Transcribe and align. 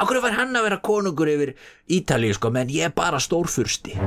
Akkur 0.00 0.22
var 0.24 0.32
hann 0.38 0.56
að 0.56 0.64
vera 0.68 0.80
konungur 0.80 1.28
yfir 1.28 1.50
Ítalíu 1.92 2.32
sko 2.36 2.48
menn 2.54 2.72
ég 2.72 2.88
er 2.88 2.94
bara 2.96 3.20
stórfursti 3.20 3.98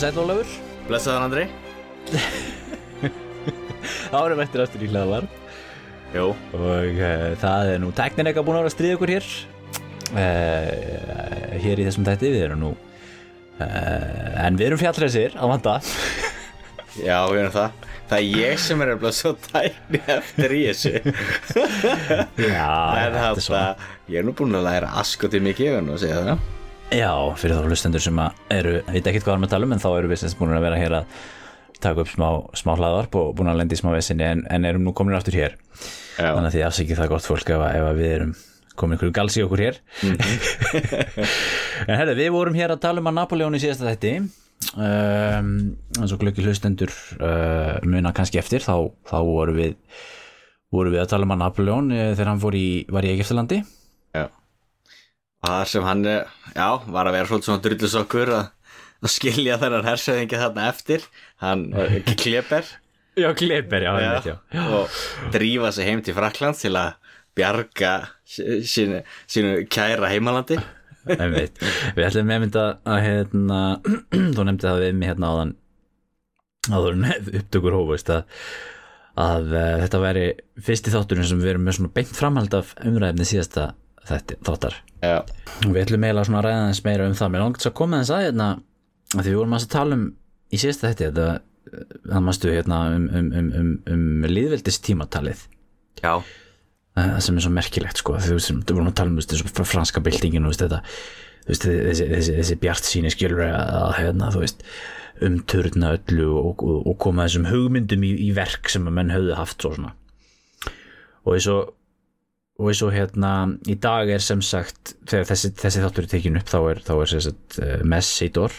Góðan 0.00 0.14
sætt 0.14 0.20
Ólafur. 0.22 0.52
Blessaðan 0.88 1.24
Andri. 1.26 1.42
Árum 4.16 4.38
eftir 4.40 4.62
aftur 4.64 4.80
í 4.80 4.86
hlaðvar 4.88 5.26
Jú. 6.14 6.30
Og 6.56 7.00
uh, 7.04 7.24
það 7.42 7.72
er 7.74 7.82
nú 7.82 7.90
tæknin 7.92 8.30
eitthvað 8.30 8.46
búin 8.46 8.56
að 8.56 8.62
vera 8.62 8.70
að 8.70 8.74
stríða 8.78 8.96
okkur 8.96 9.10
hér. 9.12 9.26
Uh, 10.14 11.58
hér 11.60 11.82
í 11.82 11.84
þessum 11.84 12.06
tætti 12.08 12.30
við 12.32 12.46
erum 12.46 12.62
nú 12.62 12.70
uh, 12.72 14.40
en 14.40 14.56
við 14.56 14.70
erum 14.70 14.80
fjallræsir 14.80 15.36
á 15.36 15.44
vanda. 15.50 15.74
Já, 17.10 17.18
við 17.28 17.42
erum 17.42 17.52
það. 17.58 17.84
Það 18.14 18.22
er 18.22 18.40
ég 18.46 18.62
sem 18.64 18.84
er 18.86 18.94
alveg 18.94 19.18
svo 19.18 19.34
tækni 19.50 20.00
eftir 20.16 20.56
í 20.56 20.62
þessu. 20.70 20.94
Já, 22.56 22.72
þetta 23.02 23.26
er 23.26 23.44
svona. 23.50 23.92
ég 24.08 24.22
er 24.22 24.26
nú 24.30 24.34
búin 24.40 24.56
að 24.62 24.64
læra 24.70 24.94
askoti 25.04 25.44
mikið 25.44 25.76
að 25.82 25.92
segja 26.06 26.24
það 26.24 26.40
Já, 26.90 27.12
fyrir 27.38 27.54
þá 27.54 27.68
hlustendur 27.70 28.02
sem 28.02 28.16
eru, 28.50 28.80
veit 28.88 29.06
ekki 29.06 29.20
hvað 29.22 29.28
við 29.28 29.34
erum 29.36 29.44
að 29.46 29.52
tala 29.52 29.66
um 29.68 29.74
en 29.76 29.82
þá 29.82 29.90
eru 29.92 30.08
við 30.10 30.18
sem 30.24 30.32
búin 30.40 30.56
að 30.56 30.64
vera 30.64 30.80
hér 30.80 30.96
að 30.98 31.12
taka 31.80 32.02
upp 32.02 32.10
smá, 32.10 32.26
smá 32.58 32.72
hlaðvarp 32.74 33.14
og 33.20 33.30
búin 33.38 33.50
að 33.52 33.60
lendi 33.60 33.78
í 33.78 33.80
smá 33.80 33.92
vesinni 33.94 34.26
en, 34.26 34.42
en 34.50 34.66
erum 34.66 34.82
nú 34.88 34.94
komin 34.96 35.14
aftur 35.14 35.38
hér. 35.38 35.54
Já, 36.18 36.34
þannig 36.34 36.48
að 36.50 36.56
því 36.56 36.64
afsækið 36.66 37.00
það 37.00 37.12
gott 37.14 37.28
fólk 37.30 37.54
ef, 37.54 37.64
ef 37.70 37.88
við 38.00 38.12
erum 38.16 38.34
komin 38.80 38.98
ykkur 38.98 39.14
gals 39.20 39.38
í 39.38 39.46
okkur 39.46 39.64
hér. 39.68 39.80
En 41.88 41.96
herri, 41.96 42.18
við 42.18 42.34
vorum 42.34 42.58
hér 42.58 42.74
að 42.74 42.82
tala 42.82 43.00
um 43.00 43.08
að 43.08 43.18
Napoleon 43.20 43.56
í 43.56 43.62
síðasta 43.62 43.86
þætti. 43.88 44.14
Um, 44.74 45.52
eins 45.96 46.12
og 46.12 46.20
glöggi 46.20 46.42
hlustendur 46.44 46.90
uh, 47.22 47.78
muna 47.86 48.12
kannski 48.16 48.42
eftir 48.42 48.66
þá, 48.66 48.90
þá 49.08 49.18
voru 49.24 49.54
við 49.56 49.78
voru 50.74 50.92
við 50.92 51.00
að 51.04 51.12
tala 51.14 51.26
um 51.26 51.32
að 51.38 51.40
Napoleon 51.46 51.94
uh, 51.94 52.10
þegar 52.12 52.34
hann 52.34 52.42
í, 52.58 52.66
var 52.90 53.06
í 53.06 53.14
Egeftalandi 53.14 53.62
Það 55.46 55.62
sem 55.70 55.84
hann, 55.88 56.02
er- 56.06 56.26
já, 56.54 56.66
var 56.92 57.08
að 57.08 57.14
vera 57.16 57.28
svolítið 57.30 57.48
svona 57.48 57.62
drullusokkur 57.64 58.32
að, 58.36 58.48
að 59.00 59.12
skilja 59.14 59.56
þennan 59.62 59.86
hersöðingi 59.88 60.40
þarna 60.42 60.66
eftir 60.68 61.06
Hann, 61.40 61.62
Kleber 62.20 62.66
Já, 63.20 63.30
Kleber, 63.36 63.82
já, 63.84 63.92
já, 64.00 64.10
já. 64.24 64.34
já. 64.54 64.64
og 64.76 65.32
drífa 65.34 65.70
sig 65.74 65.88
heim 65.88 66.02
til 66.04 66.14
Frakland 66.16 66.56
til 66.60 66.74
að 66.78 66.92
bjarga 67.36 67.94
sí- 68.28 68.60
sínu, 68.68 69.00
sínu 69.30 69.54
kæra 69.72 70.10
heimalandi 70.12 70.58
Einmitt. 71.10 71.56
Við 71.96 72.04
ætlum 72.10 72.26
með 72.28 72.42
mynda 72.44 72.64
að 72.84 72.98
hérna, 73.06 73.60
þú 74.36 74.44
nefndi 74.44 74.66
það 74.68 74.82
við 74.84 74.98
mig 75.00 75.08
hérna 75.08 75.30
áðan 75.32 75.54
áður 76.70 76.98
upptökur 77.40 77.76
hófust 77.78 78.10
að, 78.12 78.36
að 79.18 79.48
uh, 79.56 79.76
þetta 79.86 80.00
væri 80.04 80.24
fyrsti 80.68 80.92
þátturinn 80.92 81.26
sem 81.30 81.40
við 81.40 81.54
erum 81.54 81.64
með 81.66 81.78
svona 81.78 81.92
beint 81.96 82.12
framhald 82.14 82.56
af 82.60 82.74
umræðinni 82.84 83.26
síðasta 83.30 83.70
þáttar. 84.08 84.80
Já, 85.00 85.18
og 85.20 85.70
við 85.70 85.82
ætlum 85.84 86.04
eiginlega 86.04 86.28
svona 86.28 86.40
að 86.40 86.48
ræða 86.48 86.66
þess 86.70 86.84
meira 86.86 87.06
um 87.08 87.14
það. 87.16 87.32
Mér 87.32 87.44
langt 87.44 87.66
að 87.66 87.76
koma 87.80 88.00
þess 88.02 88.14
að 88.16 88.26
hérna 88.26 88.48
að 89.10 89.22
því 89.22 89.30
við 89.30 89.38
vorum 89.40 89.56
að 89.56 89.70
tala 89.72 89.96
um 89.96 90.04
í 90.50 90.60
síðasta 90.60 90.90
þetta 90.90 91.08
þetta 91.10 91.28
það 92.10 92.22
mástu 92.26 92.52
hérna 92.52 92.78
um, 92.96 93.08
um, 93.14 93.32
um, 93.38 93.50
um, 93.60 93.72
um 93.90 94.28
líðveldistímatalið 94.30 95.42
já, 96.00 96.14
það 96.96 97.18
sem 97.26 97.38
er 97.38 97.44
svo 97.44 97.52
merkilegt 97.54 98.00
sko 98.02 98.16
þú 98.18 98.38
veist, 98.38 98.54
þú 98.66 98.76
vorum 98.76 98.90
að 98.90 98.96
tala 99.00 99.12
um 99.12 99.20
þessu 99.20 99.66
franska 99.68 100.02
þú 100.02 100.14
veist, 100.46 100.64
þetta, 100.64 100.80
veist, 101.46 101.66
þessi, 101.66 102.08
þessi, 102.14 102.38
þessi 102.40 102.58
bjart 102.64 102.88
síni 102.88 103.12
skilur 103.14 103.44
að 103.46 103.94
hérna, 103.98 104.32
þú 104.34 104.44
veist 104.44 104.64
umturna 105.20 105.94
öllu 105.98 106.30
og, 106.32 106.64
og, 106.64 106.86
og 106.88 106.98
koma 107.02 107.26
þessum 107.28 107.50
hugmyndum 107.50 108.06
í, 108.08 108.14
í 108.28 108.30
verk 108.36 108.70
sem 108.72 108.88
að 108.88 108.96
menn 108.96 109.12
höfðu 109.12 109.36
haft 109.36 109.60
svo 109.60 109.74
svona. 109.74 109.92
Og 111.26 111.34
eins 111.36 111.48
og 111.52 111.74
og 112.60 112.68
eins 112.68 112.82
og 112.84 112.92
hérna 112.92 113.32
í 113.70 113.76
dag 113.80 114.10
er 114.12 114.22
sem 114.24 114.42
sagt 114.44 114.94
þegar 115.08 115.30
þessi, 115.32 115.52
þessi 115.56 115.84
þáttur 115.84 116.06
er 116.06 116.12
tekin 116.12 116.36
upp 116.40 116.50
þá 116.52 116.58
er, 116.60 116.82
þá 116.84 116.92
er 116.98 117.10
sem 117.12 117.24
sagt 117.24 117.58
uh, 117.62 117.78
Messidor 117.88 118.56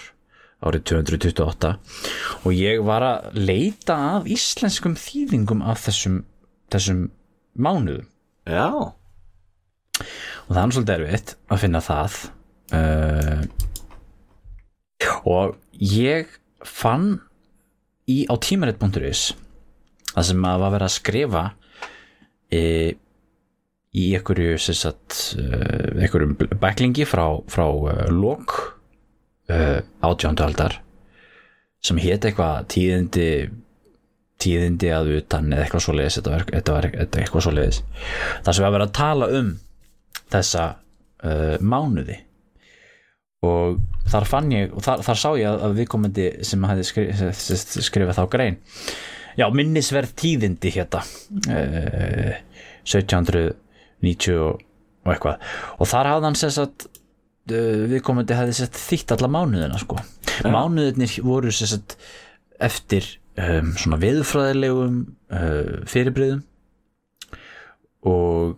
árið 0.61 0.83
228 0.91 1.71
og 2.41 2.51
ég 2.57 2.81
var 2.85 3.05
að 3.05 3.37
leita 3.37 3.97
að 4.17 4.29
íslenskum 4.35 4.97
þýðingum 4.99 5.63
af 5.65 5.85
þessum, 5.87 6.21
þessum 6.73 7.07
mánuðum. 7.57 8.07
Já. 8.49 8.67
Og 10.01 10.51
það 10.51 10.61
er 10.61 10.75
svolítið 10.75 10.95
erfitt 10.97 11.35
að 11.49 11.61
finna 11.63 11.81
það 11.85 12.19
uh, 12.77 13.43
og 15.29 15.57
ég 15.77 16.37
fann 16.65 17.21
í 18.09 18.23
á 18.29 18.33
tímarit.is 18.41 19.31
það 20.11 20.27
sem 20.27 20.45
að 20.47 20.61
var 20.63 20.73
verið 20.75 20.87
að 20.87 20.95
skrifa 20.95 21.43
e, 22.51 22.61
í 23.91 24.11
einhverju 24.15 24.55
sagt, 24.61 25.17
uh, 25.39 25.97
einhverjum 25.99 26.37
bæklingi 26.61 27.07
frá, 27.09 27.25
frá 27.51 27.65
uh, 27.67 28.05
lok 28.13 28.55
uh, 29.51 29.81
átjándu 30.03 30.45
aldar 30.45 30.79
sem 31.81 31.97
hétt 31.99 32.27
eitthvað 32.29 32.69
tíðindi 32.71 33.27
tíðindi 34.41 34.89
að 34.93 35.15
utan 35.19 35.51
eða 35.53 35.65
eitthvað 35.65 35.85
svoleiðis 35.85 36.17
þetta 36.19 36.33
var, 36.33 36.45
þetta 36.49 36.75
var 36.75 36.87
eitthvað 36.95 37.45
svoleiðis. 37.45 37.79
Þar 38.45 38.57
sem 38.57 38.65
var 38.65 38.75
verið 38.75 38.87
að 38.87 38.97
tala 38.97 39.29
um 39.37 39.49
þessa 40.31 40.65
uh, 40.71 41.55
mánuði. 41.61 42.17
Og 43.45 43.79
þar 44.11 44.27
fann 44.29 44.51
ég 44.53 44.73
og 44.75 44.85
þar, 44.85 45.01
þar 45.05 45.21
sá 45.21 45.27
ég 45.39 45.49
að, 45.49 45.63
að 45.65 45.79
viðkomandi 45.79 46.27
sem 46.45 46.67
hefði 46.69 46.87
skrif, 46.89 47.23
skrifað 47.87 48.19
þá 48.19 48.23
grein. 48.35 48.59
Já, 49.39 49.47
minnisverð 49.55 50.13
tíðindi 50.19 50.73
hérna 50.75 51.01
uh, 51.49 52.33
1790 54.01 54.41
og, 54.41 54.65
og 55.05 55.13
eitthvað. 55.15 55.47
Og 55.77 55.91
þar 55.91 56.11
hafði 56.11 56.29
hann 56.29 56.39
sess 56.41 56.61
að 56.61 56.87
uh, 57.53 57.85
viðkomandi 57.91 58.37
hefði 58.37 58.57
sett 58.61 58.79
þýtt 58.79 59.15
alla 59.17 59.31
mánuðina 59.31 59.81
sko. 59.81 60.01
mánuðinir 60.45 61.17
voru 61.25 61.53
sess 61.53 61.77
að 61.77 61.97
eftir 62.61 63.07
um, 63.39 63.73
svona 63.79 63.99
veðurfræðilegum 64.01 64.97
uh, 65.33 65.77
fyrirbreyðum 65.89 66.43
og, 68.09 68.57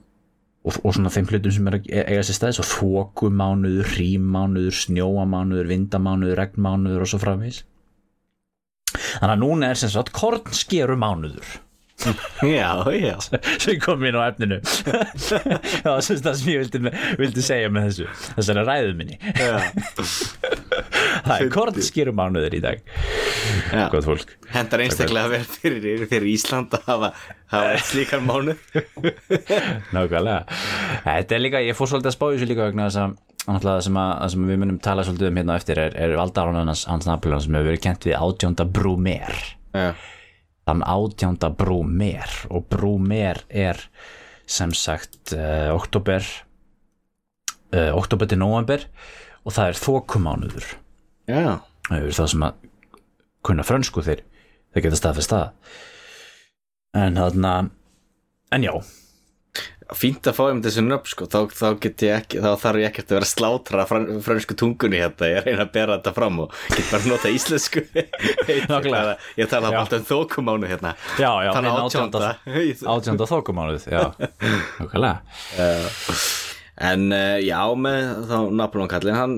og, 0.64 0.80
og 0.80 0.96
svona 0.96 1.12
þeim 1.14 1.28
hlutum 1.32 1.56
sem 1.56 1.70
er 1.70 1.78
að 1.80 1.92
e- 1.92 2.06
eiga 2.14 2.24
sér 2.28 2.40
stæðis 2.40 2.62
og 2.64 2.70
þókumánuður, 2.72 3.92
hrímánuður, 3.96 4.80
snjóamánuður, 4.86 5.70
vindamánuður, 5.72 6.40
regnmánuður 6.40 7.06
og 7.06 7.12
svo 7.12 7.22
framvís 7.24 7.64
þannig 8.94 9.34
að 9.34 9.42
núna 9.42 9.72
er 9.72 9.80
sem 9.80 9.92
sagt 9.92 10.14
kornskeru 10.16 10.98
mánuður 11.00 11.58
Já, 12.44 12.70
já. 12.94 13.16
Sem 13.62 13.80
kom 13.84 14.04
inn 14.08 14.18
á 14.20 14.28
efninu. 14.28 14.60
Það 14.64 15.90
var 15.90 16.04
sagt 16.06 16.26
það 16.26 16.40
sem 16.40 16.52
ég 16.54 16.64
vildi, 16.64 16.94
vildi 17.22 17.46
segja 17.46 17.72
með 17.74 17.90
þessu 17.90 18.08
þessari 18.38 18.66
ræðu 18.68 18.96
minni. 19.00 19.20
Það 21.24 21.36
er 21.38 21.52
kornskeru 21.54 22.14
mánuður 22.18 22.58
í 22.58 22.62
dag 22.64 22.82
gott 23.94 24.08
fólk. 24.08 24.34
Hendar 24.54 24.84
einstaklega 24.84 25.32
vel 25.32 25.44
fyrir, 25.48 26.06
fyrir 26.10 26.30
Ísland 26.34 26.74
að 26.78 26.88
hafa, 26.90 27.10
hafa 27.54 27.76
slíkan 27.88 28.26
mánu 28.28 28.56
Nákvæmlega. 29.96 30.40
Þetta 31.06 31.38
er 31.38 31.44
líka, 31.44 31.62
ég 31.64 31.78
fór 31.78 31.92
svolítið 31.92 32.12
að 32.12 32.18
spá 32.18 32.26
þessu 32.30 32.50
líka 32.50 32.68
vegna 32.68 32.88
þess 32.90 33.04
að 33.04 33.60
það 33.64 33.82
sem, 33.88 34.00
að, 34.00 34.14
það 34.22 34.34
sem 34.34 34.48
við 34.50 34.60
munum 34.62 34.80
tala 34.84 35.06
svolítið 35.08 35.30
um 35.30 35.40
hérna 35.42 35.60
eftir 35.60 35.84
er, 35.84 35.98
er 36.00 36.16
valdarán 36.20 36.60
hans, 36.64 36.86
Napoleon 37.08 37.44
sem 37.44 37.58
hefur 37.58 37.72
verið 37.72 37.84
kent 37.84 38.08
við 38.08 38.20
átjónda 38.20 38.68
Brúmer 38.72 39.34
Já, 39.74 39.90
þann 40.68 40.84
átjónda 40.88 41.50
Brúmer 41.58 42.32
og 42.50 42.68
Brúmer 42.72 43.44
er 43.50 43.80
sem 44.50 44.74
sagt 44.76 45.34
uh, 45.36 45.72
oktober 45.76 46.24
uh, 47.74 47.92
oktober 47.96 48.30
til 48.30 48.40
november 48.42 48.86
og 49.44 49.56
það 49.56 49.72
er 49.72 49.80
þokumánuður. 49.82 50.68
Já. 51.28 51.60
Það 51.90 51.98
er 52.00 52.18
það 52.18 52.30
sem 52.34 52.46
að 52.48 52.70
kunna 53.44 53.66
frönsku 53.68 54.04
þeir 54.06 54.24
þeir 54.74 54.86
geta 54.88 55.00
staðfest 55.00 55.34
það. 55.34 55.74
En 57.04 57.18
þarna 57.20 57.54
en 58.54 58.66
já, 58.68 58.74
Fínt 59.98 60.28
að 60.30 60.36
fá 60.38 60.44
um 60.50 60.62
þessu 60.64 60.84
nöfn 60.86 61.10
sko. 61.12 61.28
Þá, 61.32 61.38
þá, 61.54 61.66
get 61.84 62.04
ég 62.06 62.14
ekki, 62.18 62.42
þá 62.44 62.50
þarf 62.62 62.82
ég 62.82 62.90
ekkert 62.90 63.12
að 63.12 63.18
vera 63.20 63.30
slátra 63.30 63.86
fran, 63.90 64.08
fransku 64.26 64.58
tungunni 64.60 65.00
hérna. 65.02 65.30
Ég 65.32 65.48
reyna 65.48 65.66
að 65.66 65.74
bera 65.76 65.98
þetta 65.98 66.14
fram 66.18 66.40
og 66.46 66.54
get 66.74 66.92
bara 66.92 67.10
nota 67.12 67.32
íslensku. 67.34 67.84
Nákvæmlega. 68.72 69.16
Ég 69.40 69.52
tala 69.52 69.74
alltaf 69.74 70.02
um 70.02 70.08
þókumánu 70.12 70.70
hérna. 70.72 70.94
Já, 71.22 71.32
já 71.46 71.52
Þannig 71.56 71.74
en 71.74 71.88
átjánda. 71.88 72.32
átjánda 72.96 73.30
þókumánuð 73.34 73.90
já, 73.94 74.06
nákvæmlega. 74.80 75.18
En 76.84 77.10
uh, 77.14 77.38
já, 77.44 77.60
með 77.78 78.08
þá 78.32 78.38
Napoleon 78.58 78.90
kallinn, 78.92 79.20
hann 79.20 79.36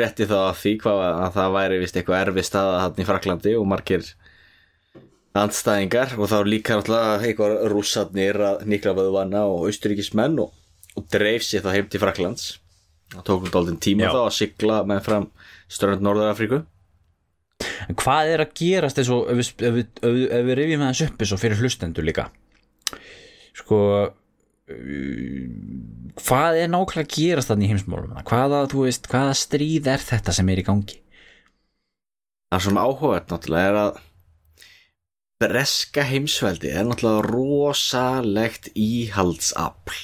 rétti 0.00 0.26
þá 0.28 0.36
að 0.46 0.58
því 0.62 0.72
hvað 0.80 1.00
að 1.08 1.30
það 1.36 1.54
væri 1.56 1.78
vist 1.82 1.96
eitthvað 1.98 2.22
erfi 2.24 2.44
staða 2.46 2.82
hann 2.84 3.00
í 3.00 3.06
Fraklandi 3.08 3.54
og 3.58 3.66
margir 3.68 4.04
andstæðingar 5.38 6.16
og 6.18 6.30
þá 6.30 6.38
líka 6.46 6.78
náttúrulega 6.78 7.20
eitthvað 7.26 7.52
rússarnir 7.70 8.40
að 8.42 8.64
Nikla 8.70 8.96
Vöðvanna 8.96 9.44
og 9.46 9.68
austuríkismenn 9.68 10.40
og, 10.42 10.50
og 10.98 11.06
dreif 11.12 11.46
sér 11.46 11.62
þá 11.62 11.70
heim 11.76 11.90
til 11.90 12.02
Fraklands 12.02 12.48
það 13.14 13.26
tók 13.26 13.46
um 13.46 13.54
dálítinn 13.54 13.82
tíma 13.82 14.06
Já. 14.06 14.12
þá 14.14 14.20
að 14.22 14.36
sigla 14.36 14.76
með 14.86 15.02
fram 15.06 15.26
strönd 15.70 16.04
Norður-Afríku. 16.04 16.62
En 17.90 17.98
hvað 17.98 18.32
er 18.34 18.44
að 18.44 18.54
gerast 18.60 19.00
eins 19.00 19.10
og 19.12 19.28
ef 19.30 19.40
við, 19.40 19.50
við, 19.76 19.86
við, 20.30 20.54
rifjum 20.58 20.84
aðeins 20.86 21.04
upp 21.06 21.22
eins 21.22 21.34
og 21.34 21.42
fyrir 21.42 21.60
hlustendur 21.60 22.06
líka? 22.06 22.28
Sko 23.58 23.80
uh, 24.00 24.08
hvað 26.20 26.62
er 26.62 26.70
nákvæmlega 26.72 27.04
að 27.04 27.14
gerast 27.16 27.50
þannig 27.50 27.68
í 27.68 27.72
heimsmálum 27.74 28.22
hvaða, 28.30 28.64
hvaða 28.70 29.34
stríð 29.38 29.90
er 29.92 30.06
þetta 30.06 30.34
sem 30.36 30.52
er 30.52 30.62
í 30.62 30.66
gangi? 30.66 31.00
Það 32.50 32.64
sem 32.66 32.80
áhugað 32.80 33.28
náttúrulega 33.30 33.70
er 33.70 33.80
að 33.84 34.00
breska 35.40 36.04
heimsveldi 36.04 36.68
er 36.68 36.84
náttúrulega 36.84 37.24
rosalegt 37.24 38.68
íhaldsafl. 38.76 39.98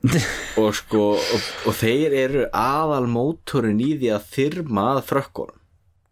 Og 0.60 0.72
sko 0.74 1.02
og, 1.18 1.48
og 1.68 1.74
þeir 1.76 2.14
eru 2.16 2.44
aðal 2.56 3.04
mótorinn 3.10 3.82
í 3.84 3.92
því 4.00 4.14
að 4.16 4.30
þyrma 4.32 4.86
að 4.94 5.02
frökkunum. 5.10 5.58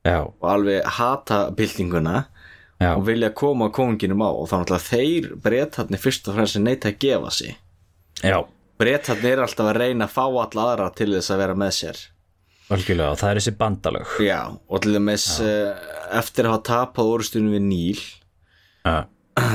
Já, 0.07 0.21
og 0.29 0.45
alveg 0.47 0.85
hata 0.99 1.39
byltinguna 1.57 2.21
já, 2.79 2.93
og 2.95 3.03
vilja 3.09 3.33
koma 3.37 3.71
konginum 3.75 4.23
á. 4.23 4.31
Og 4.31 4.47
þá 4.51 4.55
náttúrulega 4.61 4.87
þeir 4.87 5.31
breytarnir 5.45 6.03
fyrst 6.03 6.29
og 6.29 6.37
fremst 6.37 6.61
neita 6.61 6.93
að 6.93 7.01
gefa 7.03 7.33
sig. 7.35 7.57
Já. 8.21 8.39
Breytarnir 8.79 9.35
er 9.35 9.45
alltaf 9.47 9.73
að 9.73 9.81
reyna 9.83 10.07
að 10.07 10.15
fá 10.15 10.23
alla 10.29 10.69
aðra 10.69 10.93
til 11.01 11.11
þess 11.17 11.33
að 11.35 11.43
vera 11.43 11.59
með 11.59 11.75
sér. 11.81 12.05
Algjörlega, 12.69 13.11
og 13.17 13.19
það 13.23 13.31
er 13.31 13.41
þessi 13.41 13.57
bandalög. 13.59 14.15
Já, 14.29 14.41
og 14.53 14.85
til 14.85 14.95
dæmis 14.95 15.27
uh, 15.41 15.91
eftir 16.21 16.47
að 16.47 16.59
hafa 16.59 16.67
tapað 16.69 17.13
orðstunum 17.17 17.57
við 17.57 17.65
Níl 17.73 18.07
já, 18.89 18.97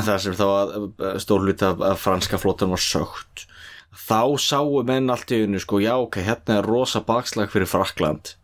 þar 0.07 0.24
sem 0.27 0.38
þá 0.38 0.45
að 0.47 1.18
stórluti 1.24 1.68
af, 1.68 1.81
af 1.94 2.06
franska 2.06 2.39
flótan 2.41 2.74
var 2.74 2.83
sögt 2.83 3.47
þá 3.94 4.39
sáu 4.41 4.80
menn 4.88 5.12
allt 5.13 5.33
í 5.33 5.44
einu 5.44 5.59
sko, 5.62 5.81
já 5.83 5.94
ok, 5.97 6.21
hérna 6.25 6.62
er 6.62 6.69
rosa 6.69 7.03
bakslag 7.06 7.51
fyrir 7.53 7.69
Frakland 7.69 8.35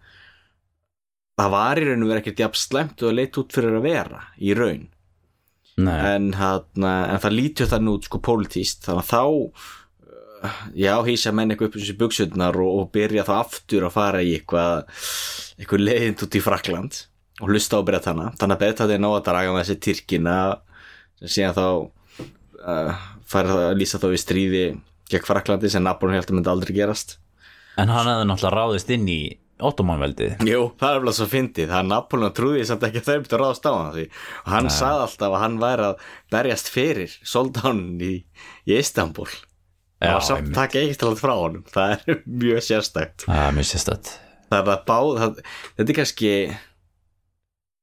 það 1.39 1.51
var 1.55 1.79
í 1.79 1.87
raun 1.87 2.05
og 2.05 2.11
verið 2.11 2.23
ekkert 2.23 2.41
jafn 2.43 2.59
slemt 2.59 3.03
og 3.03 3.11
að 3.11 3.19
leita 3.19 3.41
út 3.41 3.53
fyrir 3.55 3.77
að 3.77 3.85
vera 3.85 4.23
í 4.37 4.55
raun. 4.57 4.87
En, 5.79 6.33
hana, 6.35 6.93
en 7.13 7.21
það 7.23 7.35
lítur 7.37 7.69
þannig 7.71 7.99
út 7.99 8.07
sko 8.09 8.19
pólitíst 8.23 8.89
þannig 8.89 9.05
að 9.05 9.11
þá 9.13 9.21
uh, 9.29 10.57
já, 10.75 10.93
hýsa 11.07 11.31
menn 11.31 11.53
eitthvað 11.53 11.69
upp 11.69 11.77
um 11.77 11.83
þessi 11.85 11.95
buksutnar 12.01 12.59
og, 12.59 12.71
og 12.81 12.89
byrja 12.95 13.23
þá 13.27 13.35
aftur 13.37 13.85
að 13.87 13.95
fara 13.95 14.23
í 14.25 14.33
eitthvað 14.35 14.89
eitthvað 15.55 15.85
leiðind 15.85 16.25
út 16.25 16.35
í 16.35 16.41
Frakland 16.43 16.99
og 17.39 17.53
hlusta 17.53 17.79
á 17.79 17.87
breytana 17.87 18.27
þannig 18.35 18.57
að 18.57 18.65
breytana 18.65 18.97
er 18.97 19.03
ná 19.05 19.09
að 19.13 19.23
draga 19.29 19.53
með 19.55 19.63
þessi 19.63 19.83
Tyrkina 19.87 20.35
sem 21.19 21.33
síðan 21.35 21.57
þá 21.57 21.67
uh, 22.63 23.03
það 23.29 23.53
að 23.57 23.75
lýsa 23.79 24.01
þá 24.01 24.07
við 24.11 24.23
stríði 24.23 24.63
gegn 25.09 25.27
Fraklandi 25.27 25.71
sem 25.71 25.85
Napoleon 25.85 26.19
held 26.19 26.31
að 26.31 26.39
myndi 26.39 26.51
aldrei 26.51 26.73
gerast. 26.77 27.17
En 27.79 27.91
hann 27.93 28.09
hefði 28.09 28.27
náttúrulega 28.29 28.57
ráðist 28.57 28.91
inn 28.93 29.07
í 29.09 29.21
ottomanveldið. 29.59 30.39
Jú, 30.47 30.61
það 30.79 30.93
er 30.93 31.01
alveg 31.01 31.15
svo 31.17 31.27
fyndið 31.29 31.67
það 31.71 31.81
er 31.81 31.89
Napoleon 31.89 32.35
trúði 32.35 32.63
samt 32.67 32.85
ekki 32.87 33.01
að 33.01 33.09
þeir 33.09 33.19
myndi 33.19 33.35
að 33.35 33.41
ráðast 33.43 33.67
á 33.67 33.71
hann 33.73 33.91
því 33.95 34.05
og 34.13 34.49
hann 34.53 34.71
sagði 34.71 35.03
alltaf 35.05 35.35
að 35.35 35.43
hann 35.43 35.59
væri 35.59 35.87
að 35.89 36.07
berjast 36.31 36.71
fyrir 36.71 37.15
soldánin 37.27 37.99
í, 37.99 38.13
í 38.69 38.77
Istanbul 38.79 39.27
það 39.99 40.15
var 40.15 40.25
samt 40.29 40.53
takk 40.55 40.79
ekkert 40.79 41.05
alveg 41.05 41.21
frá 41.21 41.35
honum 41.35 41.67
það 41.73 41.93
er 41.97 42.23
mjög 42.45 42.65
sérstækt 42.69 43.27
það 43.27 43.43
er 43.43 43.55
mjög 43.57 43.69
sérstætt 43.73 44.11
það 44.49 44.59
er 44.61 44.73
að 44.73 44.85
báð 44.87 45.11
það, 45.19 45.39
þetta 45.75 45.93
er 45.93 45.99
kannski 45.99 46.33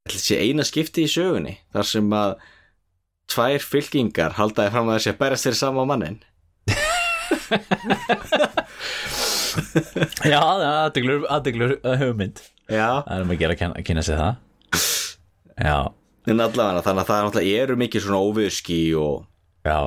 þetta 0.07 0.23
sé 0.23 0.41
eina 0.41 0.67
skipti 0.67 1.05
í 1.05 1.13
sögunni 1.13 1.59
þar 1.77 1.91
sem 1.93 2.17
að 2.17 2.37
tvær 3.33 3.65
fylkingar 3.65 4.37
haldaði 4.39 4.73
fram 4.75 4.91
að 4.91 4.99
þessi 4.99 5.13
að 5.15 5.21
berjast 5.25 5.49
fyrir 5.49 5.61
sama 5.61 5.87
mannin 5.89 6.21
já, 10.27 10.41
það 10.41 10.63
er 10.63 10.71
aðdeglur, 10.71 11.27
aðdeglur 11.33 11.77
hugmynd. 12.01 12.43
Já, 12.67 13.03
það 13.07 13.15
er 13.17 13.25
um 13.25 13.33
að 13.33 13.41
gera 13.43 13.55
að 13.57 13.61
kynna, 13.63 13.85
kynna 13.87 14.05
sig 14.07 14.19
það. 14.21 14.35
Já, 15.57 15.77
en 16.27 16.43
allavega 16.45 16.85
þannig 16.85 17.03
að 17.03 17.09
það 17.09 17.19
er 17.19 17.27
náttúrulega 17.29 17.65
eru 17.65 17.79
mikið 17.81 18.07
svona 18.07 18.23
óviðski 18.27 18.79
og 19.01 19.27
já, 19.67 19.79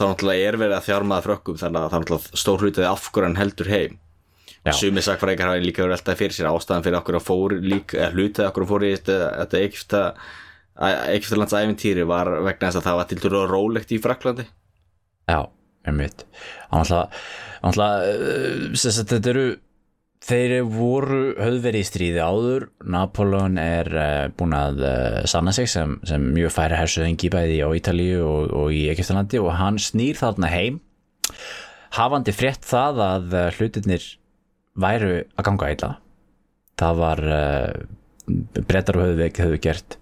þá 0.00 0.04
náttúrulega 0.06 0.50
er 0.50 0.60
verið 0.60 0.76
að 0.78 0.86
þjármaða 0.88 1.26
frökkum 1.28 1.60
þannig 1.60 1.80
að 1.80 1.88
það 1.88 1.98
er 1.98 2.04
náttúrulega 2.04 2.42
stór 2.44 2.64
hlutið 2.64 2.88
af 2.90 3.10
hverju 3.10 3.28
hann 3.28 3.40
heldur 3.40 3.72
heim. 3.72 3.98
Já. 4.60 4.74
sumir 4.76 5.00
sakfræðingar 5.00 5.48
hafa 5.48 5.60
líka 5.64 5.80
verið 5.80 5.94
alltaf 5.96 6.18
fyrir 6.20 6.34
sér 6.36 6.50
ástæðan 6.50 6.82
fyrir 6.84 6.98
okkur 6.98 7.16
að 7.16 7.22
fór 7.24 7.54
líka, 7.64 8.10
hlutið 8.12 8.44
okkur 8.44 8.66
að 8.66 8.68
fór 8.68 8.82
í 8.84 8.90
þetta, 8.92 9.14
þetta 9.38 9.60
Egypta 9.64 10.00
Egyptalands 10.80 11.56
æfintýri 11.56 12.06
var 12.08 12.30
vegna 12.40 12.68
þess 12.68 12.80
að 12.80 12.86
það 12.88 13.00
var 13.00 13.08
til 13.10 13.18
dæru 13.22 13.40
rólegt 13.50 13.92
í 13.92 14.00
Fraklandi 14.02 14.46
já, 15.28 15.40
hann 15.86 16.00
alltaf 16.80 17.18
uh, 17.74 18.94
þetta 19.00 19.20
eru 19.34 19.44
þeir 20.24 20.54
voru 20.68 21.20
höfðveri 21.40 21.80
í 21.80 21.86
stríði 21.88 22.20
áður. 22.20 22.66
Napoleon 22.92 23.56
er 23.60 23.88
uh, 23.92 24.26
búin 24.36 24.56
að 24.56 24.82
uh, 24.84 25.20
sanna 25.28 25.54
sig 25.56 25.70
sem, 25.72 25.96
sem 26.08 26.26
mjög 26.34 26.52
færi 26.56 26.76
hersuðingi 26.76 27.32
bæði 27.32 27.62
á 27.64 27.68
Ítalíu 27.76 28.20
og, 28.26 28.52
og 28.52 28.76
í 28.76 28.84
Egyptalandi 28.92 29.40
og 29.40 29.54
hann 29.60 29.80
snýr 29.80 30.20
þarna 30.20 30.52
heim. 30.52 30.80
Hafandi 31.96 32.36
frétt 32.36 32.68
það 32.68 33.00
að 33.06 33.40
hlutirnir 33.56 34.04
væru 34.80 35.16
að 35.34 35.46
ganga 35.48 35.72
eila 35.72 35.96
það 36.80 37.00
var 37.00 37.22
uh, 37.26 37.70
brettar 38.68 38.98
og 38.98 39.06
höfðu, 39.08 39.30
höfðu 39.40 39.62
gert 39.64 39.96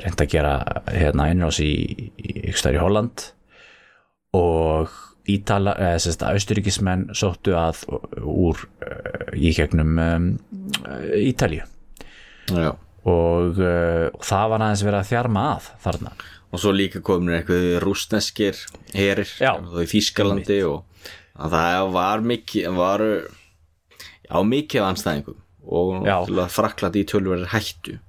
reynd 0.00 0.24
að 0.24 0.32
gera 0.32 0.54
hérna 0.88 1.28
innrás 1.32 1.60
í, 1.62 1.70
í, 2.16 2.34
í, 2.50 2.52
í 2.54 2.80
Holland 2.80 3.30
og 4.36 4.92
Ítala, 5.30 5.74
eða 5.78 5.98
sérst 6.02 6.22
austuríkismenn 6.24 7.10
sóttu 7.14 7.54
að 7.58 7.84
úr 8.24 8.58
uh, 8.82 9.30
í 9.36 9.52
gegnum 9.54 9.98
um, 10.00 10.28
Ítalíu. 11.14 11.66
Já. 12.50 12.72
og, 13.06 13.60
uh, 13.60 14.08
og 14.10 14.24
það 14.26 14.46
var 14.50 14.64
aðeins 14.64 14.84
verið 14.86 14.98
að 14.98 15.10
þjarma 15.12 15.44
að 15.52 15.68
þarna. 15.84 16.14
Og 16.50 16.62
svo 16.62 16.72
líka 16.74 17.02
komin 17.06 17.36
eitthvað 17.36 17.76
rústneskir 17.84 18.58
herir 18.96 19.28
í 19.30 19.86
Þýskalandi 19.92 20.62
og 20.66 21.06
að 21.40 21.54
það 21.54 21.92
var 21.94 22.24
mikið 22.26 22.74
var, 22.80 23.04
já, 24.26 24.36
mikið 24.54 24.82
af 24.82 24.88
anstæðingum 24.90 25.38
og 25.70 26.48
Fraklandi 26.50 27.04
í 27.04 27.08
tölverðir 27.08 27.52
hættu 27.52 28.00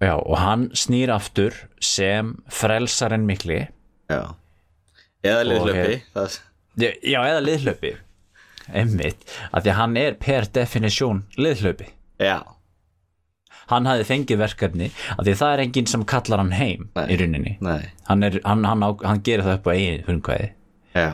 Já, 0.00 0.14
og 0.14 0.36
hann 0.38 0.68
snýr 0.78 1.10
aftur 1.10 1.56
sem 1.82 2.36
frelsarinn 2.54 3.24
mikli. 3.26 3.64
Já. 4.10 4.34
eða 5.26 5.42
liðlöpi 5.48 5.96
það, 6.14 6.36
Já, 6.78 7.18
eða 7.26 7.40
liðhlaupi. 7.42 7.90
Einmitt, 8.68 9.24
af 9.50 9.64
því 9.64 9.70
að 9.72 9.78
hann 9.80 9.96
er 9.96 10.14
per 10.22 10.46
definisjón 10.54 11.24
liðhlaupi. 11.40 11.88
Já, 12.22 12.38
Hann 13.68 13.84
hafði 13.84 14.04
fengið 14.08 14.38
verkefni 14.40 14.86
af 15.12 15.18
því 15.26 15.32
að 15.34 15.40
það 15.42 15.50
er 15.52 15.60
enginn 15.66 15.88
sem 15.90 16.04
kallar 16.08 16.40
hann 16.40 16.54
heim 16.56 16.86
Nei. 16.96 17.02
í 17.12 17.16
rauninni. 17.20 17.50
nei, 17.60 17.90
Hann, 18.08 18.22
er, 18.24 18.38
hann, 18.46 18.62
hann, 18.64 18.80
á, 18.80 18.90
hann 19.04 19.20
gerir 19.26 19.44
það 19.44 19.58
upp 19.58 19.66
á 19.68 19.72
eigin 19.74 20.06
hundkvæði 20.06 20.46
já 20.96 21.08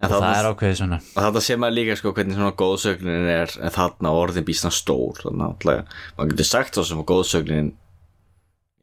en 0.00 0.10
það 0.10 0.20
þarna- 0.22 0.38
er 0.38 0.48
ákveðið 0.52 0.76
svona. 0.78 0.98
Og 1.16 1.22
þetta 1.24 1.40
sé 1.42 1.56
maður 1.58 1.74
líka 1.78 1.96
sko 1.98 2.12
hvernig 2.14 2.36
svona 2.38 2.54
góðsögnin 2.62 3.28
er 3.34 3.54
en 3.66 3.72
þarna 3.74 4.12
orðin 4.14 4.46
býsna 4.46 4.70
stór. 4.74 5.18
Þannig 5.24 5.66
að 5.66 5.84
maður 6.18 6.30
getur 6.32 6.48
sagt 6.52 6.74
svo 6.78 6.84
sem 6.86 7.00
að 7.02 7.08
góðsögnin 7.10 7.72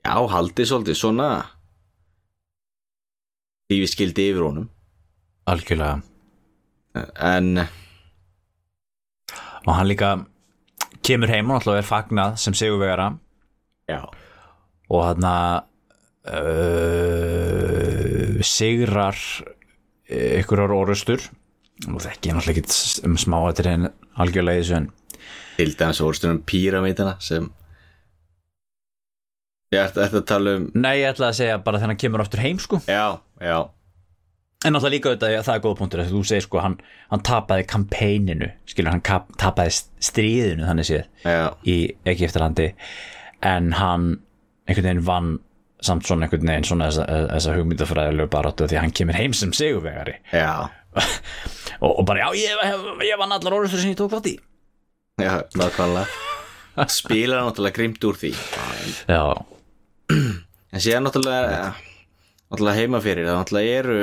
já, 0.05 0.15
haldi 0.35 0.63
svolítið 0.67 0.99
svona. 0.99 1.29
Því 3.69 3.79
við 3.81 3.89
skildi 3.93 4.27
yfir 4.31 4.43
honum. 4.45 4.67
Algjörlega. 5.49 6.01
En 7.21 7.67
og 9.65 9.73
hann 9.73 9.87
líka 9.89 10.09
kemur 11.05 11.29
heim 11.31 11.49
og 11.49 11.57
náttúrulega 11.59 11.81
er 11.81 11.87
fagnað 11.89 12.35
sem 12.41 12.53
sigurvegara. 12.57 13.07
Já, 13.89 14.01
og 14.89 15.01
hann 15.05 15.25
uh, 16.25 18.41
sigrar 18.45 19.17
ykkurar 20.09 20.73
orustur 20.75 21.23
og 21.89 21.99
þekki 22.03 22.31
ég 22.31 22.37
náttúrulega 22.37 22.63
ekki 22.63 23.07
um 23.07 23.17
smáatir 23.19 23.69
en 23.71 23.87
algjörlega 24.21 24.61
í 24.61 24.63
þessu 24.63 24.77
en 24.79 24.89
til 25.55 25.71
dæmis 25.79 26.01
orðstunum 26.03 26.41
píramítana 26.47 27.15
sem 27.23 27.47
ég 29.73 29.81
ætti 29.81 30.05
að 30.05 30.27
tala 30.29 30.57
um 30.59 30.67
Nei, 30.75 30.99
ég 31.01 31.13
ætla 31.13 31.31
að 31.31 31.39
segja 31.41 31.57
bara 31.63 31.81
hann 31.83 31.97
kemur 31.99 32.23
aftur 32.23 32.43
heim 32.43 32.59
sko. 32.61 32.79
Já, 32.87 33.19
já, 33.41 33.57
En 34.65 34.73
náttúrulega 34.73 34.95
líka 34.95 35.09
auðvitað, 35.11 35.33
það 35.45 35.57
er 35.57 35.61
góða 35.61 35.77
punktur 35.77 36.01
að 36.01 36.13
þú 36.13 36.19
segir 36.25 36.43
sko, 36.45 36.59
hann, 36.63 36.75
hann 37.11 37.21
tapaði 37.27 37.65
kampæninu 37.69 38.47
skilur, 38.65 38.95
hann 38.95 39.03
kap, 39.05 39.27
tapaði 39.37 39.75
stríðinu 40.01 40.65
þannig 40.65 40.87
séð 40.89 41.03
já. 41.21 41.51
í 41.69 41.75
Egiptalandi 42.09 42.71
en 43.45 43.75
hann 43.77 44.07
einhvern 44.65 44.87
veginn 44.87 45.03
vann 45.05 45.29
samt 45.85 46.07
svona 46.07 46.27
einhvern 46.27 46.51
veginn 46.51 46.67
svona 46.67 46.89
þessa, 46.91 47.05
þessa 47.31 47.55
hugmyndafræðilegu 47.59 48.31
baráttu 48.33 48.67
því 48.69 48.79
að 48.79 48.85
hann 48.85 48.95
kemur 48.99 49.19
heim 49.19 49.35
sem 49.37 49.53
sigurvegari. 49.55 50.19
Já, 50.33 50.67
og, 51.83 51.89
og 51.91 52.03
bara, 52.09 52.25
já, 52.25 52.43
ég, 52.43 52.61
ég, 52.69 52.87
ég 53.11 53.21
vann 53.21 53.35
allar 53.35 53.59
orðustur 53.59 53.83
sem 53.83 53.93
ég 53.93 53.99
tók 53.99 54.13
þátt 54.15 54.31
í. 54.33 54.37
Já, 55.21 55.33
nákvæmlega. 55.55 56.07
Spilar 56.91 57.45
náttúrulega 57.45 57.77
grimt 57.77 58.03
úr 58.03 58.17
því. 58.19 58.33
Já, 59.07 59.21
En 60.75 60.83
síðan 60.83 61.05
náttúrulega 61.07 61.69
náttúrulega 62.51 62.79
heima 62.81 62.99
fyrir 63.01 63.27
það 63.29 63.37
náttúrulega 63.39 63.75
eru 63.79 63.99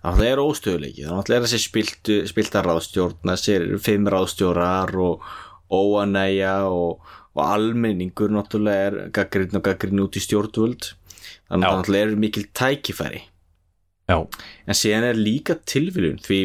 það 0.00 0.26
eru 0.28 0.44
óstöðuleiki 0.48 1.04
það 1.04 1.16
náttúrulega 1.18 1.40
er 1.40 1.46
þessi 1.48 1.62
spiltu, 1.64 2.18
spilta 2.30 2.62
ráðstjórn 2.64 3.32
þessi 3.32 3.54
eru 3.56 3.80
fimm 3.82 4.06
ráðstjórar 4.14 4.94
og 5.02 5.26
óanæja 5.70 6.54
og, 6.70 7.10
og 7.36 7.42
almenningur 7.46 8.32
náttúrulega 8.34 8.88
er 8.88 8.96
gaggrinn 9.14 9.58
og 9.58 9.64
gaggrinn 9.66 10.02
út 10.02 10.18
í 10.18 10.22
stjórnvöld. 10.24 10.92
Þannig 11.50 11.66
að 11.68 11.76
náttúrulega 11.76 12.08
eru 12.08 12.20
mikil 12.24 12.46
tækifæri. 12.56 13.22
Já, 14.10 14.16
en 14.66 14.74
síðan 14.74 15.06
er 15.06 15.18
líka 15.18 15.54
tilviljun 15.70 16.18
því 16.24 16.40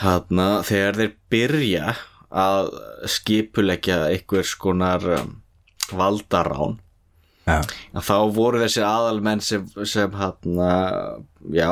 þarna 0.00 0.46
þegar 0.66 0.98
þeir 0.98 1.12
byrja 1.30 1.92
að 2.30 2.70
skipuleggja 3.10 3.98
einhvers 4.08 4.56
konar 4.58 5.04
um, 5.18 5.32
valdarán 5.94 6.78
já, 7.46 7.60
að 7.94 8.06
þá 8.06 8.16
voru 8.34 8.62
þessi 8.62 8.82
aðalmenn 8.86 9.42
sem, 9.44 9.66
sem 9.86 10.14
hann 10.18 10.60
já, 11.54 11.70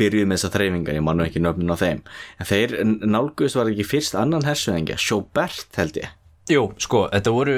byrjuð 0.00 0.28
með 0.28 0.38
þessa 0.38 0.52
þreyfingar 0.56 0.98
ég 0.98 1.04
man 1.04 1.20
nú 1.20 1.26
ekki 1.26 1.42
nöfnin 1.44 1.72
á 1.72 1.76
þeim. 1.80 2.04
En 2.40 2.48
þeir 2.48 2.76
nálguðist 3.04 3.60
var 3.60 3.72
ekki 3.72 3.88
fyrst 3.88 4.16
annan 4.16 4.48
hersöðingja 4.48 5.00
Sjóbert 5.00 5.76
held 5.80 6.00
ég 6.00 6.12
Jú, 6.46 6.68
sko, 6.78 7.06
þetta 7.10 7.34
voru 7.34 7.56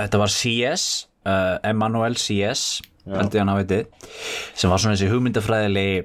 þetta 0.00 0.20
var 0.20 0.32
CS, 0.32 0.84
uh, 1.26 1.56
Emmanuel 1.62 2.18
CS 2.18 2.82
held 3.04 3.34
ég 3.36 3.42
hann 3.42 3.52
hafa 3.52 3.64
vitið 3.66 4.10
sem 4.56 4.72
var 4.72 4.80
svona 4.80 4.96
þessi 4.96 5.10
hugmyndafræðilegi 5.12 5.98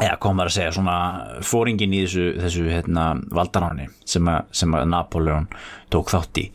eða 0.00 0.16
kom 0.22 0.38
maður 0.38 0.50
að 0.50 0.56
segja 0.56 0.74
svona 0.74 0.96
fóringin 1.44 1.94
í 1.94 2.00
þessu, 2.06 2.26
þessu 2.40 2.64
hérna, 2.72 3.04
valdaráni 3.36 3.86
sem, 4.08 4.26
að, 4.32 4.48
sem 4.56 4.74
að 4.76 4.86
Napoleon 4.88 5.48
tók 5.92 6.12
þátt 6.12 6.40
í. 6.40 6.46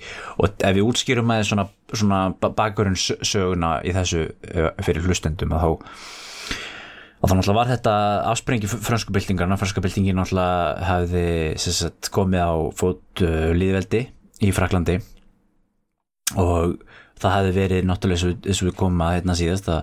Og 0.42 0.50
ef 0.66 0.76
við 0.76 0.88
útskýrum 0.88 1.34
að 1.36 1.44
svona, 1.52 1.68
svona 1.94 2.20
bakurinn 2.42 2.98
söguna 2.98 3.78
í 3.86 3.94
þessu 3.96 4.26
eh, 4.26 4.72
fyrir 4.86 5.06
hlustendum 5.06 5.54
að 5.54 5.66
þá 5.66 5.70
og 7.26 7.30
þá 7.30 7.36
náttúrulega 7.38 7.58
var 7.58 7.70
þetta 7.72 7.94
afsprengi 8.32 8.70
frönsku 8.70 9.14
byltingarna, 9.16 9.58
franska 9.62 9.82
byltingin 9.82 10.18
náttúrulega 10.20 10.90
hafði 10.90 11.30
sem 11.62 11.78
sagt, 11.84 12.10
komið 12.14 12.50
á 12.50 12.54
fót 12.78 13.24
uh, 13.26 13.54
líðveldi 13.56 14.04
í 14.44 14.50
Fraklandi 14.56 14.98
og 16.36 16.76
það 17.22 17.36
hefði 17.38 17.54
verið 17.56 17.86
náttúrulega 17.88 18.34
eins 18.34 18.60
og- 18.62 18.68
við 18.70 18.76
komum 18.80 19.02
að 19.06 19.14
hérna 19.20 19.36
síðast 19.40 19.68
að, 19.72 19.82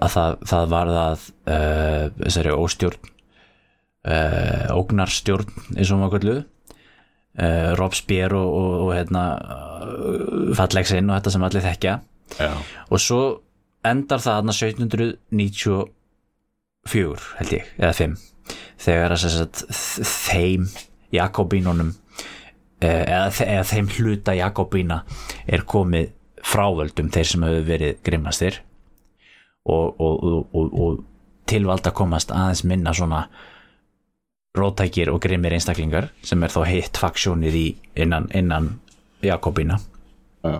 að 0.00 0.10
það, 0.16 0.30
það 0.50 0.64
var 0.72 0.86
það 0.96 1.18
uh, 1.54 2.04
þessari 2.24 2.52
óstjórn 2.56 3.02
uh, 4.10 4.66
ógnarstjórn 4.74 5.50
eins 5.76 5.90
og 5.94 5.98
maður 6.00 6.14
kallu 6.18 6.36
uh, 6.40 7.70
Robespierre 7.78 8.36
og, 8.40 8.48
og, 8.56 8.72
og 8.86 8.90
hérna 8.96 9.22
fallegsinn 10.58 11.10
og 11.10 11.14
þetta 11.18 11.30
sem 11.36 11.44
allir 11.46 11.64
þekkja. 11.66 11.94
Já, 12.40 12.50
og 12.90 12.98
svo 13.02 13.20
endar 13.86 14.18
það 14.18 14.40
þarna 14.40 14.52
1794 14.56 15.86
held 17.40 17.52
ég, 17.54 17.64
eða 17.78 17.92
5 18.00 18.16
þegar 18.86 19.14
að 19.14 19.20
sem 19.22 19.32
sagt, 19.36 19.56
þeim 20.26 20.66
Jakobínunum 21.14 21.90
eh, 21.92 21.96
eða, 22.80 23.30
eða 23.30 23.64
þeim 23.70 23.90
hluta 23.96 24.36
Jakobína 24.36 25.02
er 25.46 25.64
komið 25.68 26.12
frávöldum 26.46 27.10
þeir 27.14 27.30
sem 27.30 27.44
hefur 27.46 27.66
verið 27.66 28.00
grimmastir 28.06 28.60
og, 29.66 30.00
og, 30.00 30.24
og, 30.24 30.72
og, 30.72 31.04
tilvalda 31.46 31.92
komast 31.94 32.32
aðeins 32.34 32.64
minna 32.66 32.90
svona 32.96 33.20
rótækir 34.58 35.12
og 35.12 35.20
grimmir 35.22 35.54
einstaklingar 35.54 36.08
sem 36.26 36.42
er 36.42 36.50
þá 36.50 36.64
heitt 36.66 36.98
faksjónið 36.98 37.58
í 37.58 37.66
innan, 38.02 38.26
innan 38.34 38.72
Jakobína. 39.22 39.78
Já, 40.42 40.58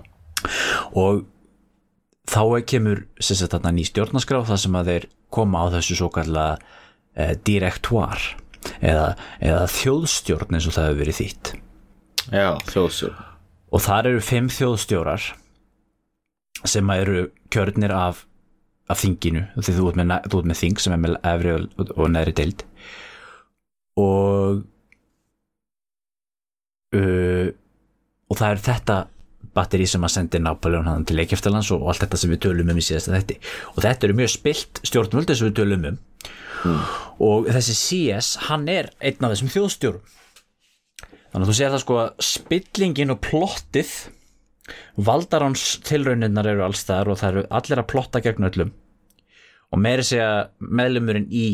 og 0.95 1.25
þá 2.31 2.63
kemur 2.71 3.03
sagt 3.19 3.59
ný 3.67 3.87
stjórnarskrá 3.89 4.45
þar 4.47 4.63
sem 4.63 4.79
að 4.79 4.91
þeir 4.93 5.09
koma 5.35 5.67
á 5.67 5.75
þessu 5.75 5.99
svo 5.99 6.11
kallega 6.15 6.59
eh, 7.19 7.35
direktuar 7.35 8.23
eða, 8.79 9.15
eða 9.43 9.67
þjóðstjórn 9.75 10.55
eins 10.55 10.71
og 10.71 10.77
það 10.77 10.91
hefur 10.91 11.03
verið 11.03 11.21
þýtt 11.23 11.55
já 12.33 12.49
þjóðsjórn 12.71 13.25
og 13.77 13.83
þar 13.85 14.09
eru 14.13 14.21
fimm 14.25 14.49
þjóðstjórar 14.53 15.27
sem 16.67 16.91
eru 16.95 17.27
kjörnir 17.53 17.93
af, 17.95 18.23
af 18.89 19.01
þinginu. 19.03 19.43
Því 19.59 19.75
þú 19.77 19.89
ert 19.91 19.99
með, 20.01 20.07
næ- 20.11 20.25
þú 20.31 20.39
ert 20.41 20.49
með 20.51 20.61
þing 20.63 20.81
sem 20.83 20.95
er 20.97 21.01
með 21.03 21.17
efri 21.31 21.53
og, 21.53 21.91
og 21.97 22.09
neðri 22.15 22.33
deild. 22.39 22.65
Og 24.01 24.63
uh, 26.97 27.49
og 28.27 28.41
það 28.41 28.51
er 28.55 28.63
þetta 28.71 28.97
batteri 29.57 29.87
sem 29.89 30.03
að 30.05 30.13
sendi 30.17 30.41
Napoleon 30.43 30.89
hann 30.91 31.05
til 31.09 31.17
Leikjaftalands 31.21 31.71
og 31.77 31.87
allt 31.89 32.03
þetta 32.05 32.19
sem 32.21 32.33
við 32.35 32.43
tölum 32.47 32.73
um 32.73 32.81
í 32.81 32.85
síðasta 32.85 33.15
þetti 33.15 33.37
og 33.73 33.79
þetta 33.85 34.09
eru 34.09 34.17
mjög 34.19 34.33
spilt 34.35 34.81
stjórnvöld 34.85 35.31
eins 35.33 35.43
og 35.45 35.49
við 35.51 35.55
tölum 35.61 35.87
um. 35.93 36.01
Og 37.23 37.47
þessi 37.55 37.77
CS 37.79 38.33
hann 38.49 38.67
er 38.73 38.91
einn 39.01 39.23
af 39.25 39.33
þessum 39.37 39.53
þjóðstjórum 39.55 40.15
þannig 41.37 41.45
að 41.45 41.51
þú 41.51 41.57
sér 41.59 41.75
það 41.75 41.83
sko 41.83 41.97
að 42.01 42.23
spillingin 42.25 43.13
og 43.13 43.19
plottið 43.21 43.91
valdaráns 44.97 45.65
tilrauninnar 45.85 46.49
eru 46.49 46.65
allstaðar 46.65 47.11
og 47.13 47.19
það 47.21 47.35
eru 47.35 47.43
allir 47.59 47.83
að 47.83 47.89
plotta 47.93 48.23
gegn 48.25 48.47
öllum. 48.49 48.71
Og 49.69 49.83
meiri 49.85 50.07
segja 50.09 50.31
meðlumurinn 50.65 51.29
í 51.29 51.49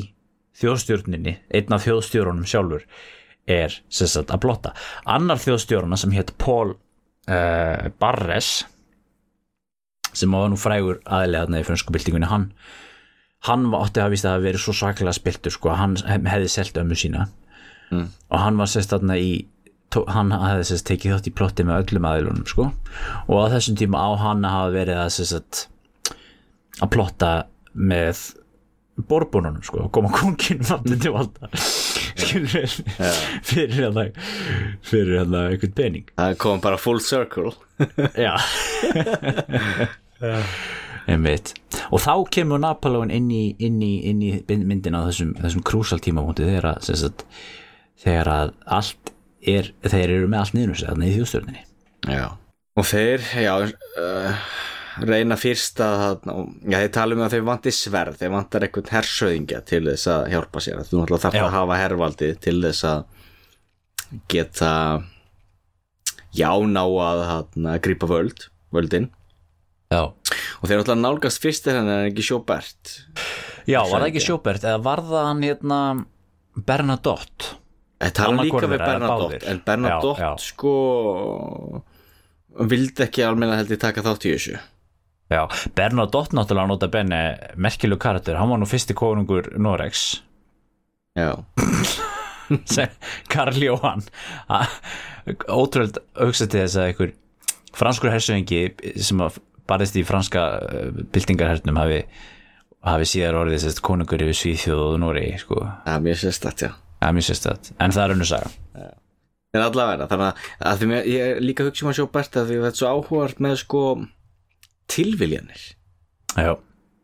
þjóðstjórninni 0.61 1.35
einn 1.51 1.75
af 1.75 1.83
þjóðstjórunum 1.89 2.47
sjálfur 2.47 2.87
er 3.51 3.75
sagt 3.91 4.31
að 4.31 4.45
plotta. 4.45 4.73
Annar 5.03 5.43
þjóðstjóruna 5.43 5.99
sem 5.99 6.15
hétt 6.15 6.31
Paul 6.39 6.77
uh, 6.77 7.91
Barres 7.99 8.63
sem 10.15 10.31
var 10.31 10.47
nú 10.53 10.61
frægur 10.61 11.03
aðlega 11.03 11.59
í 11.59 11.67
frönsku 11.67 11.91
byltingunni 11.91 12.31
hann 12.31 12.53
hann 13.49 13.71
átti 13.75 13.99
að 13.99 14.13
víst 14.15 14.27
að 14.29 14.37
hafa 14.37 14.45
verið 14.45 14.63
svo 14.63 14.75
svaklega 14.77 15.15
spiltur 15.17 15.51
sko, 15.51 15.73
að 15.73 15.81
hann 15.81 16.29
hefði 16.31 16.51
selt 16.53 16.77
ömmu 16.79 16.95
sína. 16.95 17.27
Og 18.31 18.39
hann 18.39 18.61
var 18.61 18.71
sérst 18.71 18.93
þarna 18.95 19.19
í 19.19 19.33
hann 20.13 20.33
hefði 20.35 20.69
sérst 20.71 20.89
tekið 20.89 21.17
þátt 21.17 21.29
í 21.29 21.35
plotti 21.39 21.67
með 21.69 21.83
öllum 21.85 22.09
aðilunum 22.11 22.47
sko. 22.49 22.69
Og 23.29 23.37
á 23.37 23.53
þessum 23.57 23.79
tíma 23.81 24.03
á 24.03 24.11
hann 24.21 24.47
hafa 24.49 24.71
verið 24.75 25.01
að 25.03 25.11
sérst 25.19 25.67
að 26.83 26.93
plotta 26.95 27.33
með 27.73 28.23
borbununum 29.09 29.63
sko, 29.65 29.87
koma 29.95 30.11
kongin 30.13 30.61
vandi 30.69 30.99
til 31.01 31.15
valda. 31.15 31.49
Skilur 31.57 32.69
fyrir 33.49 33.79
hérna 33.79 34.07
fyrir 34.85 35.23
hérna 35.23 35.47
einhvern 35.51 35.75
pening. 35.77 36.13
Það 36.19 36.37
kom 36.45 36.63
bara 36.65 36.81
full 36.81 37.01
circle. 37.05 37.55
Já. 38.19 38.37
Einmitt. 41.11 41.55
og 41.91 41.99
þá 42.05 42.13
kemur 42.31 42.61
Napoleon 42.63 43.11
inn 43.11 43.31
í, 43.35 43.57
inn 43.59 43.81
í, 43.83 43.95
inn 44.07 44.21
í 44.23 44.37
myndina 44.47 45.03
á 45.03 45.09
þessum, 45.09 45.33
þessum 45.41 45.65
krúsal 45.67 45.99
tímamóti 45.99 46.47
þegar 46.47 46.69
að, 46.71 46.93
að 48.05 48.53
allt 48.77 49.12
er, 49.43 49.73
þeir 49.83 50.17
eru 50.19 50.29
með 50.31 50.43
allt 50.43 50.57
niður 50.57 50.83
þarna 50.83 51.09
í 51.09 51.15
þjóðstjórninni. 51.17 51.65
Já. 52.11 52.27
Og 52.79 52.87
þeir, 52.89 53.25
já 53.43 53.53
uh, 53.59 54.45
reyna 55.01 55.39
fyrst 55.41 55.81
að 55.85 56.23
já, 56.27 56.77
þeir 56.77 56.93
tala 56.95 57.17
um 57.17 57.25
að 57.25 57.37
þeir 57.37 57.47
vanti 57.49 57.73
sverð 57.75 58.21
þeir 58.21 58.33
vantar 58.35 58.67
einhvern 58.67 58.93
hersöðingja 58.93 59.63
til 59.69 59.83
þess 59.89 60.11
að 60.13 60.29
hjálpa 60.35 60.63
sér. 60.65 60.83
Þú 60.89 61.01
náttúrulega 61.01 61.25
þarf 61.27 61.39
Já. 61.39 61.45
að 61.47 61.57
hafa 61.57 61.81
hervaldið 61.81 62.39
til 62.45 62.57
þess 62.67 62.87
að 62.91 63.03
geta 64.33 64.73
já, 66.37 66.51
ná 66.69 66.83
að 66.85 67.25
þarna, 67.31 67.77
grípa 67.85 68.09
völd 68.11 68.47
völdin. 68.73 69.11
Já, 69.93 70.09
og 70.09 70.65
þeir 70.65 70.81
náttúrulega 70.81 71.01
nálgast 71.03 71.43
fyrst 71.45 71.69
er 71.69 71.81
hann 71.81 71.93
en 71.93 72.11
ekki 72.11 72.25
Sjóbert. 72.25 72.97
Já 73.69 73.83
var 73.85 74.01
það 74.01 74.09
ekki 74.11 74.25
Sjóbert 74.25 74.65
eða 74.65 74.81
var 74.85 75.05
það 75.09 75.29
hann 75.29 75.45
hérna 75.47 75.81
Bernadotte 76.69 77.59
Tala 78.11 78.35
Annað 78.35 78.49
líka 78.49 78.67
við 78.67 78.83
Bernadotte 78.83 79.39
en 79.53 79.63
Bernadotte 79.67 80.23
Já, 80.23 80.31
já. 80.33 80.43
sko 80.43 80.73
vildi 82.69 83.05
ekki 83.07 83.25
almenna 83.25 83.57
held 83.61 83.71
ég 83.73 83.81
taka 83.81 84.03
þátt 84.05 84.27
í 84.27 84.33
þessu. 84.35 84.59
Já, 85.33 85.47
Bernadotte 85.79 86.37
náttúrulega 86.37 86.69
nota 86.69 86.89
benni 86.93 87.21
merkilug 87.57 88.01
karakter, 88.03 88.37
hann 88.41 88.51
var 88.53 88.61
nú 88.61 88.69
fyrsti 88.69 88.97
konungur 88.99 89.53
Norex 89.57 90.21
já, 91.17 91.37
Karl 93.33 93.63
Jóhann. 93.63 94.03
Ótrúld 95.49 96.03
auksa 96.19 96.49
til 96.51 96.65
þess 96.65 96.77
að 96.81 96.91
einhver 96.91 97.15
franskur 97.77 98.13
hersöfingi 98.13 98.63
sem 99.01 99.23
að 99.25 99.39
barðist 99.71 99.97
í 99.97 100.05
franska 100.05 100.43
byltingarhernum 101.15 101.79
hafi, 101.81 102.03
hafi 102.85 103.09
síðar 103.09 103.39
orðið 103.45 103.79
konungur 103.85 104.27
yfir 104.27 104.37
Svíþjóð 104.43 104.87
og 104.91 105.01
Nóri 105.01 105.29
sko. 105.41 105.63
það 105.87 105.95
er 105.95 106.09
mjög 106.09 106.25
sérstætt, 106.27 106.67
já 106.67 106.82
það 107.03 107.11
er 107.11 107.17
mjög 107.19 107.29
sérstætt, 107.29 107.71
en 107.79 107.95
það 107.95 108.05
er 108.05 108.17
önnur 108.17 108.31
saga. 108.31 108.53
En 109.53 109.61
allavega, 109.61 110.09
þannig 110.09 110.29
að, 110.31 110.51
að 110.71 110.83
mér, 110.89 111.09
ég 111.13 111.41
líka 111.45 111.65
að 111.65 111.69
hugsa 111.69 111.85
um 111.85 111.91
að 111.91 111.99
Sjóbert 111.99 112.37
að 112.41 112.47
því 112.49 112.61
þetta 112.63 112.71
er 112.73 112.79
svo 112.79 112.93
áhugart 112.95 113.43
með 113.45 113.57
sko 113.61 113.83
tilviljanir. 114.93 115.65
Já, 116.41 116.55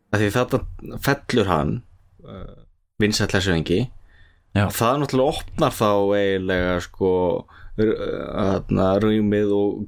að 0.09 0.23
því 0.23 0.29
þetta 0.33 0.59
fellur 1.05 1.49
hann 1.49 1.75
uh, 2.25 2.65
vinsætlæsöfingi 3.01 3.79
Já. 4.57 4.65
það 4.73 5.01
náttúrulega 5.03 5.35
opnar 5.35 5.75
þá 5.75 5.91
eiginlega 6.17 6.77
sko 6.83 7.11
þarna, 7.77 8.87
rýmið 9.03 9.53
og 9.55 9.83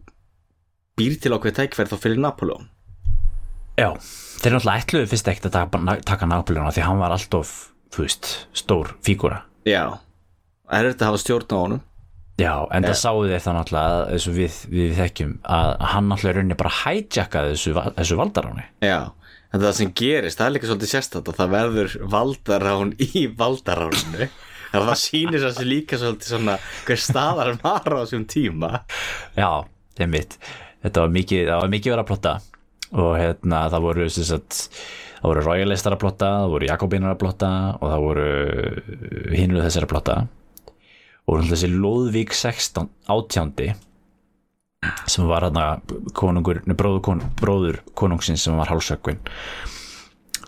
býr 1.00 1.18
til 1.20 1.34
ákveð 1.34 1.58
tækverð 1.58 1.96
þá 1.96 2.04
fyrir 2.06 2.22
Napoleon 2.22 2.70
Já, 3.80 3.90
þeir 3.98 4.56
náttúrulega 4.56 4.84
ætluðu 4.84 5.12
fyrst 5.12 5.32
ekkert 5.32 5.50
að 5.50 5.58
taka, 5.58 5.98
taka 6.14 6.30
Napoleon 6.30 6.76
því 6.76 6.86
hann 6.86 7.02
var 7.02 7.16
alltof, 7.16 7.56
þú 7.92 8.06
veist, 8.06 8.34
stór 8.56 8.94
fígúra 9.04 9.42
já, 9.68 9.84
er 10.72 10.90
þetta 10.92 11.06
að 11.06 11.10
hafa 11.12 11.24
stjórn 11.24 11.56
á 11.56 11.58
honum. 11.60 11.82
Já, 12.42 12.54
en 12.74 12.86
það 12.88 12.96
sáu 12.98 13.18
þeir 13.28 13.44
það 13.44 13.58
náttúrulega 13.58 14.06
eins 14.16 14.28
og 14.30 14.38
við, 14.38 14.60
við 14.72 14.94
þekkjum 14.98 15.34
að 15.58 15.74
hann 15.92 16.08
náttúrulega 16.10 16.38
rauninni 16.40 16.58
bara 16.58 16.72
hijackaði 16.80 17.52
þessu, 17.54 17.74
þessu 18.00 18.18
valdaráni. 18.18 18.66
Já, 18.82 19.00
en 19.52 19.62
það 19.62 19.76
sem 19.78 19.92
gerist 20.02 20.42
það 20.42 20.48
er 20.48 20.56
líka 20.56 20.72
svolítið 20.72 20.94
sérstætt 20.96 21.30
að 21.30 21.38
það 21.42 21.54
verður 21.58 21.98
valdarán 22.16 22.96
í 22.98 23.28
valdaráninu. 23.38 24.32
Þannig 24.72 24.80
að 24.82 24.90
það 24.90 25.02
sýnir 25.04 25.46
þessi 25.46 25.68
líka 25.68 26.02
svolítið 26.02 26.34
svona 26.34 26.58
hver 26.88 27.04
staðar 27.06 27.54
var 27.62 27.94
á 27.94 28.00
þessum 28.02 28.26
tíma. 28.32 28.74
Já, 29.38 29.52
það 29.94 30.06
er 30.08 30.14
mitt 30.16 30.40
Þetta 30.82 31.04
var 31.04 31.12
mikið, 31.14 31.42
það 31.46 31.60
var 31.62 31.72
mikið 31.76 31.94
verið 31.94 32.02
að 32.02 32.10
plotta 32.10 32.34
og 32.92 33.14
hérna 33.20 33.64
það 33.72 33.86
voru 33.86 34.10
sagt, 34.12 34.60
það 35.22 35.30
voru 35.30 35.46
royalistar 35.46 35.96
að 35.96 36.04
plotta, 36.04 36.32
það 36.44 36.56
voru 36.56 36.70
jakobinar 36.72 37.16
að 37.16 37.22
plotta 37.24 37.52
og 37.78 37.86
það 37.94 38.06
voru 38.08 38.28
hinuðu 39.36 39.64
þessar 39.68 39.88
að 39.88 39.94
plotta. 39.94 40.18
Og 41.32 41.46
þessi 41.48 41.70
Lóðvík 41.72 42.34
16 42.36 42.90
átjándi 43.14 43.72
sem 45.08 45.28
var 45.30 45.46
hérna 45.46 45.78
bróður, 46.18 47.02
kon, 47.06 47.22
bróður 47.38 47.84
konungsins 47.98 48.42
sem 48.48 48.58
var 48.58 48.72
hálsökvin 48.72 49.20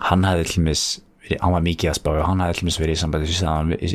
hann 0.10 0.26
hefði 0.28 0.48
til 0.50 0.64
mis 0.66 0.86
hann 1.40 1.54
var 1.54 1.64
mikið 1.64 1.92
að 1.92 2.00
spá 2.00 2.10
og 2.16 2.26
hann 2.28 2.42
hefði 2.44 2.60
til 2.60 2.68
mis 2.68 2.80
verið 2.82 2.98
í 2.98 3.02
sambandi 3.04 3.30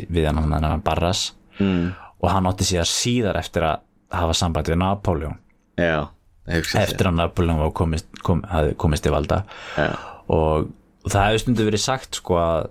við, 0.09 0.29
hann 0.29 0.39
hann 0.39 0.65
hann 0.65 0.85
Barras. 0.85 1.33
Mm. 1.59 1.91
og 2.23 2.31
hann 2.31 2.47
átti 2.47 2.69
síðar 2.69 2.87
síðar 2.87 3.39
eftir 3.41 3.65
að 3.67 3.81
hafa 4.15 4.37
sambandi 4.37 4.71
við 4.71 4.79
Napoleon 4.79 5.35
já, 5.75 6.07
hugsa 6.07 6.18
eftir 6.49 7.09
að 7.09 7.17
Napoleon 7.19 7.61
komist, 7.77 8.09
kom, 8.25 8.43
hafði 8.49 8.75
komist 8.81 9.05
til 9.05 9.13
valda. 9.13 9.43
Já. 9.77 9.89
og, 10.27 10.69
og 11.03 11.13
það 11.13 11.25
hefði 11.27 11.43
stundu 11.43 11.67
verið 11.69 11.83
sagt 11.83 12.19
sko 12.19 12.39
að 12.41 12.69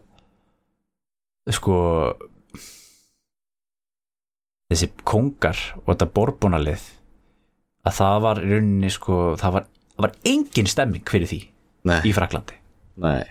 sko 1.58 1.78
þessi 4.68 4.90
kongar 5.08 5.60
og 5.80 5.92
þetta 5.92 6.10
borbónalið 6.18 6.84
að 7.88 7.96
það 7.96 8.18
var 8.26 8.42
í 8.42 8.50
rauninni 8.52 8.90
sko 8.92 9.20
það 9.40 9.56
var, 9.56 9.68
var 10.04 10.14
engin 10.28 10.68
stemming 10.68 11.08
fyrir 11.08 11.30
því 11.30 11.40
nei, 11.88 12.00
í 12.04 12.12
Fraklandi 12.16 12.58
nei. 13.00 13.24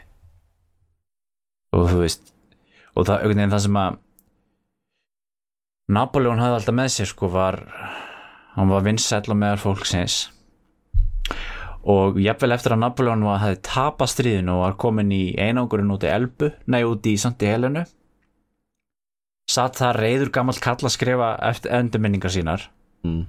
Og 1.75 1.85
þú 1.91 2.01
veist 2.01 2.33
og 2.97 3.05
það, 3.05 3.19
einhvern 3.19 3.37
veginn 3.37 3.53
það 3.53 3.65
sem 3.67 3.79
að 3.83 3.99
Napoleon 5.93 6.41
hafði 6.41 6.57
alltaf 6.57 6.75
með 6.75 6.89
sér 6.95 7.09
sko 7.11 7.29
var 7.31 7.61
hann 8.57 8.73
var 8.73 8.83
vinsæll 8.87 9.29
og 9.29 9.37
meðal 9.39 9.61
fólksins 9.61 10.17
og 11.87 12.17
jafnvel 12.19 12.55
eftir 12.55 12.75
að 12.75 12.81
Napoleon 12.83 13.23
var, 13.23 13.39
hafði 13.43 13.61
tapað 13.67 14.11
stríðinu 14.11 14.57
og 14.57 14.63
var 14.65 14.75
komin 14.81 15.13
í 15.15 15.21
einangurinn 15.39 15.93
út 15.93 16.03
í 16.03 16.11
Elbu, 16.11 16.51
nei 16.67 16.81
út 16.87 17.07
í 17.07 17.15
Santi 17.21 17.47
Helenu 17.47 17.85
satt 19.47 19.79
það 19.79 19.99
reyður 20.01 20.33
gamall 20.35 20.59
kall 20.59 20.81
að 20.83 20.93
skrifa 20.93 21.29
eftir 21.47 21.71
endurminningar 21.77 22.33
sínar. 22.33 22.67
Mm. 23.05 23.23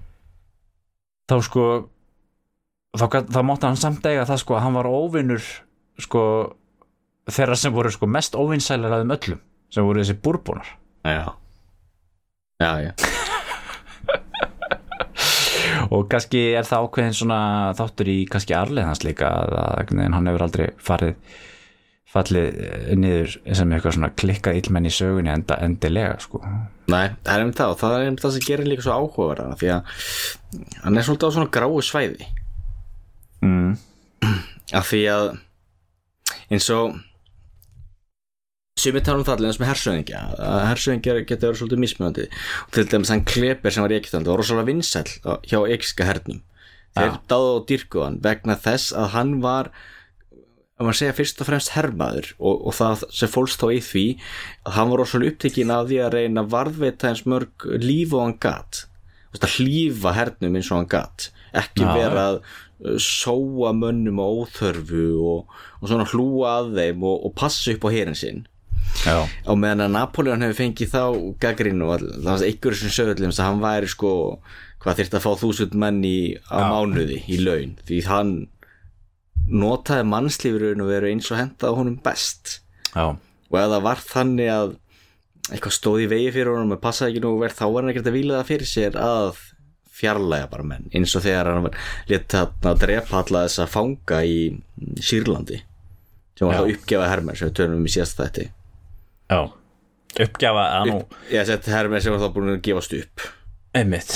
þá 1.28 1.36
sko 1.44 1.64
þá, 2.96 3.04
þá 3.28 3.40
mátti 3.44 3.68
hann 3.68 3.78
samt 3.78 4.06
eiga 4.08 4.24
það 4.26 4.40
sko 4.42 4.56
að 4.56 4.64
hann 4.64 4.78
var 4.78 4.88
óvinnur 4.88 5.44
sko 6.00 6.22
þeirra 7.28 7.58
sem 7.60 7.74
voru 7.76 7.92
sko 7.92 8.08
mest 8.10 8.38
óvinsælar 8.38 8.96
að 8.96 9.04
þeim 9.04 9.16
öllum 9.18 9.42
sem 9.68 9.84
voru 9.84 10.02
þessi 10.02 10.18
búrbúnar 10.24 10.72
já. 11.04 11.36
Já, 12.58 12.70
já, 12.82 12.92
og 15.90 16.08
kannski 16.12 16.42
er 16.58 16.66
það 16.68 16.86
ákveðin 16.86 17.20
svona 17.20 17.42
þáttur 17.78 18.10
í 18.12 18.18
kannski 18.30 18.56
arlið 18.56 18.88
hans 18.88 19.04
líka 19.06 19.30
að, 19.30 19.54
veginn 19.90 20.16
hann 20.16 20.30
hefur 20.30 20.46
aldrei 20.48 20.66
farið 20.82 21.38
fallið 22.08 22.60
eh, 22.64 22.92
niður 22.96 23.34
sem 23.44 23.72
eitthvað 23.74 23.96
svona 23.98 24.12
klikkað 24.16 24.60
illmenn 24.62 24.88
í 24.88 24.92
sögunni 24.94 25.32
enda, 25.32 25.58
endilega 25.64 26.16
sko 26.24 26.40
nei, 26.88 27.10
það 27.24 27.34
er 27.34 27.42
einmitt 27.42 27.60
það 27.60 27.74
og 27.74 27.80
það 27.82 27.96
er 27.96 28.06
einmitt 28.06 28.24
það 28.24 28.36
sem 28.36 28.46
gerir 28.46 28.70
líka 28.70 28.86
svo 28.86 28.96
áhugaverðan 28.96 29.58
því 29.60 29.72
að 29.74 29.98
hann 30.84 30.96
er 30.96 31.08
svolítið 31.08 31.28
á 31.28 31.34
svona 31.36 31.52
gráu 31.58 31.82
svæði 31.84 32.30
mm. 33.44 33.76
af 34.80 34.88
því 34.88 35.02
að 35.12 35.28
eins 36.48 36.70
og 36.72 36.96
sumir 38.80 39.02
tala 39.06 39.20
um 39.20 39.26
það 39.26 39.36
allir 39.38 39.50
eins 39.50 39.60
með 39.62 39.70
hersöðingja 39.72 40.22
hersöðingjar 40.70 41.20
geta 41.28 41.46
verið 41.48 41.60
svolítið 41.62 41.82
mismunandi. 41.84 42.26
Og 42.66 42.72
til 42.76 42.86
dæmis 42.92 43.12
hann 43.12 43.24
Kleber 43.28 43.74
sem 43.74 43.84
var 43.84 43.94
í 43.94 43.98
Egyptalandi 44.00 44.32
var 44.32 44.42
rosalega 44.42 44.68
vinsæll 44.70 45.12
á- 45.26 45.40
hjá 45.48 45.58
egypska 45.68 46.06
hernum. 46.08 46.42
Þeir 46.96 47.10
Já. 47.12 47.20
dáðu 47.30 47.54
og 47.58 47.66
dýrku 47.68 48.02
hann 48.04 48.18
vegna 48.24 48.56
þess 48.58 48.92
að 48.96 49.08
hann 49.14 49.32
var 49.44 49.70
að 50.78 50.86
maður 50.86 50.98
segja 51.00 51.14
fyrst 51.18 51.40
og 51.42 51.48
fremst 51.48 51.72
hermaður 51.74 52.28
og, 52.38 52.60
og 52.70 52.74
það 52.78 53.00
sem 53.18 53.30
fólst 53.32 53.58
þá 53.60 53.66
í 53.74 53.80
því 53.82 54.04
að 54.68 54.76
hann 54.78 54.92
var 54.92 55.02
rosalega 55.02 55.34
upptekinn 55.34 55.72
af 55.74 55.88
því 55.90 55.98
að 56.04 56.14
reyna 56.14 56.44
varðveita 56.54 57.10
eins 57.10 57.24
mörg 57.26 57.66
líf 57.82 58.14
og 58.14 58.22
hann 58.24 58.36
gat. 58.42 58.84
Þú 59.28 59.34
veist, 59.34 59.48
að 59.48 59.56
hlífa 59.58 60.12
hernum 60.16 60.54
eins 60.60 60.70
og 60.70 60.78
hann 60.78 60.90
gat. 60.94 61.28
Ekki 61.58 61.82
Já. 61.82 61.90
vera 61.98 62.26
að 62.30 62.38
uh, 62.38 62.94
sóa 63.02 63.72
mönnum 63.74 64.22
á 64.22 64.26
óþörfu 64.38 65.06
og, 65.18 65.58
og 65.82 65.90
svona 65.90 66.06
hlúa 66.12 66.54
að 66.60 66.70
þeim 66.78 67.02
og, 67.10 67.26
og 67.26 67.34
passa 67.42 67.74
upp 67.74 67.88
á 67.88 67.90
herin 67.92 68.16
sinn 68.18 68.44
já, 69.04 69.18
og 69.46 69.58
meðan 69.60 69.84
að 69.86 69.94
Napoleon 69.96 70.44
hefur 70.44 70.58
fengið 70.62 70.92
þá 70.94 71.02
gaggrinu 71.42 71.88
og 71.88 72.02
það 72.02 72.30
var 72.30 72.46
einhverjum 72.48 72.80
sem 72.82 72.94
sögðum 72.96 73.34
að 73.34 73.44
hann 73.44 73.62
væri 73.62 73.90
sko 73.92 74.12
hvað 74.82 75.00
þyrfti 75.00 75.18
að 75.18 75.24
fá 75.24 75.30
þúsund 75.42 75.76
menn 75.78 76.00
í 76.06 76.18
á 76.48 76.58
Já. 76.58 76.66
mánuði 76.70 77.18
í 77.26 77.38
laun. 77.42 77.74
Því 77.88 78.00
hann 78.06 78.32
notaði 79.48 80.06
mannslífurinn 80.08 80.84
og 80.84 80.90
veru 80.92 81.10
eins 81.10 81.30
og 81.32 81.40
henda 81.40 81.72
honum 81.74 81.98
best. 82.04 82.60
Já, 82.94 83.16
og 83.16 83.56
það 83.58 83.84
var 83.86 84.02
þannig 84.04 84.52
að 84.52 84.74
eitthvað 85.48 85.76
stóð 85.78 86.02
í 86.04 86.10
vegi 86.10 86.32
fyrir 86.34 86.52
honum 86.52 86.76
og 86.76 86.82
passaði 86.82 87.14
ekki 87.14 87.24
nú 87.24 87.36
verð 87.40 87.56
þá 87.58 87.64
var 87.66 87.80
hann 87.82 87.92
ekkert 87.94 88.10
að 88.10 88.18
víla 88.18 88.36
það 88.38 88.50
fyrir 88.50 88.70
sér 88.70 88.98
að 89.00 89.40
fjarlæga 89.98 90.50
bara 90.52 90.66
menn. 90.68 90.90
Eins 90.94 91.16
og 91.18 91.24
þegar 91.24 91.50
hann 91.50 91.64
var 91.66 91.80
létt 92.10 92.36
að 92.38 92.84
drepa 92.84 93.22
alla 93.24 93.46
þessa 93.48 93.66
fanga 93.70 94.20
í 94.22 94.38
Sýrlandi 95.02 95.62
sem 96.38 96.46
var 96.46 96.60
þá 96.60 96.70
uppgefað 96.76 97.10
hermer 97.10 97.38
sem 97.38 97.48
við 97.48 97.56
tölum 97.58 97.80
um 97.80 97.88
í 97.88 97.90
síðast 97.90 98.20
þetta 98.20 98.44
já. 99.28 99.40
Uppgjafa 100.18 100.66
að 100.80 100.90
nú? 100.90 100.98
Ég 101.30 101.46
sett 101.46 101.66
hermer 101.70 102.00
sem 102.02 102.14
var 102.14 102.22
þá 102.24 102.34
búin 102.34 102.52
að 102.56 102.62
gefast 102.66 102.94
upp. 102.96 103.26
Einmitt. 103.76 104.14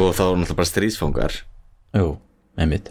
Og 0.00 0.14
þá 0.16 0.22
var 0.24 0.38
náttúrulega 0.40 0.58
bara 0.58 0.70
stríðsfangar. 0.72 1.36
Jú, 1.94 2.06
einmitt. 2.58 2.88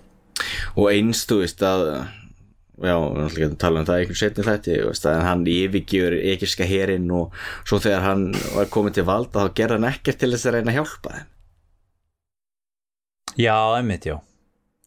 Og 0.78 0.92
eins 0.94 1.26
þú 1.28 1.40
veist 1.42 1.64
að 1.66 1.84
já, 1.94 2.94
við 2.94 3.20
náttúrulega 3.20 3.42
getum 3.42 3.60
talað 3.62 3.82
um 3.84 3.88
það 3.90 4.00
einhvern 4.04 4.20
setni 4.22 4.46
veist, 4.88 5.06
að 5.10 5.20
hann 5.28 5.44
yfirgjör 5.50 6.16
ekirska 6.34 6.68
herinn 6.70 7.12
og 7.14 7.36
svo 7.68 7.80
þegar 7.84 8.06
hann 8.08 8.24
var 8.56 8.72
komið 8.74 8.98
til 9.00 9.06
valda 9.10 9.44
þá 9.46 9.54
gerði 9.60 9.78
hann 9.80 9.90
ekkert 9.92 10.22
til 10.24 10.32
þess 10.34 10.48
að 10.50 10.56
reyna 10.58 10.74
að 10.74 10.80
hjálpa 10.80 11.14
þeim. 11.18 11.30
Já, 13.44 13.56
einmitt, 13.80 14.06
já. 14.06 14.18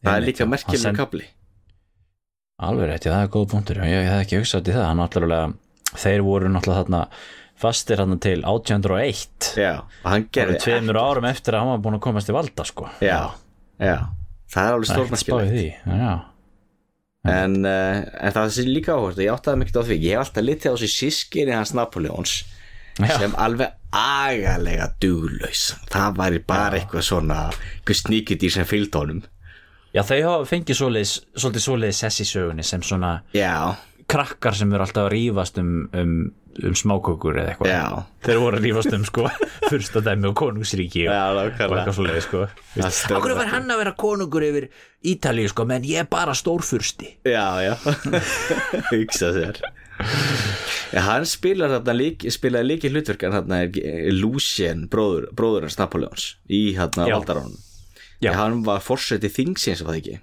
Það 0.03 0.11
er 0.11 0.15
Einmitt, 0.15 0.27
líka 0.31 0.39
já. 0.39 0.45
Hann 0.45 0.53
merkilega 0.55 0.83
send- 0.87 0.97
kapli 1.01 1.25
Alveg 2.57 2.87
rétt, 2.89 3.05
já, 3.05 3.11
það 3.13 3.23
er 3.23 3.31
góð 3.35 3.49
punktur. 3.51 3.77
Já, 3.77 3.85
ég, 3.85 3.99
ég 4.01 4.07
hef 4.09 4.21
ekki 4.25 4.37
hugsað 4.41 4.63
til 4.65 4.73
það, 4.73 4.85
hann 4.89 4.97
náttúrulega 5.03 5.49
þeir 5.95 6.23
voru 6.25 6.51
náttúrulega 6.51 6.83
þarna 6.83 7.01
fastir 7.57 8.01
þarna 8.01 8.19
til 8.21 8.37
1801 8.43 9.51
já, 9.57 9.73
hann 10.05 10.27
gerði 10.33 10.59
tveimur 10.61 10.99
árum 11.01 11.27
eftir 11.29 11.57
að 11.57 11.63
hann 11.63 11.73
var 11.73 11.83
búin 11.85 11.97
að 11.97 12.03
komast 12.05 12.29
til 12.29 12.35
valda 12.37 12.65
sko. 12.67 12.89
Já, 13.01 13.33
já, 13.81 13.97
það 14.53 14.67
er 14.67 14.75
alveg 14.77 15.31
er 15.37 15.55
já, 16.01 16.11
en, 17.27 17.57
uh, 17.65 18.03
en 18.03 18.35
það 18.35 18.53
sé 18.55 18.67
líka 18.67 18.97
áhört 18.97 19.23
ég 19.23 19.33
áttaði 19.33 19.63
mikið 19.63 19.81
á 19.81 19.83
því, 19.87 19.97
ég 20.03 20.13
hef 20.13 20.27
alltaf 20.27 20.45
litið 20.45 20.69
á 20.69 20.75
þessi 20.77 20.93
sískinni 20.93 21.57
hans 21.57 21.73
Napoleons 21.77 22.37
Já. 22.97 23.13
sem 23.21 23.33
alveg 23.37 23.73
agalega 23.93 24.87
duglaus 25.01 25.71
það 25.91 26.15
væri 26.21 26.39
bara 26.45 26.79
eitthvað 26.79 27.05
svona 27.05 27.41
eitthvað 27.51 27.99
sníkudýr 28.01 28.53
sem 28.53 28.69
fylgd 28.69 28.97
honum. 28.97 29.19
Já 29.95 30.03
þau 30.05 30.45
fengið 30.45 30.79
svolítið 30.81 31.63
svoleiðis 31.63 32.01
sess 32.03 32.21
í 32.21 32.27
sögunni 32.27 32.65
sem 32.65 32.83
svona 32.85 33.19
já, 33.33 33.73
krakkar 34.07 34.55
sem 34.55 34.71
eru 34.73 34.85
alltaf 34.85 35.07
að 35.07 35.13
rífast 35.13 35.57
um, 35.61 35.71
um, 35.97 36.11
um 36.63 36.75
smákökur 36.77 37.39
eða 37.41 37.53
eitthvað. 37.53 37.71
Þeir 38.27 38.39
voru 38.43 38.59
að 38.59 38.67
rífast 38.67 38.95
um 38.95 39.03
sko 39.07 39.25
fyrsta 39.71 40.03
dæmi 40.05 40.29
og 40.31 40.37
konungsríki 40.39 41.07
og, 41.07 41.15
Já, 41.15 41.23
og 41.33 41.41
eitthvað 41.43 41.97
svoleiðis 41.97 42.27
sko. 42.29 42.45
Akkur 43.17 43.35
var 43.37 43.51
hann 43.51 43.73
að 43.73 43.83
vera 43.83 43.95
konungur 43.99 44.45
yfir 44.47 44.69
Ítalíu 45.07 45.51
sko 45.51 45.67
menn 45.69 45.85
ég 45.87 46.05
er 46.05 46.09
bara 46.11 46.35
stórfursti. 46.37 47.17
Já, 47.27 47.45
já. 47.63 47.75
Hugsa 48.91 49.33
sér. 49.35 49.61
Já, 50.93 51.01
Hann 51.03 51.25
spilar 51.27 51.71
þarna 51.73 51.95
lík, 51.97 52.27
spilaði 52.31 52.71
líki 52.71 52.91
hlutverk 52.93 53.23
en 53.27 53.33
þarna 53.33 53.63
er 53.65 54.13
Lucien 54.15 54.85
bróður, 54.91 55.31
bróður 55.35 55.67
hans 55.67 55.79
Napoleons 55.81 56.27
í 56.53 56.69
þarna 56.77 57.09
Já. 58.21 58.31
Hann 58.33 58.63
var 58.65 58.81
forseti 58.81 59.29
þingsins 59.29 59.83
var 59.85 59.93
það 59.93 59.99
ekki 60.01 60.15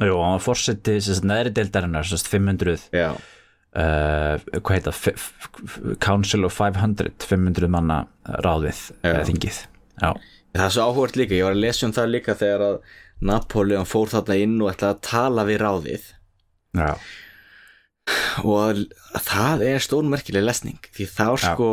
Jú, 0.00 0.16
hann 0.18 0.36
var 0.38 0.42
fórseti 0.42 0.96
neðri 1.28 1.52
deildarinnar 1.54 2.06
sérst 2.08 2.28
500 2.32 2.88
Já, 2.94 3.10
uh, 3.14 4.38
hvað 4.58 4.76
heita 4.78 4.92
F- 4.94 5.12
F- 5.14 5.96
Council 6.02 6.44
of 6.48 6.56
500 6.56 7.12
500 7.28 7.68
manna 7.70 8.02
ráðið 8.44 8.80
þingið. 9.28 9.60
Já, 10.02 10.14
Það 10.54 10.64
er 10.68 10.70
svo 10.76 10.84
áhugart 10.86 11.16
líka, 11.18 11.34
ég 11.34 11.42
var 11.48 11.54
að 11.56 11.62
lesa 11.64 11.86
um 11.88 11.92
það 11.92 12.12
líka 12.14 12.34
þegar 12.38 12.62
að 12.68 12.76
Napoleon 13.26 13.86
fór 13.90 14.10
þarna 14.12 14.36
inn 14.42 14.56
og 14.62 14.68
ætlaði 14.72 14.94
að 14.94 15.00
tala 15.08 15.44
við 15.48 15.58
ráðið. 15.64 16.04
Já, 16.78 16.90
og 18.44 18.58
að- 18.60 19.22
það 19.24 19.62
er 19.68 19.78
stórmerkileg 19.82 20.44
lesning 20.44 20.78
því 20.94 21.06
þá 21.10 21.26
sko 21.40 21.68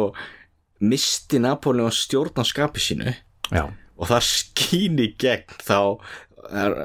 misti 0.82 1.40
Napoleon 1.42 1.92
stjórn 1.94 2.38
á 2.42 2.46
skapi 2.48 2.82
sínu 2.82 3.14
já, 3.52 3.66
og 3.98 4.08
það 4.10 4.26
skín 4.30 4.98
í 5.02 5.10
gegn 5.20 5.58
þá 5.62 6.00
er 6.50 6.76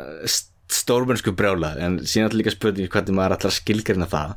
stórmennsku 0.73 1.35
brjálað 1.37 1.83
en 1.83 2.01
síðan 2.05 2.31
er 2.31 2.41
líka 2.41 2.55
spurning 2.55 2.91
hvernig 2.91 3.17
maður 3.17 3.37
ætlar 3.39 3.53
að 3.53 3.61
skilgrina 3.61 4.09
það. 4.11 4.35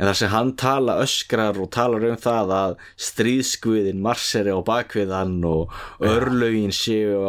En 0.00 0.08
þar 0.08 0.16
sem 0.18 0.30
hann 0.32 0.50
tala 0.58 0.94
öskrar 1.02 1.58
og 1.62 1.68
talar 1.74 2.06
um 2.08 2.16
það 2.18 2.52
að 2.56 2.72
stríðskviðin 3.06 4.00
marseri 4.02 4.50
á 4.50 4.58
bakviðan 4.66 5.36
og 5.46 5.74
örlögin 6.02 6.72
séu, 6.74 7.20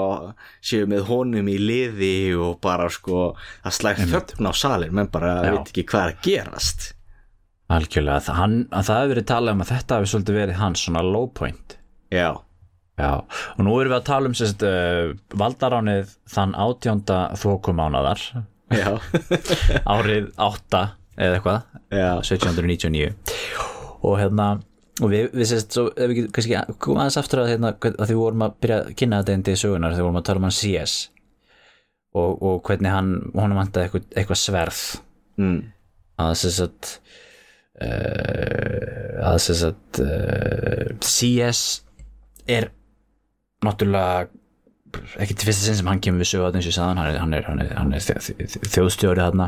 séu 0.63 0.88
með 0.89 1.03
honum 1.12 1.51
í 1.51 1.58
liði 1.60 2.15
og 2.39 2.58
bara 2.63 2.88
sko 2.93 3.34
það 3.65 3.77
slægt 3.77 4.08
þögn 4.13 4.49
á 4.49 4.53
salir 4.58 4.95
menn 4.95 5.12
bara 5.13 5.36
Já. 5.43 5.51
veit 5.51 5.73
ekki 5.73 5.86
hvað 5.91 6.08
er 6.08 6.15
að 6.15 6.25
gerast. 6.29 6.88
Algjörlega 7.73 8.25
það, 8.25 8.39
hann, 8.39 8.58
að 8.71 8.89
það 8.89 8.99
hefur 9.01 9.13
verið 9.13 9.29
talað 9.34 9.56
um 9.56 9.63
að 9.63 9.71
þetta 9.73 9.99
hefur 9.99 10.12
svolítið 10.13 10.39
verið 10.39 10.60
hans 10.63 10.88
svona 10.88 11.06
low 11.06 11.29
point. 11.36 11.77
Já, 12.13 12.29
já, 12.99 13.12
og 13.21 13.62
nú 13.65 13.77
erum 13.79 13.93
við 13.93 13.99
að 13.99 14.10
tala 14.10 14.29
um 14.29 14.36
sérst, 14.38 14.65
uh, 14.67 15.13
valdaránið 15.39 16.12
þann 16.34 16.58
átjánda 16.65 17.21
þókumánadar 17.41 18.25
já, 18.73 18.89
árið 19.95 20.29
8 20.38 20.84
eða 21.13 21.39
eitthvað. 21.39 21.73
Já. 21.93 22.12
1799 22.25 23.12
og 24.03 24.15
hérna 24.19 24.47
og 25.01 25.10
við, 25.10 25.29
við 25.34 25.49
sérst, 25.49 25.73
svo 25.73 25.88
ef 25.93 26.10
við 26.10 26.19
getum 26.19 26.34
kannski 26.36 26.77
koma 26.84 27.03
aðeins 27.03 27.19
aftur 27.21 27.43
að 27.43 27.51
hérna, 27.53 27.73
að 27.73 28.06
því 28.10 28.17
vorum 28.19 28.45
að 28.45 28.56
byrja 28.62 28.79
að 28.82 28.93
kynna 28.99 29.21
þetta 29.21 29.38
endi 29.38 29.56
í 29.56 29.62
sögunar 29.62 29.95
við 29.95 30.06
vorum 30.06 30.19
að 30.19 30.27
tala 30.29 30.41
um 30.41 30.47
hann 30.47 30.58
CS 30.58 30.95
og, 32.13 32.32
og 32.45 32.60
hvernig 32.67 32.93
hann 32.93 33.13
honum 33.34 33.58
vantaði 33.62 33.88
eitthvað, 33.88 34.08
eitthvað 34.13 34.41
sverð. 34.43 34.82
Mm. 35.41 35.56
að 36.21 36.36
sérst 36.43 36.62
að 36.62 36.91
uh, 37.82 39.29
að 39.32 39.39
sérst 39.41 39.65
að 39.71 40.03
uh, 40.06 40.91
CS 41.01 41.63
er 42.45 42.69
náttúrulega 43.67 44.28
ekki 45.23 45.34
til 45.39 45.47
fyrsta 45.49 45.65
sinn 45.65 45.78
sem 45.80 45.88
hann 45.89 46.02
kemur 46.06 46.21
við 46.21 46.30
sögu 46.30 46.49
eins 46.52 46.67
og 46.67 46.69
ég 46.69 46.76
sagði 46.76 46.89
hann, 46.89 47.19
hann 47.23 47.34
er, 47.38 47.45
hann 47.49 47.62
er, 47.63 47.69
hann 47.80 47.93
er, 47.97 48.04
þjó- 48.06 48.21
þjó- 48.38 48.67
þjóðstjóri 48.76 49.23
þarna. 49.23 49.47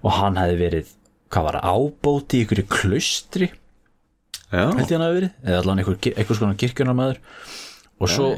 Og 0.00 0.14
hann 0.16 0.38
hefði 0.40 0.56
verið 0.62 0.92
hvað 1.30 1.44
var 1.46 1.58
það, 1.60 1.74
ábóti 1.76 2.40
í 2.40 2.64
klaustri 2.70 3.50
já, 3.50 4.62
held 4.66 4.80
ég 4.86 4.94
hann 4.96 5.04
hafi 5.04 5.18
verið 5.20 5.34
eða 5.44 5.58
allan 5.60 5.82
einhver, 5.82 5.98
einhver 6.16 6.38
svona 6.40 6.56
kirkjunarmaður. 6.58 7.20
Og 8.00 8.08
svo 8.10 8.30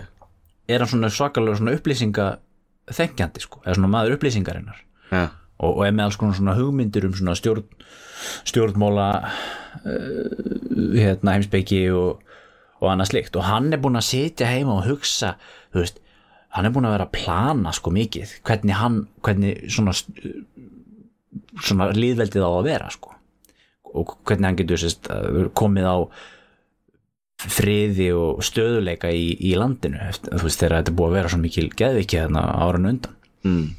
er 0.68 0.82
hann 0.82 0.90
svona 0.90 1.08
svakalega 1.14 1.60
svona 1.60 1.76
upplýsinga 1.78 2.26
þengjandi 2.92 3.44
sko, 3.46 3.62
eða 3.64 3.78
svona 3.78 3.92
maður 3.94 4.16
upplýsingarinnar. 4.18 4.82
Já, 5.12 5.22
og, 5.62 5.70
og 5.78 5.86
er 5.86 5.94
með 5.94 6.08
alls 6.08 6.18
konar 6.20 6.34
svona 6.36 6.56
hugmyndir 6.58 7.06
um 7.06 7.14
svona 7.14 7.36
stjórn, 7.38 7.62
stjórnmóla 8.50 9.06
uh, 9.86 10.92
hérna 10.98 11.36
heimsbyggi 11.38 11.84
og, 11.94 12.20
og 12.82 12.90
annað 12.90 13.12
slikt 13.12 13.38
og 13.38 13.46
hann 13.46 13.70
er 13.72 13.80
búin 13.80 14.00
að 14.00 14.08
sitja 14.10 14.50
heima 14.50 14.80
og 14.80 14.88
hugsa 14.88 15.36
veist, 15.72 16.02
hann 16.52 16.66
er 16.66 16.74
búin 16.74 16.88
að 16.88 16.96
vera 16.96 17.06
að 17.08 17.14
plana 17.16 17.72
sko 17.72 17.94
mikið, 17.94 18.36
hvernig 18.44 18.76
hann 18.76 18.98
hvernig 19.22 19.70
svona 19.72 19.94
svona 21.60 21.90
líðveldið 21.96 22.44
á 22.44 22.50
að 22.50 22.68
vera 22.68 22.92
sko. 22.92 23.16
Og 23.92 24.14
hvernig 24.26 24.48
hann 24.48 24.60
getur 24.60 24.80
sérst, 24.80 25.08
komið 25.58 25.88
á 25.88 25.96
friði 27.42 28.12
og 28.14 28.44
stöðuleika 28.46 29.10
í, 29.10 29.32
í 29.42 29.56
landinu 29.58 29.98
veist 30.44 30.60
þegar 30.60 30.78
þetta 30.78 30.92
er 30.92 30.98
búið 31.00 31.08
að 31.08 31.16
vera 31.18 31.32
svo 31.32 31.40
mikil 31.42 31.66
geðviki 31.74 32.20
þarna 32.20 32.44
árun 32.62 32.90
undan. 32.92 33.18
Mm. 33.42 33.74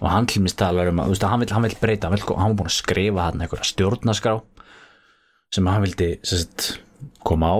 og 0.00 0.08
hann 0.10 0.26
til 0.26 0.40
mér 0.42 0.56
talar 0.58 0.88
um 0.90 0.98
að 1.04 1.12
veist, 1.12 1.22
hann, 1.30 1.38
vill, 1.38 1.52
hann 1.54 1.62
vill 1.68 1.76
breyta, 1.78 2.08
hann, 2.08 2.18
vill, 2.18 2.34
hann 2.34 2.50
var 2.50 2.56
búin 2.58 2.70
að 2.72 2.74
skrifa 2.80 3.26
hann 3.28 3.44
einhverja 3.44 3.68
stjórnaskrá 3.68 4.32
sem 5.54 5.68
hann 5.70 5.84
vildi 5.84 6.08
sest, 6.26 6.66
koma 7.22 7.52
á 7.54 7.58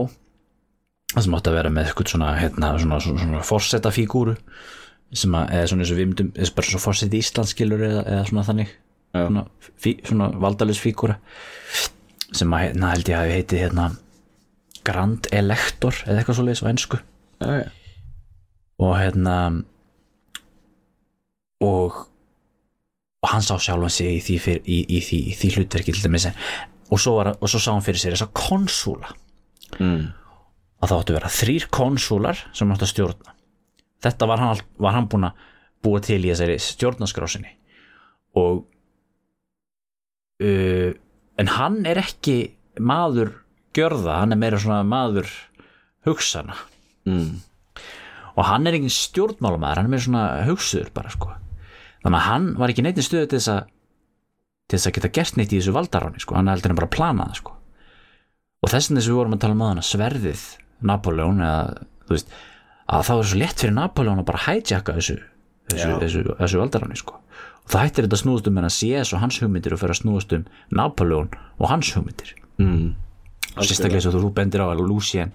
það 1.15 1.27
sem 1.27 1.37
átti 1.39 1.51
að 1.51 1.59
vera 1.59 1.73
með 1.75 1.89
eitthvað 1.89 2.15
svona, 2.15 2.31
hérna, 2.39 2.71
svona, 2.83 3.01
svona, 3.05 3.25
svona 3.25 3.43
forseta 3.47 3.93
fígúru 3.95 4.37
sem 5.15 5.35
að, 5.39 5.53
eða 5.57 5.69
svona 5.71 5.85
eins 5.85 5.93
og 5.95 6.01
við 6.01 6.09
myndum 6.11 6.31
eða 6.35 6.55
bara 6.57 6.71
svona 6.71 6.85
forseti 6.85 7.21
Íslandskilur 7.23 7.85
eða, 7.89 8.07
eða 8.17 8.25
svona 8.31 8.47
þannig. 8.49 8.73
Svona, 9.15 9.45
fí, 9.79 9.93
svona 10.03 10.31
valdalus 10.43 10.81
fígúra 10.83 11.21
sem 12.35 12.51
að 12.57 12.65
hérna 12.65 12.91
held 12.91 13.13
ég 13.13 13.21
að 13.21 13.35
heiti 13.37 13.61
hérna 13.61 13.91
Grand 14.85 15.29
Elector 15.33 16.01
eða 16.03 16.19
eitthvað 16.19 16.41
svo 16.41 16.47
leis 16.49 16.65
á 16.67 16.69
ennsku 16.69 16.99
já, 16.99 17.63
já. 17.63 17.69
og 18.83 18.97
hérna 18.99 19.37
og 21.63 22.03
og 23.25 23.31
hann 23.33 23.45
sá 23.45 23.57
sjálfan 23.57 23.93
sig 23.93 24.19
í 24.19 24.21
því, 24.21 24.35
fyr, 24.45 24.59
í, 24.69 24.79
í 24.85 25.01
því, 25.01 25.19
í 25.31 25.35
því 25.39 25.51
hlutverki 25.57 25.95
til 25.97 26.05
dæmis. 26.05 26.27
Og 26.93 27.01
svo, 27.01 27.15
var, 27.17 27.31
og 27.39 27.49
svo 27.49 27.61
sá 27.63 27.71
hann 27.73 27.85
fyrir 27.85 28.03
sér 28.03 28.17
þessa 28.19 28.29
konsúla. 28.37 29.15
Mm. 29.79 30.11
Að 30.83 30.91
það 30.91 30.99
áttu 30.99 31.15
að 31.15 31.19
vera 31.19 31.33
þrýr 31.39 31.67
konsúlar 31.75 32.43
sem 32.57 32.73
áttu 32.73 32.87
að 32.87 32.93
stjórna. 32.93 33.35
Þetta 34.05 34.29
var 34.29 34.43
hann, 34.43 34.63
var 34.81 34.97
hann 34.97 35.09
búin 35.13 35.29
að 35.31 35.47
búa 35.85 36.01
til 36.05 36.21
í 36.23 36.31
þessari 36.31 36.59
stjórnaskrásinni 36.63 37.53
og 38.41 38.65
uh, 40.43 40.91
en 41.41 41.51
hann 41.57 41.81
er 41.89 42.01
ekki 42.03 42.37
maður 42.83 43.33
gjörða, 43.77 44.21
hann 44.23 44.35
er 44.35 44.41
meira 44.41 44.61
svona 44.61 44.83
maður 44.87 45.31
hugsana. 46.07 46.57
Mm. 47.05 47.43
og 48.35 48.47
hann 48.49 48.65
er 48.65 48.79
engin 48.79 48.93
stjórnmálamaður 48.93 49.77
hann 49.77 49.89
er 49.91 49.93
meira 49.93 50.05
svona 50.07 50.25
hugsuður 50.49 50.89
bara 50.97 51.13
sko. 51.13 51.35
Þannig 52.05 52.19
að 52.19 52.29
hann 52.31 52.47
var 52.61 52.73
ekki 52.73 52.85
neitt 52.85 53.01
í 53.01 53.05
stöðu 53.05 53.29
til 53.29 53.39
þess 53.39 53.53
að 53.53 53.67
til 54.65 54.79
þess 54.79 54.89
að 54.89 54.95
geta 54.97 55.11
gert 55.19 55.37
neitt 55.37 55.53
í 55.53 55.59
þessu 55.59 55.75
valdaráni 55.77 56.23
sko, 56.23 56.37
hann 56.39 56.49
heldur 56.49 56.73
en 56.73 56.79
bara 56.79 56.89
að 56.89 56.95
plana 56.97 57.27
það 57.29 57.41
sko. 57.43 57.57
Og 58.65 58.73
þess 58.73 58.89
vegna 58.89 59.03
að 59.03 59.09
við 59.11 59.19
vorum 59.19 59.37
að 59.37 59.43
tala 59.45 59.57
um 59.57 59.65
aðan 59.67 59.83
að 59.83 59.89
sverðið 59.91 60.45
Napoleon 60.85 61.43
eða 61.45 61.85
veist 62.11 62.33
að 62.85 63.07
það 63.09 63.21
var 63.21 63.29
svo 63.31 63.41
létt 63.41 63.63
fyrir 63.63 63.77
Napoleon 63.79 64.21
að 64.21 64.29
bara 64.29 64.43
hijacka 64.45 64.97
þessu 64.99 65.19
þessu, 65.73 65.93
þessu, 66.03 66.25
þessu 66.41 66.61
valdaráni 66.61 66.99
sko. 67.01 67.21
Og 67.65 67.73
það 67.73 67.87
hættir 67.87 68.07
þetta 68.07 68.19
að 68.19 68.23
snúast 68.23 68.49
um 68.51 68.59
hennar 68.61 68.75
CS 68.75 69.15
og 69.17 69.23
hans 69.23 69.39
hugmyndir 69.41 69.75
og 69.75 69.81
fyrir 69.81 69.95
að 69.95 70.01
snúast 70.03 70.35
um 70.37 70.45
Napoleon 70.77 71.31
og 71.59 71.71
hans 71.71 71.93
hugmyndir. 71.97 72.35
Mm. 72.61 72.95
og 73.57 73.67
sérstaklega 73.67 73.99
eins 73.99 74.07
og 74.07 74.15
þú 74.23 74.29
bendir 74.35 74.63
á 74.63 74.71
að 74.71 74.85
Lucien 74.87 75.33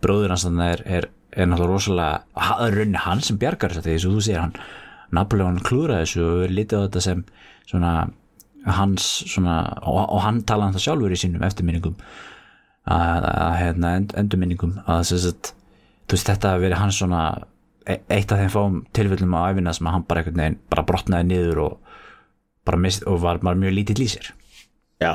bróður 0.00 0.32
hans 0.32 0.46
er, 0.48 0.80
er, 0.84 1.06
er 1.32 1.48
náttúrulega 1.48 1.74
rosalega, 1.74 2.22
það 2.38 2.62
er 2.64 2.76
rauninni 2.78 3.02
hann 3.04 3.20
sem 3.24 3.38
bjargar 3.40 3.72
þess 3.72 3.82
að 3.82 3.88
því 3.88 3.94
eins 3.94 4.06
og 4.08 4.14
þú 4.14 4.22
segir 4.24 4.40
hann 4.40 4.54
Napoleon 5.14 5.60
klúraði 5.64 6.06
þessu 6.06 6.24
og 6.24 6.44
er 6.46 6.54
litið 6.56 6.80
á 6.80 6.84
þetta 6.86 7.02
sem 7.04 7.24
svona 7.68 7.92
hans 8.64 9.08
svona, 9.28 9.56
og, 9.84 9.98
og 10.08 10.22
hann 10.24 10.40
talaði 10.48 10.72
um 10.72 10.76
það 10.78 10.86
sjálfur 10.86 11.14
í 11.14 11.20
sínum 11.20 11.44
eftirminningum 11.44 11.96
að, 12.84 13.26
að 13.32 13.58
hérna, 13.62 13.92
end, 13.98 14.14
endurminningum 14.18 14.78
að 14.84 15.04
að 15.16 15.52
þú 16.04 16.16
veist 16.16 16.30
þetta 16.30 16.54
hafi 16.54 16.66
verið 16.66 16.80
hans 16.82 17.00
svona 17.00 17.20
e- 17.88 18.00
eitt 18.12 18.32
af 18.32 18.40
þeim 18.40 18.52
fáum 18.52 18.80
tilfellum 18.96 19.36
á 19.36 19.48
æfina 19.52 19.72
sem 19.76 19.88
að 19.88 19.96
hann 19.96 20.08
bara 20.08 20.22
einhvern 20.22 20.42
veginn 20.42 20.58
bara 20.72 20.88
brotnaði 20.88 21.30
niður 21.30 21.62
og 21.68 21.78
bara 22.64 22.80
mist, 22.80 23.06
og 23.08 23.22
var, 23.24 23.40
var 23.44 23.56
mjög 23.60 23.78
lítill 23.78 24.04
í 24.04 24.08
sér. 24.08 24.28
Já, 25.02 25.14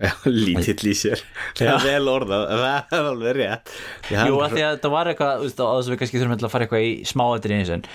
já 0.00 0.12
lítill 0.32 0.92
í 0.92 0.94
sér. 0.96 1.22
Það 1.56 1.72
er 1.72 1.86
vel 1.86 2.12
orðað, 2.12 2.44
það 2.52 2.98
er 2.98 3.08
alveg 3.12 3.38
rétt. 3.40 3.74
Jú, 4.12 4.38
af 4.44 4.54
því 4.54 4.64
að 4.66 4.76
þetta 4.76 4.92
var 4.92 5.12
eitthvað, 5.12 5.44
á 5.44 5.44
þess 5.48 5.64
að 5.64 5.94
við 5.94 6.00
kannski 6.02 6.22
þurfum 6.22 6.36
að 6.38 6.54
fara 6.54 6.68
eitthvað 6.68 6.86
í 6.88 6.92
smáættir 7.08 7.56
eins 7.56 7.72
en, 7.72 7.88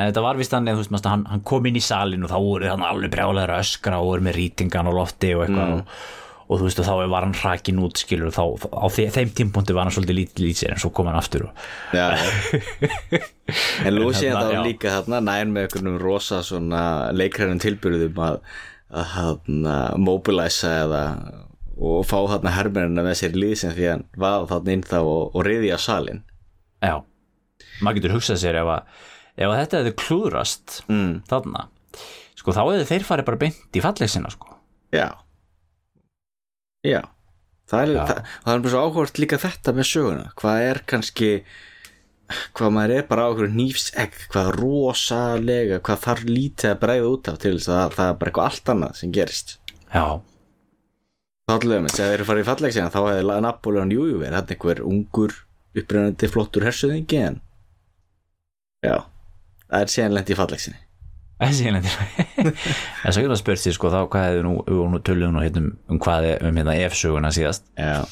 þetta 0.00 0.26
var 0.26 0.42
vist 0.42 0.54
þannig, 0.54 0.82
að, 0.82 1.08
hann, 1.10 1.24
hann 1.30 1.46
kom 1.46 1.70
inn 1.70 1.78
í 1.78 1.84
salin 1.84 2.26
og 2.26 2.34
þá 2.34 2.38
voru 2.38 2.70
hann 2.70 2.86
alveg 2.86 3.14
brjálæður 3.14 3.56
að 3.56 3.64
öskra 3.66 4.02
og 4.02 4.12
voru 4.12 4.28
með 4.28 4.38
rýtingan 4.40 4.90
og 4.90 4.98
lofti 5.02 5.34
og 5.38 5.46
eitthvað 5.46 5.82
og, 6.44 6.58
þú 6.58 6.66
veist, 6.66 6.80
og 6.82 6.88
þá 6.88 7.08
var 7.12 7.24
hann 7.26 7.36
hrakin 7.38 7.80
út, 7.84 8.00
skilur, 8.00 8.32
þá, 8.34 8.44
á 8.68 8.86
þe 8.92 9.06
þeim 9.14 9.32
tímpunkti 9.38 9.76
var 9.76 9.88
hann 9.88 9.94
svolítið 9.96 10.18
lítið 10.18 10.58
sér 10.58 10.74
en 10.74 10.82
svo 10.82 10.90
kom 10.94 11.08
hann 11.08 11.18
aftur 11.20 11.48
og, 11.48 11.64
Já. 11.96 12.12
En 13.86 13.96
Lucy 13.96 14.28
Hérna, 14.28 14.44
þá 14.48 14.54
já. 14.56 14.60
líka 14.64 14.92
þarna 14.92 15.20
nær 15.24 15.48
með 15.50 15.66
einhvernum 15.66 15.98
rosa 16.00 16.42
svona 16.44 16.84
leikrænum 17.16 17.60
tilbyrðum 17.60 18.20
að, 18.24 18.38
að 18.92 19.10
þarna 19.14 19.74
mobilæsa 20.00 20.76
eða 20.84 21.02
og 21.74 22.04
fá 22.06 22.16
þarna 22.30 22.54
hermennina 22.54 23.04
með 23.04 23.18
sér 23.18 23.34
í 23.34 23.42
liðsinn 23.42 23.74
því 23.74 23.90
hann 23.90 24.06
var 24.20 24.46
þarna 24.50 24.76
inn 24.76 24.86
þá 24.86 24.98
og, 25.00 25.34
og 25.34 25.44
reyði 25.46 25.72
á 25.74 25.78
salin 25.82 26.22
já, 26.84 27.00
maður 27.80 27.98
getur 27.98 28.16
hugsað 28.18 28.40
sér 28.44 28.60
ef 28.60 28.70
að, 28.76 28.96
ef 29.34 29.48
að 29.48 29.58
þetta 29.62 29.80
hefði 29.80 29.94
klúðrast 30.04 30.78
mm. 30.86 31.12
þarna, 31.32 31.66
sko, 32.38 32.54
þá 32.54 32.62
hefði 32.62 32.88
þeir 32.92 33.08
farið 33.10 33.30
bara 33.32 33.42
beint 33.44 33.80
í 33.80 33.84
fallegsina, 33.84 34.32
sko 34.32 34.52
Já 34.94 35.08
Já. 36.84 37.00
Það 37.70 37.82
er, 37.82 37.94
það, 37.96 38.18
það 38.44 38.54
er 38.54 38.64
bara 38.64 38.72
svo 38.74 38.82
áhvert 38.84 39.20
líka 39.22 39.38
þetta 39.40 39.72
með 39.72 39.88
söguna. 39.88 40.26
Hvað 40.40 40.64
er 40.66 40.80
kannski 40.92 41.30
hvað 42.56 42.74
maður 42.76 42.94
er 42.98 43.08
bara 43.08 43.24
á 43.24 43.30
okkur 43.32 43.50
nýfsegg 43.52 44.20
hvað 44.32 44.50
rosalega, 44.58 45.80
hvað 45.84 46.04
þarf 46.04 46.28
lítið 46.28 46.70
að 46.70 46.78
bregða 46.84 47.10
út 47.14 47.30
af 47.32 47.40
til 47.40 47.54
þess 47.56 47.72
að 47.72 47.96
það 47.96 48.12
er 48.12 48.20
bara 48.20 48.32
eitthvað 48.32 48.50
allt 48.50 48.72
annað 48.74 49.00
sem 49.00 49.16
gerist. 49.16 49.56
Já. 49.88 50.04
Þáttlega, 51.44 51.90
sem 51.92 52.06
þeir 52.08 52.14
eru 52.18 52.28
farið 52.28 52.44
í 52.44 52.48
falleg 52.48 52.76
síðan 52.76 52.94
þá 52.94 53.00
hefði 53.04 53.40
Napoleon 53.44 53.92
Jújú 53.92 54.20
verið 54.22 54.38
hann 54.38 54.54
einhver 54.54 54.84
ungur 54.84 55.34
upprennandi 55.74 56.30
flottur 56.30 56.64
hersöðingi 56.64 57.20
en 57.20 57.36
já, 58.84 58.96
það 59.68 59.80
er 59.80 59.92
síðan 59.92 60.16
lent 60.16 60.32
í 60.32 60.38
falleg 60.38 60.62
sinni 60.62 60.80
Þessi 60.80 60.80
einlendir 60.80 60.93
En 61.42 63.12
svo 63.12 63.22
getur 63.24 63.32
það 63.34 63.40
spurt 63.40 63.62
sér 63.62 63.74
sko 63.76 63.90
þá 63.92 64.00
hvað 64.12 64.26
hefði 64.28 64.42
nú, 64.46 64.52
nú 64.92 65.00
tölum 65.04 65.32
nú 65.34 65.42
hérna 65.42 65.64
um 65.90 65.98
hvað 66.02 66.28
er- 66.30 66.44
um 66.46 66.56
hérna 66.60 66.76
F-söguna 66.86 67.32
síðast. 67.34 67.64
Já, 67.78 68.04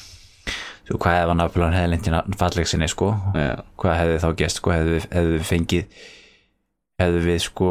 svo 0.89 0.97
hvað 0.99 1.31
Napoleon 1.39 1.73
hefði 1.77 1.91
lendið 1.93 2.37
fallegsinni 2.41 2.89
sko? 2.91 3.13
Já, 3.37 3.53
hvað 3.79 3.99
hefði 4.01 4.17
þá 4.25 4.27
gest 4.43 4.59
sko? 4.59 4.73
Hefði, 4.75 4.97
við- 4.99 5.45
fengið 5.47 5.85
hefði 7.03 7.21
við 7.29 7.39
sko 7.47 7.69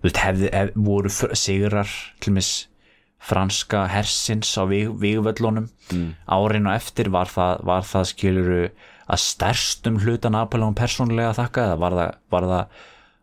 þú 0.00 0.06
veist 0.08 0.20
hefði, 0.24 0.50
hef, 0.54 0.70
voru 0.76 1.10
sigrar 1.36 1.88
til 2.20 2.32
mis 2.36 2.50
franska 3.20 3.82
hersins 3.92 4.52
á 4.56 4.64
vig, 4.68 4.88
vigvöllunum. 5.00 5.66
Mm. 5.92 6.14
árin 6.28 6.68
og 6.70 6.76
eftir 6.76 7.10
var 7.12 7.26
það, 7.28 7.64
var 7.68 7.82
það 7.84 8.06
skiluru 8.12 8.60
að 9.10 9.18
stærstum 9.20 9.98
hluta 10.00 10.30
Napoleon 10.30 10.74
persónulega 10.78 11.34
þakka 11.36 11.64
eða 11.66 11.78
var 11.82 11.96
það, 11.98 12.14
var 12.30 12.46
það 12.52 12.66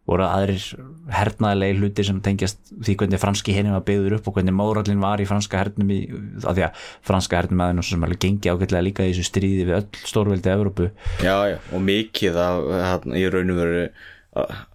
voru 0.08 0.26
aðrir 0.26 0.66
hernaðilegi 1.12 1.78
hluti 1.82 2.06
sem 2.08 2.20
tengjast 2.24 2.74
því 2.74 2.98
hvernig 3.02 3.22
franski 3.22 3.56
hernum 3.56 3.76
var 3.76 3.86
byggður 3.88 4.18
upp 4.18 4.30
og 4.30 4.38
hvernig 4.38 4.56
mórallin 4.56 5.04
var 5.04 5.24
í 5.24 5.28
franska 5.28 5.62
hernum 5.62 5.92
í, 5.94 6.02
að 6.44 6.60
því 6.60 6.68
að 6.68 6.84
franska 7.10 7.42
hernum 7.42 7.64
aðeins 7.66 7.92
sem 7.92 8.06
alveg 8.08 8.22
gengi 8.24 8.52
ágætlega 8.54 8.86
líka 8.88 9.08
í 9.08 9.12
þessu 9.12 9.28
stríði 9.28 9.66
við 9.68 9.80
öll 9.82 10.04
stórveldi 10.08 10.54
Evrópu. 10.54 10.92
Já, 11.24 11.36
já 11.52 11.58
og 11.58 11.84
mikið 11.84 12.40
af, 12.44 12.70
hann, 12.88 13.18
í 13.20 13.26
raun 13.32 13.52
og 13.54 13.60
veru 13.62 13.84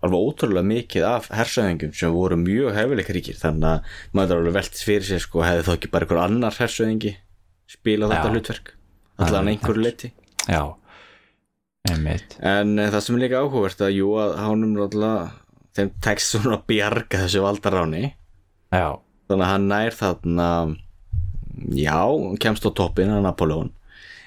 alveg 0.03 0.27
ótrúlega 0.29 0.67
mikið 0.67 1.07
af 1.07 1.29
hersöðingum 1.33 1.93
sem 1.97 2.15
voru 2.15 2.39
mjög 2.41 2.77
hefileika 2.77 3.15
ríkir 3.15 3.39
þannig 3.39 3.69
að 3.69 3.99
maður 4.17 4.35
er 4.35 4.43
alveg 4.43 4.57
velt 4.59 4.81
fyrir 4.89 5.07
sér 5.07 5.23
sko 5.23 5.45
hefði 5.47 5.67
þá 5.69 5.73
ekki 5.77 5.91
bara 5.93 6.09
einhver 6.09 6.23
annar 6.25 6.59
hersöðingi 6.59 7.13
spilað 7.71 8.15
þetta 8.17 8.33
hlutverk? 8.33 8.73
Allan 9.23 9.53
einhverju 9.53 9.85
leiti 9.85 10.13
já, 10.49 10.63
einmitt. 11.93 12.37
En 12.41 12.75
e, 12.79 12.89
það 12.93 13.05
sem 13.07 13.19
er 13.19 13.25
líka 13.25 13.43
áhugavert 13.43 13.85
að 13.85 13.95
jú 13.99 14.15
að 14.23 14.35
hánum 14.41 14.75
náttúrulega 14.77 15.29
þeim 15.77 15.93
tekst 16.05 16.35
svona 16.35 16.59
að 16.59 16.67
bjarga 16.73 17.23
þessu 17.25 17.45
valdaráni. 17.45 18.03
Já, 18.73 18.89
þannig 19.29 19.47
að 19.47 19.53
hann 19.53 19.71
nær 19.71 19.97
þarna 19.97 20.49
já, 21.77 22.01
kemst 22.41 22.67
á 22.67 22.71
toppin 22.73 23.13
að 23.13 23.25
Napoleon 23.27 23.73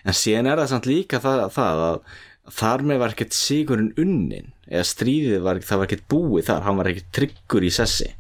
en 0.06 0.16
síðan 0.16 0.50
er 0.50 0.62
það 0.62 0.72
samt 0.72 0.90
líka 0.90 1.22
það, 1.24 1.46
það 1.56 1.84
að 1.86 1.96
þar 2.56 2.84
með 2.86 3.02
var 3.02 3.16
ekkert 3.16 3.38
sigurinn 3.38 3.94
unnin 4.02 4.52
eða 4.70 4.86
stríðið 4.86 5.46
var, 5.46 5.62
það 5.66 5.82
var 5.82 5.90
ekkert 5.90 6.08
búið 6.14 6.50
þar 6.50 6.68
hann 6.68 6.80
var 6.80 6.90
ekkert 6.92 7.12
tryggur 7.18 7.66
í 7.66 7.72
sessi. 7.74 8.12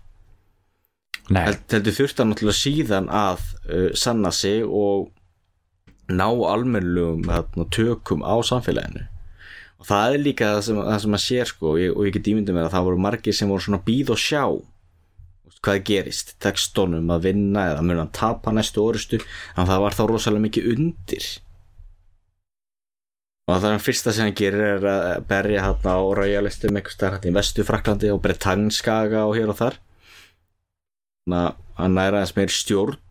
Heldur 1.25 1.93
þurfti 1.93 2.21
hann 2.21 2.31
náttúrulega 2.33 2.57
síðan 2.57 3.09
að 3.09 3.45
uh, 3.65 3.89
sanna 3.97 4.31
sig 4.33 4.65
og 4.65 5.11
ná 6.09 6.27
almennlegum 6.29 7.25
þarna, 7.25 7.67
tökum 7.73 8.25
á 8.25 8.35
samfélaginu 8.45 9.05
það 9.85 10.15
er 10.15 10.23
líka 10.23 10.51
það 10.55 10.63
sem, 10.67 10.79
það 10.87 10.99
sem 11.03 11.17
að 11.17 11.23
sér 11.25 11.51
sko 11.51 11.71
og 11.73 11.81
ég, 11.81 11.93
og 11.93 12.07
ég 12.07 12.15
get 12.15 12.29
ímyndið 12.31 12.57
mér 12.57 12.67
að 12.67 12.75
það 12.75 12.87
voru 12.89 13.03
margir 13.05 13.37
sem 13.37 13.51
voru 13.51 13.65
svona 13.65 13.83
býð 13.85 14.11
og 14.15 14.21
sjá. 14.21 14.43
Hvað 15.65 15.79
gerist, 15.87 16.35
tekstónum 16.43 17.09
að 17.13 17.25
vinna 17.29 17.69
eða 17.71 17.85
mun 17.85 18.01
hann 18.03 18.13
tapa 18.13 18.53
næstu 18.53 18.83
orustu 18.83 19.17
en 19.21 19.69
það 19.69 19.81
var 19.85 19.97
þá 19.97 20.03
rosalega 20.11 20.45
mikið 20.45 20.69
undir. 20.75 21.29
Og 23.45 23.61
það 23.61 23.71
er 23.71 23.83
fyrsta 23.85 24.13
sem 24.13 24.25
hann 24.25 24.37
gerir 24.37 24.65
er 24.65 24.85
að 24.89 25.25
berja 25.29 25.65
hann 25.67 25.85
á 25.85 25.97
raujalistum 26.17 26.77
eitthvað 26.77 26.97
stærn 26.97 27.29
í 27.29 27.33
vestu 27.35 27.65
Fraklandi 27.65 28.13
og 28.13 28.21
Bretagnskaga 28.23 29.25
og 29.29 29.35
hér 29.37 29.53
og 29.53 29.59
þar. 29.61 29.79
Þannig 31.25 31.41
að 31.41 31.81
hann 31.81 31.97
næra 31.97 32.21
aðeins 32.21 32.37
meir 32.37 32.53
stjórn 32.53 33.01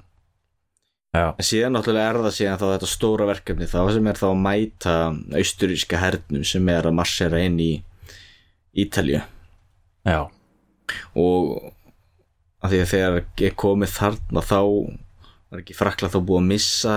já, 1.15 1.25
en 1.39 1.47
síðan 1.47 1.77
náttúrulega 1.77 2.11
er 2.11 2.19
það 2.27 2.35
síðan 2.39 2.59
þá 2.61 2.67
þetta 2.75 2.91
stóra 2.91 3.29
verkefni 3.31 3.69
þá 3.71 3.79
sem 3.95 4.09
er 4.11 4.19
þá 4.21 4.27
að 4.33 4.41
mæta 4.49 4.95
austuríska 5.41 6.01
hernum 6.03 6.45
sem 6.49 6.69
er 6.75 6.89
að 6.91 6.97
marsera 6.99 7.41
inn 7.47 7.61
í 7.63 7.71
Ítalju 8.85 9.21
já. 10.05 10.21
Og 11.15 11.71
að 12.65 12.73
því 12.75 12.81
að 12.83 12.91
þegar 12.91 13.19
er 13.47 13.55
komið 13.61 13.93
þarna 13.95 14.43
þá 14.45 14.59
var 15.55 15.63
ekki 15.63 15.77
frakla 15.79 16.11
þá 16.11 16.19
búið 16.27 16.41
að 16.43 16.49
missa 16.51 16.97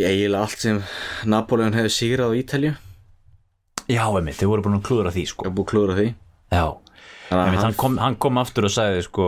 eiginlega 0.00 0.42
allt 0.46 0.62
sem 0.64 0.78
Napoleon 1.28 1.74
hefur 1.76 1.92
sigrað 1.92 2.32
á 2.32 2.38
Ítalju 2.40 2.70
já, 3.90 4.04
einmitt, 4.06 4.38
þau 4.40 4.48
voru 4.52 4.64
búin 4.66 4.78
að 4.78 4.84
klúra 4.86 5.10
því 5.14 5.24
sko. 5.28 5.48
Og 5.48 5.54
búið 5.56 5.66
að 5.66 5.70
klúra 5.72 5.96
því. 5.98 6.08
Já, 6.54 6.64
einmitt, 7.30 7.58
hann- 7.58 7.64
hann 7.64 7.74
kom, 7.80 7.96
hann 7.98 8.16
kom 8.22 8.38
aftur 8.38 8.68
og 8.68 8.70
sagði 8.74 9.02
sko 9.06 9.26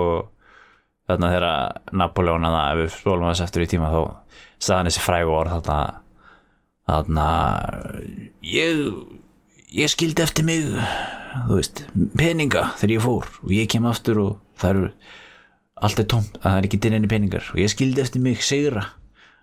þarna 1.12 1.33
þegar 1.33 1.96
Napoleon 2.03 2.48
að 2.48 2.61
ef 2.61 2.79
við 2.83 2.92
spólum 2.96 3.29
þess 3.31 3.46
eftir 3.46 3.64
í 3.64 3.70
tíma 3.72 3.90
þá 3.92 4.01
sagði 4.62 4.77
hann 4.79 4.90
þessi 4.90 5.05
frægu 5.07 5.35
orð 5.37 5.57
þarna. 5.59 5.81
Þarna 6.92 7.27
ég 8.42 8.87
ég 9.72 9.92
skildi 9.92 10.25
eftir 10.25 10.44
mig 10.44 10.66
þú 10.68 11.57
veist, 11.57 11.85
peninga 12.18 12.66
þegar 12.81 12.94
ég 12.96 13.05
fór 13.07 13.29
og 13.42 13.53
ég 13.55 13.70
kem 13.72 13.87
aftur 13.88 14.20
og 14.22 14.33
það 14.61 14.75
eru 14.75 14.90
allt 15.83 15.98
er 15.98 16.07
tómt, 16.07 16.37
að 16.38 16.44
það 16.46 16.59
er 16.59 16.66
ekki 16.68 16.81
dinninni 16.85 17.09
peningar. 17.11 17.48
Og 17.55 17.59
ég 17.62 17.72
skildi 17.72 18.03
eftir 18.05 18.22
mig 18.22 18.42
sigra 18.46 18.85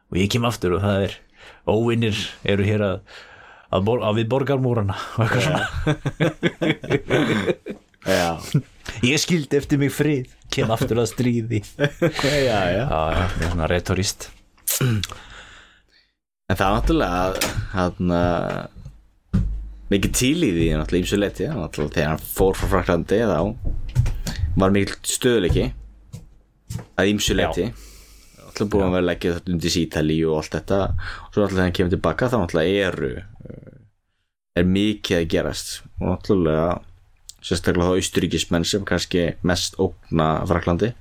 og 0.10 0.20
ég 0.20 0.30
kem 0.32 0.46
aftur 0.48 0.78
og 0.78 0.86
það 0.86 1.08
er 1.08 1.18
óvinnir 1.70 2.18
eru 2.48 2.64
hér 2.68 2.86
að, 2.86 2.98
að, 3.74 3.86
bor, 3.90 4.04
að 4.08 4.22
við 4.22 4.30
borgarmúrana 4.32 4.96
og 5.18 5.26
eitthvað 5.26 5.44
svona. 5.50 5.64
Já, 8.08 8.30
ég 9.06 9.22
skildi 9.22 9.60
eftir 9.60 9.82
mig 9.82 9.94
frið 9.94 10.30
kem 10.54 10.72
aftur 10.74 11.02
að 11.04 11.12
stríði. 11.14 11.62
Já, 12.48 12.60
já. 12.74 12.84
það 12.90 13.20
er 13.20 13.34
svona 13.44 13.70
retorist. 13.70 14.30
En 16.50 16.58
það 16.58 16.66
er 16.66 16.76
náttúrulega 16.78 17.52
hann 17.76 18.14
mikið 19.90 20.16
til 20.22 20.38
í 20.46 20.50
því 20.56 20.70
náttúrulega 20.78 21.04
ímsu 21.04 21.20
leti 21.20 21.50
náttúrulega 21.50 21.96
þegar 21.98 22.12
hann 22.14 22.26
fór 22.26 22.58
frá 22.58 22.72
Fraklandi 22.74 23.22
þá 23.26 23.40
var 24.60 24.74
mikil 24.74 24.98
stöðuleiki 25.06 25.70
að 27.00 27.14
ímsu 27.14 27.38
leti 27.38 27.70
náttúrulega 27.70 28.74
búið 28.74 28.86
að 28.86 28.94
vera 28.96 29.08
leggja 29.08 29.34
þetta 29.38 29.54
undir 29.54 29.74
sítali 29.74 30.20
og 30.26 30.38
allt 30.40 30.56
þetta. 30.58 30.80
Og 30.90 31.34
svo 31.34 31.42
náttúrulega 31.42 31.56
þegar 31.56 31.66
hann 31.66 31.78
kemur 31.78 31.94
tilbaka 31.94 32.30
þá 32.30 32.38
náttúrulega 32.40 32.88
eru 32.90 33.12
uh, 33.16 33.74
er 34.60 34.70
mikið 34.70 35.18
að 35.20 35.30
gerast. 35.34 35.74
Og 36.00 36.06
náttúrulega 36.10 36.68
sérstaklega 37.46 37.92
þá 37.92 38.02
austuríkismenn 38.02 38.68
sem 38.68 38.86
kannski 38.88 39.26
mest 39.48 39.80
ógna 39.82 40.30
Fraklandi 40.50 40.92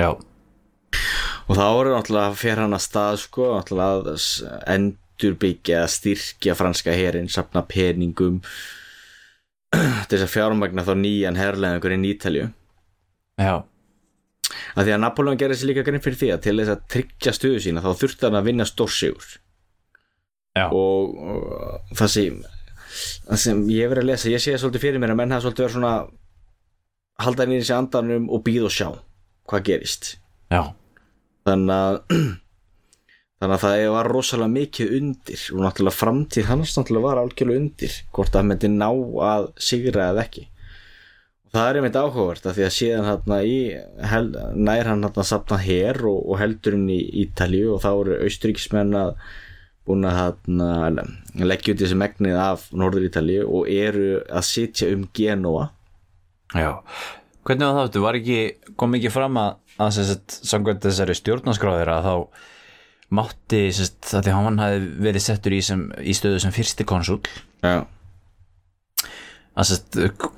já, 0.00 0.10
og 0.12 1.56
þá 1.56 1.66
er 1.66 1.90
náttúrulega 1.94 2.38
fyrir 2.38 2.62
hann 2.64 2.76
að 2.76 2.86
stað 2.86 3.18
sko, 3.24 3.50
náttúrulega 3.56 4.14
að 4.14 4.68
endurbyggja 4.76 5.82
styrkja 5.90 6.56
franska 6.58 6.94
herin 6.96 7.30
sapna 7.32 7.64
peningum 7.68 8.40
til 9.72 10.16
þess 10.16 10.28
að 10.28 10.34
fjármagna 10.36 10.86
þá 10.86 10.94
nýjan 11.00 11.40
herleðingur 11.40 11.96
inn 11.96 12.08
í 12.08 12.14
Ítalju 12.16 12.48
já, 13.40 13.54
að 14.76 14.86
því 14.86 14.94
að 14.94 15.02
Napoleon 15.02 15.40
gerði 15.40 15.58
sér 15.58 15.70
líka 15.70 15.84
grein 15.86 16.02
fyrir 16.04 16.20
því 16.20 16.30
að 16.34 16.42
til 16.46 16.56
þess 16.60 16.74
að 16.74 16.82
tryggja 16.94 17.34
stöðu 17.36 17.62
sína 17.64 17.84
þá 17.84 17.90
þurfti 18.00 18.28
hann 18.28 18.38
að 18.38 18.48
vinna 18.48 18.66
stórsigur. 18.68 19.30
Já, 20.52 20.66
og, 20.68 21.14
og 21.16 21.96
það 21.96 22.12
sem 22.12 22.40
það 23.28 23.40
sem 23.44 23.64
ég 23.72 23.86
hef 23.86 23.94
verið 23.94 24.04
að 24.04 24.10
lesa, 24.10 24.30
ég 24.32 24.42
sé 24.42 24.54
það 24.54 24.62
svolítið 24.64 24.84
fyrir 24.86 25.02
mér 25.02 25.14
að 25.14 25.18
menn 25.22 25.34
hafa 25.34 25.46
svolítið 25.46 25.66
verið 25.66 25.76
svona 25.78 25.94
halda 27.22 27.48
nýri 27.48 27.66
sér 27.66 27.80
andanum 27.80 28.30
og 28.32 28.44
býð 28.46 28.68
og 28.68 28.74
sjá 28.74 28.88
hvað 29.50 29.66
gerist. 29.68 30.14
Já, 30.52 30.62
þannig 31.48 31.74
að 31.76 31.98
þannig 33.42 33.56
að 33.56 33.64
það 33.64 33.84
var 33.96 34.10
rosalega 34.12 34.54
mikið 34.54 34.96
undir 35.00 35.44
og 35.50 35.64
náttúrulega 35.64 35.98
framtíð 35.98 36.48
hans 36.50 36.74
náttúrulega 36.78 37.08
var 37.08 37.20
algjörlega 37.22 37.62
undir 37.64 38.00
hvort 38.14 38.38
að 38.38 38.48
myndi 38.50 38.72
ná 38.72 38.88
að 39.32 39.48
sigra 39.70 40.10
eða 40.12 40.26
ekki. 40.26 40.48
Og 41.42 41.56
það 41.56 41.68
er 41.68 41.78
einmitt 41.78 41.98
áhugavert 42.00 42.46
að 42.48 42.58
því 42.58 42.66
að 42.66 42.76
síðan 42.78 43.08
hann 43.10 43.32
í 43.44 43.56
hel, 44.12 44.28
nær 44.54 44.88
hann 44.88 45.02
hann 45.04 45.18
að 45.24 45.28
sapna 45.28 45.58
her 45.60 45.98
og, 46.08 46.20
og 46.30 46.38
heldur 46.40 46.78
hann 46.78 46.86
í 46.92 47.00
Ítalju 47.26 47.74
og 47.74 47.82
þá 47.82 47.90
eru 47.92 48.20
austuríkismenn 48.28 48.94
að 48.96 49.16
búin 49.88 50.06
að 50.06 50.36
leggja 51.42 51.74
út 51.74 51.82
þessi 51.82 51.98
megnið 51.98 52.38
af 52.38 52.68
Norður 52.76 53.08
Ítalju 53.08 53.46
og 53.48 53.70
eru 53.72 54.20
að 54.30 54.46
sitja 54.46 54.90
um 54.94 55.06
Genoa 55.16 55.70
já. 56.54 56.78
Hvernig 57.42 57.66
var 57.66 57.78
það, 57.80 57.92
þú 57.96 58.02
var 58.04 58.18
ekki 58.20 58.40
kom 58.78 58.94
ekki 58.98 59.10
fram 59.10 59.38
að, 59.40 59.56
að 59.82 59.96
sagt, 59.98 60.36
samkvæmt 60.46 60.84
þessari 60.86 61.16
stjórnarskráðir 61.18 61.90
að 61.90 62.06
þá 62.06 62.14
mátti, 63.18 63.64
sagt, 63.74 64.12
að 64.14 64.28
því 64.28 64.36
hann 64.36 64.62
hafi 64.62 64.84
verið 65.08 65.26
settur 65.26 65.56
í, 65.56 65.58
sem, 65.66 65.82
í 65.98 66.14
stöðu 66.16 66.44
sem 66.44 66.54
fyrsti 66.54 66.86
konsúl? 66.88 67.18
Já, 67.64 67.82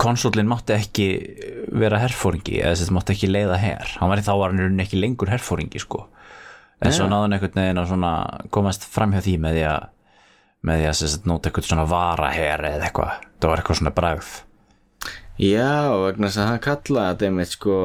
konsúlin 0.00 0.48
mátti 0.50 0.74
ekki 0.74 1.07
vera 1.70 2.00
herfóringi 2.02 2.59
eða 2.64 2.88
mátti 2.96 3.14
ekki 3.14 3.30
leiða 3.30 3.61
her. 3.62 3.92
Hann 4.00 4.11
var 4.11 4.18
í 4.18 4.26
þá 4.26 4.33
var 4.40 4.57
hann 4.57 4.83
ekki 4.83 4.98
lengur 4.98 5.30
herfóringi 5.30 5.83
sko 5.83 6.07
en 6.84 6.96
svo 6.96 7.08
hann 7.10 7.36
einhvern 7.36 7.60
veginn 7.60 7.80
að 7.82 7.90
svona 7.92 8.12
komast 8.54 8.86
fram 8.88 9.14
hjá 9.14 9.22
því 9.24 9.36
með 9.44 9.58
því 9.58 9.64
að 9.70 9.86
með 10.64 10.80
því 10.80 10.88
að 10.88 10.98
sem 10.98 11.10
sagt, 11.12 11.28
nóta 11.28 11.50
eitthvað 11.50 11.68
svona 11.68 11.86
varaher 11.88 12.66
eða 12.70 12.86
eitthvað, 12.88 13.24
það 13.40 13.50
var 13.50 13.60
eitthvað 13.60 13.80
svona 13.80 13.94
bragð. 13.98 14.34
Já, 15.44 15.72
vegna 16.00 16.30
þess 16.30 16.40
að 16.40 16.48
hann 16.48 16.62
kallaði 16.64 17.10
þetta 17.10 17.26
einmitt 17.28 17.52
sko 17.52 17.78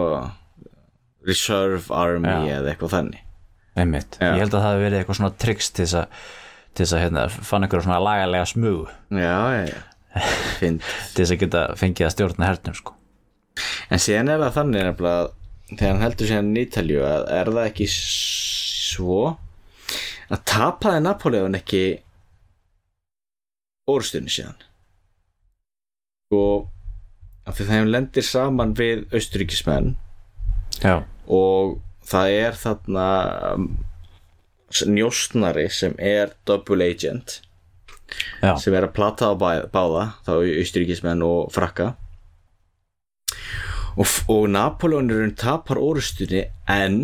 reserve 1.27 1.95
army 1.95 2.29
Já. 2.29 2.59
eða 2.59 2.71
eitthvað 2.71 2.93
þannig. 2.93 3.25
Einmitt, 3.79 4.19
Já. 4.21 4.29
ég 4.31 4.43
held 4.45 4.53
að 4.53 4.63
það 4.63 4.69
hefði 4.69 4.85
verið 4.85 5.01
eitthvað 5.01 5.19
svona 5.19 5.35
tricks 5.43 5.71
til 5.73 5.83
þess 5.85 5.99
að 6.03 6.21
til 6.79 6.85
þess 6.85 6.95
að 6.95 7.03
hérna, 7.03 7.25
fann 7.29 7.65
einhverja 7.65 7.85
svona 7.87 7.99
lagalega 8.03 8.47
smugu 8.49 8.85
já, 9.11 9.35
já, 9.51 9.63
já. 9.67 9.79
Til 10.59 10.79
þess 11.17 11.33
að 11.33 11.41
geta 11.43 11.63
fengið 11.79 12.07
að 12.07 12.13
stjórna 12.15 12.47
hernum 12.49 12.77
sko. 12.77 12.95
en 13.89 14.01
síðan 14.01 14.31
er 14.33 14.43
það 14.45 14.55
þannig 14.57 14.87
nefnilega 14.87 15.73
þegar 15.73 15.91
hann 15.91 16.05
heldur 16.05 16.31
síðan 16.31 16.53
í 16.53 16.63
Ítalju 16.65 17.03
að 17.05 17.25
er 17.39 17.51
það 17.57 17.69
ekki 17.69 17.89
svo 18.89 19.21
að 20.29 20.43
tapaði 20.49 21.03
Napoleon 21.05 21.57
ekki 21.57 21.83
orðstunni 23.89 24.31
síðan. 24.33 24.59
Og 26.35 26.67
af 27.49 27.57
því 27.57 27.67
þeim 27.71 27.91
lendir 27.93 28.25
saman 28.25 28.75
við 28.77 29.05
austuríkismenn 29.15 29.95
já, 30.83 31.01
og 31.25 31.79
það 32.05 32.33
er 32.35 32.57
þarna 32.59 33.05
um, 33.55 33.69
njóstnari 34.93 35.65
sem 35.73 35.95
er 35.97 36.35
double 36.45 36.85
agent 36.85 37.39
já, 38.43 38.53
sem 38.61 38.75
er 38.77 38.85
að 38.85 38.93
plata 38.99 39.31
á 39.31 39.33
báða 39.33 40.05
þá 40.27 40.31
austuríkismenn 40.37 41.25
og 41.25 41.49
frakka. 41.55 41.95
Og, 43.99 44.05
og 44.29 44.45
Napoleonurinn 44.53 45.33
tapar 45.35 45.81
orustunni 45.81 46.45
en 46.69 46.99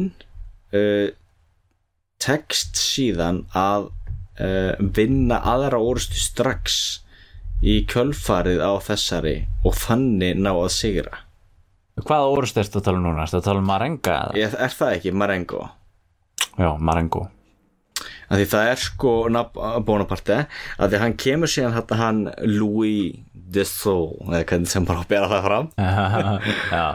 uh, 0.78 1.10
tekst 2.24 2.78
síðan 2.80 3.44
að 3.58 3.90
uh, 4.40 4.74
vinna 4.96 5.42
aðra 5.44 5.80
orustu 5.84 6.20
strax 6.20 7.02
í 7.66 7.80
kjölfarið 7.90 8.62
á 8.64 8.72
þessari 8.84 9.36
og 9.66 9.76
þannig 9.80 10.38
ná 10.44 10.52
að 10.54 10.72
sigra. 10.76 11.22
Hvaða 11.96 12.32
orðust 12.36 12.58
ertu 12.60 12.82
að 12.82 12.88
tala 12.90 13.00
um 13.00 13.06
núna, 13.08 13.24
ertu 13.24 13.40
að 13.40 13.46
tala 13.48 13.62
um 13.64 13.70
Marenga 13.70 14.16
eða? 14.36 14.50
er, 14.66 14.74
það 14.76 14.96
ekki 14.98 15.14
Marengo? 15.16 15.62
já, 16.60 16.70
Marengo. 16.80 17.28
Að 18.26 18.42
því 18.42 18.46
það 18.52 18.70
er 18.72 18.82
sko 18.82 19.12
Nap- 19.32 19.60
Bonaparte 19.86 20.38
að 20.82 20.92
því 20.92 21.00
hann 21.04 21.16
kemur 21.22 21.52
síðan 21.52 21.76
þetta 21.78 21.98
hann 22.00 22.22
Louis 22.50 23.14
de 23.56 23.64
Sceaux 23.70 24.18
eða 24.28 24.42
hvernig 24.50 24.72
sem 24.72 24.88
bara 24.88 25.06
bera 25.08 25.30
það 25.32 25.46
fram. 25.46 25.70
Já, 26.76 26.88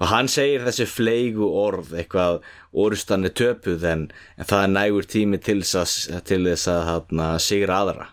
og 0.00 0.10
hann 0.12 0.28
segir 0.28 0.64
þessi 0.66 0.86
fleigu 0.90 1.46
orð 1.62 1.94
eitthvað 2.02 2.40
orustan 2.72 3.24
er 3.28 3.32
töpuð 3.36 3.86
en, 3.90 4.02
en 4.36 4.48
það 4.50 4.66
er 4.66 4.74
nægur 4.74 5.08
tími 5.10 5.40
til 5.42 5.60
þess 5.64 6.10
að, 6.10 6.20
til 6.28 6.42
þess 6.50 6.68
að 6.72 6.82
hana, 6.90 7.30
sigra 7.42 7.80
aðra. 7.84 8.06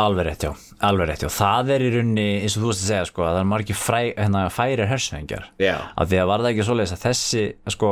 Alveg 0.00 0.26
rétt 0.30 0.44
já. 0.48 0.50
Alveg 0.88 1.10
rétt 1.10 1.22
já, 1.26 1.28
það 1.28 1.70
er 1.74 1.82
í 1.84 1.88
rauninni 1.92 2.28
eins 2.40 2.54
og 2.56 2.62
þú 2.64 2.68
veist 2.70 2.84
að 2.86 2.90
segja 2.94 3.08
sko, 3.10 3.24
að 3.26 3.34
það 3.34 3.40
er 3.42 3.48
margir 3.50 3.76
fræ, 3.76 3.98
hérna, 4.16 4.44
færir 4.54 4.88
hersöngjar 4.88 5.48
af 6.00 6.08
því 6.08 6.20
að 6.22 6.30
var 6.30 6.40
það 6.44 6.52
ekki 6.54 6.64
svoleiðis 6.70 6.94
að 6.96 7.02
þessi 7.04 7.42
sko, 7.74 7.90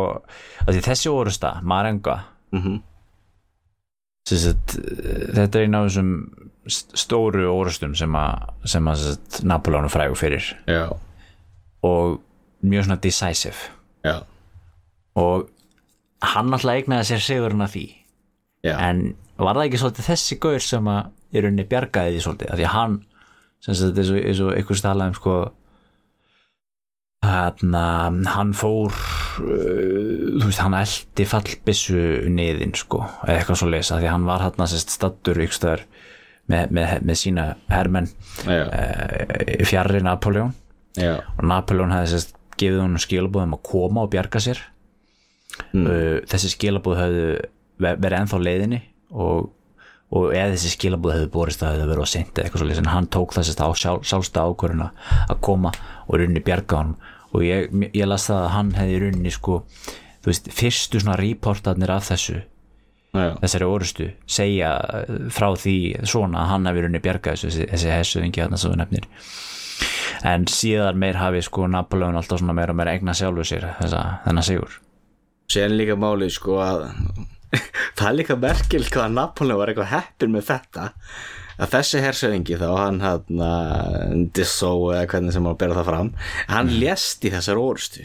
að 0.64 0.70
því 0.78 0.84
þessi 0.88 1.12
orusta, 1.12 1.50
Marenga 1.68 2.14
mm 2.56 2.78
Sett, 4.28 4.74
þetta 5.32 5.56
er 5.56 5.64
eina 5.64 5.78
af 5.80 5.86
þessum 5.88 6.08
st- 6.68 6.98
stóru 7.00 7.46
orustum 7.48 7.94
sem 7.96 8.12
að, 8.20 8.42
að 8.76 8.98
sett, 9.00 9.38
Napoleon 9.48 9.86
er 9.88 9.92
frægur 9.94 10.18
fyrir. 10.20 10.48
Já, 10.68 10.82
og 11.88 12.18
mjög 12.64 12.88
svona 12.88 13.00
decisive. 13.02 13.70
Já, 14.06 14.16
og 15.18 15.48
hann 16.34 16.52
alltaf 16.54 16.74
eignaði 16.74 17.10
sér 17.10 17.24
sigurinn 17.24 17.64
af 17.64 17.74
því. 17.74 17.86
Já, 18.66 18.74
en 18.90 19.04
var 19.38 19.54
það 19.58 19.68
ekki 19.68 19.82
svolítið 19.82 20.10
þessi 20.12 20.40
gaur 20.42 20.64
sem 20.64 20.90
að 20.90 21.12
í 21.28 21.42
rauninni 21.44 21.68
bjargaði 21.68 22.16
því 22.16 22.24
svolítið? 22.24 22.50
Af 22.52 22.58
því 22.58 22.66
að 22.66 22.74
hann 22.74 22.98
sagt 23.58 23.98
eins 23.98 24.10
og, 24.12 24.18
eins 24.22 24.42
og 24.42 24.52
einhvers 24.54 24.82
talaði 24.84 25.12
um 25.12 25.16
sko 25.18 25.36
hann, 27.26 28.20
hann 28.30 28.52
fór 28.56 28.94
uh, 28.94 30.38
þú 30.38 30.44
veist 30.44 30.62
hann 30.62 30.76
eldi 30.78 31.26
fallbissu 31.28 32.04
niðin 32.30 32.76
sko 32.78 33.02
eða 33.26 33.40
eitthvað 33.40 33.60
svo 33.62 33.70
lesa 33.72 33.98
því 33.98 34.06
að 34.06 34.14
hann 34.14 34.28
var 34.28 34.46
hann 34.46 34.70
sérst 34.70 34.94
stattur 34.94 35.42
ykkur 35.42 35.84
með, 36.48 36.70
með, 36.72 36.94
með 37.04 37.20
sína 37.20 37.48
hermenn 37.72 38.08
já, 38.46 38.62
uh, 38.64 39.66
fjarrri 39.68 40.04
Napoleon 40.06 40.54
já, 40.98 41.16
og 41.18 41.44
Napoleon 41.50 41.96
hefði 41.96 42.14
sérst 42.14 42.37
gefið 42.60 42.82
honum 42.84 43.02
skilabóðum 43.02 43.54
að 43.56 43.62
koma 43.68 44.04
og 44.04 44.10
bjarga 44.14 44.42
sér. 44.42 44.64
Uh, 45.74 46.18
þessi 46.30 46.52
skilabóð 46.54 46.98
hefðu 47.02 47.28
ver- 47.82 47.96
verið 47.98 48.18
ennþá 48.20 48.40
leiðinni 48.44 48.80
og, 49.10 49.48
og 50.14 50.28
eða 50.36 50.52
þessi 50.54 50.74
skilabóð 50.76 51.16
hefðu 51.16 51.30
borist 51.34 51.64
að 51.64 51.74
hefðu 51.76 51.88
verið 51.92 52.10
seint 52.12 52.34
eða 52.38 52.44
eitthvað 52.46 52.62
svo 52.64 52.82
en 52.84 52.92
hann 52.92 53.08
tók 53.14 53.34
þessast 53.34 53.62
á 53.64 53.68
sjálf, 53.74 54.04
sjálfsta 54.06 54.44
ákvöruna 54.46 54.90
að 55.26 55.40
koma 55.48 55.72
og 56.06 56.20
runni 56.20 56.44
bjarga 56.44 56.82
honum. 56.82 57.00
Og 57.34 57.42
ég, 57.44 57.72
ég 57.92 58.06
las 58.08 58.28
það 58.30 58.44
að 58.44 58.54
hann 58.54 58.70
hefði 58.78 59.00
runni 59.02 59.32
sko, 59.34 59.58
þú 60.22 60.30
veist, 60.30 60.46
fyrstu 60.54 61.02
svona 61.02 61.18
reportarnir 61.20 61.90
af 61.92 62.06
þessu 62.08 62.38
já, 62.38 63.34
þessari 63.42 63.68
orustu 63.68 64.08
segja 64.28 64.72
uh, 64.78 65.28
frá 65.34 65.50
því 65.58 65.76
svona 66.08 66.44
að 66.44 66.50
hann 66.52 66.70
hefði 66.70 66.86
runni 66.86 67.02
bjarga 67.04 67.34
þessu 67.34 67.66
þessi, 67.68 67.90
hessuðingi 67.92 68.44
þarna 68.44 68.60
svo 68.60 68.74
nefnir 68.78 69.08
en 70.26 70.46
síðar 70.50 70.98
meir 70.98 71.18
hafi 71.20 71.42
sko 71.46 71.68
Napoleon 71.70 72.18
alltaf 72.18 72.40
svona 72.42 72.56
meira 72.56 72.74
og 72.74 72.78
meira 72.80 72.94
egna 72.98 73.14
sjálfu 73.16 73.46
sér 73.46 73.68
þennan 73.80 74.46
sigur. 74.46 74.78
Sér 75.48 75.72
líka 75.72 75.96
málið 75.98 76.34
sko 76.36 76.58
að 76.64 76.86
það 77.98 78.06
er 78.10 78.16
líka 78.18 78.38
merkil 78.40 78.84
hvað 78.86 79.06
að 79.06 79.16
Napoleon 79.18 79.60
var 79.62 79.72
eitthvað 79.72 79.92
heppin 79.94 80.34
með 80.34 80.48
þetta. 80.52 80.90
Að 81.58 81.72
þessi 81.72 82.00
hersöðingi 82.04 82.58
þá 82.60 82.68
hann 82.76 83.00
hann 83.02 84.28
Dissó 84.36 84.76
eða 84.92 85.08
hvernig 85.10 85.34
sem 85.34 85.48
hann 85.48 85.58
bera 85.58 85.74
það 85.80 85.88
fram 85.88 86.12
hann 86.46 86.70
lést 86.78 87.24
í 87.26 87.32
þessar 87.34 87.58
orustu 87.58 88.04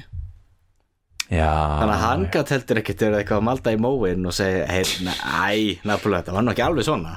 já, 1.30 1.52
þannig 1.52 1.94
að 1.94 2.04
hann 2.04 2.26
gætt 2.34 2.54
heldur 2.56 2.80
ekkert 2.82 3.04
verið 3.06 3.20
eitthvað 3.20 3.42
að 3.42 3.46
malda 3.50 3.74
í 3.76 3.80
móin 3.82 4.26
og 4.30 4.36
segja 4.36 4.66
hei, 4.72 4.84
næ, 5.06 5.14
Napoleon, 5.86 6.24
þetta 6.24 6.36
var 6.36 6.46
nú 6.46 6.54
ekki 6.54 6.66
alveg 6.66 6.88
svona. 6.88 7.14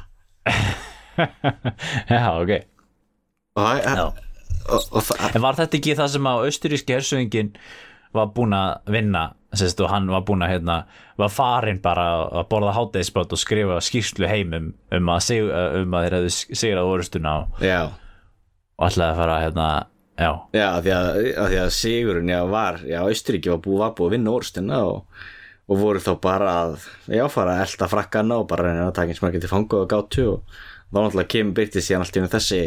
Já, 2.12 2.24
ok. 2.36 2.52
Og, 3.56 3.78
já. 3.80 4.25
Og, 4.68 4.86
og 4.98 5.10
en 5.30 5.42
var 5.44 5.58
þetta 5.58 5.78
ekki 5.78 5.96
það 5.98 6.14
sem 6.14 6.28
að 6.30 6.46
austuríski 6.48 6.96
hersöðingin 6.96 7.52
var 8.16 8.30
búin 8.36 8.54
að 8.56 8.94
vinna? 8.96 9.26
Sérst, 9.56 9.80
og 9.80 9.88
hann 9.88 10.08
var 10.12 10.24
búin 10.26 10.44
að 10.44 10.50
hérna, 10.52 10.74
var 11.16 11.30
farin 11.32 11.78
bara 11.80 12.06
að 12.26 12.48
borða 12.50 12.74
hátæðisbátt 12.76 13.32
og 13.32 13.40
skrifa 13.40 13.78
skýrslu 13.80 14.28
heimum 14.28 14.72
um 14.92 15.12
að, 15.14 15.20
sig, 15.24 15.46
um 15.46 15.94
að 15.96 16.04
þeir 16.04 16.16
hefðu 16.18 16.32
sigrað 16.60 16.90
orustuna 16.90 17.32
og, 17.40 17.62
og 18.76 18.90
ætlaði 18.90 19.14
að 19.14 19.20
fara 19.22 19.38
hérna, 19.40 19.68
já, 20.18 20.28
já, 20.58 20.66
af 20.66 20.84
því 20.84 20.92
að, 20.98 21.08
að 21.30 21.48
því 21.54 21.62
að 21.62 21.72
Sigurinn 21.78 22.34
já, 22.34 22.40
var, 22.52 22.82
já, 22.84 22.98
Austuríki 23.06 23.52
var 23.54 23.64
búið, 23.64 23.80
var 23.84 23.96
búið 23.96 24.10
að 24.10 24.16
vinna 24.18 24.36
orustina 24.36 24.82
og, 24.90 25.24
og 25.66 25.82
voru 25.86 26.04
þá 26.04 26.12
bara 26.28 26.54
að, 26.66 26.78
já, 27.16 27.24
fara 27.32 27.56
að 27.56 27.64
elda 27.64 27.90
frakkana 27.94 28.40
og 28.42 28.48
bara 28.52 28.68
reyna 28.68 28.88
að 28.90 28.96
taka 29.00 29.14
eins 29.14 29.24
margir 29.24 29.46
til 29.46 29.52
fangu 29.54 29.80
og 29.80 29.88
gátu 29.94 30.26
og 30.34 30.58
þá 30.90 31.00
náttúrulega 31.00 31.32
kemur 31.32 31.56
byrtið 31.56 31.86
síðan 31.88 32.04
allt 32.04 32.20
í 32.20 32.26
þessi 32.36 32.62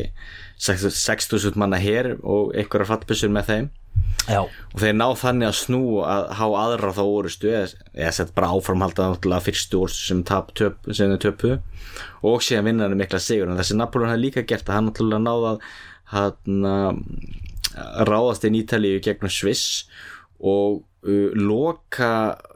6.000 0.59 1.59
manna 1.59 1.79
hér 1.79 2.17
og 2.19 2.55
einhverjar 2.55 2.89
fattbissur 2.93 3.31
með 3.33 3.51
þeim. 3.51 3.69
Já, 4.29 4.43
og 4.43 4.81
þeir 4.81 4.95
ná 4.99 5.05
þannig 5.17 5.47
að 5.47 5.57
snú 5.57 5.81
að 6.05 6.25
há 6.37 6.43
aðra 6.45 6.91
þá 6.93 7.01
orustu 7.07 7.49
eða, 7.49 7.69
eða 7.95 8.11
sett 8.17 8.33
bara 8.35 8.51
áframhalda 8.53 9.07
náttúrulega 9.13 9.45
fyrstu 9.47 9.79
orustu 9.79 10.09
sem, 10.11 10.21
tap, 10.27 10.51
töp, 10.59 10.83
sem 10.91 11.09
þeir 11.15 11.23
töpu 11.23 11.53
og 12.27 12.43
síðan 12.45 12.67
vinna 12.67 12.85
hann 12.85 12.99
mikla 12.99 13.21
sigur. 13.23 13.49
En 13.49 13.57
þessi 13.57 13.79
Napoleon 13.79 14.11
hafði 14.11 14.25
líka 14.27 14.45
gert 14.45 14.69
að 14.69 14.77
hann 14.77 14.89
náttúrulega 14.91 15.23
náða 15.23 15.55
að 15.55 15.65
hann, 16.13 16.67
ráðast 18.09 18.45
inn 18.45 18.59
Ítalíu 18.59 19.01
gegnum 19.03 19.31
Sviss 19.33 19.87
og 20.39 20.83
uh, 21.07 21.31
loka 21.35 22.13
uh, 22.35 22.49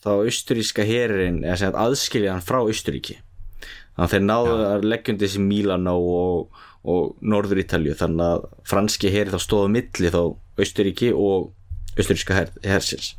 þá 0.00 0.12
austuríska 0.24 0.84
herin 0.86 1.42
eða 1.44 1.72
aðskilja 1.84 2.36
hann 2.36 2.44
frá 2.44 2.60
Austuríki 2.62 3.18
þannig 3.20 4.06
að 4.06 4.12
þeir 4.14 4.24
náðu 4.26 4.58
að 4.66 4.86
leggjum 4.88 5.20
þessi 5.20 5.42
Mílanó 5.44 5.96
og, 6.00 6.60
og 6.88 7.16
Norður 7.20 7.60
Ítalju 7.64 7.96
þannig 7.98 8.26
að 8.26 8.46
franski 8.68 9.12
heri 9.12 9.32
þá 9.32 9.42
stóðu 9.44 9.72
milli 9.74 10.12
þá 10.12 10.22
Austuríki 10.60 11.10
og 11.16 11.50
austuríska 11.98 12.36
her, 12.36 12.50
hersins. 12.64 13.14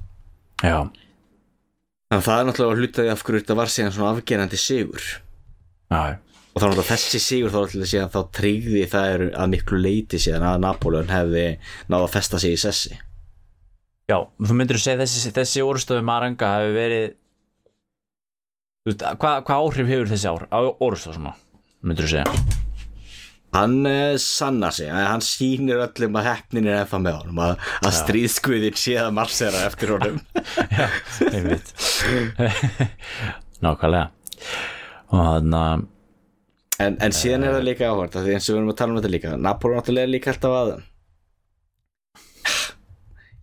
Já, 0.62 0.86
þannig 2.12 2.18
að 2.18 2.26
það 2.28 2.42
er 2.42 2.50
náttúrulega 2.50 2.82
hlutaði 2.82 3.14
af 3.14 3.24
hverju 3.26 3.42
þetta 3.42 3.58
var 3.58 3.72
síðan 3.74 3.96
svona 3.96 4.12
afgerandi 4.16 4.60
sigur. 4.62 5.06
Já, 5.92 6.02
og 6.52 6.58
þá 6.58 6.66
náttúrulega 6.66 6.90
þessi 6.92 7.22
sigur 7.24 7.54
þá 7.54 7.60
náttúrulega 7.60 7.92
síðan 7.94 8.14
þá 8.14 8.20
tryggði 8.38 8.84
það 8.92 9.14
er 9.16 9.26
að 9.32 9.54
miklu 9.56 9.82
leiti 9.82 10.22
síðan 10.22 10.48
að 10.52 10.60
Napoleon 10.66 11.12
hefði 11.12 11.46
náða 11.92 12.04
að 12.04 12.14
festa 12.18 12.42
sig 12.42 12.58
í 12.58 12.62
sessi. 12.62 13.00
Já, 14.12 14.18
þú 14.20 14.58
myndir 14.58 14.82
segja 14.82 15.00
þessi, 15.02 15.32
þessi 15.36 15.64
orustöfu 15.64 16.04
Maranga 16.06 16.56
hafi 16.58 16.74
verið 16.76 17.10
hvað 18.92 19.46
hva 19.46 19.62
áhrif 19.62 19.88
hefur 19.94 20.10
þessi 20.10 20.30
ár, 20.32 20.48
orustöfu 20.82 21.16
svona 21.20 21.38
myndir 21.86 22.10
þú 22.10 22.16
segja 22.18 22.71
hann 23.56 23.78
uh, 23.88 24.18
sannar 24.22 24.76
sig, 24.76 24.90
að 24.92 25.08
hann 25.10 25.24
sýnir 25.26 25.82
öllum 25.84 26.20
að 26.20 26.28
heppnin 26.30 26.70
er 26.70 26.82
ennþá 26.82 27.00
með 27.04 27.18
honum 27.22 27.42
að, 27.46 27.66
að 27.82 27.98
stríðskuðin 28.00 28.78
sé 28.80 28.98
að 29.02 29.16
marsera 29.18 29.66
eftir 29.68 29.96
honum. 29.96 30.22
Já, 30.78 30.88
einmitt. 31.32 31.74
Nákvæmlega. 33.62 34.06
Og 35.12 35.26
þannig 35.26 35.60
að 35.62 35.90
en, 36.82 36.96
en 37.04 37.14
síðan 37.16 37.46
er 37.46 37.58
það 37.58 37.68
líka 37.68 37.90
áhvert 37.92 38.16
því 38.16 38.38
eins 38.38 38.48
og 38.48 38.56
við 38.56 38.62
erum 38.62 38.72
að 38.72 38.80
tala 38.80 38.94
um 38.94 39.02
þetta 39.02 39.12
líka 39.14 39.34
Napoleon 39.38 39.82
náttúrulega 39.82 40.08
er 40.08 40.14
líka 40.16 40.32
alltaf 40.32 40.56
að 40.58 40.72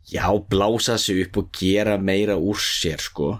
já, 0.08 0.24
blása 0.48 0.96
sig 0.98 1.22
upp 1.26 1.42
og 1.42 1.52
gera 1.54 1.98
meira 2.00 2.38
úr 2.40 2.58
sér 2.62 3.02
sko. 3.04 3.36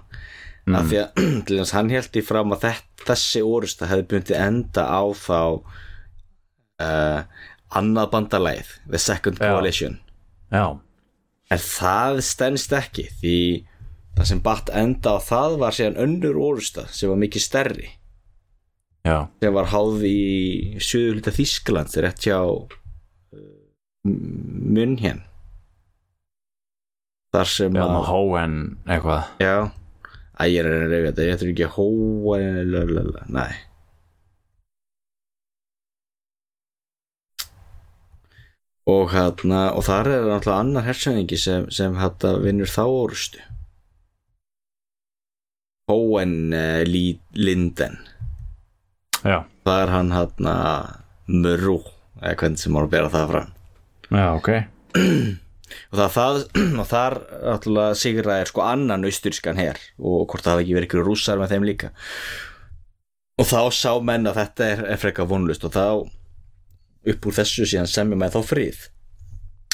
Mm. 0.69 0.75
af 0.77 0.89
því 0.89 0.99
að 1.01 1.29
til 1.49 1.59
hann 1.73 1.91
held 1.93 2.17
í 2.19 2.25
fram 2.25 2.53
að 2.53 2.65
þetta, 2.67 3.05
þessi 3.09 3.43
orusta 3.45 3.89
hefði 3.89 4.09
bundið 4.13 4.41
enda 4.43 4.85
á 4.85 5.01
þá 5.17 5.39
uh, 6.83 7.23
annað 7.79 8.11
bandalæð 8.13 8.71
The 8.89 9.01
Second 9.01 9.39
Já. 9.39 9.53
Coalition. 9.53 9.99
Já, 10.49 10.79
en 11.49 11.61
það 11.63 12.21
stennst 12.25 12.73
ekki 12.73 13.05
því 13.21 13.37
það 14.17 14.29
sem 14.31 14.43
batt 14.43 14.73
enda 14.75 15.15
á 15.15 15.19
það 15.23 15.57
var 15.61 15.77
síðan 15.77 16.01
önnur 16.01 16.39
orusta 16.49 16.87
sem 16.89 17.11
var 17.11 17.21
mikið 17.21 17.45
stærri. 17.45 17.89
Já, 19.07 19.29
sem 19.39 19.55
var 19.55 19.71
háð 19.71 20.03
í 20.09 20.19
söðu 20.83 21.17
hluta 21.17 21.33
Þískland 21.33 21.95
rétt 22.03 22.25
hjá 22.27 22.39
uh, 22.43 22.67
munn 24.03 24.97
hér 24.99 25.23
þar 27.33 27.49
sem 27.49 27.75
já, 27.77 27.85
að 27.85 28.07
Hóen 28.09 28.55
eitthvað. 28.89 29.29
Já, 29.43 29.55
að 30.39 30.53
ég 30.53 30.63
er 30.63 30.69
að 30.71 30.85
reyja 30.89 31.09
þetta 31.09 31.25
ég 31.27 31.35
ætla 31.37 31.49
ekki 31.53 31.67
að 31.67 31.75
hóa 31.77 32.39
lalala, 32.73 33.45
og 38.89 39.13
hérna 39.13 39.69
og 39.77 39.85
þar 39.87 40.09
er 40.09 40.27
náttúrulega 40.27 40.63
annar 40.63 40.87
hersöðingi 40.87 41.39
sem, 41.39 41.69
sem 41.73 41.97
hérna 41.99 42.35
vinnur 42.43 42.71
þá 42.71 42.83
orustu 42.87 43.45
Hóen 45.89 46.53
uh, 46.53 46.83
Linden. 47.33 47.95
Já, 49.25 49.41
það 49.65 49.79
er 49.81 49.91
hann 49.93 50.11
hérna 50.13 50.55
Murru 51.29 51.79
eða 52.21 52.35
hvernig 52.37 52.61
sem 52.61 52.75
maður 52.75 52.89
að 52.89 52.93
bera 52.93 53.13
það 53.13 53.31
fram. 53.31 53.55
Já, 54.09 54.25
ok. 54.35 54.49
Og 55.89 55.97
það, 55.97 56.11
það 56.13 56.39
og 56.83 56.87
þar 56.89 57.17
náttúrulega 57.47 57.97
sigra 58.03 58.37
er 58.41 58.51
sko 58.51 58.63
annan 58.65 59.09
austurískan 59.09 59.59
her. 59.61 59.81
Og 59.97 60.27
hvort 60.29 60.45
það 60.45 60.55
hafi 60.55 60.65
ekki 60.67 60.77
verið 60.77 60.89
ykkur 60.89 61.09
rússar 61.09 61.41
með 61.41 61.55
þeim 61.55 61.67
líka. 61.71 61.91
Og 63.39 63.49
þá 63.49 63.61
sá 63.73 63.91
menn 64.03 64.29
að 64.29 64.41
þetta 64.43 64.69
er, 64.69 64.85
er 64.93 65.01
frekar 65.01 65.29
vonlust 65.29 65.65
og 65.65 65.73
þá 65.73 65.85
upp 67.07 67.27
úr 67.29 67.35
þessu 67.39 67.67
síðan 67.69 67.89
semjum 67.89 68.21
með 68.21 68.35
þá 68.35 68.39
frið. 68.49 68.79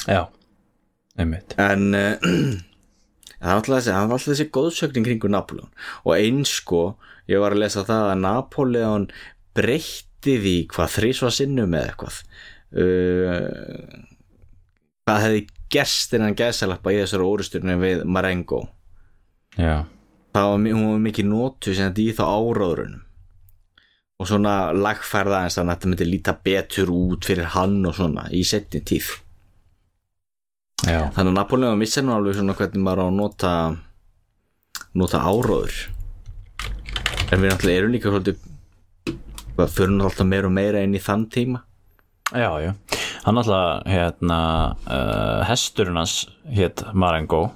Já, 0.06 0.22
einmitt. 1.18 1.56
En 1.60 1.88
uh, 1.96 2.26
það 3.40 3.70
var 3.70 3.78
alltaf 3.90 4.26
þessi, 4.28 4.48
góðsögnin 4.54 5.06
kringu 5.06 5.30
Napoleon 5.32 5.72
og 6.04 6.12
eins 6.16 6.56
sko 6.60 6.82
ég 7.30 7.42
var 7.42 7.56
að 7.56 7.64
lesa 7.64 7.86
það 7.86 8.12
að 8.12 8.22
Napoleon 8.22 9.08
breytti 9.56 10.36
því 10.42 10.56
hvað 10.72 10.94
þrísva 10.98 11.32
sinnum 11.34 11.72
með 11.74 11.90
eitthvað. 11.90 12.20
Uh, 12.76 14.06
hvað 15.06 15.22
hefði 15.24 15.44
gerst 15.72 16.14
innan 16.16 16.36
gæsalappa 16.38 16.94
í 16.94 17.00
þessari 17.00 17.26
orusturinu 17.26 17.76
við 17.82 18.06
Marengo? 18.06 18.66
Já, 19.56 19.86
það 20.36 20.52
var, 20.52 20.64
var 20.82 21.02
mikið 21.06 21.28
nótu 21.30 21.74
sem 21.74 21.88
þetta 21.88 22.02
í 22.04 22.14
þá 22.14 22.24
áráðurunum 22.26 23.05
og 24.16 24.28
svona 24.28 24.72
lagfærða 24.72 25.42
eins 25.44 25.58
þannig 25.58 25.72
að 25.72 25.76
þetta 25.76 25.90
myndi 25.92 26.08
líta 26.08 26.34
betur 26.48 26.92
út 26.94 27.28
fyrir 27.28 27.50
hann 27.56 27.78
og 27.88 27.96
svona 27.98 28.26
í 28.32 28.42
setni 28.48 28.80
tíð. 28.86 29.10
Já, 30.86 31.08
þannig 31.16 31.32
að 31.32 31.36
Napoleon 31.36 31.80
missa 31.80 32.04
nú 32.04 32.14
alveg 32.14 32.38
svona 32.38 32.56
hvernig 32.56 32.84
maður 32.84 33.02
á 33.02 33.06
að 33.06 33.16
nota 33.16 33.52
nota 34.96 35.20
áróður. 35.24 35.76
En 37.32 37.42
við 37.42 37.50
náttúrulega 37.50 37.80
erum 37.82 37.94
líka 37.96 38.12
svolítið 38.12 38.44
fyrir 39.56 39.92
náttúrulega 39.96 40.30
meira 40.30 40.50
og 40.50 40.56
meira 40.56 40.84
inn 40.84 40.96
í 40.96 41.02
þann 41.02 41.26
tíma. 41.32 41.62
Já, 42.32 42.50
já. 42.62 42.72
Hann 43.26 43.40
alltaf, 43.40 43.86
hérna 43.90 44.38
uh, 44.86 45.42
hesturinn 45.48 45.98
hans 45.98 46.26
hétt 46.54 46.84
Marengo. 46.94 47.48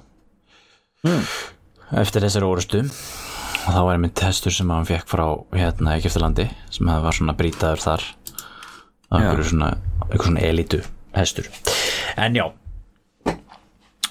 Hmm. 1.01 1.25
eftir 1.97 2.21
þessari 2.21 2.45
orustu 2.45 2.83
og 3.71 3.77
það 3.77 3.85
var 3.87 3.95
einmitt 3.95 4.21
hestur 4.25 4.51
sem 4.51 4.71
hann 4.73 4.87
fekk 4.87 5.07
frá 5.07 5.25
hérna 5.55 5.93
Egiptalandi 5.95 6.43
sem 6.67 6.89
það 6.91 7.05
var 7.05 7.15
svona 7.15 7.35
brítaður 7.39 7.83
þar. 7.85 8.01
Það 9.07 9.27
var 9.29 9.43
svona, 9.47 9.69
svona 10.11 10.41
elitu 10.43 10.79
hestur. 11.15 11.47
En 12.19 12.35
já. 12.35 12.43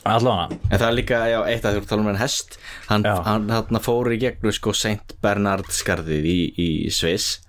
Allavega. 0.09 0.57
En 0.71 0.81
það 0.81 0.87
er 0.87 0.97
líka, 0.97 1.21
já, 1.29 1.39
eitt 1.53 1.69
að 1.69 1.77
þú 1.77 1.91
tala 1.91 2.07
um 2.07 2.11
en 2.15 2.21
hest. 2.23 2.57
Hann, 2.89 3.05
hann, 3.05 3.47
hann 3.53 3.81
fór 3.85 4.09
í 4.15 4.19
gegnum 4.23 4.57
sko 4.57 4.73
Saint 4.73 5.13
Bernard 5.21 5.69
skarðið 5.77 6.31
í, 6.33 6.39
í 6.57 6.71
Sviss. 6.97 7.43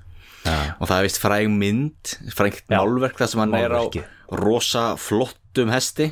Já, 0.43 0.75
og 0.81 0.89
það 0.89 0.97
er 0.97 1.07
vist 1.07 1.21
fræg 1.21 1.47
mynd 1.53 2.15
frægt 2.35 2.67
málverk 2.73 3.19
þar 3.21 3.31
sem 3.31 3.43
hann 3.45 3.55
málverkið. 3.55 4.03
er 4.03 4.35
á 4.35 4.35
rosa 4.41 4.85
flottum 4.99 5.71
hesti 5.71 6.09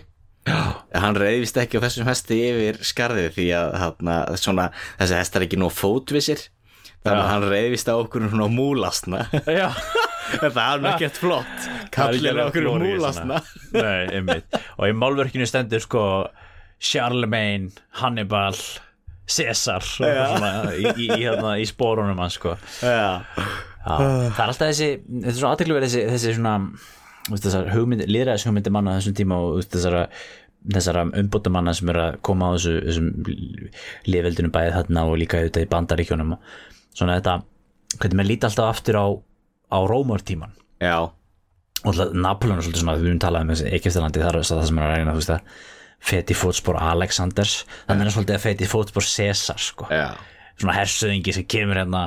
hann 1.03 1.17
reyðist 1.19 1.57
ekki 1.61 1.79
á 1.79 1.85
þessum 1.85 2.09
hesti 2.09 2.39
yfir 2.49 2.79
skarðið 2.85 3.29
því 3.37 3.47
að 3.59 3.75
hana, 3.83 4.17
svona, 4.39 4.69
þessi 4.99 5.19
hestar 5.19 5.43
er 5.43 5.47
ekki 5.47 5.59
nú 5.61 5.69
fótvisir 5.73 6.45
þannig 7.05 7.21
að 7.21 7.31
hann 7.31 7.47
reyðist 7.53 7.91
á 7.91 7.95
okkur 7.95 8.27
svona 8.27 8.49
múlasna 8.51 9.23
já. 9.47 9.69
en 10.43 10.51
það 10.51 10.65
er 10.65 10.83
nú 10.83 10.91
ekkert 10.91 11.21
flott. 11.21 11.69
Kallir 11.95 12.33
alveg 12.33 12.51
okkur 12.51 12.67
glóríu 12.67 12.97
múlasna 12.99 13.39
svona. 13.39 13.87
Nei, 14.27 14.41
Og 14.77 14.85
í 14.89 14.97
málverkinu 14.97 15.47
stendur 15.49 15.83
sko 15.83 16.03
Charlemagne, 16.79 17.73
Hannibal 17.99 18.53
svona, 20.33 20.53
í, 20.73 20.85
í, 20.89 21.07
í, 21.07 21.17
hérna, 21.21 21.57
í 21.61 21.65
spórunum 21.69 22.19
hans 22.21 22.39
sko. 22.39 22.55
Já, 22.81 23.19
Já, 23.79 23.95
það 23.95 24.41
er 24.43 24.51
alltaf 24.51 24.69
þessi 24.69 24.87
þetta 24.99 25.29
er 25.31 25.37
svo 25.37 25.49
aðteklu 25.49 25.75
verið 25.77 25.91
þessi, 25.91 26.01
þessi 26.13 26.33
svona 26.35 26.53
veist, 27.29 27.45
þessar 27.45 27.69
hugmyndi, 27.73 28.07
manna 28.73 28.97
þessum 28.97 29.15
tíma 29.17 29.37
og 29.45 29.61
þessara 29.65 30.03
þessara 30.67 31.05
umbóta 31.21 31.51
manna 31.53 31.73
sem 31.77 31.91
er 31.93 32.01
að 32.03 32.17
koma 32.25 32.51
á 32.51 32.55
þessu, 32.57 32.73
þessum 32.87 33.07
liðveldinu 34.09 34.51
bæði 34.53 34.75
þarna 34.75 35.05
og 35.07 35.19
líka 35.21 35.39
auðvitað 35.39 35.65
í 35.65 35.71
bandaríkjónum 35.71 36.35
svona 36.97 37.15
þetta, 37.19 37.35
hvernig 37.95 38.19
maður 38.19 38.31
líti 38.33 38.49
alltaf 38.49 38.73
aftur 38.73 38.99
á, 38.99 39.07
á 39.71 39.79
rómörtíman 39.87 40.55
já, 40.83 40.97
og 41.87 41.99
Napoleon 42.11 42.59
er 42.59 42.65
svolítið 42.67 42.83
svona, 42.83 42.97
við 42.99 43.07
höfum 43.07 43.21
talað 43.23 43.45
um 43.45 43.53
þessi 43.53 43.69
Egyptalandi 43.77 44.23
þar 44.23 44.39
það 44.43 44.65
sem 44.67 44.81
er 44.81 44.87
að 44.87 44.95
reyna 44.97 45.15
þú 45.15 45.21
veist 45.21 45.35
að 45.35 45.53
feti 45.99 46.35
fótspor 46.37 46.79
Alexanders. 46.79 47.63
Þannig 47.87 48.07
er 48.07 48.15
svolítið 48.15 48.37
að 48.37 48.43
feti 48.45 48.67
fótspor 48.69 49.07
Caesar 49.07 49.63
sko. 49.63 49.87
Svona 50.59 50.75
hersöðingi 50.77 51.35
sem 51.35 51.47
kemur 51.49 51.79
hérna 51.79 52.03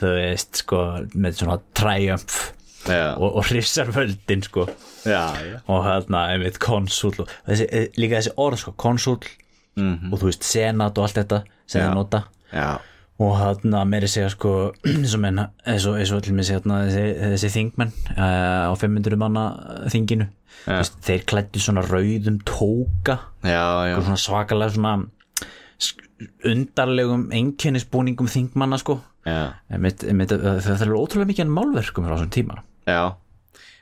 þú 0.00 0.12
veist 0.18 0.62
sko 0.62 0.82
með 1.14 1.40
svona 1.40 1.58
triumph 1.76 2.52
já, 2.88 3.16
og, 3.16 3.36
og 3.36 3.44
hrissar 3.50 3.90
völdin 3.94 4.44
sko 4.46 4.66
og 5.66 5.84
hérna 5.86 6.26
einmitt 6.34 6.58
konsúl 6.62 7.14
og 7.24 7.28
þessi, 7.48 7.66
eh, 7.72 7.88
líka 7.96 8.20
þessi 8.20 8.34
orð 8.36 8.62
sko 8.64 8.74
konsúl 8.78 9.20
Mhm. 9.76 10.08
og 10.12 10.20
þú 10.20 10.30
veist 10.30 10.44
senat 10.48 10.96
og 10.96 11.04
allt 11.04 11.18
þetta 11.18 11.42
sem 11.68 11.82
það 11.82 11.94
nota 11.98 12.22
já. 12.48 12.78
og 13.20 13.34
hérna 13.36 13.82
meiri 13.84 14.08
segja 14.08 14.30
sko 14.32 14.72
eins 14.86 15.14
og 15.14 15.20
mig 15.20 16.46
hérna, 16.48 16.78
þessi, 16.88 17.50
þingmenn 17.52 17.92
uh, 18.16 18.72
á 18.72 18.74
500 18.74 19.16
manna 19.20 19.44
þinginu 19.92 20.28
Já. 20.64 20.78
veist, 20.78 20.96
þeir 21.04 21.26
klættu 21.28 21.60
svona 21.60 21.84
rauðum 21.84 22.40
tóka 22.48 23.18
já, 23.44 24.00
svona 24.00 24.16
svakalega 24.16 24.72
svona 24.72 24.94
undarlegum 26.48 27.28
einkennisbúningum 27.36 28.30
þingmanna 28.32 28.78
sko 28.80 29.02
já. 29.26 29.52
einmitt, 29.68 30.04
einmitt, 30.08 30.32
það, 30.32 30.86
er 30.86 30.96
ótrúlega 30.96 31.30
mikið 31.34 31.52
málverkum 31.52 32.08
frá 32.08 32.16
þessum 32.16 32.32
tíma 32.32 32.62
já. 32.86 33.02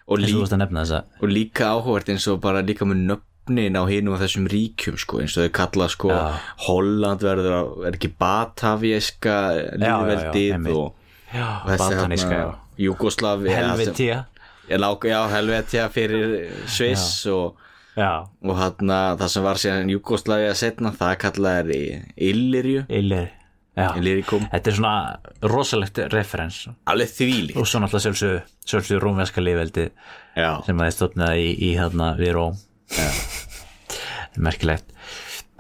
og 0.07 0.19
eins 0.19 0.35
og 0.35 1.29
líka 1.29 1.69
að 1.69 1.79
og 1.79 1.85
áhugavert 1.85 2.11
eins 2.13 2.27
og 2.29 2.41
bara 2.45 2.65
líka 2.65 2.89
með 2.89 3.05
nöfnin 3.11 3.77
á 3.77 3.83
hinum 3.89 4.17
af 4.17 4.25
þessum 4.25 4.49
ríkjum 4.51 4.99
sko, 5.01 5.21
eins 5.23 5.37
og 5.37 5.47
þau 5.47 5.55
kalla 5.61 5.89
sko 5.93 6.13
Já. 6.13 6.23
Holland 6.67 7.25
verður 7.25 7.57
að, 7.59 7.73
er 7.89 7.99
ekki 7.99 8.13
Batavíska 8.21 9.39
líðveldið 9.81 10.55
einmitt. 10.57 10.77
og, 10.77 10.95
og 11.35 11.75
bataníska 11.75 12.41
Júgoslavi 12.81 13.53
helvetía 13.55 14.25
já, 14.69 15.21
helvetja 15.29 15.89
fyrir 15.93 16.51
Sviss 16.67 17.27
og, 17.29 17.61
og 18.01 18.57
hérna 18.59 19.01
það 19.21 19.33
sem 19.37 19.45
var 19.45 19.61
síðan 19.61 19.93
Júgoslavi 19.93 20.49
að 20.49 20.61
setna 20.65 20.93
það 20.97 21.17
kallaði 21.27 21.81
Illyrju. 22.17 22.87
Illir 22.89 23.33
þetta 23.75 24.71
er 24.71 24.77
svona 24.77 25.51
rosalegt 25.51 25.99
referens 26.13 26.61
alveg 26.91 27.11
þvílík 27.11 27.59
og 27.59 27.67
svo 27.67 27.83
náttúrulega 27.83 28.07
sjálfsög 28.07 28.69
sjálfsög 28.71 29.03
rómverska 29.03 29.43
liðveldi 29.43 29.89
sem 30.35 30.81
að 30.81 30.89
þið 30.89 30.97
stofnaði 30.99 31.45
í, 31.45 31.53
í 31.69 31.71
hérna 31.79 32.13
við 32.19 32.35
Róm. 32.39 32.59
Þetta 32.95 34.39
er 34.39 34.45
merkilegt 34.47 34.95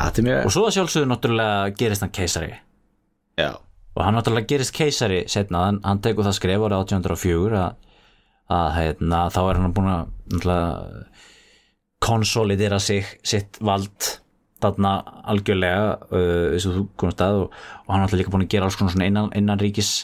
er 0.04 0.26
mjög 0.26 0.48
og 0.48 0.54
svo 0.54 0.66
að 0.68 0.76
sjálfsög 0.78 1.08
náttúrulega 1.10 1.74
gerist 1.78 2.04
hann 2.06 2.14
keisari. 2.14 2.52
Já, 3.38 3.50
og 3.94 4.02
hann 4.02 4.18
náttúrulega 4.18 4.50
gerist 4.50 4.74
keisari 4.74 5.24
setna, 5.30 5.66
hann, 5.68 5.80
hann 5.86 6.02
tekur 6.02 6.26
það 6.26 6.38
skref 6.38 6.66
árið 6.66 6.78
1804 6.80 7.60
að, 7.60 7.92
að 8.54 8.68
hérna, 8.78 9.22
þá 9.34 9.40
er 9.44 9.60
hann 9.62 9.76
búin 9.76 9.92
að 9.94 10.98
konsolidera 12.04 12.78
sig, 12.82 13.06
sitt 13.24 13.58
vald 13.64 14.10
þarna 14.62 14.92
algjörlega 15.32 15.86
uh, 16.10 16.52
eins 16.54 16.66
og 16.68 16.76
þú 16.76 16.84
komast 17.00 17.24
að 17.24 17.40
og, 17.44 17.56
og 17.84 17.92
hann 17.92 18.00
er 18.00 18.04
náttúrulega 18.04 18.22
líka 18.22 18.34
búin 18.34 18.46
að 18.46 18.52
gera 18.54 18.68
alls 18.68 18.78
konar 18.80 18.94
svona 18.94 19.08
innan, 19.10 19.32
innanríkis 19.36 19.94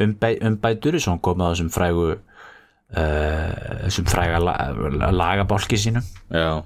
umbæ, 0.00 0.30
umbætur 0.48 0.98
svo 0.98 1.14
hann 1.14 1.24
kom 1.24 1.44
að 1.44 1.54
þessum 1.54 1.72
frægu 1.74 2.06
uh, 2.14 3.52
þessum 3.84 4.08
fræga 4.10 4.40
la, 4.42 4.56
lagabálki 5.14 5.78
sínum. 5.80 6.06
Já, 6.32 6.64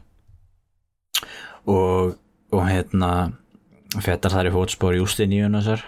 og, 1.69 2.17
og 2.53 2.65
hérna 2.69 3.13
fettar 4.05 4.33
þar 4.33 4.51
í 4.51 4.55
fótspor 4.55 4.97
Jústiníunasar 4.97 5.83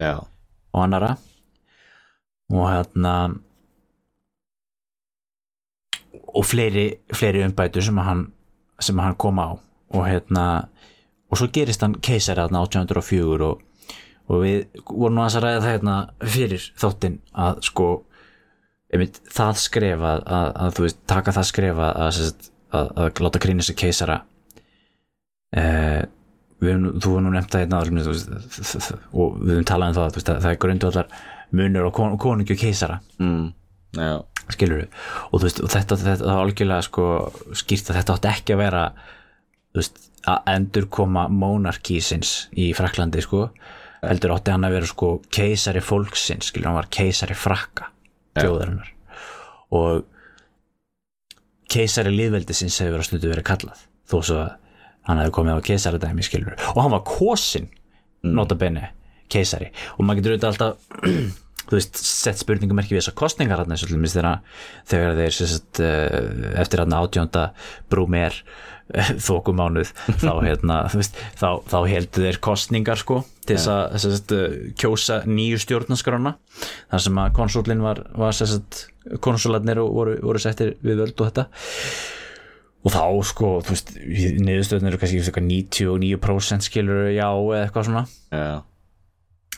já, 0.00 0.20
og 0.20 0.84
annara 0.84 1.16
og 2.52 2.68
hérna 2.68 3.14
og 6.32 6.44
fleiri, 6.48 6.86
fleiri 7.12 7.44
umbætur 7.44 7.84
sem 7.84 7.98
hann, 8.00 8.26
sem 8.80 8.98
hann 9.00 9.16
kom 9.20 9.40
á 9.40 9.56
og 9.92 10.06
hérna 10.08 10.46
og 11.32 11.40
svo 11.40 11.48
gerist 11.52 11.82
hann 11.84 11.98
keisari 12.04 12.42
hérna 12.42 12.64
1804 12.66 13.48
og, 13.48 13.60
og 14.28 14.42
við 14.44 14.80
vorum 14.88 15.22
að 15.24 15.38
ræða 15.44 15.60
það 15.60 15.70
hérna 15.70 15.98
fyrir 16.34 16.66
þáttinn 16.80 17.20
að 17.32 17.62
sko 17.68 17.90
einmitt, 18.92 19.20
það 19.32 19.60
skref 19.62 20.02
að, 20.04 20.24
að, 20.26 20.48
að 20.64 20.74
þú 20.76 20.86
veist, 20.86 20.98
taka 21.08 21.36
það 21.36 21.48
skref 21.48 21.78
að, 21.80 22.02
að, 22.06 22.50
að, 22.76 22.90
að 23.04 23.22
láta 23.24 23.40
grína 23.42 23.64
sig 23.64 23.78
keisara. 23.80 24.18
Eh, 25.56 26.02
við 26.62 26.84
þú 27.02 27.14
hefur 27.14 27.24
nú 27.24 27.32
nefnt 27.32 27.54
það 27.54 27.64
hérna 27.64 27.80
og 27.82 29.38
við 29.40 29.54
höfum 29.56 29.66
talað 29.68 29.92
um 29.92 29.96
það 29.98 30.18
veist, 30.18 30.28
að 30.28 30.44
það 30.44 30.50
er 30.52 30.60
grundu 30.64 30.90
allar 30.90 31.16
munur 31.52 31.88
og 31.88 31.96
kon, 31.96 32.18
konungju 32.20 32.56
keisara. 32.60 33.00
Mm, 33.20 33.50
skilur 34.52 34.82
við 34.82 35.02
og 35.32 35.42
veist 35.42 35.60
og 35.60 35.72
þetta, 35.72 35.98
þetta 36.00 36.20
það 36.22 36.30
var 36.30 36.44
algjörlega 36.46 36.86
sko 36.86 37.08
skýrt 37.58 37.90
að 37.90 37.98
þetta 38.00 38.14
átti 38.16 38.30
ekki 38.32 38.54
að 38.54 38.62
vera 38.62 38.84
veist 39.76 39.98
að 40.28 40.50
endur 40.54 40.86
koma 40.92 41.26
monarkísins 41.32 42.48
í 42.54 42.70
Fraklandi 42.76 43.22
sko 43.24 43.46
heldur 44.02 44.34
átti 44.36 44.54
hann 44.54 44.66
að 44.66 44.76
vera 44.76 44.88
sko 44.90 45.10
keisari 45.32 45.82
fólksins 45.84 46.50
skilur 46.50 46.70
hann 46.70 46.78
var 46.80 46.90
keisari 46.92 47.36
frakka 47.38 47.90
þjóðarinnar. 48.38 48.90
Og 49.72 50.02
keisari 51.72 52.12
líðveldisins 52.14 52.80
hefur 52.82 52.96
verið 52.96 53.04
að 53.04 53.08
stundu 53.10 53.30
verið 53.32 53.48
kallað 53.48 53.84
þó 54.10 54.16
svo 54.20 54.40
að 54.42 54.50
hann 55.08 55.22
hefði 55.22 55.36
komið 55.38 55.58
á 55.58 55.66
keisaradæmi 55.68 56.26
skilur 56.26 56.58
og 56.72 56.82
hann 56.82 56.94
var 56.94 57.06
kosin 57.06 57.70
nota 58.22 58.58
bene 58.58 58.92
keisari. 59.32 59.70
Og 59.96 60.04
maður 60.06 60.20
getur 60.20 60.36
auðvitað 60.36 60.50
alltaf 60.52 61.41
þú 61.68 61.78
veist, 61.78 62.02
sett 62.02 62.40
spurningumerki 62.42 62.94
við 62.94 63.02
þessar 63.02 63.18
kostningar 63.22 63.62
hann 63.62 63.72
þegar, 63.72 64.42
þegar 64.90 65.18
þeir 65.20 65.36
sérst, 65.38 65.82
eftir 66.62 66.84
hann 66.84 66.96
átjónda 66.98 67.48
brúmer 67.92 68.36
þókumánuð 68.92 69.92
þá, 70.20 70.32
hérna, 70.46 70.78
þá, 70.90 71.48
þá 71.68 71.78
heldur 71.88 72.26
þeir 72.26 72.40
kostningar 72.44 73.00
sko 73.00 73.22
til 73.46 73.56
þess 73.56 73.70
að 73.72 74.00
sérst, 74.04 74.34
kjósa 74.78 75.20
nýju 75.28 75.60
stjórnarskrána 75.62 76.34
þar 76.90 77.04
sem 77.06 77.22
að 77.22 77.36
konsúlin 77.38 77.84
var, 77.84 78.02
var 78.18 78.36
sérst, 78.36 78.86
konsúlarnir 79.24 79.80
voru, 79.82 80.18
voru 80.22 80.42
settir 80.42 80.76
við 80.84 81.02
völd 81.02 81.16
og 81.16 81.30
þetta. 81.30 81.46
Og 82.82 82.90
þá 82.90 83.02
sko, 83.28 83.48
þú 83.62 83.74
veist, 83.76 83.92
niðurstöðnir 84.42 84.90
eru 84.90 84.98
kannski 84.98 85.20
eitthvað 85.22 85.44
99% 85.46 86.66
skilur 86.66 87.12
já 87.14 87.28
eða 87.30 87.60
eitthvað 87.60 87.88
svona. 87.88 88.02
Já, 88.34 88.62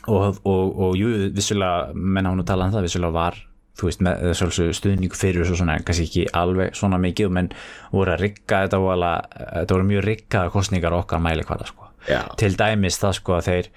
og, 0.07 0.39
og, 0.43 0.79
og 0.85 0.95
jú, 0.99 1.11
vissulega 1.35 1.91
menn 1.95 2.27
án 2.27 2.41
að 2.41 2.49
tala 2.51 2.67
um 2.67 2.75
það, 2.75 2.87
vissulega 2.89 3.15
var 3.15 3.39
þú 3.75 3.89
veist, 3.89 4.03
með 4.05 4.21
þessu 4.31 4.67
stuðningu 4.77 5.17
fyrir 5.19 5.43
þessu 5.43 5.59
svona, 5.59 5.79
kannski 5.83 6.05
ekki 6.07 6.25
alveg 6.37 6.77
svona 6.77 6.99
mikið 7.01 7.33
menn 7.35 7.49
voru 7.91 8.13
að 8.13 8.21
rigga, 8.23 8.61
þetta 8.65 8.79
voru, 8.79 9.09
þetta 9.35 9.75
voru 9.75 9.87
mjög 9.89 10.05
riggaða 10.05 10.53
kostningar 10.53 10.95
okkar 10.95 11.23
mæli 11.23 11.43
hvaða 11.47 11.67
sko. 11.71 11.89
já, 12.07 12.21
til 12.39 12.53
dæmis 12.55 12.99
það 13.01 13.17
sko 13.19 13.35
að 13.35 13.49
þeir 13.49 13.71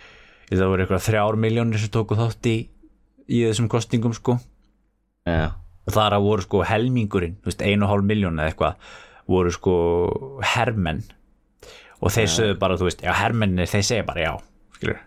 það 0.53 0.71
voru 0.71 0.85
eitthvað 0.85 1.07
þrjár 1.09 1.41
miljónir 1.43 1.83
sem 1.83 1.93
tóku 1.93 2.19
þátt 2.19 2.51
í 2.51 2.57
í 3.29 3.43
þessum 3.45 3.69
kostningum 3.69 4.15
sko. 4.17 4.39
Já, 5.29 5.53
þar 5.93 6.17
að 6.17 6.25
voru 6.25 6.47
sko 6.47 6.63
helmingurinn, 6.69 7.37
þú 7.43 7.51
veist, 7.51 7.65
einu 7.67 7.91
hálf 7.91 8.07
miljón 8.09 8.39
eða 8.41 8.53
eitthvað, 8.53 8.95
voru 9.29 9.53
sko 9.53 9.75
hermenn. 10.55 11.03
Og 11.99 12.15
þeir 12.15 12.31
sögðu 12.33 12.57
bara, 12.63 12.79
þú 12.79 12.89
veist, 12.89 13.03
já, 13.05 13.13
hermennir 13.19 13.69
þeir 13.69 13.85
segja 13.85 14.07
bara 14.07 14.25
já, 14.25 14.33
skilur 14.79 15.03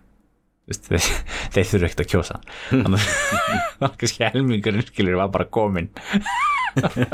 þeir, 0.69 1.07
þeir 1.53 1.69
þurfu 1.71 1.87
ekkert 1.87 2.03
að 2.05 2.11
kjósa. 2.13 2.39
Þannig 2.69 3.07
að 3.81 3.95
kannski 4.01 4.27
helmingurinn 4.27 4.87
skilur 4.87 5.19
var 5.21 5.33
bara 5.33 5.49
komin 5.51 5.89
en, 6.77 7.07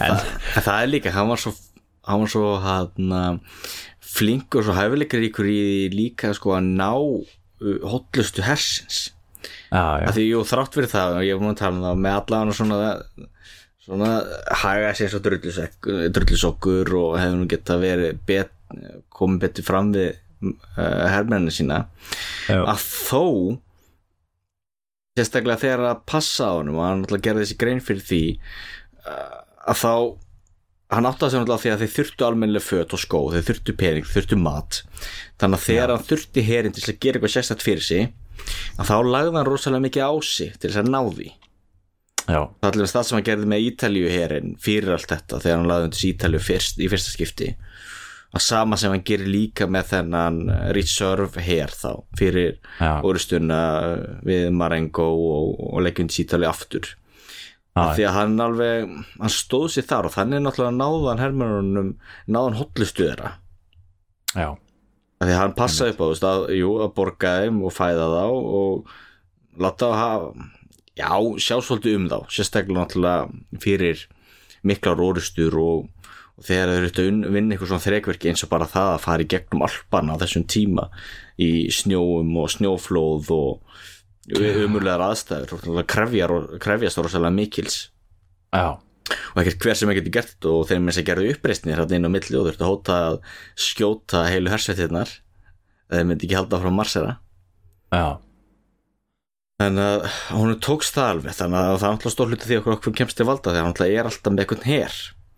en 0.00 0.62
það 0.62 0.76
er 0.76 0.88
líka 0.88 1.12
hann 1.12 1.28
var 1.28 1.40
svo, 1.42 1.52
hann 2.08 2.22
var 2.22 2.30
svo 2.32 2.52
hann, 2.62 3.40
flinkur 4.12 4.64
svo 4.64 4.76
hæfileikar 4.76 5.26
ykkur 5.28 5.50
í 5.50 5.64
líka 5.92 6.32
sko 6.36 6.56
að 6.56 6.70
ná 6.78 6.92
uh, 6.94 7.82
hotlustu 7.92 8.44
hersins. 8.46 9.10
Já, 9.72 10.06
að 10.06 10.16
því 10.16 10.24
jú 10.28 10.40
þrátt 10.46 10.76
fyrir 10.76 10.90
það 10.92 11.18
og 11.18 11.26
ég 11.26 11.36
var 11.36 11.44
múin 11.44 11.56
að 11.56 11.62
tala 11.64 11.76
um 11.76 11.84
það 11.86 12.02
með 12.04 12.18
allan 12.20 12.52
og 12.52 12.58
svona 12.58 12.80
svona 13.82 14.10
haga 14.62 14.92
sér 14.94 15.10
svo 15.10 15.20
drullisokkur 15.22 16.92
og 16.98 17.16
hefur 17.18 17.40
nú 17.40 17.48
geta 17.50 17.78
verið 17.82 18.20
bet, 18.28 18.52
komið 19.12 19.42
betur 19.46 19.66
fram 19.66 19.90
við 19.94 20.12
uh, 20.42 21.04
hermenninu 21.12 21.54
sína 21.54 21.84
já, 22.48 22.58
að 22.58 22.82
þó 22.82 23.24
sérstaklega 25.18 25.60
þegar 25.60 25.86
að 25.90 26.04
passa 26.08 26.50
á 26.50 26.52
honum 26.58 26.80
og 26.80 26.86
hann 26.86 27.02
náttúrulega 27.02 27.28
gerði 27.28 27.46
þessi 27.46 27.58
grein 27.60 27.82
fyrir 27.84 28.06
því 28.08 28.22
uh, 29.06 29.40
að 29.72 29.82
þá 29.82 29.94
hann 30.92 31.08
að 31.08 31.20
segja 31.20 31.42
náttúrulega 31.42 31.62
því 31.62 31.72
að 31.72 31.82
þeir 31.82 31.92
þurftu 31.96 32.26
almennilega 32.26 32.66
föt 32.66 32.96
og 32.96 33.00
skó, 33.00 33.20
þeir 33.32 33.46
þurftu 33.48 33.74
pening, 33.80 34.08
þurftu 34.08 34.38
mat. 34.40 34.80
Þannig 35.40 35.58
að 35.60 35.68
þegar 35.68 35.92
hann 35.94 36.08
þurfti 36.08 36.44
herin 36.46 36.74
til 36.76 36.84
að 36.84 36.98
gera 36.98 37.18
eitthvað 37.18 37.34
sérstætt 37.36 37.64
fyrir 37.64 37.86
sig 37.86 38.10
að 38.76 38.90
þá 38.90 38.96
lagði 39.06 39.38
hann 39.38 39.48
rosalega 39.48 39.86
mikið 39.86 40.04
á 40.04 40.12
sig 40.28 40.58
til 40.58 40.68
þess 40.68 40.82
að 40.82 40.92
ná 40.92 41.00
því. 41.06 41.28
Já, 42.22 42.38
það 42.38 42.66
er 42.68 42.76
allir 42.76 42.92
það 42.92 43.06
sem 43.06 43.16
hann 43.16 43.26
gerði 43.26 43.48
með 43.50 43.64
Ítalíu 43.66 44.10
herin 44.12 44.52
fyrir 44.62 44.94
allt 44.94 45.10
þetta 45.10 45.40
þegar 45.42 45.56
hann 45.58 45.70
lagði 45.70 45.88
undir 45.88 46.04
Ítalíu 46.12 46.42
fyrst, 46.42 46.78
í 46.78 46.90
fyrsta 46.92 47.14
skipti 47.16 47.48
að 48.32 48.44
sama 48.46 48.78
sem 48.80 48.92
hann 48.94 49.04
gerir 49.04 49.28
líka 49.28 49.68
með 49.68 49.90
þennan 49.90 50.38
reserve 50.72 51.42
her 51.44 51.72
þá 51.76 51.90
fyrir 52.18 52.54
Já. 52.78 53.02
orustuna 53.04 53.60
við 54.24 54.48
Marengo 54.56 55.08
og, 55.12 55.54
og 55.72 55.84
leggjum 55.84 56.08
Ítalíu 56.08 56.48
aftur. 56.48 56.94
Af 57.72 57.94
því 57.96 58.04
að 58.04 58.16
hann 58.18 58.40
alveg 58.44 58.90
hann 59.20 59.32
stóð 59.32 59.70
sér 59.72 59.86
þar 59.88 60.08
og 60.08 60.12
þannig 60.16 60.42
náttúrulega 60.44 60.76
náðan 60.76 61.22
hermennunum 61.22 61.92
náðan 62.28 62.58
hotlustu 62.58 63.06
þeirra. 63.06 63.36
Já, 64.32 64.48
af 64.52 65.24
því 65.28 65.32
að 65.32 65.40
hann 65.40 65.54
passaði 65.56 65.94
upp 65.94 66.02
á 66.02 66.04
þú 66.04 66.10
veist, 66.10 66.26
að, 66.28 66.42
jú, 66.58 66.72
að 66.84 66.92
borga 66.98 67.32
þeim 67.40 67.62
og 67.64 67.72
fæða 67.76 68.10
þá 68.12 68.26
og 68.58 68.92
láta 69.62 69.88
þá 69.88 69.96
hafa 70.02 70.50
já, 70.98 71.12
sjá 71.40 71.56
svolítið 71.60 71.98
um 71.98 72.08
þá. 72.12 72.18
Sérstaklega 72.32 72.80
náttúrulega 72.80 73.60
fyrir 73.64 74.04
miklar 74.68 75.00
orustur 75.02 75.56
og, 75.60 75.88
og 76.38 76.46
þegar 76.46 76.70
þeir 76.72 76.78
eru 76.78 76.90
að 76.90 77.34
vinna 77.34 77.54
eitthvað 77.54 77.72
svona 77.72 77.84
þrekverki 77.86 78.30
eins 78.30 78.44
og 78.46 78.52
bara 78.52 78.68
það 78.70 78.92
að 78.92 79.02
fara 79.04 79.24
í 79.24 79.30
gegnum 79.32 79.64
alpana 79.66 80.16
á 80.16 80.20
þessum 80.22 80.46
tíma 80.48 80.86
í 81.40 81.50
snjóum 81.72 82.32
og 82.40 82.48
snjóflóð 82.54 83.32
og 83.36 83.82
umurlegar 84.38 85.04
aðstæður 85.08 85.54
og 85.58 85.84
krefjar, 85.90 86.34
krefjast 86.62 87.02
rosalega 87.02 87.34
mikils. 87.34 87.78
Já, 88.54 88.78
og 89.34 89.42
ekkert 89.42 89.66
hver 89.66 89.78
sem 89.78 89.92
ekkert 89.92 90.12
gert 90.14 90.34
þetta 90.34 90.52
og 90.56 90.66
þeim 90.70 90.88
eins 90.88 91.00
að 91.02 91.08
gerðu 91.10 91.30
uppreisnir 91.34 91.80
hérna 91.80 91.98
inn 91.98 92.08
á 92.08 92.14
milli 92.14 92.38
og 92.38 92.48
þurftu 92.48 92.66
að 92.66 92.72
hóta 92.72 92.98
að 93.10 93.22
skjóta 93.68 94.26
heilu 94.30 94.52
hersveitirnar 94.52 95.16
þeir 95.92 96.06
myndi 96.08 96.28
ekki 96.28 96.38
halda 96.38 96.62
frá 96.62 96.72
marsera. 96.72 97.16
Já, 97.92 98.22
þannig 99.62 99.88
að 99.88 100.06
hún 100.36 100.54
tókst 100.62 100.96
það 100.96 101.10
alveg 101.16 101.36
þannig 101.38 101.58
að 101.58 101.74
það 101.74 101.86
er 101.88 101.94
alltaf 101.94 102.14
stór 102.14 102.30
hluti 102.32 102.48
því 102.48 102.60
okkur 102.60 102.76
okkur 102.76 102.94
kemst 102.98 103.18
til 103.18 103.26
valda 103.28 103.52
að 103.52 103.60
hann 103.60 103.84
er 103.86 104.08
alltaf 104.08 104.32
með 104.32 104.44
einhvern 104.44 104.66
her 104.66 104.96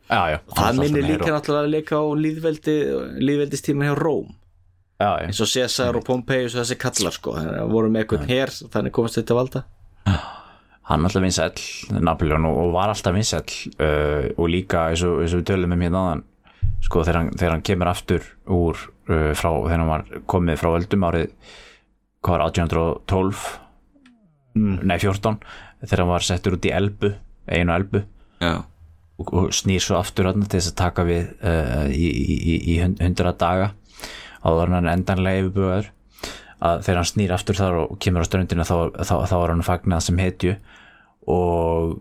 já, 0.09 0.23
já. 0.35 0.39
Það 0.55 0.81
minnir 0.81 1.07
líka 1.09 1.31
náttúrulega 1.33 1.73
líka 1.73 2.01
á 2.01 2.05
líðveldi, 2.25 2.77
líðveldistíma 3.25 3.89
hjá 3.89 3.95
Róm. 3.99 4.33
Eins 5.05 5.41
og 5.43 5.51
Cæsar 5.51 5.97
og 5.99 6.05
Pompeius 6.07 6.55
og 6.55 6.63
þessi 6.63 6.79
kallar 6.81 7.15
sko. 7.15 7.35
Þannig 7.37 7.61
að 7.61 7.73
voru 7.75 7.91
með 7.93 8.05
einhvern 8.05 8.29
her 8.31 8.53
þannig 8.53 8.95
komast 8.95 9.19
þetta 9.19 9.39
valda. 9.39 9.65
Hann 10.85 11.09
alltaf 11.09 11.25
vinsæll 11.25 11.99
Napoleon 12.05 12.47
og, 12.51 12.71
var 12.75 12.93
alltaf 12.93 13.15
vinsæll 13.17 13.73
uh, 13.81 14.29
og 14.37 14.49
líka 14.53 14.91
eins 14.93 15.05
og, 15.07 15.23
eins 15.25 15.33
og 15.33 15.41
við 15.41 15.51
tölum 15.51 15.73
um 15.73 15.85
hérna 15.85 16.05
sko 16.85 17.05
þegar 17.07 17.21
hann, 17.23 17.31
þegar 17.41 17.55
hann 17.55 17.65
kemur 17.65 17.91
aftur 17.91 18.27
úr 18.53 18.81
uh, 19.09 19.31
frá 19.33 19.49
þegar 19.49 19.79
hann 19.79 19.89
var 19.89 20.05
komið 20.29 20.61
frá 20.61 20.71
öldum 20.75 21.07
árið 21.09 21.31
hvað 22.25 22.37
var 22.37 22.45
1812 22.51 23.47
mm. 24.61 24.77
nei 24.85 24.99
14 25.01 25.41
þegar 25.87 26.05
hann 26.05 26.13
var 26.13 26.29
settur 26.29 26.59
út 26.59 26.69
í 26.69 26.75
Elbu 26.77 27.15
einu 27.49 27.75
Elbu. 27.75 28.05
Já, 28.45 28.55
og, 29.19 29.33
og 29.33 29.51
snýr 29.55 29.83
svo 29.85 29.99
aftur 30.01 30.31
til 30.33 30.47
þess 30.51 30.73
að 30.73 30.79
taka 30.81 31.05
við 31.09 31.29
uh, 31.45 31.87
í, 31.91 32.07
í, 32.09 32.37
í, 32.37 32.55
í 32.75 32.79
hund- 32.83 33.03
hundra 33.03 33.33
daga 33.39 33.73
áður 34.45 34.75
hann 34.77 34.91
endanlega 34.93 35.45
yfirbúðar 35.45 35.91
að 36.65 36.83
þegar 36.87 36.99
hann 37.01 37.11
snýr 37.11 37.35
aftur 37.37 37.59
þar 37.59 37.79
og 37.83 37.95
kemur 38.01 38.25
á 38.25 38.29
ströndina 38.29 38.67
þá, 38.69 38.75
þá, 39.05 39.15
þá 39.31 39.37
er 39.39 39.53
hann 39.55 39.65
fagnað 39.67 40.05
sem 40.07 40.21
hetju 40.23 40.55
og, 41.31 41.95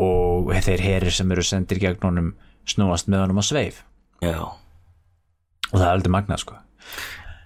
og 0.00 0.52
þeir 0.64 0.84
herir 0.84 1.14
sem 1.14 1.32
eru 1.34 1.44
sendir 1.46 1.80
gegn 1.82 2.04
honum 2.04 2.32
snúast 2.68 3.08
með 3.10 3.24
honum 3.24 3.40
á 3.42 3.44
sveif. 3.44 3.82
Já. 4.22 4.38
Og 5.72 5.74
það 5.76 5.86
er 5.86 5.92
aldrei 5.96 6.12
magnað 6.14 6.42
sko. 6.44 6.58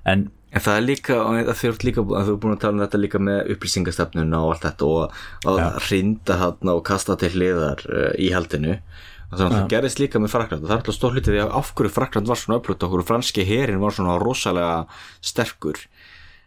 En 0.07 0.27
En 0.57 0.63
það 0.65 0.79
er 0.79 0.87
líka, 0.87 1.17
og 1.21 1.35
það 1.51 1.59
fyrir 1.61 1.85
líka 1.85 2.03
að 2.07 2.29
þú 2.29 2.35
er 2.35 2.41
búin 2.43 2.55
að 2.55 2.63
tala 2.63 2.77
um 2.77 2.83
þetta 2.85 3.01
líka 3.03 3.21
með 3.21 3.51
upplýsingastefnuna 3.55 4.41
og 4.41 4.55
allt 4.55 4.65
þetta 4.65 4.89
og 4.89 5.19
að 5.53 5.61
Já. 5.61 5.67
hrinda 5.89 6.39
þarna 6.41 6.77
og 6.79 6.83
kasta 6.87 7.17
til 7.21 7.33
hliðar 7.35 7.85
uh, 7.91 8.09
í 8.17 8.31
haldinu 8.33 8.79
það 9.27 9.41
sem 9.41 9.49
alltaf 9.49 9.71
gerðist 9.73 10.01
líka 10.01 10.23
með 10.23 10.33
Frakland 10.33 10.63
og 10.63 10.69
það 10.71 10.75
er 10.75 10.81
alltaf 10.81 10.97
stór 10.97 11.17
hluti 11.17 11.33
því 11.35 11.43
að 11.43 11.55
af 11.61 11.73
hverju 11.77 11.93
Frakland 11.93 12.31
var 12.31 12.41
svona 12.41 12.61
öflut 12.61 12.87
okkur 12.87 13.07
franski 13.07 13.47
herin 13.47 13.83
var 13.83 13.97
svona 13.97 14.17
rosalega 14.23 14.77
sterkur. 15.21 15.81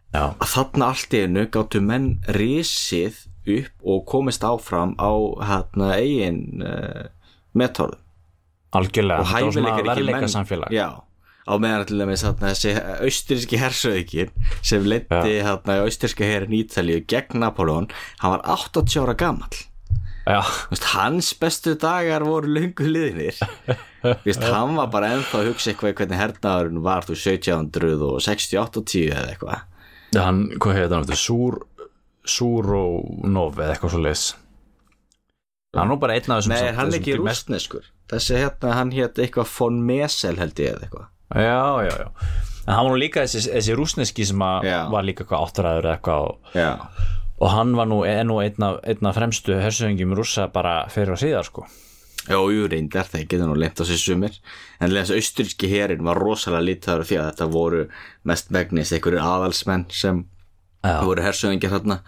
Já, 0.09 0.23
að 0.31 0.47
þarna 0.55 0.89
allt 0.89 1.13
í 1.13 1.23
einu 1.27 1.45
gáttu 1.53 1.83
menn 1.85 2.07
risið 2.33 3.25
upp 3.59 3.89
og 3.93 4.05
komist 4.09 4.45
áfram 4.47 4.95
á 4.97 5.11
hérna 5.51 5.91
eigin 5.99 6.63
uh, 6.65 7.09
metóðum 7.53 7.99
algjörlega. 8.75 9.21
Og 9.21 9.29
þetta 9.29 9.45
var 9.45 9.55
svona 9.55 9.75
verleika 9.77 10.21
menn 10.21 10.33
samfélag 10.33 10.73
já, 10.73 10.87
á 11.47 11.53
meðan 11.61 11.87
til 11.89 12.01
dæmis 12.01 12.25
þessi 12.25 12.75
austuríski 13.05 13.59
hersöðikinn 13.61 14.33
sem 14.61 14.85
leiddi 14.85 15.39
hérna 15.45 15.79
austuríska 15.85 16.27
herin 16.27 16.55
Ítalíu 16.57 17.03
gegn 17.09 17.43
Napoleon 17.43 17.89
hann 18.23 18.35
var 18.35 18.45
80 18.57 18.99
ára 19.03 19.15
já, 20.29 20.41
Vist, 20.69 20.89
hans 20.93 21.31
bestu 21.39 21.75
dagar 21.79 22.25
voru 22.27 22.51
lungu 22.51 22.89
liðinir 22.89 23.39
Vist, 24.25 24.43
hann 24.43 24.75
var 24.77 24.91
bara 24.93 25.13
ennþá 25.15 25.41
að 25.41 25.49
hugsa 25.51 25.71
eitthvað 25.71 25.95
hvernig 26.01 26.21
hernaðurinn 26.21 26.83
var 26.85 27.07
þú 27.07 27.17
1768 27.17 29.01
eða 29.09 29.25
eitthvað. 29.33 29.65
Hann, 30.15 30.45
hvað 30.55 30.77
hefði 30.77 30.91
það 30.91 31.01
náttúrulega 31.01 31.23
Súr, 31.23 31.57
Súr 32.23 32.69
og 32.79 33.25
Nov 33.27 33.59
eða 33.59 33.75
eitthvað 33.75 33.95
svo 33.95 34.03
leis 34.05 34.27
hann 35.77 35.91
nú 35.91 35.99
bara 36.01 36.15
einn 36.17 36.31
af 36.33 36.41
þessum 36.41 36.55
Nei, 36.55 36.73
hann 36.77 36.91
er 36.93 36.99
ekki 36.99 37.17
rústneskur 37.19 37.89
Þessi 38.09 38.39
hérna, 38.41 38.73
hann 38.73 38.93
hétt 38.95 39.19
eitthvað 39.21 39.51
von 39.53 39.81
Mesel 39.85 40.39
held 40.41 40.61
ég 40.61 40.73
eða 40.73 40.87
eitthvað 40.87 41.09
já, 41.35 41.83
já, 41.85 41.95
já. 42.05 42.07
En 42.69 42.75
hann 42.75 42.85
var 42.85 42.93
nú 42.93 42.99
líka 43.01 43.23
þessi, 43.25 43.49
þessi 43.49 43.75
rúsneski 43.77 44.25
sem 44.29 44.41
að 44.45 44.67
Já. 44.69 44.79
var 44.93 45.05
líka 45.07 45.23
eitthvað 45.23 45.45
áttræður 45.47 45.87
eða 45.87 45.93
eitthvað 45.97 46.25
og, 46.27 46.49
Já, 46.53 46.69
og 47.39 47.53
hann 47.55 47.71
var 47.79 47.87
nú, 47.89 47.99
er 48.05 48.25
nú 48.29 48.39
einn 48.43 48.65
af, 48.67 48.79
einn 48.83 49.09
af 49.09 49.15
fremstu 49.17 49.55
hersöðingjum 49.57 50.13
rússa 50.17 50.49
bara 50.53 50.83
fyrir 50.93 51.15
og 51.15 51.21
síðar 51.21 51.47
sko. 51.47 51.65
Jó, 52.29 52.43
jú, 52.53 52.67
reyndar, 52.69 53.07
það 53.09 53.23
getur 53.31 53.47
nú 53.49 53.55
lemt 53.57 53.79
á 53.81 53.83
sér 53.89 53.97
sumir. 53.97 54.35
En 54.77 54.91
þessi 54.93 55.17
austuríski 55.17 55.69
herin 55.71 56.03
var 56.05 56.19
rosalega 56.21 56.67
lítaður 56.67 57.07
því 57.09 57.17
að 57.17 57.29
þetta 57.31 57.47
voru 57.55 57.79
mest 58.29 58.51
megnis 58.53 58.91
einhverjir 58.93 59.23
aðalsmenn 59.23 59.87
sem 59.89 60.25
Já. 60.83 60.99
voru 61.07 61.25
hersöðingjar 61.25 61.73
þarna 61.73 62.01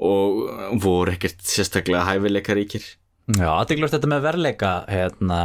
og 0.00 0.80
voru 0.82 1.12
ekkert 1.14 1.44
sérstaklega 1.46 2.02
hæfileikaríkir 2.08 2.96
Já, 3.30 3.46
aðeiglust 3.52 3.94
þetta 3.94 4.08
með 4.10 4.24
verleika 4.24 4.70
hérna 4.90 5.40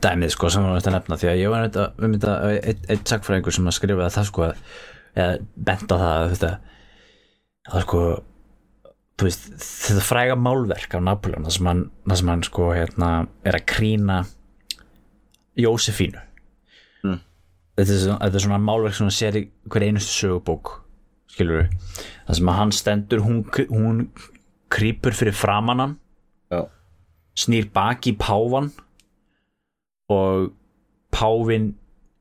dæmið 0.00 0.30
sko 0.32 0.48
sem 0.52 0.62
við 0.64 0.70
varum 0.70 0.86
að 0.88 0.94
nefna 0.94 1.18
því 1.20 1.28
að 1.32 1.40
ég 1.40 1.52
var 1.52 1.66
um 1.66 2.14
þetta 2.14 2.36
eitt, 2.70 3.02
sagfræðingur 3.10 3.56
sem 3.56 3.68
að 3.68 3.76
skrifa 3.76 4.08
það 4.14 4.28
sko 4.30 4.46
eða 4.46 5.26
bent 5.68 5.92
á 5.92 5.96
það 5.96 6.14
að 6.14 6.30
þetta 6.32 6.52
það 7.66 7.84
sko 7.84 8.00
þú 9.16 9.28
veist, 9.28 9.46
þetta 9.56 10.04
fræga 10.04 10.38
málverk 10.38 10.96
af 10.96 11.04
Napoleon, 11.04 11.44
það 11.46 11.56
sem 11.56 11.68
hann, 11.70 11.84
það 12.06 12.20
sem 12.20 12.32
hann 12.32 12.46
sko 12.46 12.70
hérna 12.76 13.10
er 13.48 13.58
að 13.58 13.68
krýna 13.72 14.18
Jósefínu. 15.56 16.20
Mm. 17.06 17.20
þetta, 17.78 17.92
er, 17.92 18.02
þetta 18.12 18.32
er 18.32 18.44
svona 18.44 18.62
málverk 18.62 18.96
sem 18.96 19.08
hann 19.08 19.18
sér 19.18 19.38
í 19.40 19.44
hver 19.72 19.86
einustu 19.88 20.12
sögubók 20.12 20.74
skilur 21.32 21.62
við, 21.62 22.02
það 22.26 22.40
sem 22.40 22.50
að 22.52 22.58
hann 22.60 22.74
stendur 22.76 23.24
hún, 23.24 23.40
hún 23.72 24.02
krýpur 24.72 25.16
fyrir 25.16 25.36
framannan 25.36 25.96
snýr 27.36 27.68
baki 27.74 28.14
pávan 28.20 28.70
og 30.12 30.52
pávin 31.12 31.72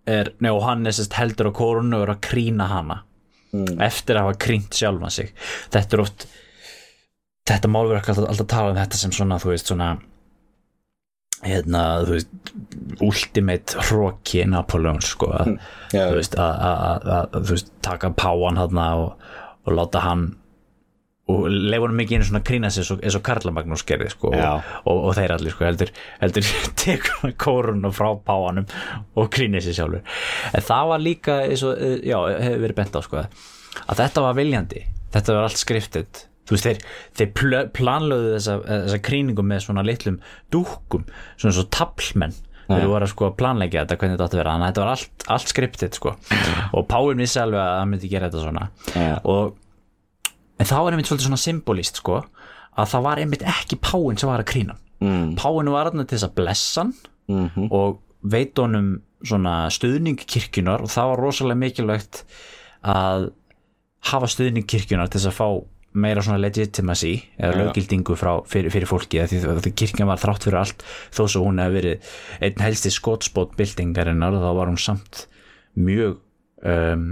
er, 0.07 0.34
nei 0.41 0.51
og 0.53 0.63
hann 0.66 0.86
er 0.88 0.93
sérst 0.95 1.16
heldur 1.18 1.49
á 1.49 1.53
korunu 1.55 1.97
og 2.01 2.07
er 2.07 2.16
að 2.18 2.24
krýna 2.30 2.70
hana 2.72 3.01
Mm. 3.55 3.78
eftir 3.80 4.18
að 4.20 4.26
hafa 4.26 4.38
krýnt 4.43 4.74
sjálfan 4.76 5.11
sig. 5.13 5.30
Þetta 5.72 5.95
er 5.95 6.01
oft 6.03 6.26
þetta 7.47 7.70
málverk 7.72 8.09
alltaf, 8.11 8.26
alltaf 8.28 8.47
tala 8.51 8.74
um 8.74 8.76
þetta 8.76 8.97
sem 8.99 9.13
svona 9.16 9.38
þú 9.39 9.51
veist 9.53 9.70
svona 9.70 9.88
hérna 11.45 11.84
þú 12.03 12.18
veist 12.18 12.51
ultimate 13.05 13.78
hroki 13.88 14.43
Napoleon 14.49 14.99
sko 15.03 15.30
að, 15.38 15.53
já, 15.93 16.01
þú 16.09 16.18
veist 16.20 16.36
að, 16.36 16.51
að, 16.68 16.82
að, 16.82 17.30
að 17.38 17.47
þú 17.47 17.53
veist 17.55 17.72
taka 17.86 18.11
pávan 18.18 18.59
þarna 18.59 18.88
og, 19.05 19.26
og 19.63 19.78
láta 19.80 20.03
hann 20.03 20.26
og 21.32 21.48
leifa 21.50 21.88
hann 21.88 21.98
mikið 21.98 22.20
einu 22.20 22.28
svona 22.28 22.44
krýna 22.46 22.70
sig 22.70 22.84
eins 22.84 22.92
og, 22.94 23.02
og 23.18 23.24
Karla 23.26 23.54
Magnús 23.56 23.84
gerði 23.88 24.12
sko 24.14 24.30
og, 24.30 24.68
og, 24.86 25.00
og 25.10 25.16
þeir 25.18 25.34
allir 25.34 25.56
sko 25.56 25.66
heldur, 25.66 25.92
heldur 26.22 26.52
tekur 26.84 27.18
hann 27.24 27.36
kórun 27.42 27.90
frá 27.96 28.12
páanum 28.28 28.70
og 29.18 29.32
krýnir 29.34 29.66
sig 29.66 29.78
sjálfur. 29.78 30.06
En 30.54 30.66
það 30.70 30.92
var 30.94 31.02
líka 31.02 31.40
og, 31.50 31.74
eh, 31.74 31.98
já, 32.06 32.20
hefur 32.46 32.64
verið 32.68 32.80
bent 32.82 33.00
á 33.00 33.02
sko 33.06 33.24
að 33.26 34.00
þetta 34.00 34.26
var 34.28 34.38
viljandi, 34.38 34.86
þetta 35.16 35.36
var 35.36 35.50
allt 35.50 35.62
skriftið. 35.62 36.24
Þú 36.46 36.54
veist 36.54 36.68
þeir, 36.68 36.82
þeir 37.18 37.30
pl 37.34 37.62
planlöðu 37.74 38.34
þessa, 38.36 38.60
þessa 38.70 39.02
krýningum 39.08 39.48
með 39.50 39.64
svona 39.66 39.86
litlum 39.86 40.20
dúkkum, 40.54 41.08
svona 41.42 41.58
svo 41.58 41.66
tablmenn 41.74 42.38
þeir 42.70 42.88
voru 42.90 43.06
að 43.06 43.12
sko 43.12 43.32
planleggja 43.38 43.84
þetta 43.84 43.98
hvernig 44.02 44.16
þetta 44.16 44.28
átti 44.28 44.38
að 44.38 44.42
vera. 44.42 44.54
Þannig 44.54 44.66
að 44.66 44.72
þetta 44.72 44.84
var 44.84 44.94
allt, 44.94 45.26
allt 45.36 45.52
skriptið 45.52 45.98
sko. 46.00 46.14
Og 46.78 46.88
Páin 46.90 47.22
vissi 47.22 47.42
alveg 47.42 47.62
að 47.62 47.76
hann 47.80 47.92
myndi 47.92 48.10
gera 48.10 48.30
þetta 48.30 48.46
svona. 48.46 48.68
Já. 48.94 49.16
og 49.26 49.64
en 50.60 50.70
þá 50.70 50.78
er 50.80 50.95
einmitt 50.95 51.10
svolítið 51.10 51.30
svona 51.30 51.41
symbolist 51.41 52.01
sko 52.01 52.22
að 52.76 52.89
það 52.91 53.06
var 53.08 53.22
einmitt 53.22 53.45
ekki 53.47 53.80
Páin 53.84 54.20
sem 54.20 54.30
var 54.30 54.43
að 54.43 54.49
krýna. 54.51 54.76
Mm. 55.03 55.36
Páin 55.39 55.72
var 55.72 55.89
þarna 55.89 56.06
til 56.08 56.18
þess 56.18 56.30
að 56.30 56.39
blessa 56.39 56.84
hann 56.84 56.95
Mm 57.26 57.72
og 57.74 58.01
veit 58.22 58.58
honum 58.62 58.99
svona 59.26 59.68
stuðning 59.74 60.20
kirkjunar 60.22 60.84
og 60.86 60.91
það 60.93 61.12
var 61.12 61.22
rosalega 61.24 61.62
mikilvægt 61.62 62.20
að 62.86 63.32
hafa 64.12 64.30
stuðning 64.30 64.68
kirkjunar 64.70 65.10
til 65.10 65.22
þess 65.22 65.32
að 65.32 65.38
fá 65.39 65.47
meira 65.95 66.24
svona 66.26 66.41
legitimacy 66.43 67.14
eða 67.39 67.72
frá, 68.20 68.34
fyrir, 68.49 68.74
fyrir 68.74 68.89
fólki 68.89 69.22
því 69.24 69.41
að 69.47 69.70
kirkjan 69.80 70.10
var 70.10 70.20
þrátt 70.20 70.45
fyrir 70.47 70.60
allt 70.60 70.84
þó 71.16 71.22
svo 71.24 71.45
hún 71.45 71.62
hefði 71.64 71.80
verið 71.80 72.10
einn 72.43 72.66
helsti 72.66 72.91
skotspót 72.91 73.56
byltingarinnar 73.58 74.36
og 74.36 74.43
þá 74.43 74.51
var 74.60 74.72
hún 74.74 74.82
samt 74.82 75.26
mjög 75.80 76.18
um, 76.68 77.08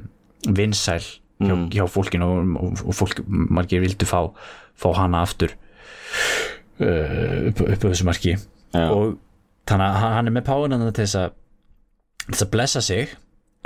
vinsæl 0.49 1.01
hjá, 1.49 1.55
hjá 1.77 1.85
fólkinu 1.91 2.27
og, 2.29 2.53
og, 2.63 2.83
og 2.87 2.95
fólk 2.97 3.21
margir 3.27 3.81
vildu 3.83 4.05
fá, 4.09 4.21
fá 4.79 4.89
hana 4.97 5.21
aftur 5.25 5.53
uh, 6.81 7.49
upp, 7.49 7.61
upp 7.67 7.83
á 7.83 7.87
þessu 7.89 8.07
marki. 8.07 8.35
Já. 8.73 8.87
og 8.89 9.17
þannig 9.69 9.85
að 9.89 9.99
hann- 10.01 10.13
hann 10.17 10.27
er 10.31 10.35
með 10.39 10.47
páunana 10.49 10.91
til 10.91 11.03
þess 11.05 11.19
að 11.19 12.39
að 12.41 12.49
blessa 12.51 12.81
sig 12.81 13.11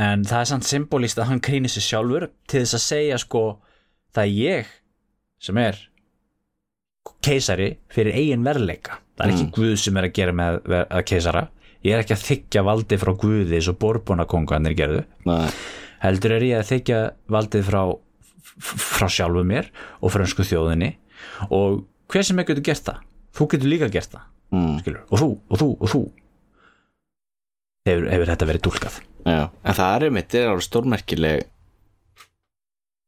en 0.01 0.23
það 0.27 0.39
er 0.43 0.49
samt 0.51 0.65
symbolist 0.67 1.17
að 1.21 1.29
hann 1.31 1.39
krýnir 1.41 1.69
sig 1.71 1.83
sjálfur 1.85 2.27
til 2.49 2.61
þess 2.63 2.75
að 2.77 2.83
segja 2.85 3.17
sko 3.21 3.43
það 4.13 4.23
er 4.25 4.33
ég 4.35 4.65
sem 5.39 5.57
er 5.61 5.77
keisari 7.23 7.69
fyrir 7.93 8.13
eigin 8.17 8.43
verleika 8.45 8.99
það 9.17 9.25
er 9.27 9.33
ekki 9.33 9.47
Guð 9.55 9.75
sem 9.81 9.97
er 9.97 10.07
að 10.09 10.13
gera 10.17 10.33
með 10.37 10.57
að 10.85 11.03
keisara. 11.09 11.45
Ég 11.85 11.93
er 11.95 12.01
ekki 12.03 12.13
að 12.17 12.23
þykja 12.27 12.63
valdi 12.67 12.97
frá 12.99 13.11
Guði 13.21 13.55
eins 13.57 13.67
og 13.71 13.77
borbónakongarnir 13.81 14.75
gerðu. 14.77 15.03
Nei. 15.29 15.47
Heldur 16.03 16.31
er 16.37 16.45
ég 16.47 16.59
að 16.61 16.69
þykja 16.71 16.99
valdið 17.33 17.65
frá 17.69 17.81
frá 18.57 19.07
sjálfu 19.11 19.43
mér 19.45 19.67
og 20.01 20.09
frönsku 20.13 20.41
þjóðinni. 20.47 20.93
Og 21.53 21.83
hver 22.09 22.23
sem 22.25 22.39
er 22.39 22.47
getur 22.47 22.63
gert 22.65 22.85
það. 22.87 23.01
Þú 23.37 23.47
getur 23.53 23.69
líka 23.73 23.89
gert 23.93 24.11
það 24.15 24.25
Mm. 24.47 24.77
skilur, 24.79 25.01
og 25.11 25.19
þú, 25.19 25.25
og 25.51 25.57
þú, 25.59 25.65
og 25.83 25.89
þú. 25.91 25.99
Hefur, 27.87 28.05
hefur 28.13 28.29
þetta 28.31 28.45
verið 28.47 28.61
dúlkað 28.63 28.93
Já. 29.27 29.41
En 29.67 29.75
það 29.75 29.95
er 29.97 30.05
einmitt, 30.07 30.29
það 30.31 30.39
er 30.45 30.51
alveg 30.53 30.63
stórmerkileg 30.67 31.41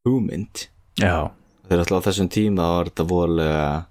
hugmynd. 0.07 0.65
Já, 0.99 1.31
Þegar 1.69 1.83
alltaf 1.85 2.01
á 2.01 2.07
þessum 2.09 2.29
tíma 2.33 2.65
var 2.73 2.89
þetta 2.89 3.05
vorulega 3.07 3.85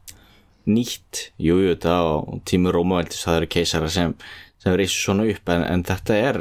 nýtt. 0.68 1.20
Jú, 1.40 1.56
jú, 1.62 1.72
þetta 1.72 1.94
á 1.94 2.06
tímu 2.50 2.72
Rómavældis 2.74 3.22
það 3.24 3.36
eru 3.40 3.48
keisara 3.54 3.88
sem, 3.94 4.14
sem 4.60 4.74
reysu 4.76 4.98
svona 5.06 5.24
upp 5.30 5.48
en, 5.54 5.62
en 5.64 5.84
þetta 5.88 6.16
er 6.18 6.40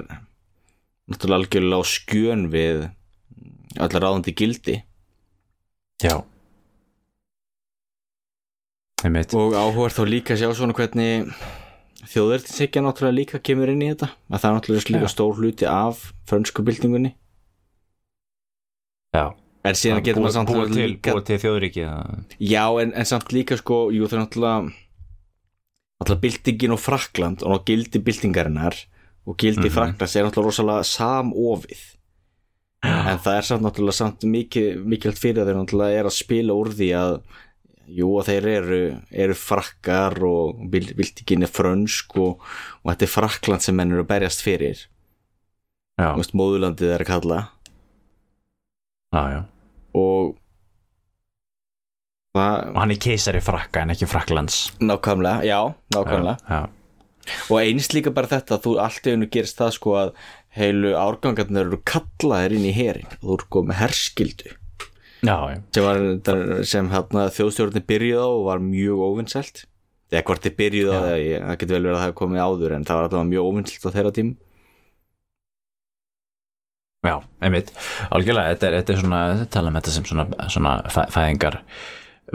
náttúrulega 1.08 1.39
algjörlega 1.41 1.80
á 1.80 1.84
skjön 1.88 2.47
við 2.53 2.82
allar 3.78 4.03
ráðandi 4.03 4.34
gildi. 4.38 4.76
Já. 6.03 6.16
Einmitt, 9.05 9.34
og 9.38 9.53
áhugar 9.53 9.93
þá 9.93 10.01
líka 10.10 10.34
að 10.34 10.41
sjá 10.41 10.49
svona 10.58 10.74
hvernig 10.78 11.30
þjóðverðinsikja 12.10 12.82
náttúrulega 12.86 13.18
líka 13.20 13.41
kemur 13.45 13.70
inn 13.74 13.84
í 13.86 13.89
þetta. 13.91 14.10
Að 14.32 14.41
það 14.41 14.49
er 14.49 14.55
náttúrulega 14.58 14.93
líka 14.95 15.12
stór 15.14 15.38
hluti 15.38 15.68
af 15.70 16.01
frönsku 16.30 16.66
byltingunni. 16.66 17.12
Já. 19.14 19.26
En 19.68 19.76
síðan 19.76 20.03
getur 20.05 20.24
maður 20.24 20.36
samt 20.38 20.51
búið 20.53 20.74
til, 20.74 20.89
líka 20.95 21.14
til 21.28 21.38
þjóðríki 21.43 21.82
það- 21.84 22.36
Já, 22.39 22.64
en, 22.82 22.93
en 22.93 23.05
samt 23.10 23.34
líka 23.36 23.58
sko, 23.60 23.80
jú 23.91 24.08
það 24.08 24.18
er 24.18 24.22
náttúrulega 24.24 24.74
náttúrulega 25.97 26.22
byltingin 26.24 26.76
og 26.76 26.80
Frakland 26.80 27.43
og 27.43 27.66
gildi 27.68 27.99
byltingarinnar 27.99 28.78
og 29.28 29.36
gildi 29.38 29.59
mm 29.59 29.67
Mhm. 29.67 29.75
Fraklands 29.75 30.15
er 30.15 30.25
náttúrulega 30.25 30.47
rosalega 30.51 30.84
samofið. 30.88 31.84
En 32.84 33.17
það 33.19 33.38
er 33.38 33.41
samt 33.47 33.63
náttúrulega 33.65 33.97
samt 33.97 34.23
mikið, 34.23 34.86
mikilvægt 34.86 35.19
fyrir 35.19 35.41
að 35.41 35.47
þeir 35.49 35.59
náttúrulega 35.59 35.99
er 35.99 36.05
að 36.05 36.15
spila 36.17 36.53
úr 36.53 36.69
því 36.78 36.89
að 36.95 37.21
jú 37.88 38.09
að 38.19 38.28
þeir 38.28 38.47
eru, 38.51 38.80
eru 39.11 39.34
frakkar 39.34 40.17
og 40.28 40.59
er 41.47 41.51
frönsk 41.51 42.17
og, 42.19 42.41
og 42.84 42.91
þetta 42.91 43.05
er 43.07 43.13
Frakland 43.13 43.61
sem 43.63 43.75
menn 43.75 43.91
eru 43.91 44.03
að 44.03 44.09
berjast 44.11 44.43
fyrir. 44.43 44.88
Já, 45.97 46.11
Þú 46.13 46.17
veist, 46.21 46.36
móðurlandið 46.38 46.91
er 46.93 47.03
að 47.05 47.07
kalla. 47.07 47.39
Já, 49.15 49.23
já. 49.34 49.41
Og 49.97 50.36
og 52.38 52.75
hann 52.78 52.91
er 52.93 52.99
keisari 53.01 53.39
frakka 53.41 53.82
en 53.82 53.89
ekki 53.95 54.05
fraklands 54.05 54.57
nákvæmlega, 54.78 55.41
já, 55.47 55.73
nákvæmlega. 55.95 56.38
Já, 56.45 56.59
og 57.47 57.61
eins 57.61 57.91
líka 57.95 58.13
bara 58.15 58.32
þetta 58.32 58.57
að 58.57 58.67
þú 58.67 58.75
allt 58.84 59.07
í 59.07 59.15
einu 59.15 59.30
gerist 59.34 59.59
það 59.59 59.73
sko 59.78 59.95
að 60.01 60.13
heilu 60.57 60.93
árgangarnir 60.97 61.67
eru 61.67 61.82
kallaðir 61.88 62.57
inn 62.57 62.69
í 62.69 62.75
herin 62.75 63.09
og 63.19 63.23
þú 63.23 63.38
eru 63.38 63.49
komið 63.57 63.82
herskildu 63.82 64.53
já, 65.25 65.38
já, 65.51 65.57
sem, 65.75 65.88
var, 65.88 66.03
sem 66.67 66.91
þjóðstjórnir 66.93 67.88
byrjuð 67.89 68.23
á 68.23 68.30
og 68.30 68.45
var 68.47 68.63
mjög 68.63 69.05
óvinnselt 69.11 69.65
eða 70.11 70.25
hvort 70.30 70.45
þið 70.45 70.57
byrjuð 70.61 70.91
á 70.93 70.99
það, 71.03 71.23
það 71.43 71.61
getur 71.61 71.75
vel 71.75 71.84
verið 71.84 71.93
að 71.93 71.97
það 71.99 72.05
hafi 72.05 72.19
komið 72.21 72.43
áður 72.43 72.75
en 72.78 72.86
það 72.88 72.99
var 72.99 73.07
alltaf 73.07 73.32
mjög 73.32 73.49
óvinnselt 73.51 73.88
á 73.88 73.95
þeirra 73.97 74.13
tím 74.15 74.36
já, 77.07 77.15
einmitt. 77.43 77.71
Algjörlega, 78.11 78.55
þetta 78.55 78.67
er, 78.67 78.75
þetta 78.82 78.93
er 78.93 79.01
svona 79.03 79.21
tala 79.53 79.71
um 79.71 79.80
þetta 79.80 79.93
sem 79.95 80.07
svona, 80.07 80.25
svona 80.51 80.73
fæ, 80.91 81.01
fæðingar 81.13 81.59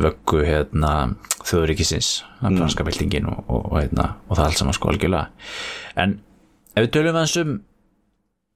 vöggu 0.00 0.44
hérna 0.46 0.92
þjóðuríkisins, 1.42 2.22
mm. 2.40 2.56
franska 2.56 2.84
byltingin 2.86 3.28
og, 3.28 3.42
og, 3.46 3.66
og, 3.72 3.76
hérna, 3.80 4.08
og 4.28 4.38
það 4.38 4.46
allt 4.46 4.62
saman 4.62 4.76
sko 4.76 4.92
algjörlega 4.92 5.26
en 6.00 6.16
ef 6.72 6.86
við 6.86 6.90
tölum 6.96 7.18
aðeins 7.18 7.36
um 7.42 7.58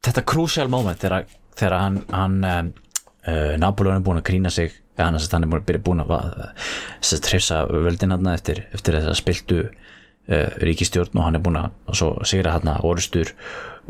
þetta 0.06 0.24
crucial 0.32 0.68
moment 0.72 1.02
þegar, 1.02 1.26
þegar 1.58 1.78
hann, 1.82 2.00
hann 2.14 2.38
um, 2.50 2.72
uh, 3.26 3.54
Napoleon 3.60 4.00
er 4.00 4.06
búin 4.06 4.22
að 4.22 4.28
grína 4.30 4.52
sig 4.54 4.72
eða 4.96 5.10
hann, 5.10 5.20
hann 5.32 5.46
er 5.46 5.52
búin 5.52 5.76
að 5.76 5.84
búin 5.84 6.04
að 6.04 6.14
að 6.16 7.24
trefsa 7.26 7.64
völdin 7.68 8.14
hann 8.14 8.32
eftir, 8.32 8.64
eftir 8.72 8.96
þess 8.96 9.12
að 9.12 9.20
spiltu 9.20 9.62
uh, 9.66 10.50
ríkistjórn 10.64 11.18
og 11.18 11.26
hann 11.26 11.38
er 11.38 11.44
búin 11.44 11.60
að 11.60 11.70
sigra 12.28 12.56
hann 12.56 12.72
orustur 12.80 13.34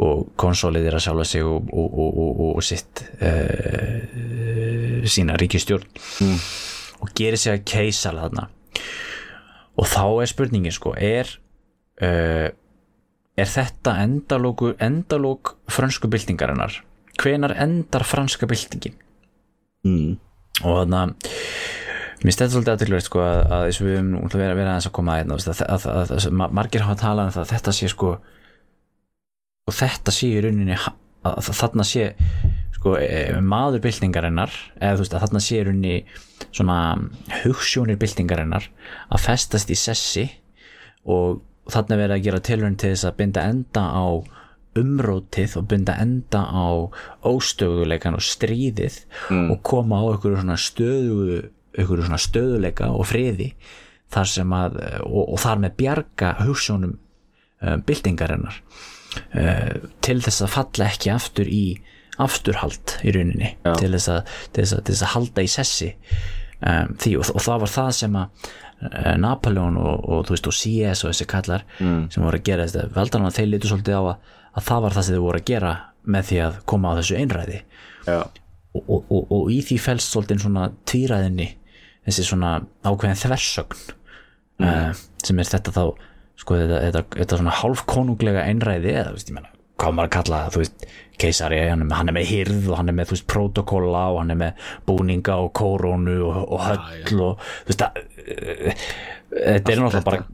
og 0.02 0.26
konsoliðira 0.36 0.98
sjálfa 1.00 1.24
sig 1.24 1.44
og, 1.46 1.70
og, 1.72 1.94
og, 1.94 2.18
og, 2.24 2.40
og 2.56 2.64
sitt 2.64 3.04
uh, 3.22 4.02
sína 5.06 5.38
ríkistjórn 5.40 5.86
mm. 5.94 6.40
Og 7.00 7.10
gerir 7.16 7.40
sig 7.40 7.54
að 7.54 7.64
keisal 7.68 8.16
þarna. 8.20 8.46
Og 9.76 9.88
þá 9.90 10.04
er 10.22 10.30
spurningin 10.30 10.74
sko 10.74 10.94
er 10.96 11.30
uh, 12.02 12.48
er 13.36 13.50
þetta 13.52 13.96
endalóku 14.04 14.72
endalók 14.80 15.56
fransku 15.72 16.08
byltingarinnar? 16.12 16.78
Hvenar 17.20 17.56
endar 17.60 18.04
franska 18.04 18.48
byltingin? 18.48 18.96
Mm. 19.86 20.16
og 20.64 20.80
þannig 20.80 20.96
að 20.98 21.34
mér 22.24 22.34
stætti 22.34 22.54
svolítið 22.56 22.72
aðtökulegt 22.72 23.06
sko 23.06 23.20
að, 23.22 23.36
að 23.54 23.66
eins 23.68 23.78
og 23.78 23.86
við 23.86 23.98
nú 24.08 24.22
verið 24.32 24.48
að 24.48 24.56
vera 24.58 24.70
aðeins 24.72 24.88
að 24.88 24.94
koma 24.96 25.18
að, 25.20 25.34
að, 25.36 25.60
að, 25.68 25.84
að, 25.92 26.12
að 26.16 26.26
ma- 26.40 26.48
margir 26.58 26.82
hafa 26.82 26.96
talað 27.04 27.28
um 27.28 27.34
það 27.36 27.42
að 27.44 27.52
þetta 27.52 27.74
sé 27.76 27.90
sko 27.92 28.08
og 29.66 29.76
þetta 29.76 30.14
sé 30.16 30.30
í 30.32 30.40
rauninni 30.42 30.74
að 30.74 30.88
að 31.26 31.50
þarna 31.58 31.86
sé 31.86 32.08
sko 32.86 32.94
eh, 33.02 33.34
maður 33.42 33.82
byltingarinnar 33.82 34.52
eða 34.78 34.94
þú 34.94 35.02
veist 35.02 35.14
að 35.16 35.22
þarna 35.24 35.40
sé 35.42 35.56
í 35.58 35.62
rauninni 35.66 35.94
svona 36.54 36.78
hugssjónir 37.42 37.98
byltingarinnar 37.98 38.68
að 39.10 39.22
festast 39.24 39.72
í 39.74 39.78
sessi 39.80 40.26
og 41.10 41.40
þarna 41.72 41.96
er 41.96 42.02
verið 42.04 42.16
að 42.16 42.26
gera 42.28 42.42
tilhörn 42.46 42.76
til 42.78 42.92
þess 42.92 43.08
að 43.08 43.16
binda 43.18 43.46
enda 43.50 43.82
á 43.90 44.06
umrótið 44.76 45.56
og 45.58 45.66
binda 45.72 45.96
enda 45.98 46.44
á 46.46 46.68
óstöðuleikan 47.26 48.14
og 48.14 48.22
stríðið 48.22 49.00
og 49.34 49.58
koma 49.66 49.98
á 49.98 50.04
einhverju 50.12 50.44
svona 50.44 50.58
stöðu 50.60 51.40
einhverju 51.74 52.06
svona 52.06 52.20
stöðuleika 52.22 52.92
og 52.92 53.08
friði 53.08 53.48
þar 54.14 54.30
sem 54.30 54.54
að 54.54 54.78
og, 55.00 55.24
og 55.24 55.42
þar 55.42 55.64
með 55.64 55.76
bjarga 55.80 56.32
hugssjónum 56.44 56.94
um, 56.94 57.82
byltingarinnar 57.88 58.62
uh, 58.62 59.74
til 60.06 60.20
þess 60.20 60.46
að 60.46 60.54
falla 60.60 60.90
ekki 60.92 61.14
aftur 61.16 61.50
í 61.50 61.64
afturhald 62.22 62.96
í 63.04 63.12
rauninni 63.14 63.52
til 63.66 63.90
þess, 63.92 64.08
að, 64.12 64.36
til, 64.52 64.62
þess 64.62 64.76
að, 64.76 64.84
til 64.86 64.94
þess 64.94 65.06
að 65.06 65.12
halda 65.14 65.44
í 65.44 65.50
sessi 65.52 65.90
um, 66.60 66.94
því 67.02 67.12
og, 67.20 67.32
og 67.34 67.44
það 67.44 67.60
var 67.64 67.72
það 67.74 67.90
sem 67.98 68.16
að 68.20 68.46
uh, 68.86 69.12
Napoleon 69.22 69.76
og, 69.82 70.06
og, 70.06 70.24
þú 70.28 70.36
veist, 70.36 70.48
og 70.50 70.56
CS 70.60 71.04
og 71.04 71.12
þessi 71.12 71.28
kallar 71.32 71.66
mm. 71.78 72.00
sem 72.14 72.24
voru 72.24 72.40
að 72.40 72.48
gera 72.48 72.66
þetta 72.68 72.96
veldan 72.96 73.28
að 73.28 73.38
þeir 73.40 73.52
lítu 73.52 73.70
svolítið 73.72 74.00
á 74.00 74.02
að, 74.02 74.32
að 74.56 74.66
það 74.70 74.82
var 74.86 74.96
það 74.96 75.06
sem 75.06 75.16
þeir 75.16 75.26
voru 75.26 75.42
að 75.42 75.52
gera 75.52 75.76
með 76.06 76.28
því 76.30 76.42
að 76.46 76.58
koma 76.72 76.94
á 76.94 76.98
þessu 77.00 77.20
einræði 77.20 77.62
og, 78.06 78.40
og, 78.86 78.98
og, 79.10 79.22
og 79.36 79.52
í 79.52 79.60
því 79.66 79.78
fælst 79.82 80.12
svolítið 80.14 80.44
svona 80.46 80.68
tvíræðinni 80.88 81.48
þessi 82.06 82.26
svona 82.28 82.52
ákveðin 82.86 83.18
þversögn 83.18 83.80
mm. 84.62 85.00
sem 85.26 85.42
er 85.42 85.50
þetta 85.50 85.74
þá 85.74 85.82
sko 86.36 86.58
þetta, 86.60 86.80
þetta, 86.84 87.04
þetta 87.16 87.40
svona 87.40 87.58
hálfkonunglega 87.62 88.46
einræði 88.46 88.92
eða 88.94 89.14
veist 89.16 89.32
ég 89.32 89.38
menna 89.38 89.55
hvað 89.76 89.96
maður 89.96 90.08
að 90.08 90.14
kalla 90.16 90.40
það, 90.44 90.54
þú 90.54 90.62
veist 90.62 90.86
keisari, 91.20 91.60
hann 91.70 91.82
er 91.82 91.88
með, 91.88 91.96
hann 91.98 92.10
er 92.10 92.16
með 92.16 92.30
hyrð 92.30 92.70
og 92.70 92.78
hann 92.80 92.92
er 92.92 92.96
með 92.96 93.10
þú 93.10 93.16
veist 93.16 93.28
protokolla 93.32 94.02
og 94.12 94.18
hann 94.20 94.32
er 94.34 94.40
með 94.40 94.64
búninga 94.88 95.36
og 95.42 95.52
kórónu 95.56 96.16
og, 96.26 96.40
og 96.44 96.64
höll 96.66 97.22
og 97.24 97.46
þú 97.46 97.70
veist 97.70 97.84
að 97.86 98.00
uh, 98.00 98.82
þetta 99.36 99.72
er 99.72 99.82
náttúrulega 99.82 100.04
bara 100.08 100.24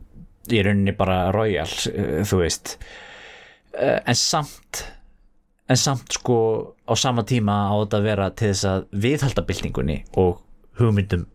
í 0.52 0.62
rauninni 0.66 0.96
bara 0.98 1.18
royal 1.34 1.68
uh, 1.68 2.22
þú 2.28 2.40
veist. 2.42 2.76
Uh, 3.72 3.98
en 4.00 4.18
samt 4.18 4.84
en 5.70 5.78
samt 5.80 6.18
sko 6.18 6.38
á 6.84 6.92
sama 6.98 7.24
tíma 7.26 7.70
á 7.70 7.74
þetta 7.84 8.00
að 8.00 8.08
vera 8.10 8.30
til 8.34 8.50
þess 8.50 8.68
að 8.68 8.88
viðhalda 9.06 9.46
byltingunni 9.48 10.00
og 10.20 10.42
hugmyndum 10.80 11.28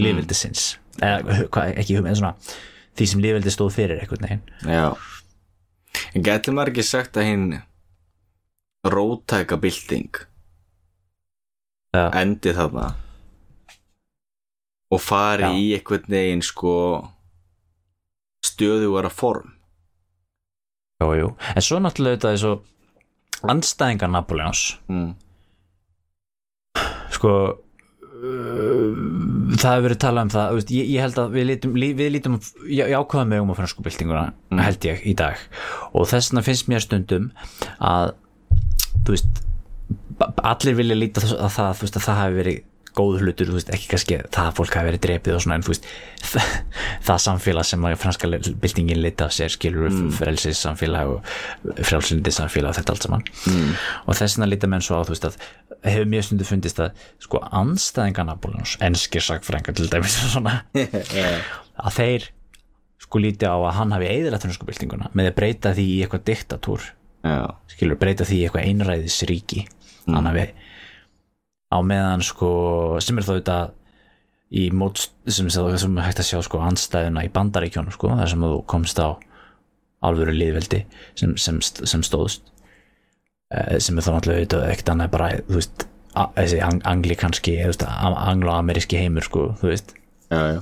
lífildisins 0.00 0.74
eða 1.02 1.44
hvað, 1.52 1.76
ekki 1.82 1.98
hugmynd, 1.98 2.14
en 2.14 2.22
svona 2.22 2.36
því 2.94 3.10
sem 3.10 3.22
lífildi 3.22 3.52
stóð 3.52 3.74
fyrir 3.74 4.00
einhvern 4.00 4.24
veginn. 4.24 4.48
Já 4.70 5.13
en 6.14 6.26
getur 6.26 6.54
maður 6.54 6.74
ekki 6.74 6.86
sagt 6.86 7.18
að 7.18 7.28
hinn 7.30 7.48
rótæka 8.84 9.58
bylting 9.60 10.20
Já. 11.94 12.10
endi 12.20 12.52
þarna 12.54 12.90
og 14.94 15.02
fari 15.02 15.48
Já. 15.48 15.58
í 15.58 15.66
einhvern 15.78 16.08
veginn 16.16 16.44
sko 16.44 16.76
stöðugara 18.44 19.10
form 19.10 19.54
jú, 21.02 21.10
jú. 21.18 21.28
en 21.54 21.64
svo 21.64 21.80
náttúrulega 21.82 22.18
þetta 22.18 22.32
er 22.34 22.42
svo 22.42 22.54
andstæðingar 23.54 24.12
Napoleons 24.12 24.64
mm. 24.88 25.10
sko 27.16 27.32
það 28.24 29.74
hefur 29.74 29.84
verið 29.86 30.00
talað 30.04 30.26
um 30.26 30.32
það 30.34 30.52
veist, 30.58 30.70
ég, 30.74 30.90
ég 30.94 31.04
held 31.04 31.18
að 31.22 31.32
við 31.36 31.46
lítum, 31.50 31.74
lí- 31.78 31.94
við 31.98 32.12
lítum 32.16 32.36
já- 32.70 32.88
jákvæða 32.90 33.26
með 33.30 33.42
um 33.44 33.52
á 33.52 33.58
fransku 33.60 33.84
byltinguna 33.86 34.24
held 34.64 34.86
ég 34.88 35.02
í 35.06 35.14
dag. 35.18 35.36
Og 35.94 36.06
þess 36.10 36.30
vegna 36.32 36.44
finnst 36.46 36.68
mér 36.72 36.84
stundum 36.84 37.30
að 37.80 38.14
þú 39.04 39.16
veist 39.16 39.42
allir 40.44 40.78
vilja 40.78 40.96
líta 40.96 41.20
að 41.24 41.50
það, 41.58 41.72
veist, 41.82 41.96
að 42.00 42.06
það 42.08 42.20
hafi 42.22 42.38
verið 42.40 42.62
góð 42.94 43.24
hlutur, 43.24 43.50
þú 43.50 43.56
veist, 43.58 43.70
ekki 43.74 43.88
kannski 43.90 44.18
það 44.22 44.48
að 44.48 44.58
fólk 44.58 44.76
hafi 44.78 44.88
verið 44.90 45.02
drepið 45.04 45.36
og 45.36 45.42
svona 45.44 45.56
en 45.58 45.64
þú 45.66 45.72
veist 45.72 45.88
það, 46.22 46.52
það 47.08 47.22
samfélag 47.24 47.68
sem 47.68 47.86
franska 48.02 48.30
byltingin 48.62 49.02
lita 49.02 49.28
af 49.28 49.34
sér 49.34 49.52
skilur 49.54 49.90
mm. 49.90 50.12
frelsis 50.18 50.62
samfélag 50.62 51.10
og 51.16 51.74
frjálsindi 51.80 52.34
samfélag 52.34 52.70
og 52.70 52.78
þetta 52.78 52.94
allt 52.94 53.08
saman 53.08 53.26
mm. 53.50 53.74
og 54.06 54.18
þess 54.20 54.38
vegna 54.38 54.50
líta 54.52 54.70
menn 54.70 54.84
svo 54.84 55.00
á 55.00 55.06
þú 55.06 55.16
veist 55.16 55.28
að 55.30 55.38
hefur 55.84 56.10
mjög 56.14 56.28
stundu 56.28 56.48
fundist 56.48 56.80
að 56.84 57.04
sko 57.26 57.42
anstæðinga 57.62 58.26
Napoleons, 58.30 58.78
enskir 58.84 59.24
sagfrænga 59.24 59.74
til 59.74 59.90
dæmis 59.90 60.18
og 60.22 60.34
svona 60.36 60.60
að 61.84 61.98
þeir 61.98 62.28
sko 63.04 63.20
líti 63.20 63.48
á 63.48 63.56
að 63.56 63.72
hann 63.78 63.94
hafi 63.94 64.10
eðilegt 64.10 64.46
fransku 64.46 64.68
byltinguna 64.68 65.10
með 65.18 65.32
að 65.32 65.38
breyta 65.40 65.74
því 65.76 65.88
í 65.96 66.02
eitthvað 66.04 66.28
diktatúr 66.30 66.86
já, 67.24 67.40
skilur 67.74 67.98
breyta 68.00 68.26
því 68.28 68.38
í 68.38 68.46
eitthvað 68.46 68.70
einræðisríki 68.70 69.64
mm. 69.66 70.14
hann 70.14 70.30
hafi 70.30 70.46
á 71.74 71.78
meðan 71.82 72.22
sko 72.22 72.50
sem 73.02 73.18
er 73.18 73.26
þá 73.26 73.32
þetta 73.34 73.58
í 74.54 74.68
mót 74.70 75.08
sem, 75.26 75.48
sem, 75.50 75.98
hægt 75.98 76.22
að 76.22 76.28
sjá 76.28 76.40
sko 76.46 76.60
anstæðuna 76.62 77.24
í 77.26 77.32
bandaríkjónum 77.34 77.94
sko 77.94 78.12
þar 78.14 78.30
sem 78.30 78.44
þú 78.46 78.60
komst 78.70 79.00
á 79.02 79.18
alvöru 80.04 80.34
liðveldi 80.36 80.84
sem, 81.18 81.34
sem, 81.40 81.58
sem 81.64 82.04
stóðst. 82.04 82.44
Eh, 83.54 83.80
sem 83.82 83.98
er 83.98 84.06
þá 84.06 84.12
náttúrulega 84.14 84.40
auðvitað 84.42 84.70
ekkert 84.70 84.92
annað 84.94 85.12
bara 85.16 85.30
þú 85.48 85.58
veist 85.58 85.86
þessi 86.14 86.60
ang 86.62 86.80
anglikanski 86.86 87.56
anglo-ameríski 87.64 89.00
heimur 89.00 89.26
sko 89.26 89.48
þú 89.60 89.72
veist. 89.72 89.94
Já, 90.30 90.40
já, 90.54 90.58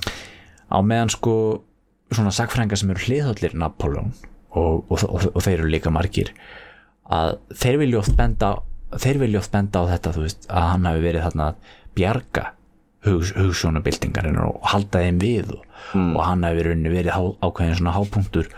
á 0.73 0.77
meðan 0.81 1.13
sko 1.13 1.35
svona 2.13 2.33
sagfrængar 2.33 2.79
sem 2.79 2.91
eru 2.93 3.05
hliðhóllir 3.05 3.55
Napoleon 3.57 4.11
og, 4.53 4.83
og, 4.89 5.03
og, 5.07 5.27
og 5.33 5.41
þeir 5.41 5.61
eru 5.61 5.71
líka 5.71 5.93
margir 5.93 6.33
að 7.13 7.37
þeir 7.57 7.79
vilja 7.83 8.01
oft 8.01 8.15
benda 8.17 8.55
þeir 9.01 9.21
vilja 9.23 9.41
oft 9.41 9.53
benda 9.53 9.83
á 9.83 9.91
þetta 9.93 10.13
veist 10.17 10.49
að 10.49 10.67
hann 10.71 10.89
hafi 10.89 11.03
verið 11.03 11.25
þarna 11.27 11.47
að 11.49 11.73
bjarga 11.97 12.45
hug, 13.07 13.25
hugsjónabildingarinn 13.37 14.39
og 14.43 14.59
halda 14.73 15.03
þeim 15.05 15.21
við 15.23 15.53
og, 15.57 15.65
og 15.95 16.21
hann 16.23 16.45
hafi 16.47 16.61
verið, 16.61 16.87
verið 16.93 17.31
ákveðin 17.43 17.79
svona 17.79 17.95
hápunktur 17.97 18.51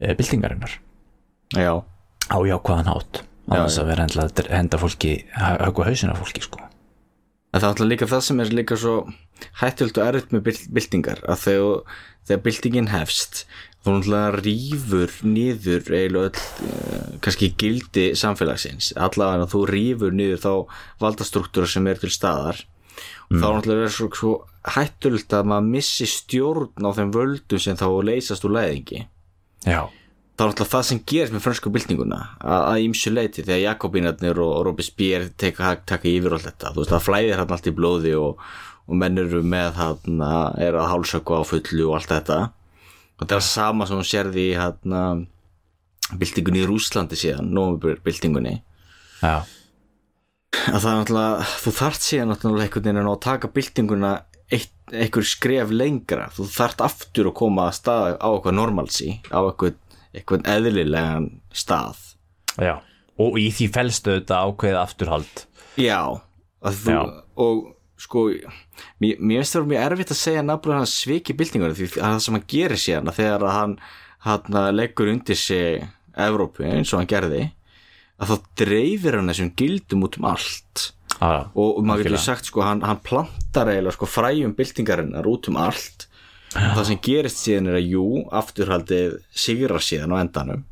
e, 0.00 0.14
bildingarinnar 0.14 0.78
já, 1.56 1.72
á 2.28 2.38
jákvæðan 2.52 2.92
hátt 2.92 3.22
á 3.48 3.54
þess 3.64 3.80
að 3.80 3.92
vera 3.92 4.08
endla 4.08 4.28
að 4.28 4.50
henda 4.52 4.80
fólki 4.80 5.12
höggu 5.34 5.86
hausina 5.88 6.16
fólki 6.18 6.44
sko 6.44 6.67
En 7.48 7.60
það 7.62 7.64
er 7.64 7.70
alltaf 7.72 7.88
líka 7.88 8.08
það 8.10 8.22
sem 8.26 8.40
er 8.44 8.54
líka 8.58 8.76
svo 8.76 8.94
hættult 9.62 9.98
og 9.98 10.06
erfitt 10.10 10.32
með 10.36 10.42
byl- 10.48 10.68
byltingar 10.76 11.22
að 11.24 11.42
þegar, 11.46 11.98
þegar 12.28 12.42
byltingin 12.46 12.90
hefst 12.92 13.44
þú 13.86 13.94
náttúrulega 13.94 14.40
rýfur 14.44 15.14
niður 15.24 15.86
eiginlega 15.86 16.28
öll 16.28 16.40
uh, 16.68 17.04
kannski 17.24 17.52
gildi 17.56 18.08
samfélagsins. 18.18 18.90
Allavega 19.00 19.46
þú 19.48 19.62
rýfur 19.70 20.12
niður 20.18 20.42
þá 20.42 20.50
valdastruktúra 21.00 21.70
sem 21.70 21.86
er 21.88 22.02
til 22.02 22.10
staðar. 22.12 22.64
Mm. 23.30 23.38
þá 23.40 23.46
náttúrulega 23.54 23.86
er 23.86 23.94
svo, 23.94 24.08
svo 24.18 24.32
hættult 24.74 25.32
að 25.38 25.48
maður 25.52 25.66
missi 25.76 26.06
stjórn 26.10 26.82
á 26.84 26.90
þeim 26.96 27.10
völdum 27.14 27.60
sem 27.62 27.76
þá 27.78 27.86
leysast 28.08 28.44
úr 28.48 28.54
læðingi 28.56 29.04
já, 29.68 29.82
þá 30.38 30.44
er 30.44 30.52
alltaf 30.52 30.70
það 30.70 30.84
sem 30.86 31.00
gerist 31.10 31.34
með 31.34 31.42
fransku 31.42 31.70
byltinguna 31.74 32.18
að, 32.38 32.60
að 32.60 32.82
ímsu 32.84 33.10
leiti 33.10 33.42
þegar 33.42 33.64
Jakobínarnir 33.64 34.38
og, 34.44 34.52
Robespierre 34.68 35.32
teka, 35.34 35.72
taka 35.88 36.06
yfir 36.10 36.36
all 36.36 36.44
þetta. 36.44 36.70
Þú 36.74 36.84
veist 36.84 36.94
það 36.94 37.06
flæðir 37.08 37.42
hann 37.42 37.54
allt 37.56 37.66
í 37.66 37.74
blóði 37.74 38.14
og, 38.18 38.44
og 38.86 39.00
menn 39.02 39.18
eru 39.18 39.42
með 39.42 39.80
hann 39.80 40.22
er 40.62 40.78
að 40.78 40.88
hálsöku 40.92 41.34
á 41.34 41.42
fullu 41.48 41.88
og 41.88 41.98
allt 41.98 42.14
þetta. 42.14 42.38
Og 43.18 43.24
þetta 43.24 43.40
er 43.40 43.46
sama 43.48 43.88
sem 43.88 43.98
hún 43.98 44.06
sérði 44.06 44.46
í 44.52 44.56
hann 44.60 45.26
byltingunni 46.22 46.62
í 46.62 46.68
Rúslandi 46.70 47.18
síðan 47.18 47.50
nómur 47.52 47.98
byltingunni 48.00 48.54
já, 49.20 49.42
að 50.70 50.78
það 50.78 50.88
er 50.88 51.00
náttúrulega 51.02 51.48
þú 51.58 51.72
þart 51.82 52.06
síðan 52.06 52.30
náttúrulega 52.32 52.64
einhvern 52.68 52.86
veginn 52.86 53.02
að 53.02 53.10
að 53.10 53.20
taka 53.26 53.50
byltinguna 53.58 54.12
einhver 54.48 55.26
skref 55.28 55.72
lengra. 55.74 56.30
Þú 56.32 56.46
þart 56.48 56.84
aftur 56.86 57.28
að 57.28 57.36
koma 57.42 57.68
að 57.68 57.76
stað 57.80 58.14
á 58.16 58.28
eitthvað 58.30 58.56
normalsi 58.56 59.18
á 59.28 59.38
eitthvað, 59.42 59.76
eitthvað 60.14 60.46
eðlilegan 60.54 61.32
stað. 61.52 62.04
Já 62.58 62.78
og 63.18 63.38
í 63.40 63.48
því 63.54 63.68
felstu 63.74 64.14
þetta 64.18 64.40
ákveðið 64.46 64.80
afturhald. 64.80 65.44
Já, 65.78 66.00
þú 66.62 66.94
Já. 66.94 67.00
og 67.38 67.62
sko 67.98 68.24
mér, 69.02 69.18
mér 69.18 69.42
finnst 69.42 69.56
það 69.56 69.70
mjög 69.72 69.84
erfitt 69.86 70.12
að 70.14 70.20
segja 70.20 70.44
nafnilega 70.46 70.82
hann 70.82 70.90
sviki 70.90 71.34
byltingunni 71.38 71.78
því 71.78 71.88
að 71.96 72.04
það 72.04 72.20
sem 72.24 72.36
hann 72.38 72.48
gerir 72.54 72.82
síðan 72.82 73.14
þegar 73.14 73.46
að 73.46 73.56
hann, 73.56 73.78
hann 74.26 74.58
leggur 74.74 75.10
undir 75.10 75.38
sig 75.38 75.86
Evrópu 76.18 76.66
eins 76.66 76.92
og 76.92 77.02
hann 77.02 77.10
gerði 77.10 77.42
að 78.18 78.30
þá 78.32 78.46
dreifir 78.58 79.18
hann 79.18 79.30
þessum 79.30 79.50
gildum 79.58 80.06
út 80.06 80.18
um 80.18 80.30
allt. 80.30 80.84
Já, 81.18 81.50
og, 81.50 81.78
og 81.78 81.84
maður 81.86 82.08
getur 82.08 82.22
sagt 82.22 82.46
sko 82.46 82.62
hann, 82.62 82.82
hann 82.86 83.02
plantar 83.02 83.70
eiginlega 83.72 83.96
sko 83.96 84.06
fræjum 84.10 84.54
byltingarinnar 84.58 85.26
út 85.26 85.50
um 85.50 85.58
allt 85.58 86.07
og 86.56 86.74
það 86.78 86.84
sem 86.88 87.00
gerist 87.04 87.40
síðan 87.42 87.70
er 87.70 87.78
að 87.78 87.88
jú 87.92 88.04
afturhaldið 88.40 89.16
sigrar 89.46 89.84
síðan 89.84 90.14
á 90.16 90.22
endanum 90.22 90.62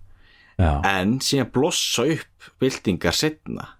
já, 0.57 0.70
en 0.89 1.16
síðan 1.24 1.51
blossa 1.53 2.07
upp 2.16 2.51
byltingar 2.62 3.16
setna 3.16 3.72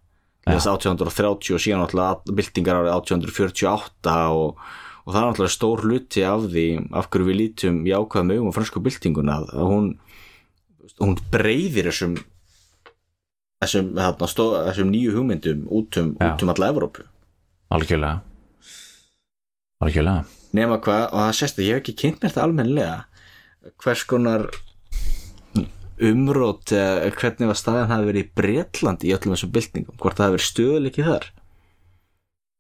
þess 0.47 0.69
1830 0.71 1.57
og 1.57 1.63
síðan 1.63 1.83
náttúrulega 1.83 2.37
byltingar 2.39 2.83
árið 2.83 2.93
1848 2.95 4.17
og, 4.37 4.61
og 5.07 5.15
það 5.15 5.21
er 5.21 5.29
náttúrulega 5.31 5.57
stór 5.57 5.85
hluti 5.87 6.27
af 6.27 6.47
því 6.53 6.67
af 7.01 7.11
hverju 7.11 7.31
við 7.31 7.41
lítum 7.41 7.83
jákvæðum 7.89 8.35
augum 8.37 8.53
á 8.53 8.57
fransku 8.59 8.85
byltinguna 8.85 9.41
að 9.43 9.71
hún 9.73 9.93
hún 11.03 11.19
breyðir 11.33 11.91
þessum 11.91 12.15
þessum, 13.63 13.93
þarna, 13.97 14.31
stó, 14.31 14.47
þessum 14.69 14.93
nýju 14.93 15.17
hugmyndum 15.17 15.67
út 15.73 15.99
um, 16.01 16.15
út 16.21 16.45
um 16.45 16.53
alla 16.53 16.71
Evrópu. 16.73 17.07
Algjörlega. 17.75 18.21
Algjörlega 19.83 20.25
nema 20.57 20.81
hvað, 20.83 21.05
og 21.11 21.21
það 21.23 21.35
sést 21.41 21.61
að 21.61 21.67
ég 21.69 21.77
hef 21.77 21.83
ekki 21.85 21.97
kynnt 22.03 22.23
mér 22.23 22.33
þetta 22.33 22.47
almennilega. 22.47 22.99
Hvers 23.83 24.05
konar 24.09 24.47
umrót 25.97 26.73
hvernig 27.17 27.49
var 27.49 27.59
staðan 27.59 27.93
hafi 27.93 28.11
verið 28.11 28.27
í 28.27 28.31
Bretlandi 28.37 29.09
í 29.09 29.17
öllum 29.17 29.35
þessum 29.37 29.53
byltingum? 29.55 29.99
Hvort 30.01 30.19
það 30.19 30.27
hafi 30.27 30.37
verið 30.37 30.49
stöðuleiki 30.51 31.07
þar? 31.07 31.29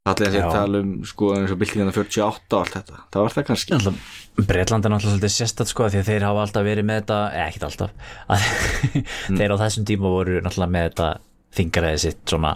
Allir 0.06 0.28
að 0.28 0.36
Já. 0.36 0.38
ég 0.38 0.52
tala 0.54 0.80
um 0.84 0.90
sko 1.08 1.32
eins 1.34 1.50
og 1.50 1.58
byltingina 1.58 1.92
48 1.94 2.54
og 2.54 2.60
allt 2.60 2.74
þetta. 2.76 2.98
Það 3.10 3.24
var 3.24 3.32
það 3.34 3.46
kannski. 3.48 3.78
Breitland 4.36 4.86
er 4.86 4.92
náttúrulega 4.92 5.16
svolítið 5.16 5.32
sérstætt 5.34 5.72
sko 5.72 5.88
því 5.90 5.98
að 5.98 6.10
þeir 6.10 6.26
hafa 6.28 6.44
alltaf 6.44 6.66
verið 6.66 6.86
með 6.86 7.00
þetta 7.00 7.16
eða 7.32 7.46
ekkert 7.48 7.66
alltaf 7.66 8.12
að 8.30 8.44
þeir 9.40 9.54
á 9.56 9.56
þessum 9.64 9.88
tíma 9.88 10.12
voru 10.12 10.36
náttúrulega 10.44 10.74
með 10.76 10.86
þetta 10.86 11.08
þingaræði 11.56 12.02
sitt 12.04 12.22
svona 12.30 12.52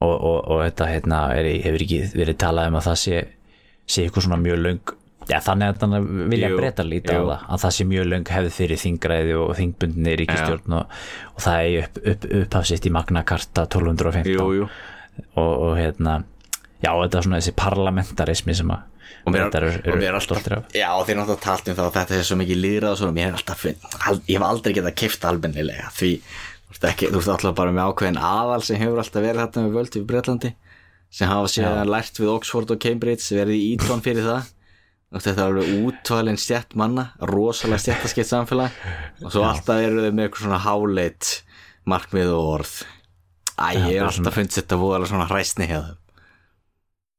og, 0.00 0.14
og, 0.14 0.38
og 0.38 0.62
þetta 0.64 0.88
hérna 0.94 1.20
er, 1.36 1.50
hefur 1.66 1.84
ekki 1.84 2.00
verið 2.14 2.40
talað 2.40 2.70
um 2.70 2.80
að 2.80 2.88
það 2.88 2.98
sé 3.02 3.20
sé 3.90 4.06
eitthvað 4.06 4.26
svona 4.26 4.40
mjög 4.40 4.60
löng 4.64 4.94
já, 5.30 5.38
þannig 5.44 5.72
að 5.72 5.80
þannig 5.82 6.08
vilja 6.32 6.50
Jú, 6.50 6.58
breyta 6.60 6.86
líta 6.86 7.16
á 7.16 7.22
það 7.22 7.46
að 7.54 7.62
það 7.64 7.74
sé 7.76 7.86
mjög 7.90 8.08
löng 8.10 8.32
hefð 8.34 8.52
fyrir 8.56 8.82
þingræði 8.84 9.38
og 9.40 9.50
þingbundni 9.58 10.16
ríkistjórn 10.20 10.76
og, 10.78 11.00
og 11.34 11.44
það 11.46 11.64
er 11.64 11.84
upp, 11.84 12.00
upp, 12.12 12.28
upphafsitt 12.42 12.88
í 12.88 12.94
Magna 12.94 13.24
Carta 13.28 13.66
1215 13.66 14.32
jú, 14.34 14.46
jú. 14.60 14.70
Og, 15.34 15.50
og 15.50 15.74
hérna 15.76 16.22
já 16.80 16.92
þetta 16.94 17.18
er 17.18 17.26
svona 17.26 17.42
þessi 17.42 17.56
parlamentarismi 17.60 18.56
sem 18.56 18.72
að 18.72 18.86
og 19.20 19.34
mér, 19.34 19.50
og 19.52 19.98
mér 20.00 20.06
er 20.08 20.16
alltaf 20.16 20.46
já 20.72 20.88
þeir 21.04 21.18
náttúrulega 21.18 21.44
talt 21.44 21.68
um 21.68 21.76
það 21.76 21.88
að 21.88 21.96
þetta 21.98 22.16
er 22.16 22.28
svo 22.28 22.38
mikið 22.40 22.60
líðrað 22.62 22.94
og 22.94 23.00
svona 23.02 23.16
mér 23.18 23.28
er 23.28 23.36
alltaf 23.36 23.66
ég 23.66 24.30
hef 24.30 24.46
aldrei 24.46 24.76
getað 24.78 24.96
keift 25.02 25.26
almennilega 25.28 25.90
því 25.96 26.12
þú 26.22 26.72
veist 26.72 26.86
ekki, 26.88 27.10
þú 27.10 27.20
veist 27.20 27.32
alltaf 27.34 27.56
bara 27.58 27.74
með 27.76 27.90
ákveðin 27.90 28.20
aðal 28.30 28.62
sem 28.64 28.80
hefur 28.80 29.02
alltaf 29.02 29.26
verið 29.26 29.42
þetta 29.44 29.64
með 29.66 29.76
völd 29.76 29.98
í 29.98 30.04
Bretlandi 30.08 30.52
sem 31.10 31.30
hafa 31.30 31.50
síðan 31.50 31.90
lært 31.90 32.20
við 32.20 32.32
Oxford 32.32 32.72
og 32.74 32.80
Cambridge 32.82 33.36
verið 33.36 33.58
í 33.58 33.68
Eton 33.74 34.02
fyrir 34.04 34.26
það. 34.26 34.50
Veist, 35.10 35.26
þetta 35.26 35.42
er 35.42 35.48
alveg 35.50 35.86
útvalin 35.88 36.38
stjætt 36.38 36.76
manna 36.78 37.08
rosalega 37.26 37.82
stjættaskipt 37.82 38.30
samfélag. 38.30 38.76
Og 39.24 39.32
svo 39.34 39.42
alltaf 39.48 39.82
eru 39.82 40.04
þau 40.04 40.12
með 40.14 40.28
eitthvað 40.28 40.44
svona 40.46 40.60
háleit 40.62 41.32
markmið 41.90 42.34
og 42.36 42.50
orð. 42.54 42.76
Æ, 43.58 43.66
ég 43.74 43.88
hef 43.98 44.06
alltaf 44.06 44.38
fundið 44.38 44.60
þetta 44.60 44.78
voðalega 44.80 45.10
svona 45.10 45.26
hræsni 45.32 45.66
hjá 45.70 45.80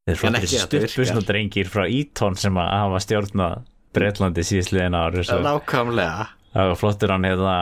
að 0.09 0.37
þetta 0.41 0.61
stuppusna 0.65 1.21
drengir 1.25 1.69
frá 1.69 1.83
Eton 1.85 2.37
sem 2.39 2.55
að 2.57 2.71
hafa 2.73 3.01
stjórnað 3.05 3.67
Breitlandi 3.91 4.43
síðsliðin 4.47 4.95
ári. 4.95 5.23
Nákvæmlega. 5.43 6.27
Það 6.53 6.69
var 6.71 6.79
flottur 6.79 7.11
hann 7.13 7.27
hérna 7.27 7.55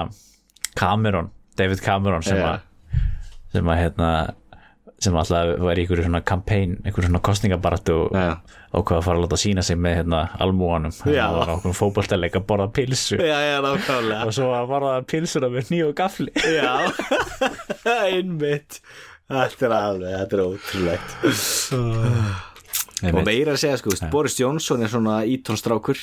Cameron, 0.77 1.31
David 1.57 1.81
Cameron 1.83 2.25
sem 2.25 2.37
Já. 2.37 2.45
að 2.53 3.01
sem 3.53 3.69
að 3.69 3.79
hérna 3.81 4.09
sem 4.99 5.15
alltaf 5.15 5.53
var 5.63 5.79
í 5.79 5.83
einhverju 5.85 6.05
svona 6.05 6.21
campaign 6.27 6.77
einhverju 6.83 7.07
svona 7.07 7.21
kostningabaratu 7.23 7.95
og 8.05 8.15
ákveða 8.17 8.97
að 8.99 9.05
fara 9.05 9.17
að 9.17 9.23
láta 9.25 9.39
sína 9.39 9.63
sig 9.65 9.79
með 9.79 9.95
hérna 10.01 10.19
almúanum 10.43 10.93
það 10.95 11.37
var 11.37 11.53
okkur 11.55 11.77
fótboltaleik 11.77 12.35
að 12.39 12.45
borða 12.51 12.67
pilsu 12.75 13.19
Já, 13.19 13.37
já, 13.47 13.55
nákvæmlega. 13.65 14.27
Og 14.27 14.35
svo 14.35 14.51
að 14.57 14.69
borða 14.73 14.93
pilsuna 15.09 15.51
með 15.53 15.73
nýju 15.73 15.89
gafli 15.97 16.31
Já, 16.35 16.73
einmitt. 18.11 18.81
Þetta 19.29 19.67
er 19.67 19.73
alveg, 19.77 20.13
þetta 20.19 20.37
er 20.37 20.45
ótrúlegt. 20.45 21.09
Og 23.09 23.19
meira 23.23 23.53
að 23.53 23.59
segja, 23.61 23.77
sko, 23.79 23.91
veist, 23.93 24.07
Boris 24.11 24.39
Johnson 24.39 24.81
er 24.83 24.89
svona 24.91 25.19
ítónstrákur 25.29 26.01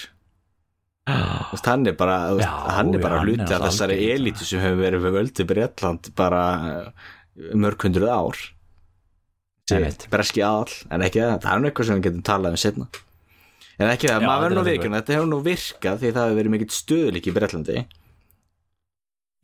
hann 1.06 1.86
er 1.86 1.94
bara, 1.94 2.16
Já, 2.40 2.50
hann 2.78 2.94
er 2.94 3.02
bara 3.02 3.20
hluti 3.22 3.46
af 3.54 3.62
þessari 3.68 3.98
elitu 4.10 4.46
sem 4.46 4.62
hefur 4.62 4.80
verið 4.80 5.04
við 5.04 5.14
völdu 5.14 5.46
Bretland 5.46 6.08
bara 6.18 6.42
eh, 6.70 7.10
mörg 7.54 7.86
hundruð 7.86 8.10
ár. 8.10 8.40
Breski 9.66 10.44
aðal, 10.46 10.70
en 10.94 11.04
ekki 11.06 11.22
það 11.22 11.36
það 11.42 11.52
er 11.52 11.62
nú 11.62 11.70
eitthvað 11.70 11.88
sem 11.88 11.98
við 11.98 12.06
getum 12.06 12.26
talað 12.26 12.54
um 12.54 12.60
setna 12.62 12.86
en 13.76 13.90
ekki 13.90 14.08
það, 14.08 14.20
Já, 14.22 14.26
maður 14.26 14.44
verður 14.44 14.58
nú 14.60 14.66
vikuna 14.70 15.00
þetta 15.00 15.16
hefur 15.16 15.30
nú 15.32 15.40
virkað 15.44 15.98
því 16.02 16.12
það 16.14 16.28
hefur 16.28 16.38
verið 16.40 16.54
mikill 16.54 16.74
stöðuleik 16.76 17.26
í 17.26 17.34
Bretlandi. 17.36 17.82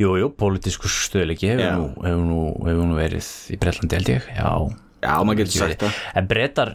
Jú, 0.03 0.15
jú, 0.19 0.31
pólitísku 0.39 0.89
stöðleiki 0.91 1.51
hefur 1.51 1.75
nú, 1.77 1.91
hefur, 2.07 2.23
nú, 2.31 2.45
hefur 2.69 2.89
nú 2.89 2.97
verið 2.97 3.29
í 3.53 3.59
Breitlandi 3.61 3.99
held 3.99 4.13
ég, 4.15 4.31
já. 4.39 4.49
Já, 5.03 5.17
maður 5.27 5.41
getur 5.43 5.57
sagt 5.59 5.83
það. 5.83 5.99
En 6.15 6.31
breytar, 6.31 6.71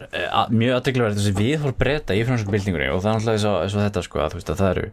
mjög 0.52 0.74
aðteklega 0.76 1.16
þessi 1.16 1.32
viðhór 1.38 1.74
breyta 1.80 2.16
í 2.16 2.26
fransku 2.28 2.52
byltingunni 2.52 2.90
og 2.92 3.00
það 3.00 3.30
er 3.32 3.46
og, 3.48 3.62
eins 3.64 3.76
og 3.76 3.84
þetta 3.86 4.02
sko 4.04 4.20
að, 4.20 4.34
þú 4.34 4.40
veist, 4.40 4.52
að 4.52 4.60
það 4.60 4.72
eru 4.74 4.90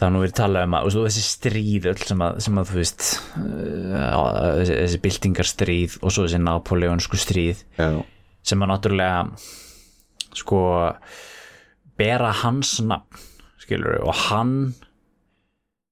það 0.00 0.06
er 0.06 0.12
nú 0.14 0.20
verið 0.22 0.36
talað 0.38 0.66
um 0.66 0.76
að 0.78 0.86
og 0.88 1.06
þessi 1.06 1.22
stríð 1.26 1.88
öll 1.90 2.04
sem 2.08 2.22
að, 2.24 2.38
sem 2.46 2.60
að 2.60 2.70
þú 2.70 2.76
veist 2.78 3.08
uh, 3.36 4.20
þessi, 4.56 4.76
þessi 4.78 5.00
byltingarstríð 5.04 5.96
og 6.00 6.14
svo 6.14 6.24
þessi 6.24 6.40
napoleonsku 6.40 7.20
stríð 7.20 7.60
Já, 7.76 7.88
sem 8.40 8.64
að 8.64 8.70
náttúrulega 8.72 9.18
sko 10.40 10.62
bera 12.00 12.30
hans 12.40 12.78
nafn 12.86 13.28
skilur 13.60 14.00
og 14.00 14.16
hann 14.30 14.54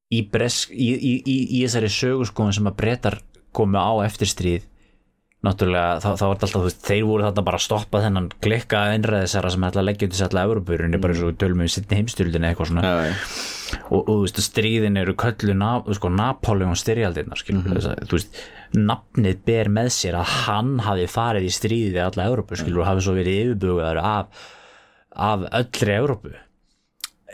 í, 0.09 0.23
bresk, 0.25 0.73
í, 0.73 0.89
í, 0.97 1.13
í, 1.21 1.37
í 1.59 1.63
þessari 1.67 1.93
sögurskoðun 1.93 2.57
sem 2.57 2.71
að 2.71 2.79
breytar 2.81 3.19
komu 3.53 3.77
á 3.77 3.93
eftir 4.07 4.31
stríð 4.31 4.65
náttúrulega 5.47 6.01
þá, 6.03 6.09
þá 6.19 6.25
var 6.25 6.35
þetta 6.35 6.47
alltaf 6.49 6.55
þú 6.57 6.65
veist, 6.65 6.81
þeir 6.89 7.05
voru 7.07 7.25
þarna 7.29 7.45
bara 7.47 7.59
að 7.61 7.65
stoppa 7.69 8.01
þennan 8.03 8.25
klikka 8.43 8.81
einræðisara 8.95 9.53
sem 9.55 9.67
ætla 9.69 9.85
að 9.85 9.89
leggja 9.89 10.09
undir 10.09 10.19
sætla 10.19 10.45
Európurinni 10.49 11.01
bara 11.03 11.15
eins 11.15 11.23
og 11.23 11.37
tölum 11.39 11.63
við 11.63 11.71
sittni 11.77 12.01
heimstyrildinni 12.01 12.49
eitthvað 12.49 12.71
svona. 12.73 12.83
Já, 12.83 13.07
já, 13.07 13.77
og, 13.87 14.01
og 14.01 14.09
þú 14.09 14.19
veist, 14.25 14.43
stríðin 14.49 14.99
eru 14.99 15.15
köllu 15.23 15.55
na, 15.55 15.71
sko, 15.95 16.11
Napoleon 16.11 16.79
styrjaldirnar 16.79 17.39
skilur, 17.39 17.63
mm 17.63 17.79
-hmm. 17.79 18.11
þú 18.11 18.19
veist, 18.19 18.43
nafnið 18.75 19.39
ber 19.47 19.71
með 19.79 19.89
sér 19.95 20.19
að 20.19 20.35
hann 20.49 20.79
hafi 20.83 21.07
farið 21.07 21.47
í 21.47 21.55
stríði 21.55 21.95
við 21.95 22.05
alla 22.05 22.29
Európu, 22.33 22.57
skilur, 22.57 22.83
og 22.83 22.91
hafi 22.91 23.07
svo 23.07 23.15
verið 23.15 23.41
yfirbugaður 23.45 24.03
af, 24.03 24.27
af 25.15 25.41
öllri 25.53 25.95
Európu 25.95 26.35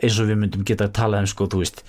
eins 0.03 0.19
og 0.21 0.29
við 0.29 0.41
myndum 0.41 0.65
geta 0.67 0.89
að 0.89 0.97
tala 0.99 1.23
um, 1.23 1.27
sko, 1.27 1.47
þú 1.47 1.63
veist 1.63 1.85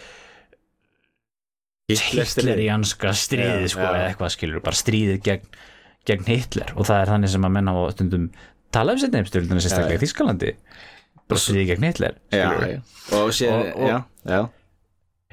Hitlerianska 1.85 3.11
stríði, 3.13 3.67
Já, 3.67 3.73
sko, 3.75 3.83
já. 3.83 3.91
eða 3.93 4.05
eitthvað 4.09 4.31
skilur, 4.33 4.61
bara 4.65 4.79
stríðið 4.79 5.19
gegn, 5.21 5.49
gegn 6.05 6.27
Hitler 6.29 6.73
og 6.75 6.85
það 6.87 7.01
er 7.03 7.11
þannig 7.13 7.33
sem 7.33 7.47
að 7.47 7.53
menna 7.57 7.73
á 7.75 7.81
stundum 7.95 8.27
tala 8.75 8.93
um 8.95 8.99
setni 9.01 9.21
heimstyrildina 9.21 9.63
sérstaklega 9.63 9.99
í 9.99 10.03
Þískalandi 10.03 10.51
bara 11.25 11.41
stríðið 11.41 11.69
gegn 11.73 11.87
Hitler 11.89 12.17
já, 12.33 12.49
já. 12.69 12.79
Og 13.19 13.31
sér, 13.33 13.73
Og- 13.73 13.89
já, 13.89 13.97
já. 14.29 14.41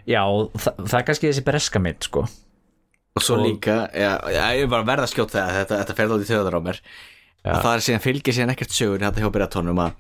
Já, 0.02 0.22
það, 0.58 0.78
það 0.82 0.98
er 0.98 1.04
kannski 1.06 1.28
þessi 1.30 1.44
breska 1.46 1.78
mynd 1.78 2.02
sko. 2.08 2.24
Og 3.14 3.22
svo 3.22 3.36
Og- 3.36 3.44
líka, 3.46 3.76
já, 3.94 4.16
ég 4.56 4.64
er 4.64 4.70
bara 4.72 4.82
verða 4.88 5.04
að 5.06 5.12
skjóta 5.12 5.36
það 5.44 5.58
þetta, 5.60 5.76
þetta 5.82 5.94
fer 5.98 6.08
alveg 6.08 6.24
í 6.24 6.30
þjóðar 6.32 6.56
á 6.58 6.60
mér 6.64 6.80
og 7.42 7.62
það 7.64 7.72
er 7.74 7.82
síðan 7.82 8.02
fylgir 8.02 8.36
síðan 8.36 8.52
ekkert 8.52 8.74
sögur 8.74 9.02
hérna 9.02 9.22
hjá 9.24 9.30
Bretonum 9.34 9.80
að, 9.82 9.96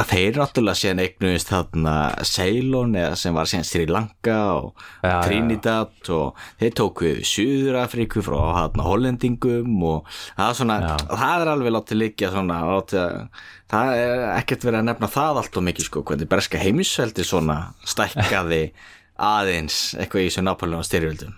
að 0.00 0.06
þeir 0.14 0.38
náttúrulega 0.40 0.80
síðan 0.80 1.02
eignuðist 1.04 1.50
þarna 1.52 1.96
Ceylon 2.24 2.96
eða 2.96 3.18
sem 3.20 3.36
var 3.36 3.50
síðan 3.50 3.68
Sri 3.68 3.84
Lanka 3.90 4.38
og 4.54 4.86
já, 5.04 5.18
Trinidad 5.26 6.10
og 6.16 6.40
þeir 6.62 6.74
tóku 6.80 7.10
við 7.10 7.20
Suður 7.28 7.78
Afríku 7.82 8.24
frá 8.24 8.38
hérna 8.62 8.88
Hollendingum 8.88 9.84
og 9.90 10.10
það 10.14 10.48
er 10.48 10.58
svona, 10.62 10.80
það 11.04 11.36
er 11.36 11.52
alveg 11.54 11.76
látið 11.76 12.00
liggja 12.00 12.32
svona, 12.32 12.58
látið, 12.72 13.46
það 13.76 13.94
er 14.00 14.26
ekkert 14.32 14.68
verið 14.70 14.80
að 14.80 14.90
nefna 14.90 15.14
það 15.20 15.44
allt 15.44 15.60
og 15.60 15.68
mikið 15.68 15.90
sko, 15.90 16.06
hvernig 16.08 16.32
berska 16.32 16.64
heimisveldi 16.64 17.28
svona 17.28 17.60
stækkaði 17.84 18.66
aðeins 19.34 19.86
eitthvað 19.98 20.24
í 20.24 20.30
þessu 20.30 20.48
Napoleon 20.48 20.86
styrjöldum 20.86 21.36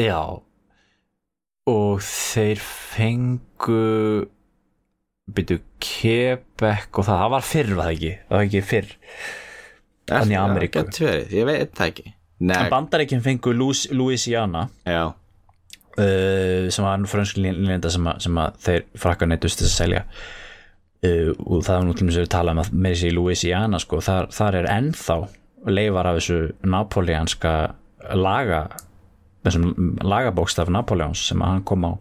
Já 0.00 0.20
og 1.70 2.00
þeir 2.02 2.58
fengu 2.62 3.82
byrju 5.32 5.60
Quebec 5.82 6.98
og 6.98 7.06
það, 7.06 7.20
það 7.22 7.30
var 7.36 7.44
fyrr 7.46 7.70
var 7.78 7.86
það 7.86 7.94
ekki, 7.96 8.12
það 8.26 8.36
var 8.36 8.46
ekki 8.48 8.62
fyrr. 8.66 8.90
Þannig 10.12 10.34
í 10.34 10.38
Ameríku. 10.42 10.82
Ég 11.38 11.46
veit 11.48 11.74
það 11.78 11.92
ekki. 11.92 12.12
Bandaríkinn 12.72 13.22
fengu 13.22 13.52
Louis- 13.54 13.86
Louisiana 13.94 14.64
uh, 15.94 16.66
sem 16.74 16.84
var 16.84 17.04
frönsk 17.06 17.38
línenda 17.38 17.90
sem, 17.94 18.06
að- 18.10 18.22
sem 18.26 18.40
að 18.42 18.56
þeir 18.66 18.86
frakka 18.98 19.28
neittust 19.30 19.62
þess 19.62 19.76
að 19.76 19.78
selja. 19.84 20.02
Uh, 21.02 21.30
og 21.46 21.62
það 21.66 21.92
til 21.98 22.06
mér 22.08 22.16
sem 22.18 22.24
við 22.26 22.32
tala 22.34 22.52
um 22.56 22.62
að 22.64 22.72
með 22.74 22.96
þessi 22.96 23.14
Louisiana 23.14 23.78
sko, 23.82 24.00
þar, 24.02 24.28
þar 24.34 24.58
er 24.60 24.68
ennþá 24.74 25.16
leifar 25.70 26.10
af 26.10 26.18
þessu 26.18 26.40
napoleanska 26.66 27.54
laga 28.18 28.64
þessum 29.44 29.96
lagabókstaf 30.06 30.70
Napoleons 30.72 31.22
sem 31.28 31.42
að 31.42 31.52
hann 31.54 31.64
kom 31.68 31.84
á 31.88 31.92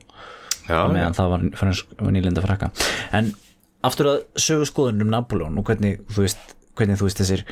já, 0.69 0.79
meðan 0.93 1.15
það 1.17 1.29
var 1.35 1.45
frönsk 1.61 1.95
nýlenda 2.13 2.43
frakka. 2.45 2.71
En 3.17 3.31
aftur 3.83 4.11
að 4.11 4.23
sögu 4.39 4.67
skoðunum 4.69 5.09
Napoleon 5.13 5.57
og 5.57 5.65
hvernig 5.69 6.01
þú 6.13 6.25
veist, 6.27 6.55
hvernig 6.77 6.99
þú 7.01 7.07
veist 7.09 7.21
þessir 7.23 7.45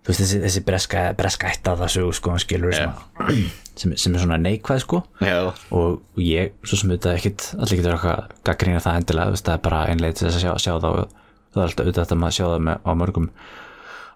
þú 0.00 0.12
veist 0.12 0.22
þessi, 0.22 0.38
þessi 0.46 0.62
breska, 0.64 1.02
breska 1.18 1.50
ætta 1.50 1.74
það 1.80 1.90
sögu 1.96 2.14
skoðun 2.16 2.40
skilur 2.44 2.72
sem, 2.76 2.92
að- 3.20 3.42
sem, 3.80 3.92
sem 4.00 4.14
er 4.16 4.22
svona 4.22 4.38
neikvæð 4.40 4.80
sko. 4.84 5.02
Já, 5.20 5.52
og 5.76 6.00
ég, 6.20 6.54
svo 6.64 6.78
sem 6.80 6.90
auðvitað 6.94 7.18
ekkit 7.18 7.48
allir 7.58 7.80
getur 7.82 7.96
eitthvað 7.98 8.32
gaggrýna 8.48 8.80
það 8.86 9.00
endilega 9.02 9.34
veist, 9.34 9.44
það 9.50 9.58
er 9.58 9.64
bara 9.66 9.82
einlega 9.92 10.16
til 10.16 10.28
þess 10.28 10.38
að 10.40 10.44
sjá, 10.46 10.54
sjá 10.64 10.72
það 10.80 10.90
og 11.02 11.14
það 11.50 11.60
er 11.60 11.66
alltaf 11.66 11.84
auðvitað 11.84 12.04
þetta 12.06 12.18
maður 12.22 12.32
að 12.32 12.38
sjá 12.38 12.46
það 12.54 12.64
með, 12.70 12.80
á 12.86 12.90
mörgum 13.02 13.28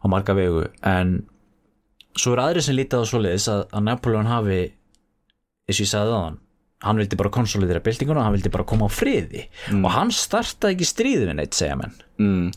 á 0.05 0.07
marga 0.15 0.35
vegu. 0.39 0.65
En 0.95 1.13
svo 2.19 2.35
er 2.35 2.43
aðri 2.45 2.65
sem 2.65 2.77
lítið 2.79 3.05
á 3.05 3.11
svoleiðis 3.11 3.51
að, 3.53 3.63
að 3.75 3.87
Napoleon 3.89 4.31
hafi 4.31 4.59
eins 4.65 5.79
og 5.79 5.85
ég 5.85 5.91
sagði 5.91 6.15
það 6.15 6.41
hann 6.85 7.01
vildi 7.01 7.17
bara 7.17 7.33
konsolidera 7.33 7.81
byltinguna 7.85 8.27
hann 8.27 8.35
vildi 8.37 8.53
bara 8.53 8.67
koma 8.69 8.89
á 8.89 8.93
friði. 8.93 9.47
Og 9.79 9.91
hann 9.95 10.13
startaði 10.13 10.77
ekki 10.77 10.89
stríði 10.89 11.29
við 11.31 11.37
neitt 11.39 11.57
segja 11.57 11.79
menn. 11.81 11.95
Mm, 12.21 12.51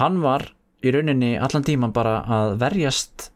hann 0.00 0.20
var 0.24 0.46
í 0.84 0.92
rauninni 0.94 1.34
allan 1.40 1.66
tíman 1.66 1.92
bara 1.96 2.18
að 2.24 2.56
verjast 2.62 3.28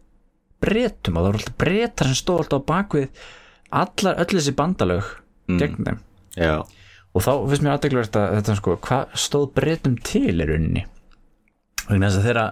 bretum 0.62 1.18
og 1.18 1.22
það 1.22 1.28
voru 1.28 1.40
alltaf 1.42 1.58
bretar 1.60 2.10
sem 2.10 2.18
stóð 2.18 2.42
alltaf 2.42 2.64
á 2.64 2.68
bakvið 2.72 3.24
allar 3.82 4.20
öll 4.24 4.32
þessi 4.32 4.54
bandalög 4.58 5.12
gegn 5.60 5.86
þeim. 5.86 6.02
Já, 6.38 6.56
og 6.64 7.24
þá 7.24 7.32
finnst 7.50 7.64
mér 7.64 7.74
aðdegluvert 7.76 8.18
að 8.18 8.36
þetta 8.38 8.56
sko, 8.58 8.76
hvað 8.88 9.16
stóð 9.26 9.48
bretum 9.56 9.96
til 10.08 10.34
í 10.34 10.48
rauninni? 10.48 10.84
Vegna 11.88 12.08
þess 12.08 12.20
að 12.20 12.28
þegar 12.28 12.42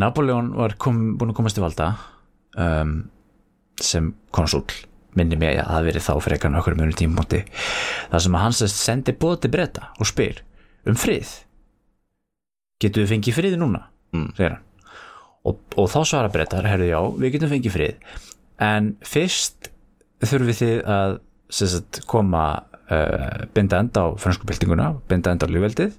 Napoleon 0.00 0.52
var 0.56 0.76
kom, 0.80 1.02
búin 1.20 1.32
að 1.32 1.38
komast 1.40 1.58
í 1.60 1.64
valda 1.64 1.92
um, 2.56 2.96
sem 3.82 4.12
konsúl 4.32 4.64
minni 5.18 5.36
mig 5.36 5.58
að 5.60 5.68
það 5.68 5.88
verið 5.90 6.06
þá 6.06 6.12
frekar 6.24 6.50
en 6.50 6.58
okkur 6.60 6.76
mjög 6.78 6.94
tímumóti 6.96 7.42
þar 8.08 8.24
sem 8.24 8.36
að 8.38 8.44
hann 8.46 8.56
sest 8.56 8.80
sendi 8.80 9.12
bóð 9.12 9.42
til 9.42 9.52
breyta 9.52 9.90
og 10.00 10.08
spyr 10.08 10.40
um 10.88 10.96
frið. 10.98 11.34
Getum 12.82 13.04
við 13.04 13.12
fengið 13.16 13.36
frið 13.36 13.58
núna? 13.60 13.86
Mm. 14.12 14.56
og, 15.48 15.60
og 15.80 15.86
þá 15.88 16.00
svara 16.04 16.32
breytar, 16.32 16.66
herðu 16.68 16.88
já, 16.90 16.98
við 17.16 17.36
getum 17.36 17.52
fengið 17.52 17.76
frið. 17.76 18.18
En 18.60 18.90
fyrst 19.08 19.70
þurfum 20.22 20.56
þið 20.58 20.82
að 20.96 21.14
sagt, 21.52 22.02
koma 22.08 22.44
uh, 22.92 23.44
binda 23.54 23.80
enda 23.82 24.04
á 24.04 24.08
fransku 24.20 24.48
byltinguna 24.48 24.92
binda 25.10 25.32
enda 25.32 25.48
á 25.48 25.52
lífveldið 25.52 25.96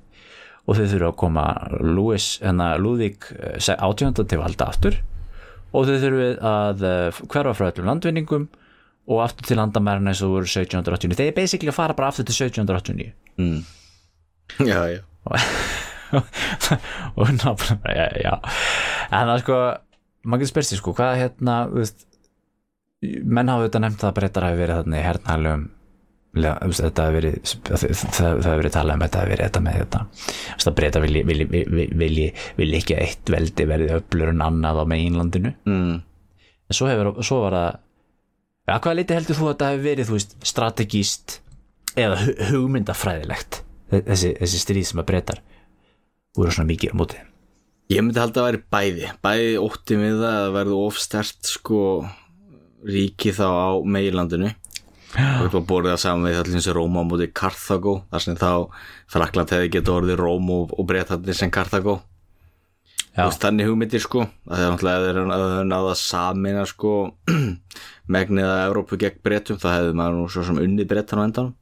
og 0.64 0.78
þau 0.78 0.84
þurfum 0.86 1.10
að 1.10 1.18
koma 1.20 1.46
Louis, 1.84 2.28
hérna 2.44 2.74
Lúðvík 2.80 3.30
átjönda 3.60 4.24
til 4.24 4.40
valda 4.40 4.70
aftur. 4.72 5.00
Og 5.74 5.88
þau 5.90 5.96
þurfum 6.00 6.46
að 6.48 6.86
uh, 6.88 7.24
hverfa 7.28 7.56
frá 7.58 7.70
öllum 7.72 7.90
landvinningum 7.90 8.48
og 9.12 9.24
aftur 9.26 9.50
til 9.50 9.60
landamærna 9.60 10.14
eins 10.14 10.22
og 10.24 10.38
voru 10.38 10.48
1789 10.48 11.18
þeir 11.20 11.32
er 11.32 11.36
basically 11.36 11.72
að 11.72 11.76
fara 11.76 11.96
bara 11.98 12.12
aftur 12.14 12.28
til 12.28 12.38
1789 12.48 13.12
mm. 13.42 13.60
já, 14.70 14.80
já. 14.94 15.02
Og 17.18 17.30
náttúrulega 17.34 17.90
já, 17.90 18.08
já. 18.22 18.34
En 19.10 19.28
það 19.32 19.40
sko, 19.44 19.60
maður 20.24 20.44
getur 20.44 20.52
spyrst 20.54 20.74
því 20.74 20.80
sko 20.80 20.94
hvað 20.96 21.20
hérna, 21.20 21.56
veist 21.74 22.06
menn 23.04 23.52
hafa 23.52 23.66
auðvitað 23.66 23.84
nefnt 23.84 24.06
að 24.08 24.16
breytar 24.20 24.48
hafi 24.48 24.62
verið 24.62 24.80
þarna 24.80 25.00
í 25.00 25.08
hernælum 25.08 25.66
þetta 26.34 27.04
hafi 27.06 27.16
verið 27.20 27.36
það 27.46 27.84
það 28.18 28.48
hafi 28.48 28.60
verið 28.64 28.74
talað 28.74 28.96
um 28.98 29.04
þetta 29.06 29.20
hafi 29.22 29.32
verið 29.34 29.46
þetta 29.48 29.62
með 29.68 29.76
þetta 29.84 30.00
Þú 30.14 30.56
veist, 30.58 30.70
að 30.72 30.78
breyta 30.80 31.02
vilji, 31.04 31.22
vilji, 31.30 31.48
vilji, 32.02 32.28
vilji, 32.58 32.80
ekki 32.80 32.96
að 32.98 33.04
eitt 33.06 33.34
veldi 33.36 33.68
verið 33.70 33.94
öflur 34.00 34.32
en 34.34 34.42
annað 34.48 34.82
á 34.82 34.86
meginlandinu. 34.90 35.52
Mm. 35.70 36.00
en 36.02 36.78
svo, 36.78 36.88
hefur, 36.90 37.12
svo 37.22 37.42
var 37.46 37.58
það 37.60 37.70
ja, 38.72 38.80
hvað 38.80 38.98
leiti 38.98 39.18
heldur 39.20 39.38
þú 39.38 39.46
að 39.46 39.54
þetta 39.54 39.70
hefur 39.74 39.86
verið 39.90 40.14
veist, 40.16 40.36
strategíst 40.50 41.38
eða 42.00 42.18
hu- 42.24 42.38
hugmyndafræðilegt 42.54 43.62
þessi, 43.94 44.34
þessi 44.42 44.64
stríð 44.64 44.88
sem 44.90 45.04
að 45.04 45.10
breytar 45.12 45.44
voru 46.34 46.50
svona 46.56 46.72
mikið 46.72 46.96
á 46.96 46.98
móti? 46.98 47.22
Ég 47.94 48.02
myndi 48.02 48.18
halda 48.18 48.42
að 48.42 48.46
væri 48.48 48.60
bæði. 48.74 49.10
Bæði 49.22 49.50
ótti 49.62 49.98
við 50.00 50.16
það 50.24 50.38
að 50.48 50.54
verðu 50.56 50.78
ofstert 50.88 51.46
sko 51.52 51.80
ríki 52.88 53.34
þá 53.36 53.44
á 53.46 53.70
meilandinu 53.86 54.50
og 55.14 55.44
þetta 55.44 55.54
var 55.60 55.66
borðið 55.70 55.92
það 55.94 56.02
saman 56.04 56.26
við 56.30 56.40
allir 56.42 56.56
eins 56.58 56.68
og 56.72 56.76
Róma 56.80 57.04
á 57.04 57.10
móti 57.10 57.28
Karthago 57.38 57.94
þar 58.12 58.24
sem 58.26 58.38
þá 58.42 58.50
Frakland 59.14 59.54
hefði 59.54 59.70
getið 59.76 59.94
orðið 60.00 60.18
Róm 60.24 60.50
og, 60.56 60.74
og 60.80 60.88
breytatnir 60.90 61.38
sem. 61.38 61.52
Þú 63.14 63.28
veist, 63.30 63.44
þannig 63.46 63.68
hugmyndir 63.70 64.02
sko. 64.02 64.24
Að 64.50 64.58
það 64.58 64.64
er 64.64 64.72
náttúrulega 64.74 65.36
að 65.36 65.44
það 65.44 65.60
er 65.60 65.68
náða 65.70 65.92
samina 66.02 66.64
sko 66.66 66.94
megnið 68.16 68.48
að 68.50 68.62
Evrópu 68.72 68.98
gegn 69.04 69.20
breytum 69.28 69.60
þá 69.62 69.68
hefði 69.76 69.92
maður 70.00 70.18
nú 70.18 70.32
svo 70.34 70.46
sem 70.48 70.58
unnið 70.64 70.90
breytan 70.90 71.22
á 71.22 71.26
endanum. 71.28 71.54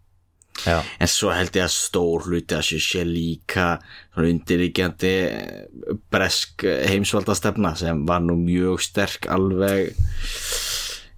Já, 0.68 0.78
En 1.02 1.08
svo 1.12 1.32
held 1.32 1.56
ég 1.56 1.64
að 1.66 1.72
stór 1.74 2.26
hluti 2.28 2.56
að 2.56 2.66
sé- 2.68 2.80
sé 2.84 3.04
líka 3.08 3.68
svona 4.14 4.32
undirríkjandi 4.34 5.12
eh, 5.28 5.94
bresk 6.12 6.66
heimsvaldastefna 6.92 7.72
sem 7.80 8.04
var 8.08 8.20
nú 8.24 8.36
mjög 8.40 8.84
sterk 8.84 9.28
alveg 9.32 9.92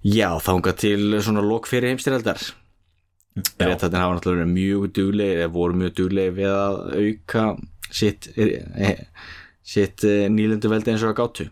já, 0.04 0.28
þangað 0.44 0.76
til 0.84 1.00
svona 1.24 1.44
lok 1.44 1.66
fyrir 1.70 1.92
heimstyrjaldar 1.92 2.52
Bretarnir 3.34 3.98
hafa 3.98 4.14
náttúrulega 4.14 4.44
verið 4.44 4.52
mjög 4.54 4.90
duglegir 4.94 5.40
eða 5.42 5.52
voru 5.56 5.78
mjög 5.80 5.94
duglegir 5.98 6.34
við 6.36 6.52
að 6.54 6.76
auka 7.00 7.46
sitt, 7.90 8.28
eh, 8.38 9.00
sitt 9.62 10.04
eh, 10.06 10.28
nýlendu 10.30 10.70
veldi 10.70 10.92
eins 10.92 11.02
og 11.02 11.10
að 11.10 11.18
gátu. 11.18 11.46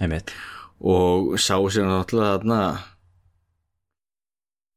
Einmitt. 0.00 0.32
Og 0.80 1.36
sáu 1.38 1.68
sér 1.70 1.86
náttúrulega 1.86 2.40
þarna 2.40 2.60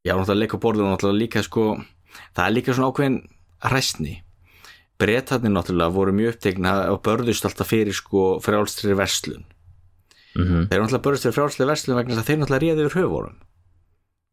já, 0.05 0.13
náttúrulega 0.13 0.41
leika 0.43 0.59
á 0.59 0.63
borðinu 0.65 0.91
náttúrulega 0.91 1.21
líka 1.23 1.43
sko, 1.43 1.65
það 2.35 2.45
er 2.45 2.55
líka 2.57 2.75
svona 2.75 2.91
ákveðin 2.91 3.19
hræstni 3.63 4.15
Bretarnir 5.01 5.53
náttúrulega 5.55 5.95
voru 5.95 6.13
mjög 6.13 6.35
upptekna 6.35 6.75
og 6.93 7.01
börðust 7.07 7.47
alltaf 7.47 7.71
fyrir 7.71 7.95
sko 7.95 8.37
frjálstri 8.43 8.93
verslun 8.99 9.47
mm 10.37 10.67
þeir 10.69 10.77
eru 10.77 10.85
náttúrulega 10.85 11.05
börðust 11.07 11.27
fyrir 11.27 11.37
frjálstri 11.39 11.67
verslun 11.69 11.99
vegna 11.99 12.15
þess 12.15 12.23
að 12.23 12.29
þeir 12.29 12.39
náttúrulega 12.41 12.63
réði 12.63 12.85
yfir 12.87 13.01
höfurum 13.01 13.35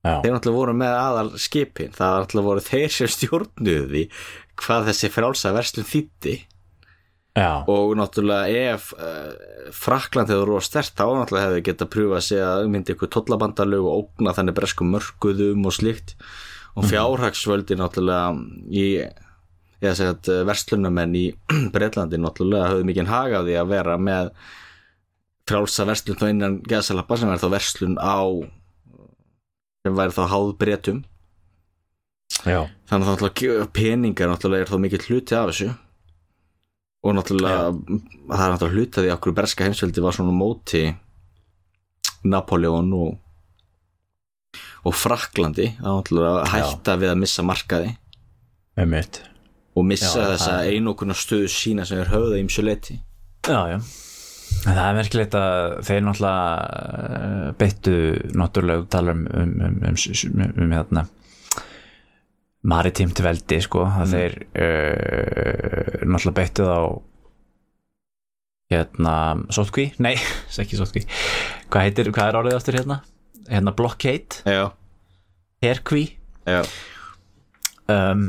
já, 0.01 0.14
þeir 0.22 0.34
náttúrulega 0.34 0.61
voru 0.61 0.76
með 0.80 0.94
aðal 1.01 1.32
skipin 1.36 1.96
það 1.96 2.20
náttúrulega 2.20 2.51
voru 2.51 2.66
þeir 2.70 2.94
sem 2.94 3.12
stjórnuðu 3.16 3.88
því 3.90 4.05
hvað 4.61 4.88
þessi 4.90 5.12
frjálsa 5.12 5.55
verslun 5.57 5.90
þýtti 5.90 6.36
já, 7.36 7.51
og 7.68 7.96
náttúrulega 8.01 8.72
ef 8.74 8.92
uh, 8.96 9.32
Frakland 9.76 10.30
hefur 10.32 10.55
roða 10.55 10.66
stert 10.66 10.94
þá 10.98 11.05
náttúrulega 11.14 11.48
hefur 11.48 11.64
getað 11.68 11.90
pröfað 11.94 12.24
sig 12.26 12.42
að 12.42 12.68
myndi 12.72 12.94
ykkur 12.94 13.11
tollabandalög 13.14 13.86
og 13.86 14.05
ógna 14.05 14.34
þannig 14.36 14.57
breskum 14.57 14.90
mörguðum 14.94 15.66
og 15.68 15.76
slíkt. 15.76 16.16
Og 16.78 16.86
fjárhagsvöldi 16.86 17.76
náttúrulega 17.78 18.34
í 18.70 18.86
að 19.80 19.96
segja 19.98 20.14
að 20.14 20.42
verslunamenn 20.48 21.16
í 21.18 21.26
Breitlandi 21.74 22.20
náttúrulega 22.20 22.72
höfðu 22.72 22.88
mikið 22.90 23.11
haga 23.11 23.40
af 23.40 23.46
því 23.48 23.57
að 23.61 23.72
vera 23.74 23.96
með 24.01 24.32
frjálsa 25.51 25.86
verslun 25.88 26.18
þá 26.20 26.26
innan 26.30 26.59
geðsalappa 26.70 27.18
sem 27.20 27.30
er 27.32 27.42
þá 27.42 27.48
verslun 27.53 27.96
á 27.98 28.22
sem 29.84 29.96
væri 29.96 30.14
þá 30.14 30.24
háð 30.30 30.51
breytum 30.61 31.01
já, 32.44 32.64
þannig 32.88 33.07
að 33.07 33.14
náttúrulega 33.14 33.68
peningar 33.74 34.30
náttúrulega 34.30 34.66
er 34.66 34.70
þá 34.70 34.82
mikið 34.84 35.07
hluti 35.09 35.36
af 35.36 35.48
þessu. 35.51 35.70
Og 37.01 37.16
náttúrulega 37.16 37.70
það 37.72 38.44
er 38.44 38.55
náttúrulega 38.55 38.76
hluti 38.76 39.01
af 39.01 39.05
því 39.05 39.11
að 39.11 39.16
okkur 39.16 39.36
berska 39.40 39.66
heimsveldi 39.66 40.05
var 40.05 40.16
svona 40.16 40.36
móti 40.36 40.84
Napoleon 42.28 42.92
og 42.96 43.18
og 44.88 44.96
Fraklandi 44.96 45.72
það 45.78 45.96
náttúrulega 45.98 46.44
að 46.44 46.53
hætta 46.55 46.96
við 47.01 47.12
að 47.12 47.20
missa 47.24 47.44
markaði. 47.46 47.96
Og 49.78 49.86
missa 49.86 50.18
Já, 50.18 50.30
þessa 50.34 50.53
það 50.53 50.70
einokuna 50.74 51.16
stöðu 51.16 51.51
sína 51.53 51.84
sem 51.88 52.01
er 52.01 52.11
höfða 52.11 52.40
ímsu 52.40 52.64
leti 52.64 52.96
Já, 53.46 53.61
já 53.70 53.78
það 54.64 54.82
er 54.84 54.98
merkilegt 54.98 55.36
að 55.38 55.76
þeir 55.88 56.03
náttúrulega 56.07 56.44
eh, 57.07 57.46
beittu 57.61 57.94
náttúrulega 58.36 58.88
tala 58.92 59.14
um 59.16 59.24
um, 59.26 59.55
um, 59.66 59.80
um, 59.90 60.44
um, 60.51 60.74
hérna 60.74 61.07
maritímt 62.61 63.22
veldi 63.24 63.61
sko 63.64 63.86
að 63.88 64.16
þeir 64.16 64.34
uh, 64.53 66.03
náttúrulega 66.05 66.36
beittu 66.36 66.66
þá 66.68 66.80
hérna 68.70 69.14
sótkví, 69.51 69.88
nei, 69.98 70.14
það 70.53 70.59
er 70.59 70.66
ekki 70.66 70.80
sótkví 70.80 71.05
hvað 71.72 71.86
heitir, 71.88 72.12
hvað 72.14 72.28
er 72.28 72.40
orðið 72.42 72.59
ástur 72.59 72.78
hérna? 72.78 73.01
Hérna 73.51 73.74
blockade, 73.74 74.44
já, 76.46 76.61
um, 77.90 78.28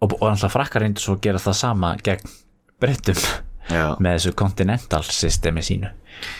og, 0.00 0.16
og 0.18 0.26
náttúrulega 0.26 0.54
frakkar 0.58 0.84
reyndu 0.84 1.04
svo 1.04 1.16
að 1.16 1.22
gera 1.28 1.44
það 1.46 1.60
sama 1.62 1.94
gegn 2.04 2.34
breyttum 2.82 3.22
já, 3.70 3.84
með 4.02 4.16
þessu 4.18 4.36
continental 4.38 5.02
systemi 5.06 5.64
sínu 5.64 5.90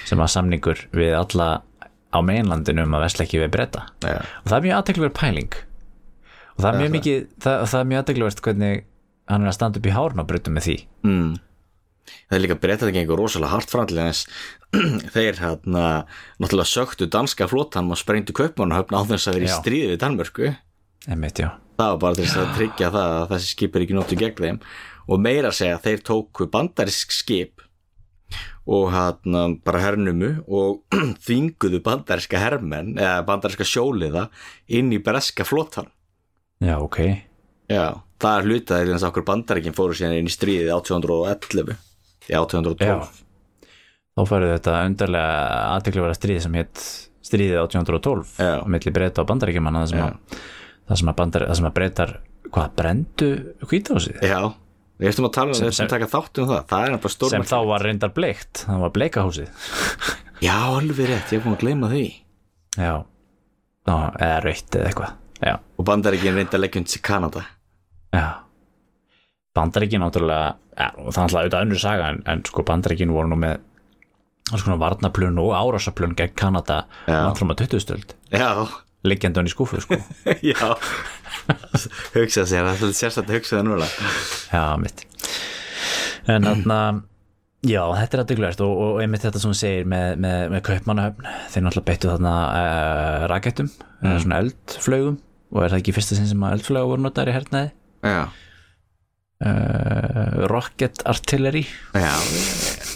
sem 0.08 0.20
var 0.20 0.30
samningur 0.30 0.84
við 0.92 1.14
alla 1.16 1.50
á 2.10 2.18
meginlandinu 2.26 2.84
um 2.84 2.96
að 2.98 3.04
vesla 3.06 3.26
ekki 3.26 3.40
við 3.40 3.52
breyta 3.54 3.86
og 4.02 4.48
það 4.48 4.56
er 4.56 4.64
mjög 4.66 4.78
aðtekluverð 4.80 5.16
pæling. 5.16 5.58
Og 6.56 6.64
það 6.64 6.70
er 6.70 6.80
mjög 6.80 6.94
mikið 6.96 7.20
það, 7.44 7.60
það 7.72 7.80
er 7.80 7.90
mjög 7.92 8.02
aðtekluverð 8.02 8.42
hvernig 8.46 8.82
hann 9.30 9.44
er 9.46 9.52
að 9.52 9.56
standa 9.56 9.80
upp 9.80 9.86
í 9.86 9.94
hárun 9.94 10.22
og 10.22 10.28
breytum 10.28 10.56
með 10.58 10.66
því. 10.66 10.76
Mm. 11.06 11.30
það 12.26 12.36
er 12.36 12.42
líka 12.42 12.58
breytað 12.64 12.90
að 12.90 12.96
gengur 12.98 13.20
rosalega 13.20 13.52
hart 13.54 13.70
framlega 13.70 14.14
þeir 15.14 15.38
hérna 15.38 15.84
náttúrulega 16.42 16.70
söktu 16.72 17.06
danska 17.10 17.46
flótan 17.50 17.90
og 17.94 18.00
sprengtu 18.00 18.34
kaupmann 18.36 18.74
og 18.74 18.82
höfna 18.82 19.02
á 19.02 19.08
þess 19.12 19.30
að 19.30 19.38
vera 19.38 19.48
í 19.48 19.54
stríði 19.54 19.92
við 19.92 20.00
Danmörku. 20.02 20.52
Einmitt, 21.10 21.40
já, 21.40 21.52
það 21.78 21.92
var 21.94 22.00
bara 22.02 22.18
til 22.18 22.26
þess 22.26 22.42
að 22.42 22.56
tryggja 22.58 22.90
það 22.96 23.14
að 23.20 23.28
þessi 23.34 23.52
skip 23.54 23.76
er 23.76 23.86
ekki 23.86 23.96
nóttu 23.96 24.18
gegn 24.20 24.42
þeim 24.44 24.60
og 25.08 25.22
meira 25.22 25.52
segja 25.54 25.80
þeir 25.82 26.04
tóku 26.06 26.48
bandarisk 26.50 27.14
skip 27.14 27.64
og 28.70 28.90
hérna 28.94 29.46
bara 29.64 29.80
hernumu 29.82 30.30
og 30.46 30.84
þvinguðu 31.26 31.80
bandariska 31.86 32.40
hermenn 32.40 32.94
eða 32.98 33.24
bandariska 33.28 33.66
sjóliða 33.66 34.28
inn 34.68 34.92
í 34.94 35.00
breska 35.02 35.46
flótan 35.48 35.90
já, 36.62 36.76
ok. 36.78 37.00
Já, 37.70 38.02
það 38.20 38.36
er 38.36 38.48
hlutað 38.48 38.92
eins 38.92 39.04
og 39.04 39.10
okkur 39.12 39.26
bandarikin 39.26 39.76
fóru 39.76 39.96
síðan 39.96 40.18
inn 40.20 40.30
í 40.30 40.34
stríðið 40.34 40.72
1811 40.76 41.74
í 42.30 42.36
1812 42.36 43.20
þá 44.20 44.24
færðu 44.28 44.50
þetta 44.54 44.80
undarlega 44.86 45.60
aðtekluverða 45.76 46.18
stríð 46.18 46.42
sem 46.44 46.58
hétt 46.60 46.82
stríðið 47.30 47.62
1812 47.64 48.34
Já. 48.38 48.52
á 48.60 48.66
milli 48.70 48.94
breyta 48.94 49.22
og 49.22 49.30
bandaríkjumanna 49.30 49.84
það 49.86 51.00
sem 51.00 51.12
að 51.12 51.22
að 51.70 51.76
breytar 51.76 52.16
hvað, 52.50 52.72
brendu 52.78 53.30
hvításið 53.70 54.26
Já, 54.26 54.40
við 55.00 55.10
eftir 55.10 55.26
að 55.26 55.32
tala 55.36 55.54
um 55.54 55.62
þess 55.64 55.82
að 55.84 55.92
taka 55.94 56.10
þátt 56.12 56.40
um 56.42 56.50
það. 56.50 56.66
Það 56.70 56.84
sem 57.32 57.46
þá 57.50 57.56
var 57.70 57.86
reyndar 57.86 58.12
bleikt. 58.16 58.64
Það 58.66 58.84
var 58.84 58.92
bleikahúsið. 58.96 59.70
Já, 60.46 60.56
alveg 60.56 61.08
rétt, 61.10 61.32
ég 61.32 61.40
er 61.40 61.44
búin 61.44 61.56
að 61.56 61.64
gleyma 61.64 61.90
því. 61.92 62.04
Já, 62.80 62.92
Ná, 63.88 63.96
eða 64.20 64.36
rautt 64.44 64.76
eða 64.76 64.90
eitthvað. 64.90 65.16
Já, 65.40 65.54
og 65.56 65.86
að 66.58 66.62
leggja 66.64 66.80
undir 66.82 66.94
sig 66.94 67.02
Kanada. 67.04 67.42
Já. 68.12 68.26
Bandaríkin 69.56 70.02
náttúrulega 70.04 70.50
ja, 70.76 70.90
og 71.00 71.10
það 71.10 71.18
er 71.18 71.24
alltaf 71.24 71.40
auðvitað 71.40 71.64
önnur 71.64 71.80
saga 71.82 72.10
en, 72.12 72.20
en 72.30 72.44
sko 72.46 72.64
bandaríkin 72.68 73.12
voru 73.14 73.32
nú 73.32 73.38
með 73.40 73.58
alls 74.50 74.64
konar 74.66 74.80
varnaplun 74.82 75.40
og 75.42 75.50
árásaplun 75.56 76.14
gegn 76.18 76.36
Kanada 76.38 76.84
að 77.06 77.32
20 77.64 77.82
stöld. 77.84 78.14
Já, 78.32 78.50
liggjandi 79.06 79.40
hann 79.40 79.48
í 79.48 79.52
skúfu 79.52 79.80
sko. 79.84 79.98
Já. 80.52 80.74
Hugsa 82.14 82.46
sér, 82.48 82.66
það 82.68 82.88
er 82.90 82.96
sérstætt 82.96 83.30
að 83.30 83.38
hugsa 83.38 83.58
það 83.58 83.70
núna. 83.70 83.88
Já, 84.50 84.64
mitt. 84.80 85.06
En 86.30 86.46
þarna 86.46 86.80
Já, 87.60 87.82
þetta 87.92 88.16
er 88.16 88.20
aðdeglega 88.22 88.64
og, 88.64 88.78
og 88.80 88.98
einmitt 89.02 89.24
þetta 89.26 89.40
sem 89.42 89.50
hún 89.50 89.58
segir 89.58 89.88
með, 89.88 90.14
með, 90.24 90.44
með 90.54 90.62
kaupmannahöfn. 90.64 91.26
Þeir 91.52 91.64
náttúrulega 91.66 91.88
beittu 91.90 92.08
þarna 92.08 92.36
uh, 92.48 93.24
rakettum, 93.28 93.68
mm. 94.00 94.14
svona 94.22 94.38
eldflögum 94.46 95.18
og 95.50 95.64
er 95.64 95.74
það 95.74 95.82
ekki 95.82 95.94
fyrsta 95.96 96.16
sinn 96.16 96.30
sem 96.30 96.46
að 96.46 96.54
eldflögu 96.56 96.92
voru 96.94 97.04
notaðir 97.04 97.32
í 97.32 97.34
hernaði? 97.36 97.72
Já, 98.06 98.22
uh, 99.44 100.46
Rocket 100.54 101.04
Artillery. 101.04 101.66
Já, 101.92 102.14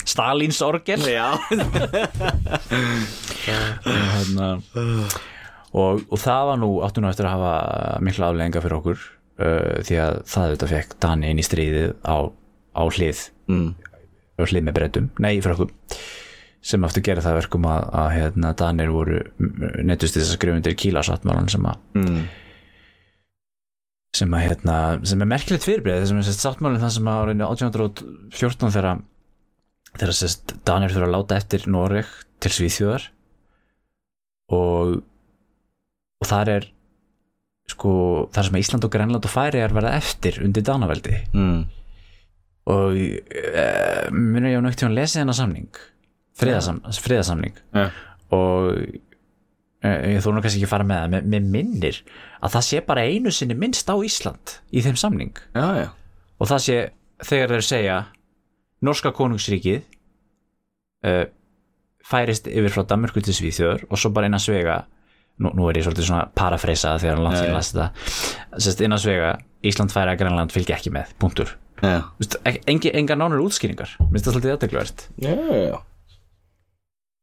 Stalins 0.04 0.62
orgel. 0.64 1.04
Já. 1.12 1.36
Þarna, 3.44 4.48
og, 5.74 6.04
og 6.08 6.20
það 6.22 6.48
var 6.50 6.60
nú 6.62 6.70
áttu 6.86 7.02
nú 7.02 7.10
eftir 7.10 7.28
að 7.28 7.36
hafa 7.36 8.02
mikla 8.06 8.30
aflegginga 8.30 8.64
fyrir 8.64 8.78
okkur 8.78 9.00
uh, 9.02 9.78
því 9.86 10.00
að 10.04 10.20
það 10.30 10.48
auðvitað 10.48 10.74
fekk 10.74 10.98
Dani 11.04 11.32
inn 11.32 11.42
í 11.42 11.46
stríðið 11.46 11.94
á, 12.06 12.16
á 12.78 12.82
hlið 12.86 13.24
mm. 13.50 13.66
hlið 14.44 14.68
með 14.68 14.78
breytum, 14.78 15.10
nei 15.22 15.34
frökkum 15.44 15.72
sem 16.64 16.84
aftur 16.86 17.04
gera 17.04 17.20
það 17.20 17.34
að 17.34 17.40
verkum 17.42 17.66
að, 17.68 17.82
að 18.00 18.06
hérna, 18.14 18.54
Danir 18.56 18.92
voru 18.94 19.18
nettust 19.84 20.16
þess 20.16 20.30
að 20.30 20.38
skrifa 20.38 20.60
undir 20.60 20.78
kílasáttmálan 20.80 21.50
sem 21.52 21.68
að 21.68 21.82
Mm. 21.94 22.22
sem 24.14 24.34
að 24.34 24.44
hérna, 24.46 24.76
sem 25.06 25.20
er 25.20 25.28
merkilegt 25.28 25.66
fyrirbreið 25.66 26.06
sem 26.08 26.20
er 26.20 26.26
sérst 26.26 26.44
sáttmálinn 26.44 26.80
það 26.82 26.94
sem 26.96 27.10
að 27.10 27.20
árið 27.20 27.42
1814 27.48 28.74
þegar 28.76 29.02
þegar 29.94 30.14
sérst 30.18 30.54
Danir 30.66 30.94
þurfa 30.94 31.08
að 31.08 31.14
láta 31.14 31.38
eftir 31.38 31.66
Noreg 31.70 32.14
til 32.42 32.52
Svíþjóðar 32.54 33.08
og 34.54 34.96
og 36.24 36.30
þar 36.30 36.50
er 36.56 36.66
sko, 37.70 37.94
þar 38.34 38.48
sem 38.48 38.58
Ísland 38.60 38.84
og 38.86 38.92
Grænland 38.92 39.24
og 39.24 39.32
Færi 39.32 39.60
er 39.64 39.72
verða 39.76 39.94
eftir 39.98 40.40
undir 40.44 40.64
Danaveldi. 40.64 41.20
Mm. 41.36 41.64
og 42.64 42.96
uh, 42.96 44.06
munum 44.08 44.48
ég 44.48 44.56
á 44.56 44.64
nögt 44.64 44.80
til 44.80 44.88
að 44.88 44.96
lesa 44.96 45.20
þennan 45.20 45.36
samning? 45.36 45.80
Friðasam, 46.40 46.78
friðasamning 47.04 47.58
Já. 47.76 47.90
og 48.32 48.70
uh, 48.72 49.98
ég 50.08 50.22
þú 50.24 50.32
nú 50.32 50.40
kannski 50.40 50.62
ekki 50.62 50.68
að 50.70 50.72
fara 50.72 50.86
með 50.88 51.02
það 51.02 51.28
með 51.34 51.50
minnir 51.52 51.98
að 52.40 52.54
það 52.56 52.64
sé 52.70 52.80
bara 52.88 53.04
einu 53.04 53.32
sinni 53.36 53.56
minnst 53.60 53.92
á 53.92 53.96
Ísland 54.00 54.56
í 54.72 54.80
þeim 54.84 54.96
samning. 54.96 55.36
Já, 55.52 55.66
já, 55.84 55.88
og 56.40 56.50
það 56.50 56.64
sé 56.64 56.78
þegar 57.28 57.54
þeir 57.54 57.68
segja 57.68 57.98
norska 58.84 59.12
konungsríkið 59.16 59.84
uh, 61.04 61.24
færist 62.04 62.48
yfir 62.48 62.72
frá 62.72 62.84
Danmörku 62.88 63.20
til 63.24 63.36
Svíþjóður 63.36 63.86
og 63.90 64.00
svo 64.00 64.12
bara 64.16 64.32
innan 64.32 64.42
svega 64.42 64.86
nú, 65.42 65.50
nú 65.56 65.66
er 65.70 65.80
ég 65.80 65.86
svolítið 65.86 66.08
svona 66.08 66.28
parafreisa 66.36 66.94
þegar 67.02 67.18
hann 67.18 67.26
langt 67.26 67.38
Já, 67.38 67.42
síðan 67.42 67.54
já. 67.54 67.56
lasi 67.58 67.76
þetta. 67.78 67.88
Sérst 68.66 68.84
innan 68.84 69.02
svega 69.02 69.32
Ísland 69.64 69.94
færi 69.94 70.12
að 70.12 70.20
Grænland 70.20 70.52
fylgja 70.54 70.76
ekki 70.76 70.92
með, 70.94 71.14
punktur. 71.22 71.56
Engi, 72.68 72.92
enga 72.94 73.16
nánur 73.18 73.42
útskýringar. 73.44 73.96
Minnst 74.10 74.28
það 74.28 74.36
svolítið 74.36 74.54
aðtegluvert 74.54 75.08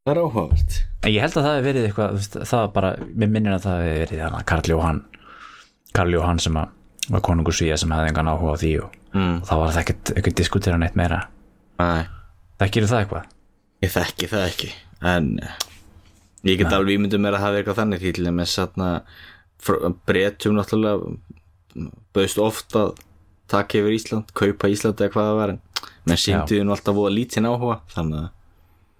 Það 0.01 0.11
er 0.15 0.19
áhugavert. 0.23 0.77
En 1.05 1.13
ég 1.13 1.21
held 1.21 1.35
að 1.37 1.45
það 1.45 1.55
hefði 1.55 1.65
verið 1.67 1.83
eitthvað 1.87 2.23
það 2.33 2.55
var 2.57 2.71
bara, 2.73 2.89
mér 3.21 3.29
minnir 3.29 3.53
að 3.53 3.65
það 3.67 3.81
hefði 3.83 3.99
verið 4.01 4.37
Karl 4.49 4.71
Jóhann 4.71 5.01
Karl 5.93 6.15
Jóhann 6.15 6.41
sem 6.41 6.57
að, 6.57 6.71
var 7.13 7.23
konungur 7.27 7.53
svíja 7.55 7.77
sem 7.77 7.93
hefði 7.93 8.09
engan 8.09 8.31
áhuga 8.31 8.55
á 8.57 8.61
því 8.63 8.71
og, 8.81 8.95
mm. 9.13 9.35
og 9.43 9.45
þá 9.45 9.53
var 9.59 9.75
það 9.75 9.81
ekkert, 9.83 10.13
ekkert 10.21 10.39
diskutera 10.41 10.79
neitt 10.81 10.97
meira. 10.97 11.19
Nei, 11.81 12.09
það 12.61 12.73
gerir 12.77 12.91
það 12.91 13.03
eitthvað? 13.03 13.29
Ég 13.81 13.93
þekki 13.93 14.31
það 14.31 14.47
ekki 14.47 14.71
En 15.11 15.29
ég 16.47 16.57
get 16.61 16.73
alveg 16.73 16.97
ímyndum 16.97 17.23
mér 17.23 17.37
að 17.37 17.45
hafa 17.45 17.61
eitthvað 17.61 17.79
þannig 17.81 18.01
því 18.01 18.13
til 18.17 18.27
að 18.31 19.95
breytum 20.09 20.57
náttúrulega 20.57 21.15
bauðst 22.15 22.41
oft 22.41 22.75
að 22.75 22.95
taka 23.51 23.79
yfir 23.79 23.95
Ísland, 23.95 24.31
kaupa 24.35 24.69
Ísland 24.71 25.01
eða 25.01 25.13
hvað 25.13 25.29
það 25.29 25.39
var 25.39 25.53
en 25.53 25.63
menn 26.07 26.19
sínduðu 26.19 26.65
nú 26.65 26.75
alltaf 26.75 26.97
voða 26.97 27.13
lítinn 27.13 27.47
áhuga 27.47 27.79
þannig 27.93 28.25
að 28.25 28.29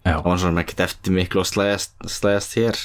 það 0.06 0.26
var 0.30 0.42
svona 0.44 0.64
ekkert 0.64 0.84
eftir 0.88 1.16
miklu 1.18 1.44
að 1.44 1.52
slæðast, 1.52 1.94
slæðast 2.10 2.58
hér. 2.60 2.82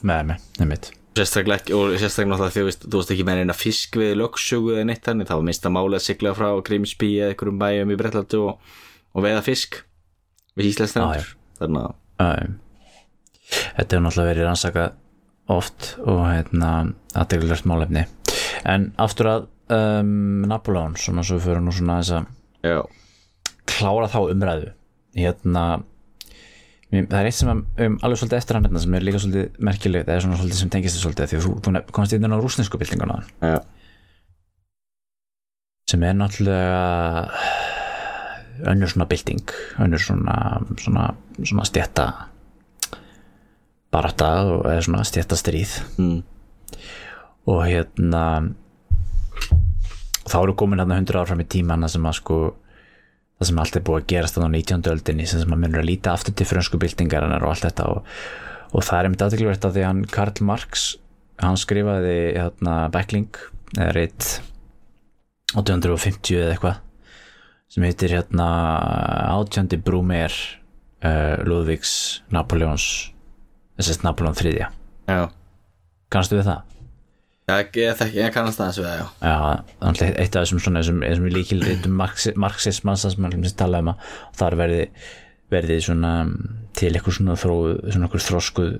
Með 0.00 0.26
mig, 0.30 0.48
nefnitt 0.60 0.90
sérstaklega 1.18 1.58
ekki, 1.58 1.74
og 1.74 1.96
sérstaklega 1.98 2.30
náttúrulega 2.30 2.54
því 2.54 2.62
að 2.62 2.84
þú 2.84 3.00
veist, 3.00 3.12
ekki 3.14 3.26
með 3.26 3.42
eina 3.42 3.56
fisk 3.56 3.98
við 3.98 4.12
lögsögu 4.20 4.74
eða 4.76 4.86
neitt 4.88 5.04
þannig, 5.06 5.28
það 5.28 5.40
var 5.40 5.46
minnst 5.48 5.66
að 5.66 5.74
mála 5.74 5.98
að 5.98 6.06
sigla 6.06 6.32
frá 6.38 6.48
Grímsby 6.68 7.10
eða 7.18 7.32
einhverjum 7.34 7.60
bæjum 7.60 7.92
í 7.92 7.98
Bretlandu 8.00 8.42
og, 8.46 8.74
og 9.16 9.26
veiða 9.26 9.42
fisk 9.46 9.80
við 10.58 10.70
Íslands 10.70 10.94
Já, 10.94 11.00
strendur 11.00 11.32
þannig 11.60 11.88
að 12.22 12.54
þetta 13.50 13.86
hefur 13.86 14.04
náttúrulega 14.06 14.30
verið 14.32 14.48
rannsakað 14.48 14.96
oft 15.50 15.92
og 16.04 16.24
hérna 16.28 16.72
aðdeglilegt 17.18 17.68
málefni. 17.68 18.06
En 18.68 18.90
aftur 19.00 19.30
að 19.30 19.46
um, 19.74 20.42
Napoleon, 20.50 20.96
svona 21.00 21.24
svo 21.26 21.40
fyrir 21.42 21.62
nú 21.64 21.74
svona 21.74 22.00
þess 22.00 22.20
að 22.20 22.84
klára 23.70 24.10
þá 24.10 24.20
umræðu. 24.28 24.70
Hérna 25.18 25.64
það 26.90 27.18
er 27.20 27.28
eitt 27.28 27.38
sem 27.38 27.50
um, 27.50 27.98
alveg 28.02 28.18
svolítið 28.18 28.38
eftir 28.38 28.58
hann 28.58 28.66
hérna 28.66 28.82
sem 28.82 28.94
er 28.98 29.04
líka 29.06 29.22
svolítið 29.22 29.60
merkilegt 29.66 30.08
eða 30.08 30.22
svona 30.24 30.38
svolítið 30.40 30.62
sem 30.62 30.72
tengist 30.74 30.96
þið 30.96 31.04
svolítið 31.04 31.30
því 31.32 31.42
þú, 31.44 31.52
þú 31.66 31.82
komst 31.94 32.16
inn 32.16 32.26
á 32.26 32.38
rúsnesku 32.38 32.80
byltinguna. 32.80 33.20
Já, 33.42 33.60
sem 35.90 36.02
er 36.06 36.14
náttúrulega 36.14 37.30
önnur 38.70 38.90
svona 38.92 39.08
bylting 39.10 39.54
önnur 39.82 40.02
svona, 40.02 40.36
svona, 40.78 41.06
svona 41.42 41.66
stjætta 41.66 42.06
barata 43.90 44.30
og 44.46 44.66
eða 44.70 44.86
svona 44.86 45.04
stjætta 45.06 45.38
stríð 45.38 45.76
mm, 45.98 46.18
og 47.50 47.62
hérna 47.66 48.24
þá 50.30 50.36
eru 50.42 50.56
komin 50.58 50.82
hérna 50.82 51.00
100 51.00 51.20
ár 51.20 51.30
fram 51.30 51.42
í 51.42 51.48
tíman 51.50 51.86
það 51.86 51.94
sem 51.96 52.10
að 52.10 52.18
sko 52.20 52.40
það 53.40 53.48
sem 53.48 53.62
allt 53.62 53.78
er 53.78 53.86
búið 53.88 54.02
að 54.02 54.10
gerast 54.12 54.36
þannig 54.36 54.52
á 54.52 54.56
19. 54.76 54.92
öldinni 54.94 55.26
sem 55.26 55.42
maður 55.48 55.62
myndur 55.64 55.82
að 55.82 55.88
líta 55.90 56.12
aftur 56.12 56.36
til 56.36 56.46
frönsku 56.48 56.80
byltingarinnar 56.80 57.46
og 57.46 57.54
allt 57.54 57.66
þetta 57.66 57.88
og, 57.94 58.12
og 58.76 58.84
það 58.86 58.98
er 58.98 59.08
einmitt 59.08 59.24
aðtegluvert 59.26 59.66
að 59.66 59.78
því 59.78 59.86
hann 59.88 60.04
Karl 60.12 60.44
Marx 60.46 60.86
hann 61.40 61.58
skrifaði 61.58 62.16
hérna 62.36 62.76
Backling 62.92 63.42
eða 63.78 63.94
reitt 63.96 64.28
1850 65.56 66.36
eða 66.36 66.54
eitthvað 66.54 66.80
sem 67.70 67.86
heitir 67.86 68.14
hérna 68.18 68.48
átjöndi 69.32 69.78
Brúmer 69.82 70.34
uh, 70.34 71.40
Ludvíks 71.46 71.94
Napoleons 72.34 72.84
þessast 73.80 74.04
Napoleon 74.06 74.36
3 74.38 74.52
Já, 74.60 75.22
kannstu 76.12 76.38
við 76.38 76.50
það? 76.50 76.66
ég, 77.82 77.96
þekki, 77.98 78.18
ég 78.20 78.34
kannast 78.34 78.60
það 78.60 78.68
eins 78.68 78.78
við 78.80 78.86
það, 78.86 78.98
já. 79.00 79.06
Já, 79.26 80.12
eitt 80.22 80.36
af 80.36 80.44
þessum 80.44 80.60
svona 80.62 80.82
þessum, 80.82 81.00
þessum 81.02 81.30
líkilritum 81.34 81.96
marxismans 82.44 83.06
sem 83.06 83.24
maður 83.24 83.48
sem 83.48 83.56
tala 83.58 83.80
um 83.82 83.90
að 83.92 84.12
þar 84.38 84.56
verði, 84.60 84.84
verði 85.50 85.78
svona 85.86 86.12
til 86.78 86.92
eitthvað 86.92 87.16
svona, 87.18 87.38
þró, 87.40 87.56
svona 87.88 88.06
eitthvað 88.06 88.26
þróskuð 88.28 88.70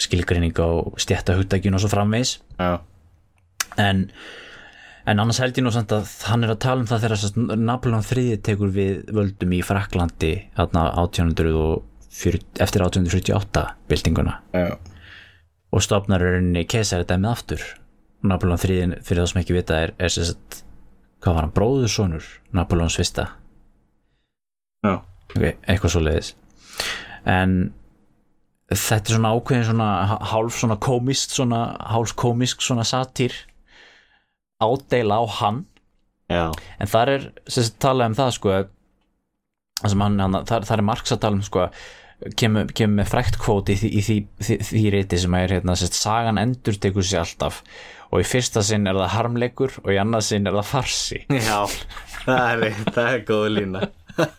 skilgrinning 0.00 0.56
á 0.56 0.68
stjættahuttakinu 1.02 1.76
og 1.76 1.82
svo 1.84 1.90
framvegs 1.92 2.36
Já, 2.60 2.78
en, 3.80 4.06
en 5.10 5.22
annars 5.24 5.40
held 5.42 5.58
ég 5.58 5.66
nú 5.66 5.74
samt 5.74 5.92
að 5.96 6.14
hann 6.30 6.46
er 6.46 6.54
að 6.54 6.62
tala 6.64 6.84
um 6.84 6.90
það 6.90 7.06
þegar 7.06 7.58
Napoleon 7.60 8.06
III 8.06 8.40
tekur 8.46 8.72
við 8.74 9.02
völdum 9.12 9.56
í 9.56 9.62
Fraklandi 9.66 10.34
þarna 10.56 10.86
1840, 12.10 12.62
eftir 12.62 12.82
1848 12.82 13.66
byltinguna. 13.88 14.40
Já, 14.54 14.78
og 15.70 15.84
stopnar 15.86 16.22
rauninni 16.22 16.64
keisæri 16.66 17.06
aftur. 17.30 17.62
Napoleon 18.22 18.58
III 18.58 18.98
fyrir 19.06 19.22
það 19.22 19.28
sem 19.30 19.40
ekki 19.40 19.54
vita 19.56 19.76
er, 19.80 19.92
er 19.96 20.10
sagt, 20.12 20.64
hvað 21.22 21.36
var 21.36 21.46
hann, 21.46 21.54
bróðursonur 21.56 22.26
Napoleons 22.52 22.98
fyrsta? 22.98 23.30
Okay, 25.30 25.54
eitthvað 25.64 25.94
svo 25.94 26.02
leiðis 26.02 26.34
en 27.28 27.72
þetta 28.70 29.12
er 29.12 29.16
svona 29.16 29.32
ákveðin 29.34 29.66
svona 29.68 30.18
hálf 30.30 30.58
svona 30.58 30.76
komist 30.80 31.34
svona 31.36 31.60
hálf 31.90 32.14
komisk 32.18 32.62
svona 32.64 32.86
satýr 32.86 33.34
ádela 34.60 35.20
á 35.20 35.24
hann. 35.40 35.64
Já, 36.30 36.52
en 36.78 36.90
þar 36.90 37.10
er 37.14 37.24
sagt 37.50 37.78
talað 37.82 38.12
um 38.12 38.18
það 38.18 38.34
sko 38.36 38.52
að 38.54 38.68
hann, 39.84 40.20
hann 40.20 40.42
þar, 40.48 40.68
þar 40.68 40.82
er 40.82 40.86
Marx 40.90 41.14
að 41.14 41.22
tala 41.24 41.38
um 41.40 41.46
sko 41.46 41.68
kemur, 42.36 42.68
kemur 42.76 43.00
með 43.00 43.12
frækt 43.14 43.40
kvóti 43.40 43.76
í 43.76 43.80
því, 43.80 44.18
í 44.44 44.58
því, 44.60 44.84
reyti 44.92 45.20
sem 45.22 45.38
er 45.38 45.56
hérna 45.56 45.76
sérst, 45.78 45.96
sagan 46.00 46.40
endur 46.40 46.76
tekur 46.80 47.06
sér 47.06 47.24
alltaf. 47.24 47.62
Og 48.10 48.24
í 48.24 48.26
fyrsta 48.26 48.62
sinn 48.66 48.90
er 48.90 48.98
það 48.98 49.12
harmleikur 49.14 49.76
og 49.84 49.92
í 49.94 49.98
annað 50.02 50.26
sinn 50.26 50.48
er 50.50 50.56
það 50.58 50.70
farsi. 50.72 51.20
Já 51.30 51.60
Það 52.20 52.64
er, 52.66 52.78
það 52.92 53.10
er 53.14 53.22
góð 53.28 53.46
lína. 53.54 53.82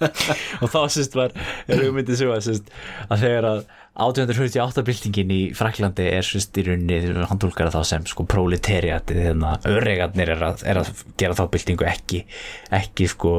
Og 0.61 0.67
þá 0.69 0.81
sérst 0.93 1.15
var 1.17 1.31
hugmyndið 1.69 2.19
svo 2.19 2.33
að, 2.35 2.43
sérst, 2.45 2.73
að 3.07 3.23
þegar 3.23 3.47
að 3.49 3.61
1848 4.01 4.83
byltingin 4.87 5.33
í 5.33 5.39
Fraklandi 5.57 6.05
er 6.11 6.27
sérst 6.27 6.59
í 6.61 6.65
rauninni 6.67 7.25
hann 7.27 7.41
tólkar 7.41 7.71
þá 7.73 7.81
sem 7.87 8.05
sko 8.07 8.27
proletariat 8.29 9.09
þegar 9.09 9.65
öregarnir 9.67 10.31
er 10.35 10.45
að, 10.51 10.63
er 10.67 10.79
að 10.83 11.03
gera 11.19 11.35
þá 11.35 11.43
byltingu 11.51 11.87
ekki 11.89 12.21
ekki 12.77 13.09
sko 13.11 13.33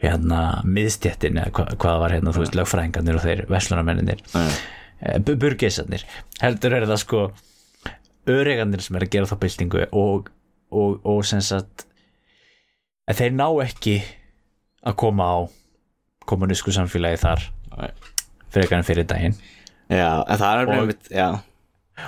hérna 0.00 0.40
miðstjættin 0.64 1.38
eða 1.42 1.52
hva, 1.56 1.66
hvað 1.80 1.98
var 2.04 2.14
hérna 2.16 2.34
þú 2.34 2.44
veist 2.44 2.58
lögfræðingarnir 2.58 3.18
og 3.20 3.24
þeir 3.26 3.42
verslunarmenninir 3.50 4.22
Já, 5.00 5.18
burgeisarnir 5.24 6.04
heldur 6.42 6.76
er 6.76 6.88
það 6.88 7.02
sko 7.04 7.22
öregarnir 8.30 8.82
sem 8.84 8.96
er 8.98 9.06
að 9.06 9.12
gera 9.14 9.28
þá 9.30 9.36
byltingu 9.44 9.84
og, 9.96 10.30
og, 10.70 10.98
og 11.08 11.22
sem 11.28 11.42
sagt 11.44 11.86
að 13.10 13.22
þeir 13.22 13.36
ná 13.36 13.46
ekki 13.64 13.98
að 14.86 14.96
koma 15.00 15.28
á 15.28 15.38
kommunísku 16.30 16.72
samfélagi 16.74 17.20
þar 17.20 17.46
en 18.50 18.86
fyrir 18.86 19.06
daginn. 19.08 19.36
Já 19.90 20.22
er 20.62 20.68
Og- 20.68 20.74
einmitt, 20.76 21.08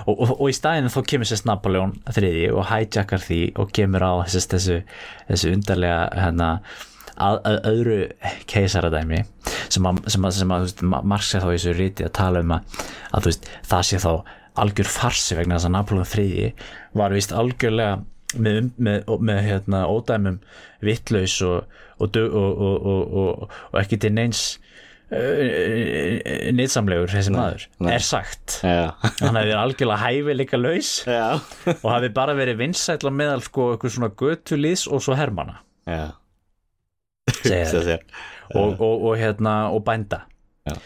og, 0.07 0.15
og, 0.15 0.31
og 0.41 0.47
í 0.51 0.55
staðinu 0.57 0.91
þá 0.93 1.01
kemur 1.11 1.29
sérst 1.29 1.47
Napoleon 1.49 1.93
þriði 2.15 2.47
og 2.55 2.67
hijackar 2.71 3.23
því 3.23 3.41
og 3.61 3.73
kemur 3.75 4.05
á 4.07 4.13
sérst, 4.31 4.55
þessu, 4.55 4.79
þessu 5.29 5.53
undarlega 5.57 6.07
hérna, 6.17 6.49
að, 7.17 7.41
að 7.49 7.59
öðru 7.73 7.97
keisaradæmi 8.51 9.23
sem 9.73 9.89
að, 9.89 10.01
sem 10.13 10.25
að, 10.29 10.37
sem 10.39 10.55
að 10.55 10.65
veist, 10.67 10.83
Ma- 10.93 11.03
Marx 11.15 11.35
er 11.35 11.45
þá 11.45 11.51
í 11.51 11.57
þessu 11.59 11.75
ríti 11.79 12.07
að 12.07 12.15
tala 12.19 12.43
um 12.45 12.55
að, 12.57 12.81
veist, 13.27 13.51
það 13.69 13.85
sé 13.91 14.01
þá 14.03 14.11
algjör 14.63 14.91
farsi 14.93 15.37
vegna 15.39 15.57
þess 15.59 15.69
að 15.71 15.75
Napoleon 15.77 16.11
þriði 16.13 16.49
var 17.01 17.15
vist 17.17 17.33
algjörlega 17.33 18.03
með, 18.37 18.59
um- 18.63 18.73
með, 18.89 19.15
með 19.29 19.41
hérna, 19.49 19.85
ódæmum 19.93 20.41
vittlaus 20.85 21.39
og, 21.47 21.79
og, 21.99 22.17
og, 22.17 22.35
og, 22.37 22.91
og, 22.93 23.17
og, 23.23 23.57
og 23.73 23.81
ekki 23.81 24.01
til 24.03 24.13
neins 24.17 24.45
uh, 25.13 26.53
nýtsamlegur 26.57 27.11
þessi 27.13 27.33
maður 27.35 27.67
nei. 27.83 27.93
er 27.97 28.05
sagt. 28.05 28.59
Já, 28.65 28.93
hann 29.25 29.39
hefði 29.41 29.57
algjörlega 29.59 30.01
hæfi 30.07 30.37
líka 30.39 30.61
laus 30.61 30.93
já. 31.09 31.39
og 31.79 31.89
hafi 31.93 32.13
bara 32.15 32.37
verið 32.39 32.61
vinsætla 32.63 33.13
meðal 33.15 33.43
sko 33.45 33.73
eitthvað 33.75 33.97
svona 33.97 34.13
götulís 34.23 34.87
og 34.89 35.05
svo 35.05 35.17
hermana 35.19 35.61
Já, 35.89 36.13
segja 37.31 37.99
og, 38.55 38.81
og, 38.81 39.05
og 39.09 39.17
hérna 39.17 39.71
og 39.73 39.85
bænda. 39.87 40.25
Já. 40.69 40.77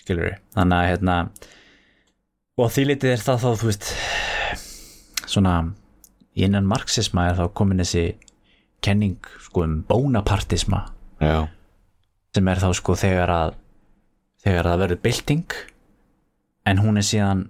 skilur 0.00 0.30
við 0.30 0.36
þannig 0.56 0.76
að 0.78 0.88
hérna 0.90 1.16
og 2.60 2.70
því 2.72 2.84
litið 2.90 3.14
er 3.14 3.22
það 3.24 3.42
þá 3.42 3.50
þú 3.60 3.68
veist 3.68 3.90
svona 5.30 5.54
innan 6.40 6.68
marxisma 6.68 7.26
er 7.28 7.38
þá 7.38 7.46
komin 7.56 7.82
þessi 7.82 8.04
kenning 8.84 9.18
sko 9.44 9.66
um 9.66 9.80
bónapartisma 9.88 10.86
Já, 11.20 11.48
sem 12.32 12.48
er 12.48 12.62
þá 12.62 12.70
sko 12.78 12.96
þegar 12.96 13.32
að 13.34 13.56
þegar 14.40 14.70
það 14.70 14.82
verður 14.84 15.02
bylting 15.04 15.56
en 16.70 16.80
hún 16.80 17.00
er 17.00 17.06
síðan 17.06 17.42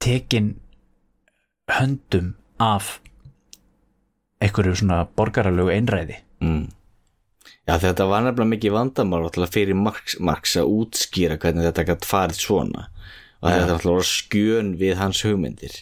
tekin 0.00 0.52
höndum 1.70 2.34
af 2.62 3.00
einhverju 4.40 4.78
svona 4.78 5.02
borgaralögu 5.18 5.74
einræði 5.74 6.20
mm. 6.44 6.68
Já 7.68 7.76
þetta 7.78 8.06
var 8.10 8.24
nefnilega 8.24 8.50
mikið 8.54 8.74
vandamál 8.74 9.46
fyrir 9.46 9.76
Marx, 9.78 10.16
Marx 10.18 10.56
að 10.58 10.72
útskýra 10.74 11.36
hvernig 11.38 11.68
þetta 11.68 11.86
gætt 11.90 12.08
farið 12.08 12.40
svona. 12.42 12.86
Og 13.40 13.46
þetta 13.46 13.60
er 13.62 13.70
náttúrulega 13.70 14.08
skjön 14.10 14.72
við 14.80 14.96
hans 14.98 15.20
hugmyndir. 15.24 15.76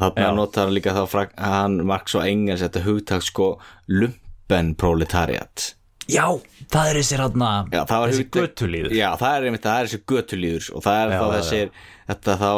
Þarna 0.00 0.26
Já. 0.26 0.34
notar 0.36 0.66
hann 0.66 0.74
líka 0.74 0.96
þá 0.96 1.02
frak, 1.12 1.34
hann 1.38 1.76
Marx 1.86 2.16
og 2.16 2.24
Engels 2.24 2.64
þetta 2.64 2.82
hugtak 2.86 3.24
sko 3.24 3.50
lumpen 3.92 4.74
proletariat. 4.80 5.74
Já, 6.10 6.26
það 6.72 6.88
er 6.88 6.98
þessi 6.98 7.18
hérna 7.20 7.50
Já, 7.70 7.82
það 7.86 8.00
var 8.00 8.12
þessi 8.12 8.28
götulíður. 8.34 8.94
Já, 8.96 9.08
það 9.20 9.34
er 9.36 9.46
einmitt, 9.46 9.66
það 9.66 9.80
er 9.80 9.90
þessi 9.90 10.00
götulíður 10.10 10.70
og 10.74 10.86
það 10.86 11.02
er 11.02 11.12
Já, 11.12 11.18
þá 11.20 11.26
já, 11.26 11.34
þessir 11.36 11.74
þetta 12.10 12.36
þá 12.40 12.52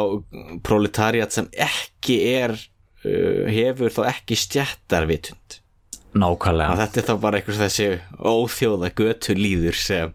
proletariat 0.69 1.35
sem 1.35 1.49
ekki 1.67 2.17
er 2.31 2.55
uh, 2.55 3.43
hefur 3.53 3.93
þá 3.93 4.01
ekki 4.15 4.39
stjættarvitund 4.39 5.59
nákvæmlega. 6.19 6.75
Þetta 6.81 7.01
er 7.01 7.07
þá 7.07 7.13
bara 7.23 7.39
einhvers 7.39 7.61
þessi 7.61 7.87
óþjóða 8.33 8.91
götulíður 8.99 9.79
sem 9.79 10.13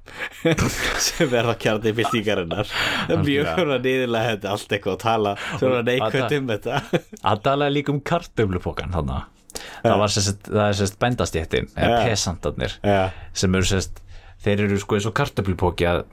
sem 1.09 1.35
er 1.41 1.49
þá 1.51 1.55
kjarni 1.65 1.95
byltingarinnar. 1.99 2.75
Það 3.09 3.25
mjög 3.25 3.51
svona 3.55 3.81
niðurlega 3.87 4.35
þetta 4.35 4.53
allt 4.55 4.77
eitthvað 4.77 4.97
að 4.97 5.03
tala 5.07 5.35
svona 5.57 5.83
neikvæmt 5.89 6.37
um 6.39 6.53
þetta. 6.55 6.83
Að 7.33 7.43
tala 7.49 7.73
líka 7.73 7.95
um 7.95 8.03
kartöflupokan 8.12 8.95
þannig 8.95 9.35
það 9.83 9.97
var 10.03 10.12
sérst, 10.12 10.45
það 10.49 10.66
er 10.66 10.77
sérst 10.79 10.99
bændastjættin 11.03 11.70
eða 11.75 12.03
Já, 12.85 13.01
sem 13.37 13.57
eru 13.59 13.69
sérst 13.69 14.03
þeir 14.45 14.65
eru 14.69 14.79
sko 14.79 14.99
eins 14.99 15.09
og 15.09 15.16
kartöflupóki 15.19 15.89
að 15.89 16.05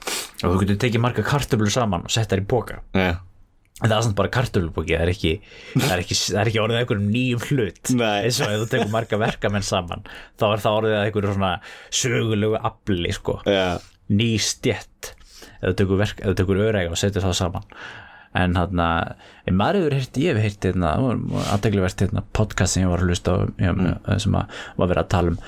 þú 0.42 0.56
getur 0.64 0.80
tekið 0.82 1.04
marga 1.04 1.26
kartöflur 1.26 1.74
saman 1.74 2.08
og 2.08 2.14
sett 2.14 2.32
þær 2.32 2.42
í 2.42 2.48
póka 2.50 2.80
já, 2.96 3.12
það 3.82 3.96
er 3.98 4.06
samt 4.06 4.18
bara 4.18 4.32
kartöflupóki 4.32 4.96
það 4.96 5.04
er 5.06 5.12
ekki, 5.12 5.34
það 5.74 5.92
er 5.96 6.04
ekki, 6.04 6.18
er 6.32 6.52
orðið 6.64 6.80
einhverjum 6.82 7.10
nýjum 7.12 7.44
hlut. 7.50 7.92
Eins 7.92 8.40
og 8.40 8.54
ef 8.54 8.64
þú 8.64 8.70
tekur 8.72 8.94
marga 8.94 9.20
verkamenn 9.26 9.68
saman 9.68 10.08
þá 10.40 10.48
er 10.48 10.64
það 10.64 10.80
orðið 10.80 10.96
að 10.96 11.06
einhverju 11.10 11.36
svona 11.36 11.52
sögulegu 12.02 12.64
afli 12.72 13.14
sko. 13.20 13.38
Já, 13.50 13.68
ný 14.16 14.32
stjett 14.40 15.14
ef 15.60 15.70
þú 15.70 15.76
tekur, 15.84 16.18
tekur 16.40 16.66
öræga 16.70 16.96
og 16.96 17.00
setur 17.02 17.26
það 17.28 17.40
saman. 17.44 17.70
En 18.36 18.58
hann 18.60 18.82
að 18.84 19.54
maður 19.56 19.78
hefur 19.80 19.94
heyrt, 19.96 20.18
ég 20.20 20.36
hef 20.36 20.44
heyrt 20.44 20.66
hérna, 20.68 20.90
aðdeglivert 21.54 22.02
hérna, 22.04 22.24
podcast 22.36 22.76
sem 22.76 22.84
ég 22.84 22.92
var 22.92 23.04
að 23.04 23.14
hlusta 23.14 23.32
á 23.32 23.38
já, 23.64 23.72
sem 24.20 24.36
að 24.36 24.58
var 24.76 24.90
verið 24.92 25.04
að 25.06 25.12
tala 25.14 25.32
um 25.32 25.40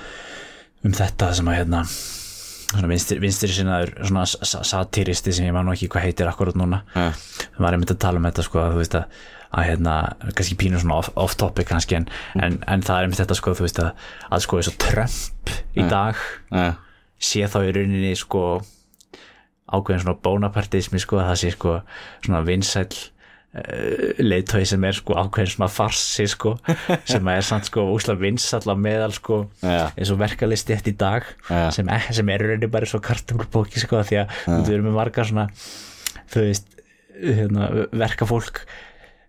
um 0.86 0.96
þetta 0.96 1.32
sem 1.36 1.50
að 1.50 1.60
hérna 1.62 1.84
svona 1.88 2.27
vinstri, 2.76 3.18
vinstri 3.24 3.50
sinnaður 3.56 3.94
svona 4.04 4.26
sa- 4.28 4.64
satiristi 4.68 5.32
sem 5.34 5.46
ég 5.48 5.56
nú 5.56 5.72
ekki 5.72 5.88
hvað 5.94 6.04
heitir 6.10 6.28
akkurat 6.28 6.56
núna. 6.60 6.82
Já, 6.96 7.12
það 7.56 7.64
var 7.64 7.74
einmitt 7.78 7.94
að 7.96 8.00
tala 8.04 8.20
um 8.20 8.28
þetta 8.28 8.44
sko 8.44 8.60
að 8.60 8.74
þú 8.76 8.82
veist 8.82 8.98
að, 9.00 9.20
að 9.58 9.68
hérna, 9.70 9.94
kannski 10.36 10.58
pínu 10.60 10.82
svona 10.82 10.98
off, 11.00 11.10
off 11.16 11.36
topic 11.40 11.70
kannski 11.72 11.96
en, 12.02 12.08
en, 12.36 12.58
en 12.68 12.82
það 12.84 12.98
er 12.98 13.08
einmitt 13.08 13.22
þetta 13.24 13.38
sko 13.40 13.54
þú 13.56 13.68
veist 13.68 13.80
að, 13.80 13.92
að 14.30 14.44
sko 14.44 14.60
og 14.60 14.80
Trump 14.84 15.54
í 15.80 15.86
dag 15.88 16.16
já, 16.52 16.74
sé 17.20 17.48
þá 17.48 17.58
í 17.64 17.72
rauninni 17.78 18.12
sko 18.20 18.44
ákveðin 19.68 20.04
svona 20.04 20.20
bónapartismi 20.24 21.00
sko 21.04 21.20
að 21.22 21.30
það 21.32 21.40
sé 21.42 21.54
sko 21.56 21.78
svona 22.26 22.44
vinsæll 22.48 23.00
leiðtói 24.22 24.64
sem 24.70 24.84
er 24.86 24.98
sko 24.98 25.16
ákveðin 25.18 25.50
svona 25.54 25.70
farsi 25.72 26.26
sko 26.30 26.56
sem 27.12 27.30
er 27.32 27.46
samt 27.48 27.70
sko 27.70 27.86
úsla 27.96 28.18
vins 28.20 28.46
allar 28.58 28.78
meðal 28.80 29.14
sko 29.16 29.40
Já. 29.64 29.88
eins 29.96 30.12
og 30.14 30.20
verkalisti 30.22 30.76
eftir 30.76 30.94
í 30.94 30.98
dag 31.00 31.26
Já. 31.50 31.70
sem, 31.74 31.90
er- 31.90 32.10
sem 32.14 32.30
er 32.34 32.44
rauninni 32.44 32.70
bara 32.74 32.90
svo 32.90 33.00
kartumlbóki 33.04 33.82
sko 33.82 34.04
því 34.06 34.20
að 34.26 34.36
þú 34.68 34.76
erum 34.76 34.90
með 34.92 34.98
margar 35.00 35.30
svona 35.32 35.48
þú 36.28 36.44
veist 36.44 36.68
hérna, 37.18 37.70
verkafólk 37.98 38.62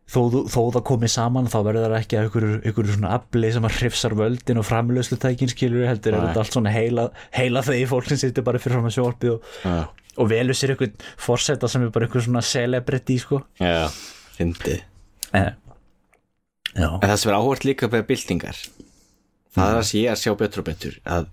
þó, 0.08 0.20
þó 0.48 0.60
það 0.74 0.82
komið 0.90 1.12
saman 1.14 1.48
þá 1.52 1.56
verður 1.68 1.86
það 1.94 1.96
ekki 2.02 2.18
að 2.18 2.26
ykkur, 2.28 2.46
ykkur 2.72 2.90
svona 2.94 3.14
afli 3.16 3.52
sem 3.54 3.64
að 3.68 3.78
hrifsar 3.78 4.16
völdin 4.18 4.60
og 4.60 4.66
framlöslu 4.68 5.18
tækin 5.20 5.50
skilur 5.52 5.86
heldur 5.88 6.16
er 6.18 6.26
þetta 6.26 6.42
allt 6.44 6.56
svona 6.58 6.72
heila, 6.74 7.08
heila 7.36 7.64
þegi 7.64 7.88
fólk 7.90 8.08
sem 8.12 8.20
situr 8.26 8.44
bara 8.46 8.60
fyrir 8.60 8.76
fram 8.80 8.88
að 8.90 8.96
sjóarpið 8.98 9.34
og. 9.38 9.96
Og 10.18 10.30
velur 10.32 10.56
sér 10.58 10.74
ykkur 10.74 10.92
forseta 11.20 11.70
sem 11.70 11.86
er 11.86 11.94
bara 11.94 12.08
ykkur 12.08 12.26
svona 12.26 12.42
celebrity 12.44 13.18
sko. 13.22 13.40
Já, 13.62 13.88
fyndið. 14.36 14.84
Eh, 15.38 15.50
já, 16.74 16.88
En 16.88 17.08
það 17.08 17.16
sem 17.22 17.32
er 17.32 17.38
áhvert 17.38 17.66
líka 17.68 17.90
með 17.92 18.06
byltingar 18.10 18.60
það 19.54 19.72
er 19.72 19.80
að 19.80 19.88
sé 19.88 20.04
að 20.08 20.20
sjá 20.22 20.34
betur 20.38 20.62
og 20.62 20.68
betur 20.68 20.98
að 21.08 21.28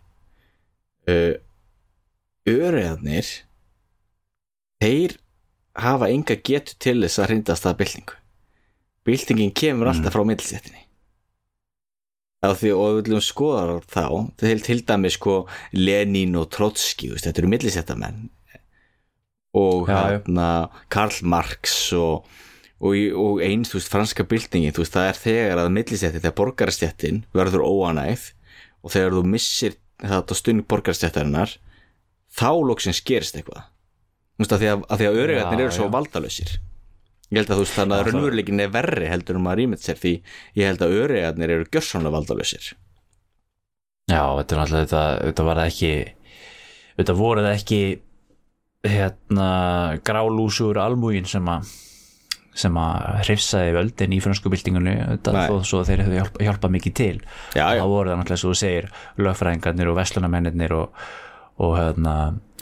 uh, 1.12 1.34
öryðarnir 2.49 3.32
þeir 4.84 5.18
hafa 5.86 6.10
enga 6.14 6.38
getu 6.40 6.78
til 6.80 6.98
þess 7.03 7.22
að 7.22 7.32
hrindast 7.32 7.68
að 7.68 7.80
byltingu. 7.82 8.18
Byltingin 9.06 9.53
kemur 9.56 9.91
alltaf 9.91 10.16
frá 10.16 10.26
middlsettinni 10.26 10.86
á 12.45 12.53
því 12.53 12.72
og 12.76 12.86
við 12.86 12.98
viljum 13.07 13.24
skoða 13.26 13.80
þá 13.90 14.06
til, 14.41 14.57
til 14.62 14.82
dæmi 14.86 15.12
sko 15.14 15.36
Lenin 15.74 16.38
og 16.38 16.49
Trotski 16.53 17.10
þetta 17.16 17.41
eru 17.41 17.52
middlsettamenn 17.52 18.28
og 19.56 19.88
já. 19.88 19.99
hérna 20.03 20.49
Karl 20.91 21.22
Marx 21.23 21.94
og 21.95 22.27
og, 22.84 22.95
og 23.15 23.41
eins, 23.44 23.72
veist, 23.73 23.90
franska 23.91 24.26
byltingin 24.27 24.76
veist, 24.76 24.94
það 24.95 25.10
er 25.10 25.19
þegar 25.22 25.61
að 25.64 25.73
millisetti 25.77 26.22
þegar 26.22 26.38
borgarastjættin 26.40 27.22
verður 27.36 27.64
óanæð 27.65 28.32
og 28.84 28.94
þegar 28.94 29.15
þú 29.18 29.23
missir 29.32 29.77
þetta 30.03 30.38
stund 30.38 30.65
borgarastjættarinnar 30.69 31.56
þá 32.36 32.49
loksins 32.68 33.02
gerist 33.06 33.38
eitthvað 33.40 33.64
að 34.44 34.60
því 34.60 34.72
að, 34.72 34.82
að, 34.90 34.98
því 34.99 35.10
að 35.10 35.19
örygarnir 35.23 35.61
Já, 35.61 35.65
eru 35.65 35.76
svo 35.77 35.88
já. 35.88 35.94
valdalausir 35.95 36.56
ég 37.32 37.38
held 37.40 37.49
að 37.49 37.56
þú 37.56 37.64
veist, 37.64 37.77
þannig 37.80 37.98
að 37.98 38.10
raunveruleikin 38.10 38.64
er 38.65 38.73
verri 38.73 39.07
heldur 39.10 39.40
um 39.40 39.48
að 39.49 39.61
rýmið 39.61 39.86
sér 39.86 40.02
því 40.02 40.14
ég 40.60 40.69
held 40.69 40.84
að 40.84 40.98
örygarnir 41.06 41.53
eru 41.56 41.69
gjörsamlega 41.72 42.18
valdalausir 42.18 42.68
já, 44.11 44.22
þetta 44.22 44.56
er 44.57 44.60
náttúrulega 44.60 44.84
þetta, 44.84 45.06
þetta 45.23 45.48
var 45.48 45.64
ekki 45.64 45.94
þetta 46.99 47.18
voru 47.18 47.45
það 47.45 47.56
ekki 47.56 47.80
hérna 48.86 49.49
grálúsur 50.06 50.80
almúgin 50.82 51.28
sem 51.30 51.45
að 51.49 51.74
sem 52.56 52.78
að 52.80 53.18
hrifsaði 53.26 53.74
völdin 53.76 54.14
í 54.16 54.22
Nei. 55.36 55.48
þó 55.52 55.56
svo 55.68 55.82
þeir 55.84 56.06
hefðu 56.06 56.20
hjálpa, 56.22 56.44
hjálpa 56.48 56.70
mikið 56.72 56.94
til. 56.95 57.18
Já, 57.52 57.66
já. 57.76 57.82
það 57.82 57.91
voru 57.91 58.12
það 58.12 58.20
náttúrulega 58.22 58.41
svo 58.41 58.52
þú 58.53 58.60
segir 58.62 58.88
lögfræðingarnir 59.20 59.91
og 59.91 59.98
vestlunamennirnir 59.99 60.76
og, 60.78 61.02
og 61.60 61.74
hérna 61.76 62.14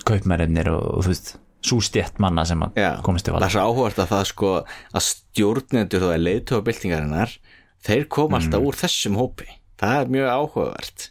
kaupmennirnir 0.09 0.71
og, 0.73 0.87
og 0.97 1.05
þú 1.05 1.13
veist, 1.13 1.29
svo 1.63 1.77
stjætt 1.85 2.17
manna 2.23 2.47
sem 2.49 2.65
að 2.65 2.81
Já, 2.81 2.89
komist 3.05 3.27
til 3.27 3.35
það 3.35 3.37
valda 3.37 3.51
er 3.51 3.55
svo 3.55 3.67
áhugast 3.69 4.01
að 4.01 4.09
það 4.15 4.25
sko 4.31 4.55
að 4.65 5.05
stjórnendur 5.11 6.03
þá 6.03 6.09
er 6.09 6.25
leiðtóða 6.25 6.67
byltingarinnar 6.71 7.37
þeir 7.85 8.09
koma 8.17 8.41
alltaf 8.41 8.65
úr 8.65 8.81
þessum 8.81 9.21
hópi. 9.21 9.47
Það 9.83 10.01
er 10.01 10.11
mjög 10.17 10.33
áhugavert. 10.33 11.07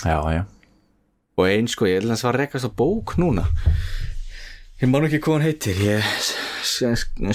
Já, 0.00 0.16
já, 0.30 0.42
og 1.40 1.48
eins 1.48 1.74
sko, 1.74 1.88
ég 1.88 2.00
held 2.00 2.12
að 2.12 2.20
það 2.20 2.30
var 2.30 2.40
rekast 2.44 2.68
á 2.68 2.72
bók 2.76 3.16
núna 3.20 3.46
ég 4.80 4.90
man 4.90 5.06
ekki 5.06 5.20
hvað 5.24 5.36
hann 5.36 5.46
heitir. 5.46 5.80
Ég 5.84 6.10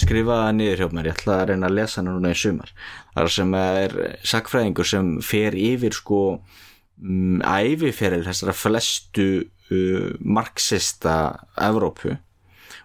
skrifaði 0.02 0.26
það 0.28 0.52
niður 0.58 0.82
hjá 0.82 0.88
mér. 0.92 1.10
Ég 1.10 1.18
ætla 1.20 1.40
að 1.40 1.48
reyna 1.52 1.70
að 1.70 1.78
lesa 1.80 2.00
hann 2.02 2.12
núna 2.12 2.34
í 2.34 2.40
sumar. 2.40 2.76
Það 3.16 3.32
sem 3.38 3.58
er 3.62 3.98
sakfræðingur 4.34 4.90
sem 4.90 5.12
fer 5.26 5.58
yfir 5.60 5.96
sko 5.96 6.22
um, 6.36 7.42
æviferil 7.42 8.24
þessara 8.26 8.56
flestu 8.58 9.28
uh, 9.46 10.14
marxista 10.20 11.18
Evrópu. 11.62 12.16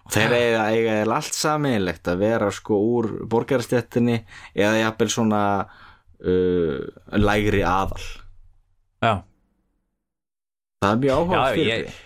Og 0.01 0.13
þeir 0.15 0.35
eiga, 0.35 0.63
eiga 0.73 0.99
allt 1.17 1.37
sameinlegt 1.37 2.09
að 2.09 2.23
vera 2.23 2.51
sko 2.53 2.77
úr 2.97 3.09
borgarastjættinni 3.29 4.21
eða 4.57 4.79
jafnvel 4.85 5.11
svona 5.13 5.41
uh, 5.61 6.79
lægri 7.17 7.65
aðal. 7.65 8.07
Já. 9.01 9.13
Það 10.81 10.93
er 10.95 11.01
mjög 11.03 11.19
áhuga 11.19 11.41
Já, 11.41 11.61
ég, 11.61 11.99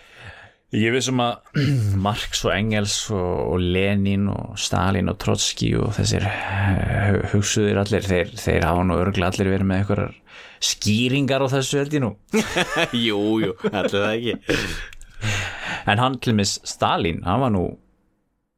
ég 0.74 0.94
vissum 0.94 1.20
að 1.22 1.62
Marx 2.06 2.42
og 2.46 2.52
Engels 2.56 2.96
og, 3.14 3.54
og 3.54 3.62
Lenin 3.62 4.26
og 4.32 4.58
Stalin 4.60 5.10
og 5.12 5.18
Trotski 5.22 5.72
og 5.78 5.94
þessir 5.96 6.26
eh, 6.26 7.22
hugsuðir 7.32 7.80
allir 7.82 8.06
þeir, 8.06 8.34
þeir 8.34 8.66
hafa 8.66 8.84
nú 8.86 8.98
örgulega 8.98 9.32
allir 9.32 9.52
verið 9.54 9.70
með 9.70 9.82
einhverjar 9.82 10.14
skýringar 10.66 11.44
á 11.44 11.48
þessu 11.52 11.80
held 11.82 11.94
ég 11.94 12.02
nú. 12.02 12.12
Jú, 13.06 13.18
jú, 13.44 13.56
allir 13.70 13.92
það 13.92 14.12
ekki. 14.14 14.62
En 15.86 16.00
hann 16.00 16.16
til 16.22 16.34
mis 16.36 16.56
Stalin, 16.66 17.20
hann 17.26 17.42
var 17.44 17.52
nú 17.54 17.66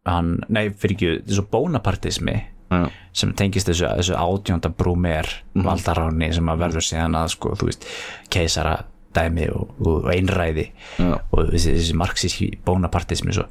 hann, 0.08 0.38
nei 0.48 0.68
fyrir 0.70 0.96
ekki 0.96 1.10
þessu 1.28 1.44
bónapartismi 1.52 2.36
Já. 2.68 2.84
sem 3.16 3.32
tengist 3.36 3.68
þessu, 3.70 3.88
þessu 3.98 4.16
átjónda 4.18 4.70
brúmer 4.76 5.28
valdaráni 5.56 6.30
sem 6.36 6.48
að 6.52 6.64
verður 6.64 6.84
síðan 6.84 7.16
að 7.18 7.34
sko, 7.34 7.54
þú 7.58 7.68
veist, 7.70 7.86
keisara 8.32 8.78
dæmi 9.18 9.50
og, 9.52 9.74
og 9.82 10.08
einræði 10.14 10.70
Já. 10.96 11.18
og 11.18 11.52
þessi, 11.52 11.74
þessi 11.80 11.98
marxíski 11.98 12.48
bónapartismi 12.66 13.34
svo 13.36 13.48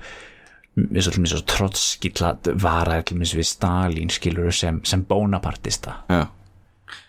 eins 0.78 1.08
og 1.10 1.16
svo 1.32 1.44
trotski 1.50 2.12
til 2.14 2.28
mér 3.18 3.32
við 3.40 3.48
Stalin 3.50 4.12
skilur 4.14 4.54
sem, 4.54 4.82
sem 4.86 5.04
bónapartista 5.10 5.96
Já. 6.12 6.28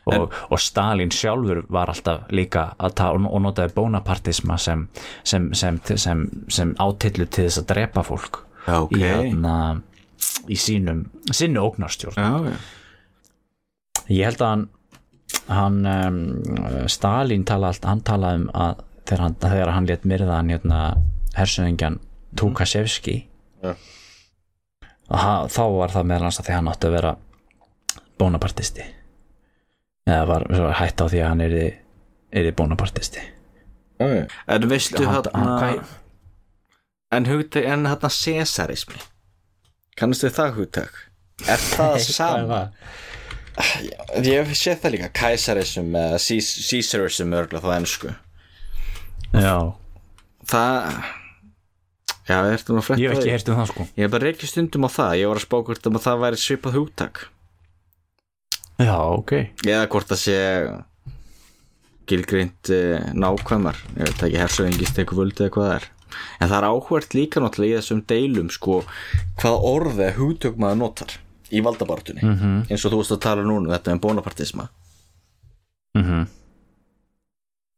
og, 0.09 0.33
og 0.49 0.63
Stalin 0.63 1.13
sjálfur 1.13 1.65
var 1.73 1.93
alltaf 1.93 2.31
líka 2.33 2.71
að 2.79 2.97
ta 3.01 3.11
og 3.13 3.29
og 3.29 3.45
notaði 3.45 3.75
bónapartisma 3.77 4.57
sem, 4.61 4.87
sem, 5.23 5.51
sem, 5.55 5.81
sem, 5.97 6.25
sem 6.49 6.75
átillu 6.81 7.29
til 7.29 7.49
þess 7.49 7.63
að 7.63 7.69
drepa 7.75 8.07
fólk 8.07 8.43
Já, 8.69 8.81
ok. 8.81 8.97
í, 8.97 9.05
hérna, 9.05 9.55
í 10.49 10.57
sínum 10.61 11.05
sinni 11.33 11.61
ógnarstjórn 11.61 12.17
Já, 12.17 12.33
já. 12.49 12.57
ég 14.09 14.25
held 14.31 14.43
að 14.43 14.55
hann, 14.55 14.67
hann 15.49 15.79
um, 15.89 16.19
Stalin 16.93 17.45
talaði 17.49 17.73
allt, 17.79 17.87
hann 17.89 18.03
talaði 18.07 18.43
um 18.43 18.51
að 18.55 18.83
þegar 19.09 19.23
hann, 19.25 19.37
þegar 19.45 19.73
hann 19.77 19.87
létt 19.89 20.05
myrðan 20.09 20.51
hérna, 20.53 20.81
hersöðingjan 21.39 21.99
Tukashevski 22.37 23.15
Já. 23.65 23.73
ha, 25.11 25.33
þá 25.49 25.63
var 25.79 25.95
það 25.95 26.09
meðal 26.11 26.27
hans 26.29 26.41
að 26.43 26.49
því 26.51 26.57
hann 26.59 26.71
átti 26.75 26.89
að 26.91 26.97
vera 26.99 27.13
bónapartisti 28.21 28.85
eða 30.09 30.25
var, 30.29 30.45
var 30.53 30.77
hætt 30.83 31.01
á 31.01 31.07
því 31.09 31.23
að 31.23 31.29
hann 31.33 31.45
er 31.47 31.57
er 32.39 32.51
bónapartisti 32.59 33.25
En 33.99 34.69
veistu 34.71 35.07
Hann- 35.09 35.25
hann, 35.35 35.49
hann- 35.63 35.87
En 37.11 37.25
hugtæk, 37.27 37.65
en 37.65 37.87
hann 37.89 38.11
Cesarismi 38.13 39.01
Kannastu 39.97 40.29
það 40.31 40.53
hugtæk? 40.59 40.99
Er 41.49 41.57
það 41.73 41.97
sama? 42.19 42.61
Ég 44.23 44.53
sé 44.55 44.75
það 44.79 44.95
líka 44.95 45.13
Kaisarism 45.19 45.95
eða 45.99 46.19
Caesarism 46.23 47.33
örgulega 47.35 47.65
þá 47.65 47.73
ennsku 47.79 48.13
já, 49.35 49.55
Það 50.49 51.01
Já, 52.29 52.43
ertu 52.53 52.75
nú 52.77 52.83
að 52.83 52.87
fletta 52.91 53.01
ég 53.01 53.09
hef 53.15 53.23
ekki 53.23 53.33
heyrt 53.33 53.49
um 53.49 53.57
það 53.57 53.69
sko. 53.71 53.85
Ég 53.97 54.05
hef 54.05 54.13
bara 54.13 54.29
reykja 54.29 54.49
stundum 54.51 54.85
á 54.85 54.91
það 54.93 55.13
Ég 55.17 55.31
var 55.31 55.39
að 55.41 55.45
spá 55.47 55.55
hvort 55.65 55.87
um 55.89 55.97
að 55.97 56.03
það 56.05 56.19
væri 56.25 56.41
svipað 56.43 56.75
hugtak. 56.77 57.21
Já, 58.79 58.97
ok. 59.01 59.33
Eða 59.65 59.87
hvort 59.95 60.11
það 60.13 60.21
sé 60.23 60.37
gilgrind 62.09 62.73
uh, 62.73 63.07
nákvæmar 63.17 63.81
ég 63.97 64.11
veit 64.11 64.27
ekki 64.27 64.43
hersöðingist 64.43 65.01
eitthvað 65.01 65.23
völd 65.23 65.41
eða 65.41 65.55
hvað 65.57 65.71
það 65.71 65.79
er. 65.79 65.89
En 66.39 66.51
það 66.51 66.59
er 66.59 66.67
áhvert 66.69 67.17
líka 67.17 67.43
náttúrulega 67.43 67.73
í 67.73 67.81
þessum 67.81 68.05
deilum 68.13 68.53
sko 68.53 68.77
hvað 69.41 69.67
orðið 69.73 70.15
hugtök 70.21 70.61
maður 70.61 70.81
notar 70.83 71.17
í 71.53 71.63
valdabartunni 71.65 72.23
Mhm. 72.23 72.39
-hmm. 72.41 72.67
eins 72.71 72.85
og 72.85 72.93
þú 72.93 73.01
veist 73.03 73.13
að 73.17 73.21
tala 73.27 73.43
núna 73.43 73.67
um 73.69 73.73
þetta 73.75 73.93
um 73.93 74.01
bonapartisma 74.01 74.69
mm 75.95 76.27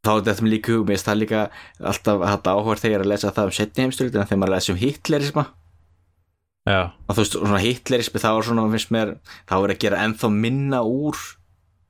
þá 0.01 0.10
er 0.16 0.22
þetta 0.24 0.42
með 0.44 0.52
líka 0.55 0.72
hug, 0.72 0.84
mér 0.86 0.97
finnst 0.97 1.09
það 1.09 1.18
líka 1.20 1.40
alltaf 1.84 2.47
áhvert 2.48 2.80
þegar 2.80 3.01
er 3.01 3.05
að 3.05 3.10
lesa 3.12 3.32
það 3.36 3.44
um 3.51 3.51
setni 3.56 3.82
heimstyrildina 3.84 4.24
þegar 4.28 4.38
maður 4.40 4.48
er 4.48 4.55
að 4.55 4.60
lesa 4.60 4.72
um 4.72 4.78
hitlerisma 4.80 5.44
já, 6.70 6.80
og 7.09 7.16
þú 7.16 7.20
veist, 7.20 7.36
svona 7.36 7.60
hitlerismi 7.60 8.20
þá 8.22 8.30
er 8.30 8.47
svona, 8.47 8.70
finnst 8.70 8.90
mér, 8.94 9.12
þá 9.48 9.55
er 9.64 9.74
að 9.74 9.78
gera 9.84 10.01
ennþá 10.06 10.30
minna 10.32 10.80
úr 10.80 11.16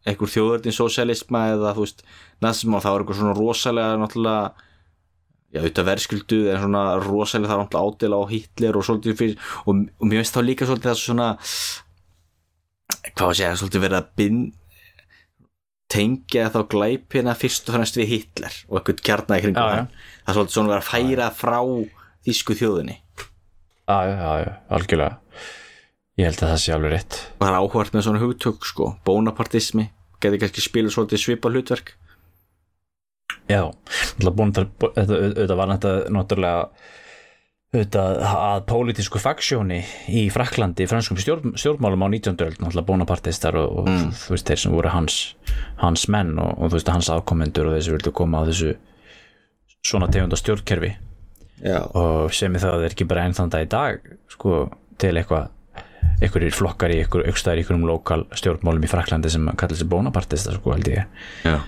einhver 0.07 0.33
þjóðurinn 0.33 0.75
sósialisma 0.75 1.45
eða 1.55 1.75
þú 1.77 1.85
veist, 1.87 2.03
nazisma 2.43 2.77
og 2.79 2.83
þá 2.83 2.91
er 2.91 3.01
eitthvað 3.05 3.21
svona 3.21 3.39
rosalega 3.39 4.01
náttúrulega 4.01 4.53
já, 5.51 5.61
auðvitað 5.61 5.89
verðskildu 5.91 6.41
en 6.53 6.63
svona 6.65 6.85
rosalega 7.03 7.53
það 7.53 7.63
náttúrulega 7.65 7.97
ádela 7.97 8.23
á 8.23 8.25
Hitler 8.31 8.79
og 8.79 8.87
svolítið 8.87 9.19
fyrir 9.19 9.53
og, 9.65 9.85
og 9.99 10.07
mér 10.07 10.23
finnst 10.23 10.37
þá 10.37 10.43
líka 10.47 10.69
svolítið 10.69 10.91
það 10.91 11.03
svona 11.03 11.29
hvað 13.11 13.25
var 13.25 13.35
að 13.35 13.39
segja, 13.41 13.59
svolítið 13.61 13.85
verið 13.87 14.01
að 14.01 14.11
bind 14.21 14.57
tengja 15.91 16.51
þá 16.55 16.61
glæpina 16.71 17.35
fyrst 17.39 17.69
og 17.69 17.77
fremst 17.77 17.99
við 17.99 18.13
Hitler 18.15 18.59
og 18.71 18.79
eitthvað 18.79 19.01
Já, 19.59 19.65
já. 19.67 19.79
hann. 19.81 19.89
Það 20.23 20.31
er 20.31 20.37
svolítið 20.39 20.57
svona 20.57 20.71
verið 20.71 20.83
að 20.85 20.91
færa 20.91 21.31
frá 21.35 21.59
þýsku 22.29 22.57
þjóðinni. 22.61 22.97
Já, 23.91 23.97
já, 24.07 24.15
já, 24.21 24.31
já 24.45 24.53
algjörlega. 24.77 25.17
Ég 26.21 26.29
held 26.29 26.43
að 26.45 26.53
það 26.53 26.61
sé 26.63 26.75
alveg 26.77 26.95
rétt. 26.95 27.19
Og 27.33 27.43
það 27.43 27.51
er 27.51 27.59
áhvert 27.59 27.97
með 27.97 28.07
svona 28.07 28.23
hugtök 28.23 28.69
sko. 28.69 28.89
Bonapartismi, 29.09 29.87
geti 30.23 30.41
kannski 30.43 30.63
spila 30.63 30.93
svolítið 30.95 31.23
svipa 31.25 31.51
hlutverk 31.51 31.95
Já, 33.51 33.63
þetta, 34.15 35.57
var 35.59 35.71
náttúrulega 35.75 36.69
auðvitað 37.71 38.17
að 38.27 38.63
pólitísku 38.67 39.21
faksjóni 39.23 39.77
í 40.11 40.25
Fraklandi, 40.35 40.89
franskum 40.91 41.19
stjórn, 41.23 41.53
stjórnmálum 41.55 42.03
á 42.03 42.09
19. 42.11 42.35
öld, 42.43 42.57
náttúrulega 42.59 42.89
bónapartistar 42.89 43.55
og, 43.61 43.77
og 43.83 43.91
Mm. 43.91 44.09
þú 44.11 44.35
veist, 44.35 44.49
þeir 44.51 44.59
sem 44.65 44.73
voru 44.75 44.91
hans 44.91 45.19
hans 45.79 46.09
menn 46.11 46.33
og, 46.39 46.51
og 46.59 46.71
þú 46.73 46.79
veist, 46.81 46.91
hans 46.91 47.11
afkomendur 47.15 47.69
og 47.71 47.77
þeir 47.77 47.85
sem 47.87 47.95
vildu 47.95 48.13
koma 48.13 48.43
á 48.43 48.49
þessu 48.51 48.73
svona 49.87 50.11
tegunda 50.11 50.37
stjórnkerfi 50.37 50.91
já, 51.63 51.79
og 51.95 52.35
sem 52.35 52.55
er 52.59 52.61
það 52.65 52.75
að 52.75 52.83
þeir 52.85 52.95
ekki 52.97 53.09
bara 53.09 53.25
enn 53.29 53.39
þann 53.39 53.55
dag 53.55 53.63
í 53.63 53.71
dag 53.71 54.11
sko, 54.35 54.59
til 54.99 55.15
eitthvað 55.15 55.49
einhverjir 56.21 56.53
flokkar 56.59 56.91
í 56.93 56.99
einhverjum 57.05 57.87
lokal 57.87 58.25
stjórnmálum 58.35 58.83
í 58.85 58.91
Fraklandi 58.91 59.31
sem 59.31 59.47
kallar 59.55 59.79
sig 59.79 59.89
bónapartistar, 59.89 60.59
sko, 60.59 60.75
held 60.75 60.91
ég 60.91 61.07
já 61.47 61.61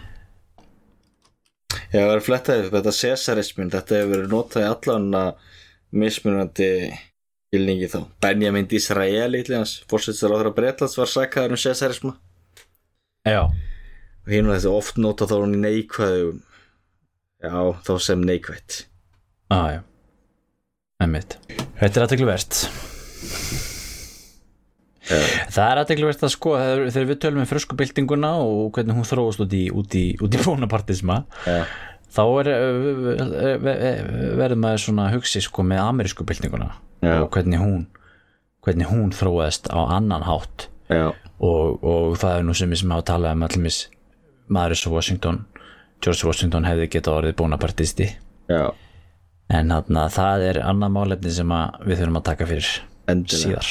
Já, 1.92 2.00
það 2.00 2.14
er 2.14 2.22
flettaðið, 2.24 2.68
þetta 2.72 2.92
Cesarismin 2.96 3.72
þetta 3.72 3.98
hefur 3.98 4.12
verið 4.14 4.30
notað 4.32 4.62
í 4.64 4.68
allan 4.70 5.08
að 5.18 5.48
mismunandi 6.02 6.68
skilningi 7.52 7.90
þá. 7.92 7.98
Benjamin 8.24 8.68
Disraeli 8.70 9.42
hans 9.52 9.74
fórsetstur 9.90 10.32
á 10.32 10.36
þeirra 10.38 10.54
Bretlands 10.56 10.96
var 10.96 11.10
sakaður 11.12 11.56
um 11.58 11.60
Cesarisma 11.60 12.14
Já, 13.28 13.42
og 13.44 14.32
var 14.48 14.56
þetta 14.56 14.72
oft 14.72 15.02
notað 15.02 15.34
þá 15.34 15.36
hún 15.36 15.58
í 15.58 15.60
neikvæðu 15.66 16.32
já, 17.42 17.52
þá 17.86 17.92
sem 18.00 18.24
neikvætt. 18.24 18.86
Ah, 19.52 19.68
já. 19.76 19.82
Einmitt. 21.02 21.36
Þetta 21.82 21.92
er 21.92 22.06
aðtegluvert 22.06 23.70
Það 25.02 25.64
er 25.66 25.80
aðtegluvert 25.80 26.20
að 26.22 26.30
sko 26.34 26.52
þegar 26.58 27.08
við 27.08 27.18
tölum 27.24 27.42
um 27.42 27.48
fröskubildinguna 27.50 28.34
og 28.42 28.68
hvernig 28.76 28.98
hún 28.98 29.08
þróast 29.08 29.42
út 29.42 29.56
í, 29.58 29.64
út 29.74 29.96
í, 29.98 30.04
út 30.22 30.36
í 30.36 30.42
bónapartisma 30.44 31.24
Já, 31.42 31.64
þá 32.12 32.22
er, 32.42 32.50
eh, 32.52 34.04
verður 34.38 34.60
maður 34.62 34.84
svona 34.84 35.08
að 35.08 35.18
hugsi 35.18 35.42
sko 35.42 35.64
með 35.66 35.82
amerísku 35.88 36.26
byltinguna 36.28 36.70
Já. 37.02 37.16
og 37.24 37.32
hvernig 37.34 37.58
hún 37.58 37.88
hvernig 38.62 38.90
hún 38.92 39.10
þróaðist 39.14 39.68
á 39.74 39.80
annan 39.90 40.22
hátt. 40.26 40.68
Og, 41.42 41.82
og 41.82 42.16
það 42.20 42.36
er 42.36 42.44
nú 42.46 42.54
sem 42.54 42.70
við 42.70 42.84
sem 42.84 42.94
hafa 42.94 43.08
talað 43.14 43.36
um 43.38 43.46
allumis 43.48 43.78
og 44.52 44.92
Washington 44.92 45.44
George 46.02 46.26
Washington 46.26 46.66
hefði 46.66 46.88
getað 46.92 47.18
orðið 47.20 47.36
bónapartisti. 47.38 48.08
Já, 48.50 48.70
en 49.50 49.70
þarna, 49.70 50.08
það 50.12 50.44
er 50.50 50.60
annað 50.66 50.94
málefni 50.96 51.32
sem 51.34 51.54
við 51.86 52.02
þurfum 52.02 52.18
að 52.20 52.26
taka 52.28 52.48
fyrir 52.50 52.70
endilega. 53.10 53.42
síðar 53.42 53.70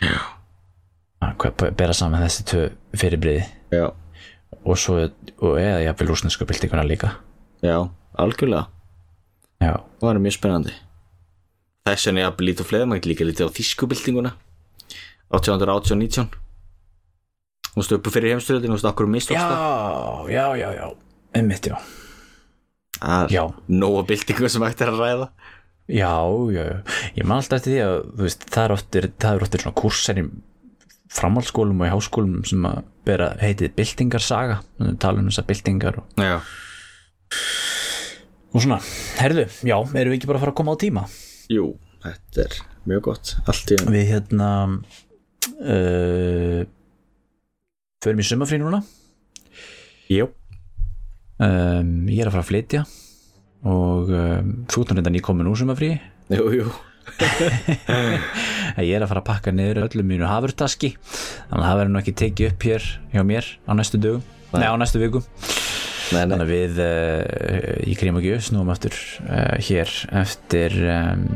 að 0.00 1.72
bera 1.76 1.94
saman 1.96 2.22
þessi 2.24 2.46
tvö 2.48 2.66
fyrirbriði 3.00 3.42
Já, 3.70 3.86
og 4.64 4.78
svo 4.80 4.98
og 5.00 5.56
eða 5.60 5.82
jafnvel 5.84 6.10
rúsnesku 6.10 6.46
byltinguna 6.48 6.84
líka. 6.86 7.14
Já, 7.64 7.76
algjörlega. 8.18 8.66
Já, 9.60 9.74
Það 10.00 10.06
var 10.08 10.20
mjög 10.24 10.36
spennandi. 10.36 10.74
Þess 11.88 12.06
vegna 12.08 12.22
ég 12.22 12.28
að 12.30 12.44
lítið 12.44 12.64
á 12.64 12.70
fleðmægt 12.70 13.08
líka 13.08 13.26
lítið 13.28 13.48
á 13.48 13.54
þýskubildinguna 13.56 14.32
1818-19 15.30 16.28
Þú 17.70 17.78
veist 17.78 17.94
uppu 17.94 18.12
fyrir 18.12 18.34
heimstöðin, 18.34 18.72
þú 18.72 18.76
veist 18.76 18.88
okkur 18.90 19.06
um 19.06 19.12
já, 19.12 19.16
mistókst 19.16 19.44
það 19.46 20.30
já, 20.34 20.44
já, 20.58 20.68
já. 20.74 20.86
Einmitt, 21.38 21.68
já. 21.70 21.76
Það 23.00 23.30
Já. 23.32 23.42
er 23.46 23.78
nóga 23.80 24.02
bildingu 24.10 24.50
sem 24.50 24.64
hægt 24.66 24.82
er 24.84 24.90
að 24.92 25.00
ræða 25.00 25.28
Já, 25.90 26.12
já, 26.54 26.64
ég 27.16 27.24
man 27.26 27.40
alltaf 27.40 27.58
eftir 27.58 27.72
því 27.72 27.80
að 27.86 27.96
þú 28.14 28.26
veist, 28.26 28.44
það 28.52 28.64
er 28.64 28.74
oftir, 28.76 29.08
það 29.18 29.36
er 29.38 29.44
oftir 29.46 29.64
svona 29.64 29.78
kursar 29.80 30.20
í 30.20 30.24
framhaldsskólum 31.10 31.80
og 31.82 31.88
í 31.88 31.92
háskólum 31.94 32.44
sem 32.46 32.66
að 32.68 32.82
bera 33.08 33.30
heitið 33.40 33.72
að 33.74 34.98
tala 35.02 35.18
um 35.18 35.30
þessar 35.30 35.48
byltingar 35.48 35.98
og, 35.98 36.06
Já, 36.20 36.36
og 38.50 38.62
svona, 38.62 38.78
herðu, 39.18 39.46
já, 39.66 39.76
erum 39.78 40.12
við 40.12 40.18
ekki 40.20 40.30
bara 40.30 40.38
að 40.38 40.44
fara 40.44 40.54
að 40.54 40.58
koma 40.60 40.74
á 40.74 40.82
tíma? 40.82 41.04
jú, 41.50 41.66
þetta 42.04 42.44
er 42.44 42.56
mjög 42.86 43.02
gott. 43.08 43.34
Allt 43.50 43.72
í 43.74 43.78
Við 43.90 44.06
hérna 44.12 44.50
uh, 45.66 46.62
förum 48.04 48.22
í 48.22 48.26
sumafrí 48.26 48.60
núna. 48.62 48.80
Jú, 50.10 50.30
um, 51.42 51.92
ég 52.10 52.22
er 52.22 52.30
að 52.30 52.36
fara 52.36 52.44
að 52.44 52.50
flytja 52.52 52.84
og 53.68 54.12
um, 54.14 54.54
þú 54.70 54.84
ert 54.84 54.94
reynda 54.96 55.12
nýkomin 55.12 55.50
úr 55.50 55.58
sumafrí 55.60 55.90
jú, 56.32 56.46
jú. 56.54 56.70
Ég 58.80 58.94
er 58.94 59.02
að 59.02 59.10
fara 59.10 59.22
að 59.22 59.28
pakka 59.28 59.52
niður 59.54 59.82
öllum 59.86 60.06
mínu 60.08 60.28
hafurtaski. 60.28 60.92
Þannig 61.50 61.64
að 61.64 61.66
það 61.66 61.80
verður 61.80 61.92
nú 61.92 62.00
ekki 62.00 62.14
tekið 62.20 62.52
upp 62.52 62.66
hér 62.68 62.86
hjá 63.14 63.24
mér 63.26 63.48
á 63.66 63.72
næstu 63.76 64.00
dögum. 64.00 64.22
Nei, 64.54 64.66
á 64.66 64.74
næstu 64.78 65.02
vikum. 65.02 65.26
Nei, 66.10 66.24
nei, 66.24 66.32
Þannig 66.32 66.44
að 66.44 66.52
við 66.52 66.80
uh, 66.84 67.74
í 67.86 67.96
Krímagju 67.98 68.38
snúum 68.46 68.72
aftur 68.72 68.96
uh, 69.26 69.58
hér 69.62 69.92
eftir 70.22 70.74
um, 70.82 71.26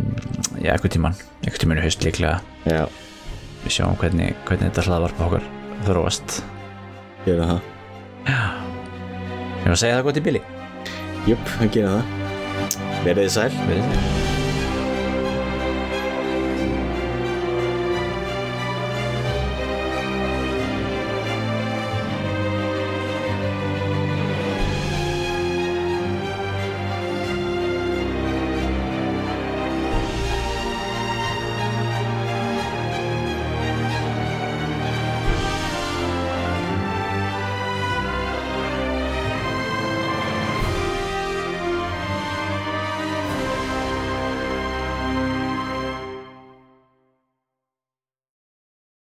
já, 0.59 0.73
eitthvað 0.75 0.97
tíman 0.97 1.19
eitthvað 1.45 1.61
tíman 1.67 1.83
í 1.83 1.85
haust 1.87 2.07
líklega. 2.07 2.41
Já, 2.67 2.83
við 3.67 3.77
sjáum 3.79 4.01
hvernig, 4.01 4.35
hvernig 4.49 4.71
þetta 4.71 4.89
hlaðvarp 4.89 5.23
okkar 5.29 5.47
þróast. 5.87 6.41
Gera 7.29 7.55
það. 7.55 7.71
Ég 8.25 9.71
var 9.71 9.77
að 9.77 9.81
segja 9.81 9.97
það 9.99 10.07
gott 10.11 10.21
í 10.21 10.27
bili 10.27 10.45
Jöp, 11.25 11.51
við 11.63 11.73
gera 11.79 11.97
það. 11.97 12.79
Verðið 13.07 13.25
þið 13.25 13.35
sæl. 13.39 13.51
Verið 13.65 13.91
þið 13.91 14.34